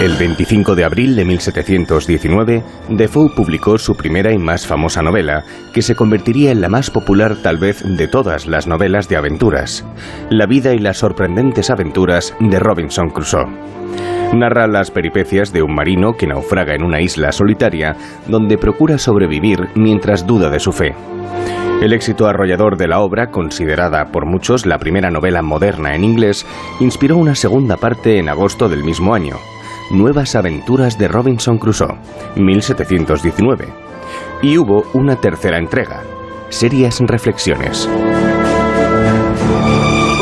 El 0.00 0.16
25 0.16 0.76
de 0.76 0.84
abril 0.84 1.14
de 1.14 1.26
1719, 1.26 2.62
Defoe 2.88 3.28
publicó 3.36 3.76
su 3.76 3.94
primera 3.94 4.32
y 4.32 4.38
más 4.38 4.66
famosa 4.66 5.02
novela, 5.02 5.44
que 5.74 5.82
se 5.82 5.94
convertiría 5.94 6.52
en 6.52 6.62
la 6.62 6.70
más 6.70 6.90
popular 6.90 7.36
tal 7.42 7.58
vez 7.58 7.82
de 7.84 8.08
todas 8.08 8.46
las 8.46 8.66
novelas 8.66 9.10
de 9.10 9.18
aventuras, 9.18 9.84
La 10.30 10.46
vida 10.46 10.72
y 10.72 10.78
las 10.78 10.96
sorprendentes 10.96 11.68
aventuras 11.68 12.34
de 12.40 12.58
Robinson 12.58 13.10
Crusoe. 13.10 13.44
Narra 14.32 14.66
las 14.68 14.90
peripecias 14.90 15.52
de 15.52 15.62
un 15.62 15.74
marino 15.74 16.14
que 16.14 16.26
naufraga 16.26 16.74
en 16.74 16.82
una 16.82 17.02
isla 17.02 17.30
solitaria 17.30 17.94
donde 18.26 18.56
procura 18.56 18.96
sobrevivir 18.96 19.68
mientras 19.74 20.26
duda 20.26 20.48
de 20.48 20.60
su 20.60 20.72
fe. 20.72 20.94
El 21.82 21.92
éxito 21.92 22.26
arrollador 22.26 22.78
de 22.78 22.88
la 22.88 23.00
obra, 23.00 23.30
considerada 23.30 24.06
por 24.06 24.24
muchos 24.24 24.64
la 24.64 24.78
primera 24.78 25.10
novela 25.10 25.42
moderna 25.42 25.94
en 25.94 26.04
inglés, 26.04 26.46
inspiró 26.78 27.18
una 27.18 27.34
segunda 27.34 27.76
parte 27.76 28.18
en 28.18 28.30
agosto 28.30 28.70
del 28.70 28.82
mismo 28.82 29.14
año, 29.14 29.36
Nuevas 29.90 30.36
aventuras 30.36 30.96
de 30.98 31.08
Robinson 31.08 31.58
Crusoe, 31.58 31.98
1719. 32.36 33.66
Y 34.40 34.56
hubo 34.56 34.84
una 34.94 35.16
tercera 35.16 35.58
entrega, 35.58 36.02
Serias 36.48 37.00
Reflexiones. 37.00 37.90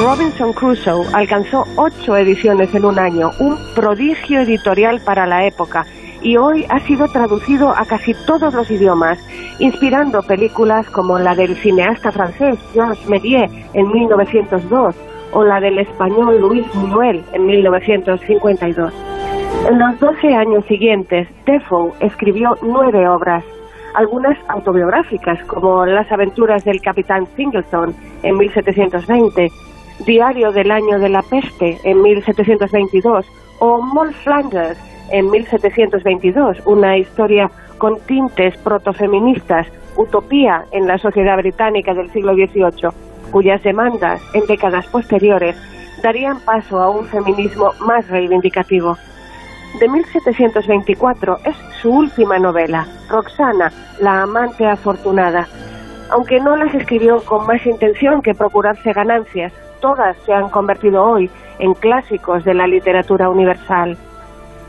Robinson 0.02 0.54
Crusoe 0.54 1.04
alcanzó 1.12 1.64
ocho 1.76 2.16
ediciones 2.16 2.74
en 2.74 2.86
un 2.86 2.98
año, 2.98 3.30
un 3.40 3.58
prodigio 3.74 4.40
editorial 4.40 5.02
para 5.04 5.26
la 5.26 5.46
época, 5.46 5.84
y 6.22 6.38
hoy 6.38 6.64
ha 6.70 6.80
sido 6.86 7.06
traducido 7.08 7.68
a 7.68 7.84
casi 7.84 8.14
todos 8.26 8.54
los 8.54 8.70
idiomas, 8.70 9.18
inspirando 9.58 10.22
películas 10.22 10.88
como 10.88 11.18
la 11.18 11.34
del 11.34 11.54
cineasta 11.56 12.10
francés 12.10 12.58
Georges 12.72 13.06
Méliès 13.06 13.50
en 13.74 13.86
1902 13.92 14.96
o 15.32 15.44
la 15.44 15.60
del 15.60 15.78
español 15.78 16.40
Luis 16.40 16.66
Buñuel 16.72 17.22
en 17.34 17.44
1952. 17.44 18.94
En 19.68 19.78
los 19.78 20.00
12 20.00 20.34
años 20.34 20.64
siguientes, 20.66 21.28
Defoe 21.44 21.92
escribió 22.00 22.56
nueve 22.62 23.06
obras, 23.06 23.44
algunas 23.94 24.38
autobiográficas, 24.48 25.42
como 25.44 25.84
Las 25.84 26.10
aventuras 26.10 26.64
del 26.64 26.80
capitán 26.80 27.26
Singleton 27.36 27.94
en 28.22 28.36
1720, 28.38 29.48
Diario 30.06 30.52
del 30.52 30.70
año 30.70 30.98
de 30.98 31.08
la 31.08 31.22
peste 31.22 31.78
en 31.84 32.00
1722 32.00 33.26
o 33.58 33.82
Moll 33.82 34.14
Flanders 34.14 34.78
en 35.10 35.30
1722, 35.30 36.58
una 36.64 36.96
historia 36.96 37.50
con 37.78 37.98
tintes 38.06 38.56
protofeministas, 38.58 39.66
utopía 39.96 40.64
en 40.70 40.86
la 40.86 40.98
sociedad 40.98 41.36
británica 41.36 41.94
del 41.94 42.10
siglo 42.10 42.34
XVIII, 42.34 42.90
cuyas 43.32 43.62
demandas 43.62 44.22
en 44.34 44.46
décadas 44.46 44.86
posteriores 44.86 45.56
darían 46.02 46.38
paso 46.40 46.78
a 46.80 46.90
un 46.90 47.04
feminismo 47.06 47.72
más 47.86 48.08
reivindicativo 48.08 48.96
de 49.80 49.88
1724 49.88 51.38
es 51.44 51.56
su 51.80 51.90
última 51.90 52.38
novela, 52.38 52.86
Roxana, 53.08 53.72
la 54.00 54.22
amante 54.22 54.66
afortunada. 54.66 55.46
Aunque 56.10 56.40
no 56.40 56.56
las 56.56 56.74
escribió 56.74 57.22
con 57.24 57.46
más 57.46 57.64
intención 57.64 58.22
que 58.22 58.34
procurarse 58.34 58.92
ganancias, 58.92 59.52
todas 59.80 60.16
se 60.24 60.32
han 60.32 60.48
convertido 60.48 61.04
hoy 61.04 61.30
en 61.60 61.74
clásicos 61.74 62.44
de 62.44 62.54
la 62.54 62.66
literatura 62.66 63.28
universal. 63.30 63.96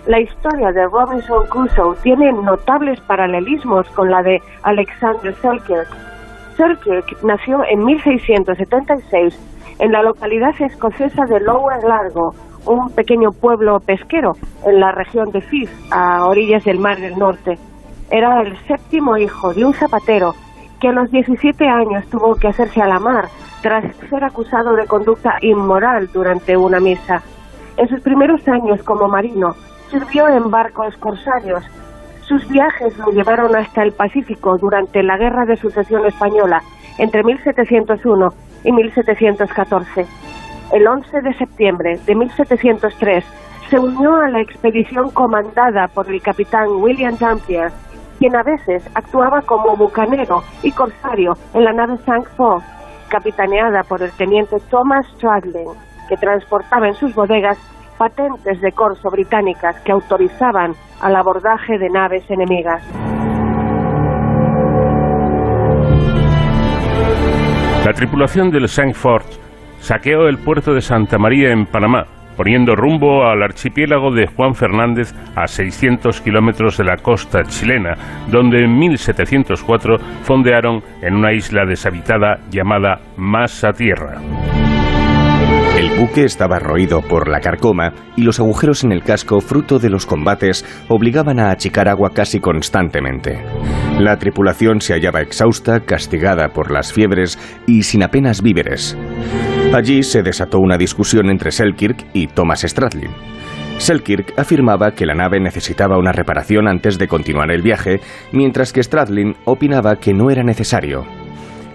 La 0.06 0.20
historia 0.20 0.72
de 0.72 0.86
Robinson 0.86 1.48
Crusoe 1.48 1.96
tiene 2.04 2.32
notables 2.32 3.00
paralelismos 3.02 3.88
con 3.90 4.12
la 4.12 4.22
de 4.22 4.42
Alexander 4.64 5.34
Selkirk. 5.42 5.88
Selkirk 6.56 7.24
nació 7.24 7.64
en 7.64 7.84
1676 7.84 9.40
en 9.80 9.92
la 9.92 10.04
localidad 10.04 10.54
escocesa 10.60 11.26
de 11.26 11.40
Lower 11.40 11.84
Largo, 11.84 12.36
un 12.70 12.92
pequeño 12.92 13.32
pueblo 13.32 13.80
pesquero 13.80 14.34
en 14.66 14.80
la 14.80 14.92
región 14.92 15.32
de 15.32 15.42
Fife, 15.42 15.74
a 15.92 16.26
orillas 16.26 16.64
del 16.64 16.78
Mar 16.80 17.00
del 17.00 17.18
Norte. 17.18 17.58
Era 18.12 18.42
el 18.42 18.58
séptimo 18.68 19.18
hijo 19.18 19.54
de 19.54 19.66
un 19.66 19.74
zapatero 19.74 20.36
que 20.80 20.90
a 20.90 20.92
los 20.92 21.10
17 21.12 21.68
años 21.68 22.06
tuvo 22.10 22.36
que 22.36 22.48
hacerse 22.48 22.82
a 22.82 22.88
la 22.88 23.00
mar 23.00 23.28
tras 23.62 23.84
ser 24.10 24.24
acusado 24.24 24.76
de 24.76 24.86
conducta 24.86 25.38
inmoral 25.42 26.10
durante 26.14 26.56
una 26.56 26.80
misa. 26.80 27.22
En 27.76 27.90
sus 27.90 28.02
primeros 28.02 28.48
años 28.48 28.82
como 28.84 29.08
marino, 29.08 29.56
sirvió 29.90 30.28
en 30.30 30.52
barcos 30.52 30.96
corsarios. 30.98 31.64
Sus 32.22 32.48
viajes 32.50 32.98
lo 33.00 33.12
llevaron 33.12 33.56
hasta 33.56 33.82
el 33.82 33.92
Pacífico 33.94 34.58
durante 34.58 35.02
la 35.02 35.18
Guerra 35.18 35.46
de 35.46 35.58
Sucesión 35.58 36.06
Española 36.06 36.62
entre 37.00 37.24
1701 37.24 38.30
y 38.64 38.72
1714 38.72 40.06
el 40.72 40.88
11 40.88 41.22
de 41.22 41.34
septiembre 41.34 42.00
de 42.06 42.16
1703, 42.16 43.26
se 43.70 43.80
unió 43.80 44.16
a 44.16 44.30
la 44.30 44.42
expedición 44.42 45.12
comandada 45.12 45.88
por 45.88 46.10
el 46.10 46.22
capitán 46.22 46.68
William 46.80 47.16
Dampier, 47.18 47.72
quien 48.18 48.36
a 48.36 48.44
veces 48.44 48.84
actuaba 48.96 49.42
como 49.42 49.76
bucanero 49.76 50.44
y 50.64 50.72
corsario 50.72 51.34
en 51.54 51.64
la 51.64 51.74
nave 51.74 51.98
Cinq-Fours, 52.06 52.64
capitaneada 53.10 53.84
por 53.84 54.02
el 54.02 54.12
teniente 54.12 54.58
Thomas 54.70 55.06
Stradling, 55.16 55.70
que 56.08 56.18
transportaba 56.18 56.88
en 56.88 56.96
sus 56.96 57.14
bodegas 57.14 57.58
patentes 57.98 58.60
de 58.62 58.72
corso 58.72 59.10
británicas 59.10 59.80
que 59.82 59.92
autorizaban 59.92 60.74
al 61.02 61.16
abordaje 61.16 61.78
de 61.78 61.90
naves 61.90 62.24
enemigas. 62.30 62.84
La 67.86 67.94
tripulación 67.94 68.50
del 68.52 68.68
Cinq-Fours 68.68 69.49
saqueó 69.80 70.28
el 70.28 70.38
puerto 70.38 70.74
de 70.74 70.82
Santa 70.82 71.18
María 71.18 71.52
en 71.52 71.66
Panamá, 71.66 72.06
poniendo 72.38 72.76
rumbo 72.76 73.26
al 73.26 73.44
archipiélago 73.44 74.14
de 74.14 74.28
Juan 74.28 74.56
Fernández 74.56 75.14
a 75.36 75.46
600 75.46 76.22
kilómetros 76.22 76.78
de 76.78 76.86
la 76.86 76.96
costa 76.96 77.44
chilena, 77.44 77.96
donde 78.32 78.64
en 78.64 78.78
1704 78.78 79.98
fondearon 80.24 80.82
en 81.02 81.16
una 81.16 81.34
isla 81.34 81.66
deshabitada 81.66 82.40
llamada 82.50 83.00
Masa 83.18 83.74
Tierra. 83.74 84.22
El 85.78 85.98
buque 85.98 86.26
estaba 86.26 86.60
roído 86.60 87.02
por 87.02 87.30
la 87.30 87.40
carcoma 87.40 87.94
y 88.18 88.24
los 88.24 88.40
agujeros 88.40 88.84
en 88.84 88.92
el 88.92 89.02
casco, 89.02 89.40
fruto 89.40 89.80
de 89.80 89.90
los 89.90 90.06
combates, 90.06 90.66
obligaban 90.90 91.40
a 91.40 91.52
achicar 91.52 91.88
agua 91.88 92.12
casi 92.14 92.40
constantemente. 92.40 93.42
La 93.98 94.18
tripulación 94.18 94.82
se 94.82 94.94
hallaba 94.94 95.22
exhausta, 95.22 95.82
castigada 95.82 96.50
por 96.50 96.72
las 96.72 96.92
fiebres 96.92 97.38
y 97.66 97.84
sin 97.84 98.04
apenas 98.04 98.42
víveres. 98.42 98.98
Allí 99.74 100.04
se 100.04 100.24
desató 100.24 100.60
una 100.60 100.78
discusión 100.78 101.30
entre 101.30 101.52
Selkirk 101.52 102.08
y 102.14 102.28
Thomas 102.28 102.62
Stradlin. 102.62 103.12
Selkirk 103.78 104.34
afirmaba 104.38 104.92
que 104.92 105.06
la 105.06 105.14
nave 105.14 105.40
necesitaba 105.40 105.98
una 105.98 106.12
reparación 106.12 106.68
antes 106.68 106.98
de 106.98 107.08
continuar 107.08 107.52
el 107.52 107.62
viaje, 107.62 108.02
mientras 108.34 108.74
que 108.74 108.84
Stradlin 108.84 109.36
opinaba 109.46 109.96
que 109.96 110.14
no 110.14 110.32
era 110.32 110.44
necesario. 110.44 111.06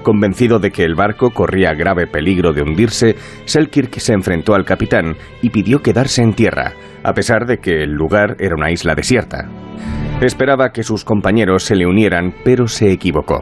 Convencido 0.02 0.58
de 0.58 0.70
que 0.70 0.84
el 0.84 0.96
barco 0.96 1.30
corría 1.30 1.72
grave 1.72 2.06
peligro 2.06 2.52
de 2.52 2.60
hundirse, 2.60 3.16
Selkirk 3.46 3.98
se 4.00 4.12
enfrentó 4.12 4.54
al 4.54 4.66
capitán 4.66 5.16
y 5.40 5.48
pidió 5.48 5.80
quedarse 5.80 6.20
en 6.20 6.34
tierra, 6.34 6.74
a 7.02 7.14
pesar 7.14 7.46
de 7.46 7.56
que 7.58 7.82
el 7.84 7.92
lugar 7.92 8.36
era 8.38 8.54
una 8.54 8.70
isla 8.70 8.94
desierta. 8.94 9.48
Esperaba 10.20 10.72
que 10.72 10.82
sus 10.82 11.04
compañeros 11.04 11.64
se 11.64 11.74
le 11.74 11.86
unieran, 11.86 12.34
pero 12.44 12.66
se 12.66 12.92
equivocó. 12.92 13.40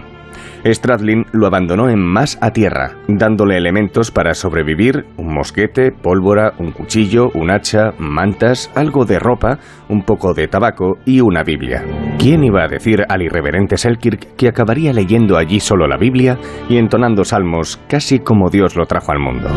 Stradlin 0.65 1.25
lo 1.33 1.47
abandonó 1.47 1.89
en 1.89 1.99
más 1.99 2.39
a 2.41 2.53
tierra, 2.53 2.93
dándole 3.09 3.57
elementos 3.57 4.11
para 4.13 4.35
sobrevivir, 4.35 5.05
un 5.17 5.35
mosquete, 5.35 5.91
pólvora, 5.91 6.53
un 6.59 6.71
cuchillo, 6.71 7.31
un 7.35 7.51
hacha, 7.51 7.91
mantas, 7.99 8.71
algo 8.77 9.05
de 9.05 9.19
ropa, 9.19 9.59
un 9.89 10.03
poco 10.03 10.35
de 10.35 10.47
tabaco 10.47 10.99
y 11.05 11.21
una 11.21 11.43
Biblia. 11.43 11.83
¿Quién 12.19 12.45
iba 12.45 12.63
a 12.63 12.69
decir 12.69 13.05
al 13.09 13.23
irreverente 13.23 13.77
Selkirk 13.77 14.37
que 14.37 14.49
acabaría 14.49 14.93
leyendo 14.93 15.37
allí 15.37 15.59
solo 15.59 15.89
la 15.89 15.97
Biblia 15.97 16.39
y 16.69 16.77
entonando 16.77 17.25
salmos 17.25 17.79
casi 17.89 18.21
como 18.21 18.49
Dios 18.49 18.77
lo 18.77 18.87
trajo 18.87 19.11
al 19.11 19.19
mundo? 19.19 19.49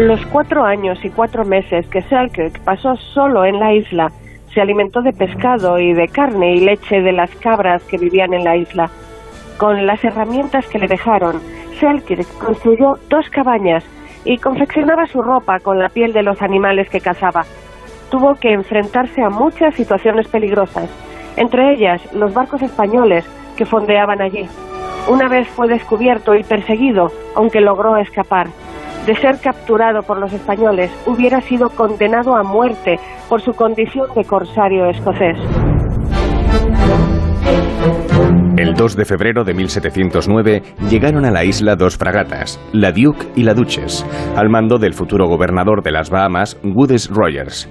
Los 0.00 0.24
cuatro 0.26 0.64
años 0.64 0.98
y 1.04 1.10
cuatro 1.10 1.44
meses 1.44 1.86
que 1.88 2.00
Selkirk 2.02 2.64
pasó 2.64 2.94
solo 3.12 3.44
en 3.44 3.58
la 3.58 3.74
isla, 3.74 4.08
se 4.52 4.60
alimentó 4.60 5.02
de 5.02 5.12
pescado 5.12 5.78
y 5.78 5.92
de 5.92 6.08
carne 6.08 6.54
y 6.54 6.60
leche 6.60 7.00
de 7.00 7.12
las 7.12 7.30
cabras 7.36 7.82
que 7.84 7.98
vivían 7.98 8.34
en 8.34 8.44
la 8.44 8.56
isla. 8.56 8.90
Con 9.56 9.86
las 9.86 10.02
herramientas 10.04 10.66
que 10.68 10.78
le 10.78 10.86
dejaron, 10.86 11.40
Selkirk 11.78 12.26
construyó 12.38 12.94
dos 13.08 13.28
cabañas 13.30 13.84
y 14.24 14.38
confeccionaba 14.38 15.06
su 15.06 15.22
ropa 15.22 15.58
con 15.60 15.78
la 15.78 15.88
piel 15.88 16.12
de 16.12 16.22
los 16.22 16.42
animales 16.42 16.88
que 16.88 17.00
cazaba. 17.00 17.44
Tuvo 18.10 18.34
que 18.36 18.52
enfrentarse 18.52 19.22
a 19.22 19.30
muchas 19.30 19.74
situaciones 19.74 20.28
peligrosas, 20.28 20.88
entre 21.36 21.72
ellas 21.72 22.00
los 22.14 22.32
barcos 22.32 22.62
españoles 22.62 23.24
que 23.56 23.66
fondeaban 23.66 24.20
allí. 24.22 24.46
Una 25.08 25.28
vez 25.28 25.48
fue 25.48 25.68
descubierto 25.68 26.34
y 26.34 26.42
perseguido, 26.42 27.10
aunque 27.34 27.60
logró 27.60 27.96
escapar 27.96 28.48
de 29.06 29.14
ser 29.16 29.38
capturado 29.40 30.02
por 30.02 30.18
los 30.18 30.32
españoles, 30.32 30.90
hubiera 31.06 31.40
sido 31.40 31.70
condenado 31.70 32.36
a 32.36 32.42
muerte 32.42 32.96
por 33.28 33.40
su 33.40 33.52
condición 33.52 34.06
de 34.14 34.24
corsario 34.24 34.86
escocés. 34.86 35.38
El 38.58 38.74
2 38.74 38.96
de 38.96 39.04
febrero 39.04 39.44
de 39.44 39.54
1709 39.54 40.62
llegaron 40.90 41.24
a 41.24 41.30
la 41.30 41.44
isla 41.44 41.76
dos 41.76 41.96
fragatas, 41.96 42.60
la 42.72 42.90
Duke 42.90 43.28
y 43.36 43.44
la 43.44 43.54
Duchess, 43.54 44.04
al 44.36 44.50
mando 44.50 44.78
del 44.78 44.94
futuro 44.94 45.28
gobernador 45.28 45.82
de 45.84 45.92
las 45.92 46.10
Bahamas, 46.10 46.58
Woodes 46.64 47.08
Rogers. 47.08 47.68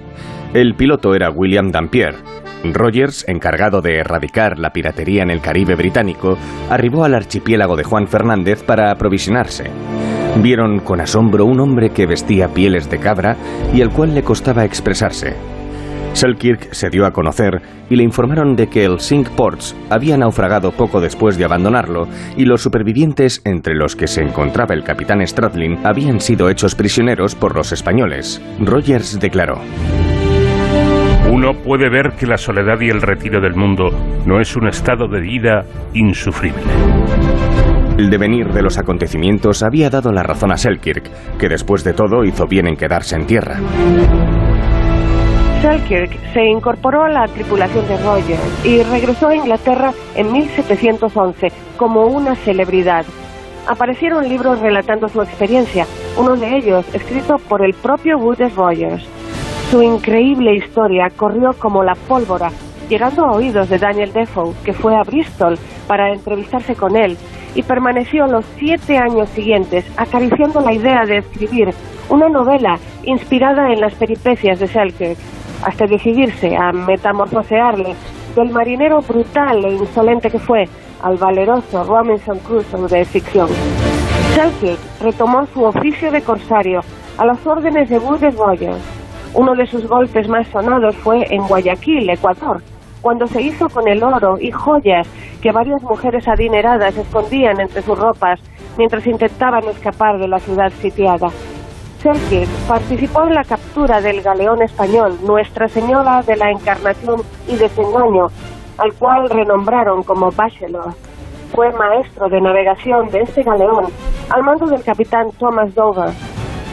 El 0.54 0.76
piloto 0.76 1.14
era 1.14 1.30
William 1.30 1.70
Dampier. 1.70 2.14
Rogers, 2.72 3.28
encargado 3.28 3.82
de 3.82 3.98
erradicar 3.98 4.58
la 4.58 4.70
piratería 4.70 5.22
en 5.22 5.30
el 5.30 5.42
Caribe 5.42 5.74
británico, 5.74 6.38
arribó 6.70 7.04
al 7.04 7.14
archipiélago 7.14 7.76
de 7.76 7.84
Juan 7.84 8.06
Fernández 8.06 8.62
para 8.64 8.90
aprovisionarse. 8.90 9.70
Vieron 10.36 10.80
con 10.80 11.00
asombro 11.00 11.44
un 11.44 11.60
hombre 11.60 11.90
que 11.90 12.06
vestía 12.06 12.48
pieles 12.48 12.88
de 12.90 12.98
cabra 12.98 13.36
y 13.74 13.82
al 13.82 13.90
cual 13.90 14.14
le 14.14 14.22
costaba 14.22 14.64
expresarse. 14.64 15.34
Selkirk 16.12 16.72
se 16.72 16.90
dio 16.90 17.06
a 17.06 17.12
conocer 17.12 17.60
y 17.90 17.96
le 17.96 18.02
informaron 18.02 18.56
de 18.56 18.68
que 18.68 18.84
el 18.84 19.00
Cinque 19.00 19.30
Ports 19.36 19.76
había 19.90 20.16
naufragado 20.16 20.72
poco 20.72 21.00
después 21.00 21.36
de 21.36 21.44
abandonarlo 21.44 22.08
y 22.36 22.44
los 22.44 22.62
supervivientes, 22.62 23.40
entre 23.44 23.74
los 23.74 23.94
que 23.94 24.06
se 24.06 24.22
encontraba 24.22 24.74
el 24.74 24.84
capitán 24.84 25.26
Stradlin, 25.26 25.78
habían 25.84 26.20
sido 26.20 26.50
hechos 26.50 26.74
prisioneros 26.74 27.34
por 27.34 27.54
los 27.54 27.72
españoles. 27.72 28.40
Rogers 28.60 29.20
declaró. 29.20 29.60
Uno 31.30 31.52
puede 31.54 31.88
ver 31.88 32.14
que 32.18 32.26
la 32.26 32.38
soledad 32.38 32.80
y 32.80 32.88
el 32.88 33.02
retiro 33.02 33.40
del 33.40 33.54
mundo 33.54 33.90
no 34.26 34.40
es 34.40 34.56
un 34.56 34.66
estado 34.66 35.08
de 35.08 35.20
vida 35.20 35.64
insufrible. 35.92 36.62
El 37.98 38.10
devenir 38.10 38.52
de 38.52 38.62
los 38.62 38.78
acontecimientos 38.78 39.64
había 39.64 39.90
dado 39.90 40.12
la 40.12 40.22
razón 40.22 40.52
a 40.52 40.56
Selkirk, 40.56 41.36
que 41.36 41.48
después 41.48 41.82
de 41.82 41.94
todo 41.94 42.22
hizo 42.22 42.46
bien 42.46 42.68
en 42.68 42.76
quedarse 42.76 43.16
en 43.16 43.26
tierra. 43.26 43.56
Selkirk 45.60 46.16
se 46.32 46.44
incorporó 46.44 47.02
a 47.02 47.08
la 47.08 47.26
tripulación 47.26 47.88
de 47.88 47.96
Rogers 47.96 48.64
y 48.64 48.84
regresó 48.84 49.26
a 49.26 49.34
Inglaterra 49.34 49.90
en 50.14 50.30
1711 50.30 51.48
como 51.76 52.06
una 52.06 52.36
celebridad. 52.36 53.04
Aparecieron 53.66 54.28
libros 54.28 54.60
relatando 54.60 55.08
su 55.08 55.20
experiencia, 55.20 55.84
uno 56.16 56.36
de 56.36 56.56
ellos 56.56 56.86
escrito 56.94 57.34
por 57.48 57.64
el 57.64 57.74
propio 57.74 58.16
Woodes 58.18 58.54
Rogers. 58.54 59.04
Su 59.72 59.82
increíble 59.82 60.54
historia 60.54 61.08
corrió 61.16 61.50
como 61.58 61.82
la 61.82 61.96
pólvora, 62.06 62.50
llegando 62.88 63.24
a 63.24 63.32
oídos 63.32 63.68
de 63.68 63.78
Daniel 63.78 64.12
Defoe, 64.12 64.54
que 64.64 64.72
fue 64.72 64.94
a 64.94 65.02
Bristol 65.02 65.58
para 65.88 66.12
entrevistarse 66.12 66.76
con 66.76 66.96
él 66.96 67.18
y 67.58 67.62
permaneció 67.64 68.28
los 68.28 68.44
siete 68.56 68.96
años 68.96 69.28
siguientes 69.30 69.84
acariciando 69.96 70.60
la 70.60 70.72
idea 70.72 71.04
de 71.04 71.18
escribir 71.18 71.74
una 72.08 72.28
novela 72.28 72.78
inspirada 73.02 73.72
en 73.72 73.80
las 73.80 73.96
peripecias 73.96 74.60
de 74.60 74.68
Selkirk, 74.68 75.18
hasta 75.64 75.86
decidirse 75.86 76.56
a 76.56 76.70
metamorfosearle 76.70 77.96
del 78.36 78.50
marinero 78.50 79.00
brutal 79.00 79.64
e 79.64 79.72
insolente 79.72 80.30
que 80.30 80.38
fue 80.38 80.66
al 81.02 81.16
valeroso 81.16 81.82
Robinson 81.82 82.38
Crusoe 82.38 82.86
de 82.86 83.04
ficción. 83.04 83.48
Selkirk 84.36 84.78
retomó 85.02 85.44
su 85.46 85.64
oficio 85.64 86.12
de 86.12 86.22
corsario 86.22 86.78
a 87.16 87.26
las 87.26 87.44
órdenes 87.44 87.90
de 87.90 87.98
Woodes 87.98 88.36
Rogers. 88.36 88.78
Uno 89.34 89.56
de 89.56 89.66
sus 89.66 89.84
golpes 89.88 90.28
más 90.28 90.46
sonados 90.46 90.94
fue 90.98 91.26
en 91.28 91.42
Guayaquil, 91.48 92.08
Ecuador, 92.08 92.62
cuando 93.00 93.26
se 93.26 93.42
hizo 93.42 93.68
con 93.68 93.88
el 93.88 94.02
oro 94.02 94.36
y 94.40 94.50
joyas 94.50 95.08
que 95.40 95.52
varias 95.52 95.82
mujeres 95.82 96.26
adineradas 96.26 96.96
escondían 96.96 97.60
entre 97.60 97.82
sus 97.82 97.98
ropas 97.98 98.40
mientras 98.76 99.06
intentaban 99.06 99.64
escapar 99.64 100.18
de 100.18 100.28
la 100.28 100.38
ciudad 100.38 100.70
sitiada. 100.80 101.28
Selkirk 101.98 102.48
participó 102.68 103.24
en 103.24 103.34
la 103.34 103.42
captura 103.42 104.00
del 104.00 104.22
galeón 104.22 104.62
español 104.62 105.18
Nuestra 105.26 105.66
Señora 105.66 106.22
de 106.22 106.36
la 106.36 106.50
Encarnación 106.50 107.22
y 107.48 107.56
Desengaño, 107.56 108.26
al 108.78 108.92
cual 108.94 109.28
renombraron 109.28 110.04
como 110.04 110.30
Bachelor. 110.30 110.94
Fue 111.52 111.72
maestro 111.72 112.28
de 112.28 112.40
navegación 112.40 113.08
de 113.08 113.20
este 113.22 113.42
galeón 113.42 113.86
al 114.30 114.42
mando 114.44 114.66
del 114.66 114.84
capitán 114.84 115.30
Thomas 115.38 115.74
Dover. 115.74 116.10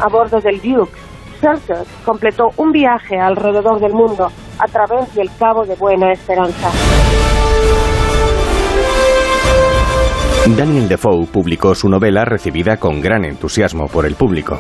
A 0.02 0.10
bordo 0.10 0.40
del 0.42 0.62
Duke, 0.62 0.92
Selkirk 1.46 1.86
completó 2.04 2.46
un 2.58 2.72
viaje 2.72 3.20
alrededor 3.20 3.80
del 3.80 3.94
mundo 3.94 4.32
a 4.58 4.66
través 4.66 5.14
del 5.14 5.30
Cabo 5.38 5.64
de 5.64 5.76
Buena 5.76 6.12
Esperanza. 6.12 6.72
Daniel 10.58 10.88
Defoe 10.88 11.28
publicó 11.28 11.76
su 11.76 11.88
novela 11.88 12.26
recibida 12.26 12.78
con 12.78 13.00
gran 13.00 13.26
entusiasmo 13.26 13.86
por 13.86 14.08
el 14.08 14.16
público. 14.16 14.60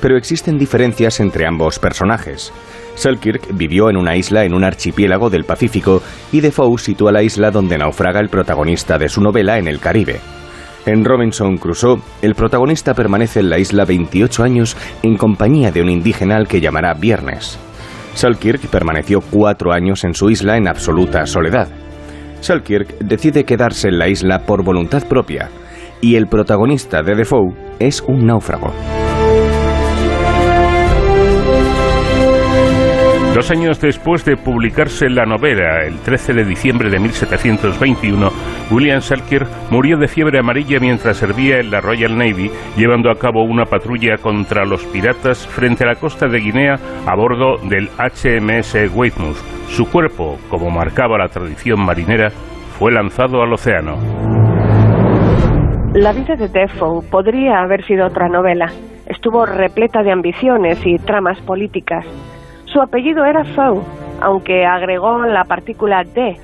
Pero 0.00 0.16
existen 0.16 0.58
diferencias 0.58 1.20
entre 1.20 1.46
ambos 1.46 1.78
personajes. 1.78 2.52
Selkirk 2.96 3.56
vivió 3.56 3.88
en 3.88 3.96
una 3.96 4.16
isla 4.16 4.42
en 4.42 4.54
un 4.54 4.64
archipiélago 4.64 5.30
del 5.30 5.44
Pacífico 5.44 6.02
y 6.32 6.40
Defoe 6.40 6.78
sitúa 6.78 7.12
la 7.12 7.22
isla 7.22 7.52
donde 7.52 7.78
naufraga 7.78 8.18
el 8.18 8.28
protagonista 8.28 8.98
de 8.98 9.08
su 9.08 9.20
novela 9.20 9.58
en 9.58 9.68
el 9.68 9.78
Caribe. 9.78 10.18
En 10.88 11.04
Robinson 11.04 11.58
Crusoe, 11.58 12.00
el 12.22 12.34
protagonista 12.34 12.94
permanece 12.94 13.40
en 13.40 13.50
la 13.50 13.58
isla 13.58 13.84
28 13.84 14.42
años 14.42 14.74
en 15.02 15.18
compañía 15.18 15.70
de 15.70 15.82
un 15.82 15.90
indígena 15.90 16.36
al 16.36 16.48
que 16.48 16.62
llamará 16.62 16.94
Viernes. 16.94 17.58
Selkirk 18.14 18.68
permaneció 18.68 19.20
cuatro 19.20 19.74
años 19.74 20.02
en 20.04 20.14
su 20.14 20.30
isla 20.30 20.56
en 20.56 20.66
absoluta 20.66 21.26
soledad. 21.26 21.68
Selkirk 22.40 23.00
decide 23.00 23.44
quedarse 23.44 23.88
en 23.88 23.98
la 23.98 24.08
isla 24.08 24.46
por 24.46 24.64
voluntad 24.64 25.06
propia, 25.06 25.50
y 26.00 26.14
el 26.14 26.26
protagonista 26.26 27.02
de 27.02 27.16
Defoe 27.16 27.52
es 27.78 28.00
un 28.00 28.24
náufrago. 28.24 28.72
Dos 33.34 33.50
años 33.50 33.80
después 33.80 34.24
de 34.24 34.36
publicarse 34.36 35.08
la 35.08 35.24
novela, 35.24 35.84
el 35.84 36.00
13 36.00 36.32
de 36.32 36.44
diciembre 36.44 36.90
de 36.90 36.98
1721, 36.98 38.30
William 38.70 39.00
Selkirk 39.00 39.46
murió 39.70 39.96
de 39.96 40.08
fiebre 40.08 40.40
amarilla 40.40 40.80
mientras 40.80 41.18
servía 41.18 41.60
en 41.60 41.70
la 41.70 41.80
Royal 41.80 42.16
Navy, 42.16 42.50
llevando 42.76 43.10
a 43.10 43.18
cabo 43.18 43.44
una 43.44 43.66
patrulla 43.66 44.16
contra 44.16 44.64
los 44.64 44.84
piratas 44.86 45.46
frente 45.46 45.84
a 45.84 45.88
la 45.88 45.94
costa 45.96 46.26
de 46.26 46.40
Guinea 46.40 46.78
a 47.06 47.14
bordo 47.14 47.58
del 47.68 47.88
HMS 47.98 48.92
Weymouth. 48.94 49.36
Su 49.68 49.88
cuerpo, 49.88 50.38
como 50.48 50.70
marcaba 50.70 51.18
la 51.18 51.28
tradición 51.28 51.84
marinera, 51.84 52.30
fue 52.78 52.90
lanzado 52.90 53.42
al 53.42 53.52
océano. 53.52 53.98
La 55.94 56.12
vida 56.12 56.34
de 56.34 56.48
Defoe 56.48 57.02
podría 57.10 57.60
haber 57.60 57.84
sido 57.84 58.06
otra 58.06 58.28
novela. 58.28 58.66
Estuvo 59.06 59.46
repleta 59.46 60.02
de 60.02 60.12
ambiciones 60.12 60.78
y 60.84 60.96
tramas 60.96 61.40
políticas. 61.42 62.04
Su 62.78 62.82
apellido 62.82 63.24
era 63.24 63.42
Foe, 63.44 63.82
aunque 64.20 64.64
agregó 64.64 65.18
la 65.26 65.42
partícula 65.42 66.04
D. 66.04 66.36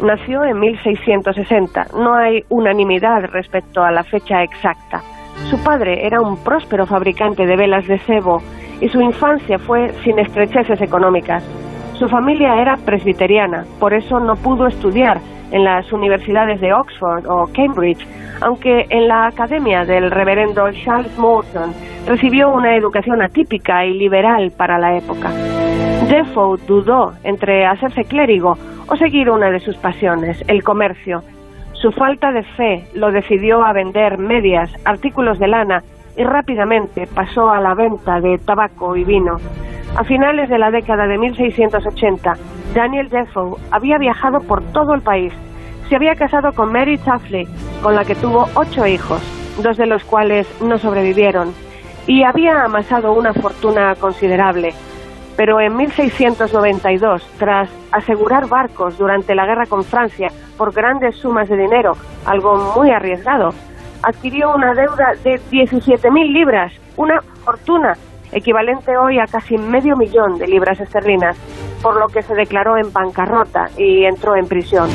Nació 0.00 0.44
en 0.44 0.60
1660. 0.60 1.88
No 1.98 2.14
hay 2.14 2.44
unanimidad 2.50 3.24
respecto 3.32 3.82
a 3.82 3.90
la 3.90 4.04
fecha 4.04 4.44
exacta. 4.44 5.02
Su 5.50 5.60
padre 5.64 6.06
era 6.06 6.20
un 6.20 6.36
próspero 6.44 6.86
fabricante 6.86 7.46
de 7.46 7.56
velas 7.56 7.84
de 7.88 7.98
cebo 7.98 8.40
y 8.80 8.88
su 8.90 9.00
infancia 9.00 9.58
fue 9.58 9.88
sin 10.04 10.20
estrecheces 10.20 10.80
económicas. 10.80 11.42
Su 11.98 12.08
familia 12.08 12.60
era 12.60 12.76
presbiteriana, 12.76 13.64
por 13.80 13.94
eso 13.94 14.20
no 14.20 14.36
pudo 14.36 14.66
estudiar 14.66 15.18
en 15.50 15.64
las 15.64 15.90
universidades 15.92 16.60
de 16.60 16.74
Oxford 16.74 17.26
o 17.26 17.48
Cambridge, 17.54 18.06
aunque 18.42 18.86
en 18.90 19.08
la 19.08 19.26
academia 19.26 19.84
del 19.86 20.10
reverendo 20.10 20.70
Charles 20.72 21.16
Morton 21.18 21.72
recibió 22.06 22.52
una 22.52 22.76
educación 22.76 23.22
atípica 23.22 23.86
y 23.86 23.94
liberal 23.94 24.52
para 24.56 24.78
la 24.78 24.96
época. 24.96 25.30
Defoe 26.10 26.58
dudó 26.66 27.14
entre 27.24 27.64
hacerse 27.64 28.04
clérigo 28.04 28.58
o 28.88 28.96
seguir 28.96 29.30
una 29.30 29.50
de 29.50 29.60
sus 29.60 29.76
pasiones, 29.76 30.44
el 30.48 30.62
comercio. 30.62 31.22
Su 31.72 31.92
falta 31.92 32.30
de 32.30 32.42
fe 32.42 32.84
lo 32.94 33.10
decidió 33.10 33.64
a 33.64 33.72
vender 33.72 34.18
medias, 34.18 34.70
artículos 34.84 35.38
de 35.38 35.48
lana 35.48 35.82
y 36.16 36.24
rápidamente 36.24 37.06
pasó 37.06 37.50
a 37.50 37.60
la 37.60 37.74
venta 37.74 38.20
de 38.20 38.36
tabaco 38.38 38.96
y 38.96 39.04
vino. 39.04 39.38
A 39.96 40.04
finales 40.04 40.50
de 40.50 40.58
la 40.58 40.70
década 40.70 41.06
de 41.06 41.16
1680, 41.16 42.34
Daniel 42.74 43.08
Defoe 43.08 43.56
había 43.70 43.96
viajado 43.96 44.40
por 44.40 44.62
todo 44.72 44.92
el 44.92 45.00
país. 45.00 45.32
Se 45.88 45.96
había 45.96 46.14
casado 46.14 46.52
con 46.52 46.70
Mary 46.70 46.98
Chaffley, 46.98 47.48
con 47.82 47.94
la 47.94 48.04
que 48.04 48.14
tuvo 48.14 48.46
ocho 48.56 48.86
hijos, 48.86 49.22
dos 49.62 49.78
de 49.78 49.86
los 49.86 50.04
cuales 50.04 50.46
no 50.60 50.76
sobrevivieron, 50.76 51.54
y 52.06 52.24
había 52.24 52.62
amasado 52.62 53.14
una 53.14 53.32
fortuna 53.32 53.94
considerable. 53.94 54.74
Pero 55.34 55.60
en 55.60 55.74
1692, 55.74 57.26
tras 57.38 57.70
asegurar 57.90 58.48
barcos 58.48 58.98
durante 58.98 59.34
la 59.34 59.46
guerra 59.46 59.64
con 59.64 59.82
Francia 59.82 60.28
por 60.58 60.74
grandes 60.74 61.16
sumas 61.16 61.48
de 61.48 61.56
dinero, 61.56 61.92
algo 62.26 62.74
muy 62.76 62.90
arriesgado, 62.90 63.54
adquirió 64.02 64.54
una 64.54 64.74
deuda 64.74 65.14
de 65.24 65.40
17.000 65.50 66.32
libras, 66.34 66.74
una 66.98 67.22
fortuna 67.46 67.94
equivalente 68.32 68.92
hoy 68.96 69.18
a 69.18 69.26
casi 69.26 69.56
medio 69.56 69.96
millón 69.96 70.38
de 70.38 70.46
libras 70.46 70.80
esterlinas, 70.80 71.36
por 71.82 71.98
lo 71.98 72.08
que 72.08 72.22
se 72.22 72.34
declaró 72.34 72.76
en 72.76 72.92
bancarrota 72.92 73.66
y 73.76 74.04
entró 74.04 74.36
en 74.36 74.46
prisión. 74.46 74.88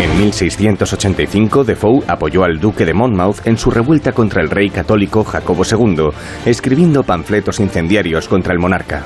En 0.00 0.18
1685, 0.18 1.64
Defoe 1.64 2.02
apoyó 2.08 2.44
al 2.44 2.58
duque 2.58 2.84
de 2.84 2.94
Monmouth 2.94 3.46
en 3.46 3.56
su 3.56 3.70
revuelta 3.70 4.12
contra 4.12 4.42
el 4.42 4.50
rey 4.50 4.68
católico 4.68 5.24
Jacobo 5.24 5.62
II, 5.64 6.10
escribiendo 6.44 7.02
panfletos 7.02 7.60
incendiarios 7.60 8.28
contra 8.28 8.52
el 8.52 8.58
monarca. 8.58 9.04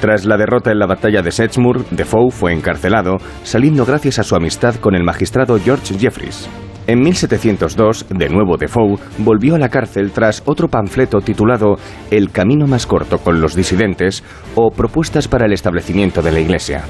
Tras 0.00 0.24
la 0.24 0.38
derrota 0.38 0.70
en 0.70 0.78
la 0.78 0.86
batalla 0.86 1.20
de 1.20 1.30
Sedgemoor, 1.30 1.84
Defoe 1.90 2.30
fue 2.30 2.52
encarcelado, 2.52 3.18
saliendo 3.42 3.84
gracias 3.84 4.18
a 4.18 4.22
su 4.22 4.34
amistad 4.34 4.76
con 4.76 4.94
el 4.94 5.04
magistrado 5.04 5.58
George 5.58 5.98
Jeffreys. 5.98 6.48
En 6.90 7.02
1702, 7.02 8.06
de 8.08 8.28
nuevo 8.28 8.56
Defoe 8.56 8.96
volvió 9.18 9.54
a 9.54 9.60
la 9.60 9.68
cárcel 9.68 10.10
tras 10.10 10.42
otro 10.44 10.66
panfleto 10.66 11.20
titulado 11.20 11.76
El 12.10 12.32
camino 12.32 12.66
más 12.66 12.84
corto 12.84 13.18
con 13.18 13.40
los 13.40 13.54
disidentes 13.54 14.24
o 14.56 14.72
Propuestas 14.72 15.28
para 15.28 15.46
el 15.46 15.52
establecimiento 15.52 16.20
de 16.20 16.32
la 16.32 16.40
Iglesia. 16.40 16.82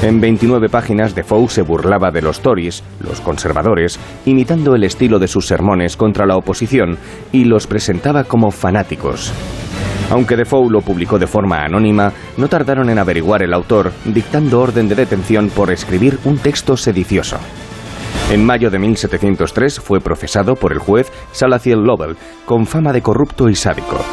En 0.00 0.18
29 0.18 0.70
páginas, 0.70 1.14
Defoe 1.14 1.46
se 1.50 1.60
burlaba 1.60 2.10
de 2.10 2.22
los 2.22 2.40
Tories, 2.40 2.82
los 3.04 3.20
conservadores, 3.20 4.00
imitando 4.24 4.74
el 4.74 4.84
estilo 4.84 5.18
de 5.18 5.28
sus 5.28 5.46
sermones 5.46 5.98
contra 5.98 6.24
la 6.24 6.36
oposición 6.36 6.96
y 7.30 7.44
los 7.44 7.66
presentaba 7.66 8.24
como 8.24 8.50
fanáticos. 8.50 9.34
Aunque 10.10 10.36
Defoe 10.36 10.70
lo 10.70 10.80
publicó 10.80 11.18
de 11.18 11.26
forma 11.26 11.64
anónima, 11.64 12.14
no 12.38 12.48
tardaron 12.48 12.88
en 12.88 12.98
averiguar 12.98 13.42
el 13.42 13.52
autor, 13.52 13.92
dictando 14.06 14.58
orden 14.58 14.88
de 14.88 14.94
detención 14.94 15.50
por 15.50 15.70
escribir 15.70 16.18
un 16.24 16.38
texto 16.38 16.78
sedicioso. 16.78 17.36
En 18.30 18.44
mayo 18.44 18.70
de 18.70 18.78
1703 18.78 19.80
fue 19.80 20.00
procesado 20.00 20.54
por 20.54 20.72
el 20.72 20.78
juez 20.78 21.10
Salathiel 21.32 21.80
Lovell, 21.80 22.16
con 22.44 22.66
fama 22.66 22.92
de 22.92 23.02
corrupto 23.02 23.48
y 23.48 23.54
sádico. 23.54 24.04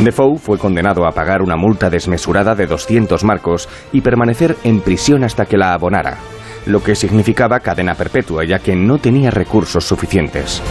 Defoe 0.00 0.38
fue 0.38 0.58
condenado 0.58 1.06
a 1.06 1.12
pagar 1.12 1.42
una 1.42 1.56
multa 1.56 1.90
desmesurada 1.90 2.54
de 2.54 2.66
200 2.66 3.24
marcos 3.24 3.68
y 3.92 4.00
permanecer 4.00 4.56
en 4.64 4.80
prisión 4.80 5.24
hasta 5.24 5.46
que 5.46 5.56
la 5.56 5.72
abonara, 5.72 6.18
lo 6.66 6.82
que 6.82 6.94
significaba 6.94 7.60
cadena 7.60 7.94
perpetua 7.94 8.44
ya 8.44 8.58
que 8.58 8.76
no 8.76 8.98
tenía 8.98 9.30
recursos 9.30 9.84
suficientes. 9.84 10.62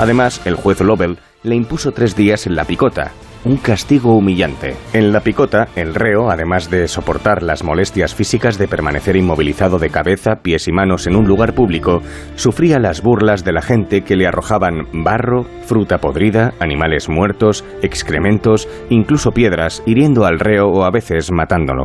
Además, 0.00 0.40
el 0.46 0.56
juez 0.56 0.80
Lovell 0.80 1.18
le 1.42 1.54
impuso 1.54 1.92
tres 1.92 2.16
días 2.16 2.46
en 2.46 2.56
la 2.56 2.64
picota, 2.64 3.12
un 3.46 3.58
castigo 3.58 4.16
humillante. 4.16 4.74
En 4.92 5.12
la 5.12 5.20
picota, 5.20 5.68
el 5.76 5.94
reo, 5.94 6.30
además 6.30 6.68
de 6.68 6.88
soportar 6.88 7.44
las 7.44 7.62
molestias 7.62 8.12
físicas 8.12 8.58
de 8.58 8.66
permanecer 8.66 9.14
inmovilizado 9.14 9.78
de 9.78 9.88
cabeza, 9.88 10.40
pies 10.42 10.66
y 10.66 10.72
manos 10.72 11.06
en 11.06 11.14
un 11.14 11.28
lugar 11.28 11.54
público, 11.54 12.02
sufría 12.34 12.80
las 12.80 13.02
burlas 13.02 13.44
de 13.44 13.52
la 13.52 13.62
gente 13.62 14.02
que 14.02 14.16
le 14.16 14.26
arrojaban 14.26 14.88
barro, 14.92 15.44
fruta 15.64 15.98
podrida, 15.98 16.54
animales 16.58 17.08
muertos, 17.08 17.64
excrementos, 17.82 18.68
incluso 18.90 19.30
piedras, 19.30 19.80
hiriendo 19.86 20.26
al 20.26 20.40
reo 20.40 20.66
o 20.66 20.82
a 20.82 20.90
veces 20.90 21.30
matándolo. 21.30 21.84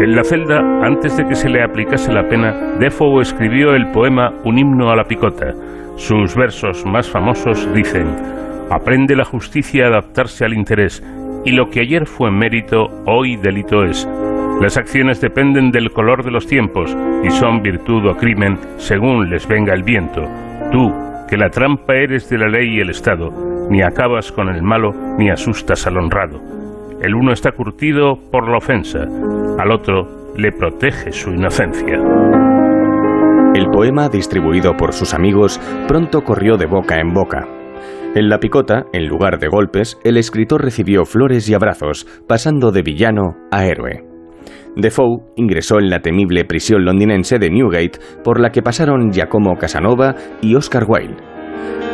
En 0.00 0.16
la 0.16 0.24
celda, 0.24 0.58
antes 0.82 1.18
de 1.18 1.24
que 1.24 1.34
se 1.34 1.50
le 1.50 1.62
aplicase 1.62 2.12
la 2.12 2.26
pena, 2.26 2.76
Defoe 2.80 3.20
escribió 3.20 3.74
el 3.74 3.92
poema 3.92 4.30
Un 4.42 4.58
himno 4.58 4.90
a 4.90 4.96
la 4.96 5.04
picota. 5.04 5.54
Sus 5.96 6.34
versos 6.34 6.84
más 6.86 7.08
famosos 7.08 7.72
dicen, 7.74 8.06
Aprende 8.70 9.14
la 9.16 9.24
justicia 9.24 9.84
a 9.84 9.88
adaptarse 9.88 10.44
al 10.44 10.54
interés, 10.54 11.02
y 11.44 11.50
lo 11.50 11.68
que 11.68 11.80
ayer 11.80 12.06
fue 12.06 12.30
mérito, 12.30 12.88
hoy 13.04 13.36
delito 13.36 13.84
es. 13.84 14.08
Las 14.60 14.78
acciones 14.78 15.20
dependen 15.20 15.70
del 15.70 15.90
color 15.90 16.24
de 16.24 16.30
los 16.30 16.46
tiempos, 16.46 16.96
y 17.22 17.30
son 17.30 17.62
virtud 17.62 18.06
o 18.06 18.16
crimen 18.16 18.58
según 18.78 19.28
les 19.28 19.46
venga 19.46 19.74
el 19.74 19.82
viento. 19.82 20.22
Tú, 20.70 20.92
que 21.28 21.36
la 21.36 21.50
trampa 21.50 21.94
eres 21.94 22.30
de 22.30 22.38
la 22.38 22.48
ley 22.48 22.76
y 22.76 22.80
el 22.80 22.90
Estado, 22.90 23.30
ni 23.68 23.82
acabas 23.82 24.32
con 24.32 24.48
el 24.48 24.62
malo, 24.62 24.94
ni 25.18 25.30
asustas 25.30 25.86
al 25.86 25.98
honrado. 25.98 26.40
El 27.02 27.14
uno 27.14 27.32
está 27.32 27.52
curtido 27.52 28.18
por 28.30 28.48
la 28.48 28.58
ofensa, 28.58 29.06
al 29.58 29.70
otro 29.70 30.32
le 30.36 30.52
protege 30.52 31.12
su 31.12 31.30
inocencia. 31.30 32.00
El 33.54 33.66
poema, 33.66 34.08
distribuido 34.08 34.78
por 34.78 34.94
sus 34.94 35.12
amigos, 35.12 35.60
pronto 35.86 36.22
corrió 36.22 36.56
de 36.56 36.64
boca 36.64 36.98
en 36.98 37.12
boca. 37.12 37.46
En 38.14 38.30
la 38.30 38.38
picota, 38.38 38.86
en 38.94 39.06
lugar 39.06 39.38
de 39.38 39.48
golpes, 39.48 39.98
el 40.04 40.16
escritor 40.16 40.62
recibió 40.62 41.04
flores 41.04 41.50
y 41.50 41.54
abrazos, 41.54 42.06
pasando 42.26 42.72
de 42.72 42.80
villano 42.80 43.36
a 43.50 43.66
héroe. 43.66 44.04
Defoe 44.74 45.18
ingresó 45.36 45.78
en 45.78 45.90
la 45.90 46.00
temible 46.00 46.46
prisión 46.46 46.86
londinense 46.86 47.38
de 47.38 47.50
Newgate, 47.50 47.98
por 48.24 48.40
la 48.40 48.52
que 48.52 48.62
pasaron 48.62 49.12
Giacomo 49.12 49.56
Casanova 49.58 50.14
y 50.40 50.54
Oscar 50.54 50.86
Wilde. 50.88 51.31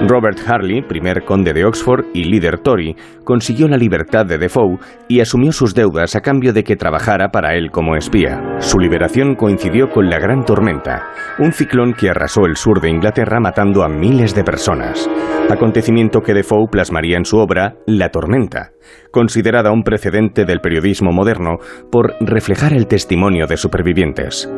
Robert 0.07 0.39
Harley, 0.47 0.83
primer 0.83 1.25
conde 1.25 1.53
de 1.53 1.65
Oxford 1.65 2.05
y 2.15 2.25
líder 2.25 2.59
Tory, 2.59 2.95
consiguió 3.25 3.67
la 3.67 3.77
libertad 3.77 4.25
de 4.27 4.39
Defoe 4.39 4.79
y 5.09 5.21
asumió 5.21 5.51
sus 5.51 5.75
deudas 5.75 6.15
a 6.15 6.21
cambio 6.21 6.53
de 6.53 6.63
que 6.63 6.77
trabajara 6.77 7.31
para 7.31 7.57
él 7.57 7.73
como 7.73 7.97
espía. 7.97 8.41
Su 8.61 8.79
liberación 8.79 9.35
coincidió 9.35 9.91
con 9.91 10.09
la 10.09 10.21
Gran 10.21 10.45
Tormenta, 10.45 11.03
un 11.41 11.53
ciclón 11.53 11.95
que 11.95 12.11
arrasó 12.11 12.47
el 12.47 12.57
sur 12.57 12.81
de 12.81 12.91
Inglaterra 12.91 13.41
matando 13.41 13.83
a 13.83 13.89
miles 13.89 14.37
de 14.37 14.45
personas. 14.45 15.11
Acontecimiento 15.51 16.21
que 16.21 16.35
Defoe 16.35 16.69
plasmaría 16.71 17.17
en 17.17 17.25
su 17.25 17.39
obra 17.39 17.75
La 17.87 18.11
Tormenta, 18.11 18.71
considerada 19.11 19.73
un 19.73 19.83
precedente 19.83 20.45
del 20.45 20.61
periodismo 20.61 21.11
moderno 21.11 21.57
por 21.91 22.15
reflejar 22.21 22.73
el 22.73 22.87
testimonio 22.87 23.47
de 23.47 23.57
supervivientes. 23.57 24.49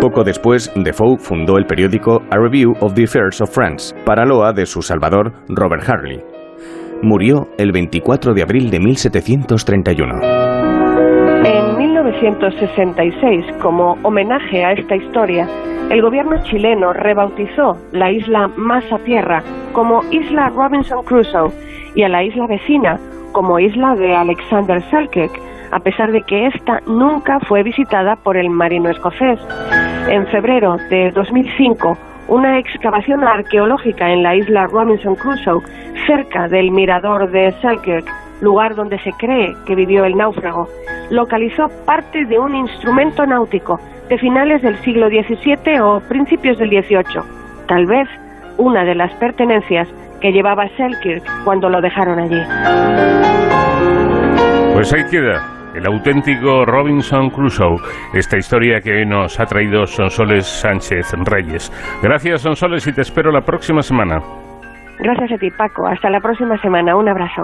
Poco 0.00 0.22
después, 0.22 0.70
Defoe 0.76 1.16
fundó 1.18 1.56
el 1.56 1.66
periódico 1.66 2.22
A 2.30 2.36
Review 2.36 2.74
of 2.80 2.94
the 2.94 3.04
Affairs 3.04 3.40
of 3.40 3.50
France, 3.50 3.94
para 4.04 4.24
loa 4.24 4.52
de 4.52 4.66
su 4.66 4.82
salvador, 4.82 5.32
Robert 5.48 5.88
Harley. 5.88 6.22
Murió 7.02 7.48
el 7.58 7.72
24 7.72 8.34
de 8.34 8.42
abril 8.42 8.70
de 8.70 8.80
1731. 8.80 10.20
En 11.44 11.78
1966, 11.78 13.46
como 13.62 13.96
homenaje 14.02 14.64
a 14.64 14.72
esta 14.72 14.96
historia, 14.96 15.48
el 15.90 16.02
gobierno 16.02 16.42
chileno 16.44 16.92
rebautizó 16.92 17.78
la 17.92 18.10
isla 18.10 18.48
más 18.56 18.84
a 18.92 18.98
tierra 18.98 19.42
como 19.72 20.02
Isla 20.10 20.50
Robinson 20.50 21.04
Crusoe 21.04 21.50
y 21.94 22.02
a 22.02 22.08
la 22.08 22.24
isla 22.24 22.46
vecina 22.46 22.98
como 23.34 23.58
isla 23.58 23.94
de 23.96 24.14
Alexander 24.14 24.80
Selkirk, 24.90 25.32
a 25.72 25.80
pesar 25.80 26.12
de 26.12 26.22
que 26.22 26.46
ésta 26.46 26.80
nunca 26.86 27.40
fue 27.40 27.62
visitada 27.62 28.16
por 28.16 28.36
el 28.36 28.48
marino 28.48 28.88
escocés. 28.88 29.38
En 30.08 30.26
febrero 30.28 30.76
de 30.88 31.10
2005, 31.10 31.98
una 32.28 32.58
excavación 32.58 33.24
arqueológica 33.24 34.10
en 34.10 34.22
la 34.22 34.36
isla 34.36 34.66
Robinson 34.68 35.16
Crusoe, 35.16 35.62
cerca 36.06 36.48
del 36.48 36.70
mirador 36.70 37.30
de 37.30 37.52
Selkirk, 37.60 38.06
lugar 38.40 38.76
donde 38.76 38.98
se 39.00 39.10
cree 39.12 39.52
que 39.66 39.74
vivió 39.74 40.04
el 40.04 40.16
náufrago, 40.16 40.68
localizó 41.10 41.68
parte 41.84 42.24
de 42.26 42.38
un 42.38 42.54
instrumento 42.54 43.26
náutico 43.26 43.80
de 44.08 44.18
finales 44.18 44.62
del 44.62 44.76
siglo 44.78 45.08
XVII 45.08 45.80
o 45.80 46.00
principios 46.08 46.56
del 46.58 46.70
XVIII, 46.70 47.22
tal 47.66 47.86
vez 47.86 48.08
una 48.58 48.84
de 48.84 48.94
las 48.94 49.12
pertenencias 49.14 49.88
que 50.24 50.32
llevaba 50.32 50.66
Selkirk 50.78 51.22
cuando 51.44 51.68
lo 51.68 51.82
dejaron 51.82 52.18
allí. 52.18 52.40
Pues 54.72 54.90
ahí 54.94 55.04
queda 55.10 55.70
el 55.74 55.84
auténtico 55.84 56.64
Robinson 56.64 57.28
Crusoe, 57.28 57.76
esta 58.14 58.38
historia 58.38 58.80
que 58.80 58.90
hoy 58.90 59.04
nos 59.04 59.38
ha 59.38 59.44
traído 59.44 59.84
Sonsoles 59.84 60.46
Sánchez 60.46 61.12
Reyes. 61.26 61.70
Gracias 62.02 62.40
Sonsoles 62.40 62.86
y 62.86 62.94
te 62.94 63.02
espero 63.02 63.30
la 63.30 63.42
próxima 63.42 63.82
semana. 63.82 64.22
Gracias 64.98 65.32
a 65.32 65.36
ti 65.36 65.50
Paco, 65.50 65.86
hasta 65.86 66.08
la 66.08 66.20
próxima 66.20 66.56
semana, 66.62 66.96
un 66.96 67.06
abrazo. 67.06 67.42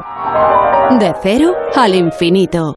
De 0.98 1.12
cero 1.22 1.52
al 1.76 1.94
infinito. 1.94 2.76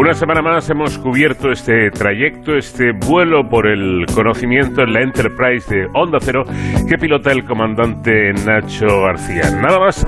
Una 0.00 0.14
semana 0.14 0.40
más 0.40 0.70
hemos 0.70 0.96
cubierto 0.96 1.50
este 1.50 1.90
trayecto, 1.90 2.56
este 2.56 2.92
vuelo 3.06 3.46
por 3.46 3.66
el 3.66 4.06
conocimiento 4.06 4.80
en 4.80 4.94
la 4.94 5.02
Enterprise 5.02 5.74
de 5.74 5.88
Onda 5.92 6.16
Cero 6.18 6.42
que 6.88 6.96
pilota 6.96 7.30
el 7.32 7.44
comandante 7.44 8.32
Nacho 8.32 8.86
García. 9.02 9.50
Nada 9.60 9.78
más, 9.78 10.06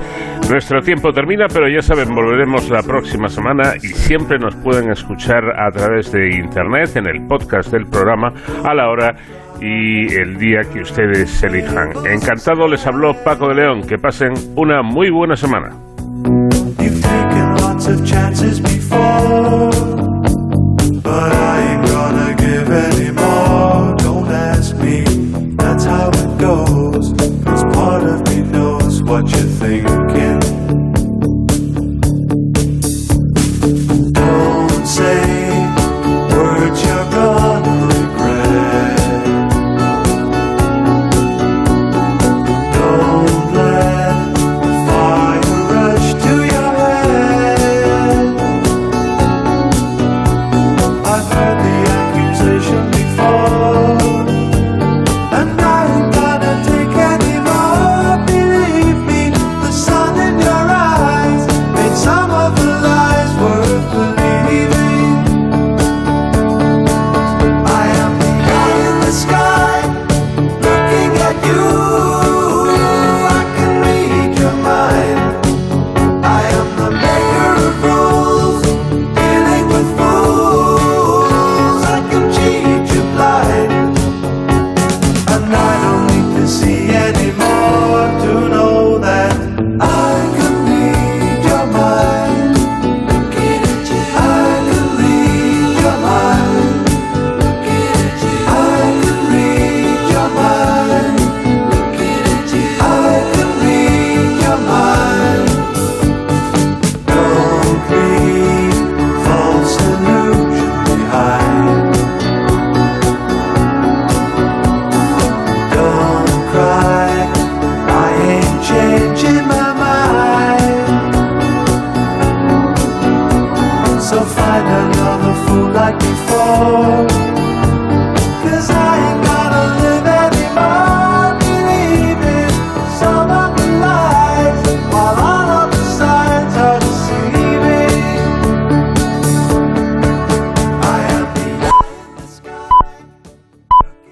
nuestro 0.49 0.81
tiempo 0.81 1.11
termina, 1.11 1.45
pero 1.47 1.69
ya 1.69 1.83
saben, 1.83 2.15
volveremos 2.15 2.71
la 2.71 2.81
próxima 2.81 3.27
semana 3.27 3.75
y 3.75 3.89
siempre 3.89 4.39
nos 4.39 4.55
pueden 4.55 4.89
escuchar 4.89 5.43
a 5.61 5.69
través 5.69 6.11
de 6.11 6.37
Internet 6.37 6.95
en 6.95 7.05
el 7.05 7.27
podcast 7.27 7.71
del 7.71 7.85
programa 7.85 8.33
a 8.65 8.73
la 8.73 8.89
hora 8.89 9.13
y 9.61 10.11
el 10.11 10.39
día 10.39 10.61
que 10.73 10.81
ustedes 10.81 11.43
elijan. 11.43 11.91
Encantado 12.09 12.67
les 12.67 12.83
habló 12.87 13.13
Paco 13.23 13.49
de 13.49 13.61
León. 13.61 13.81
Que 13.87 13.99
pasen 13.99 14.33
una 14.55 14.81
muy 14.81 15.11
buena 15.11 15.35
semana. 15.35 15.69
But 21.13 21.42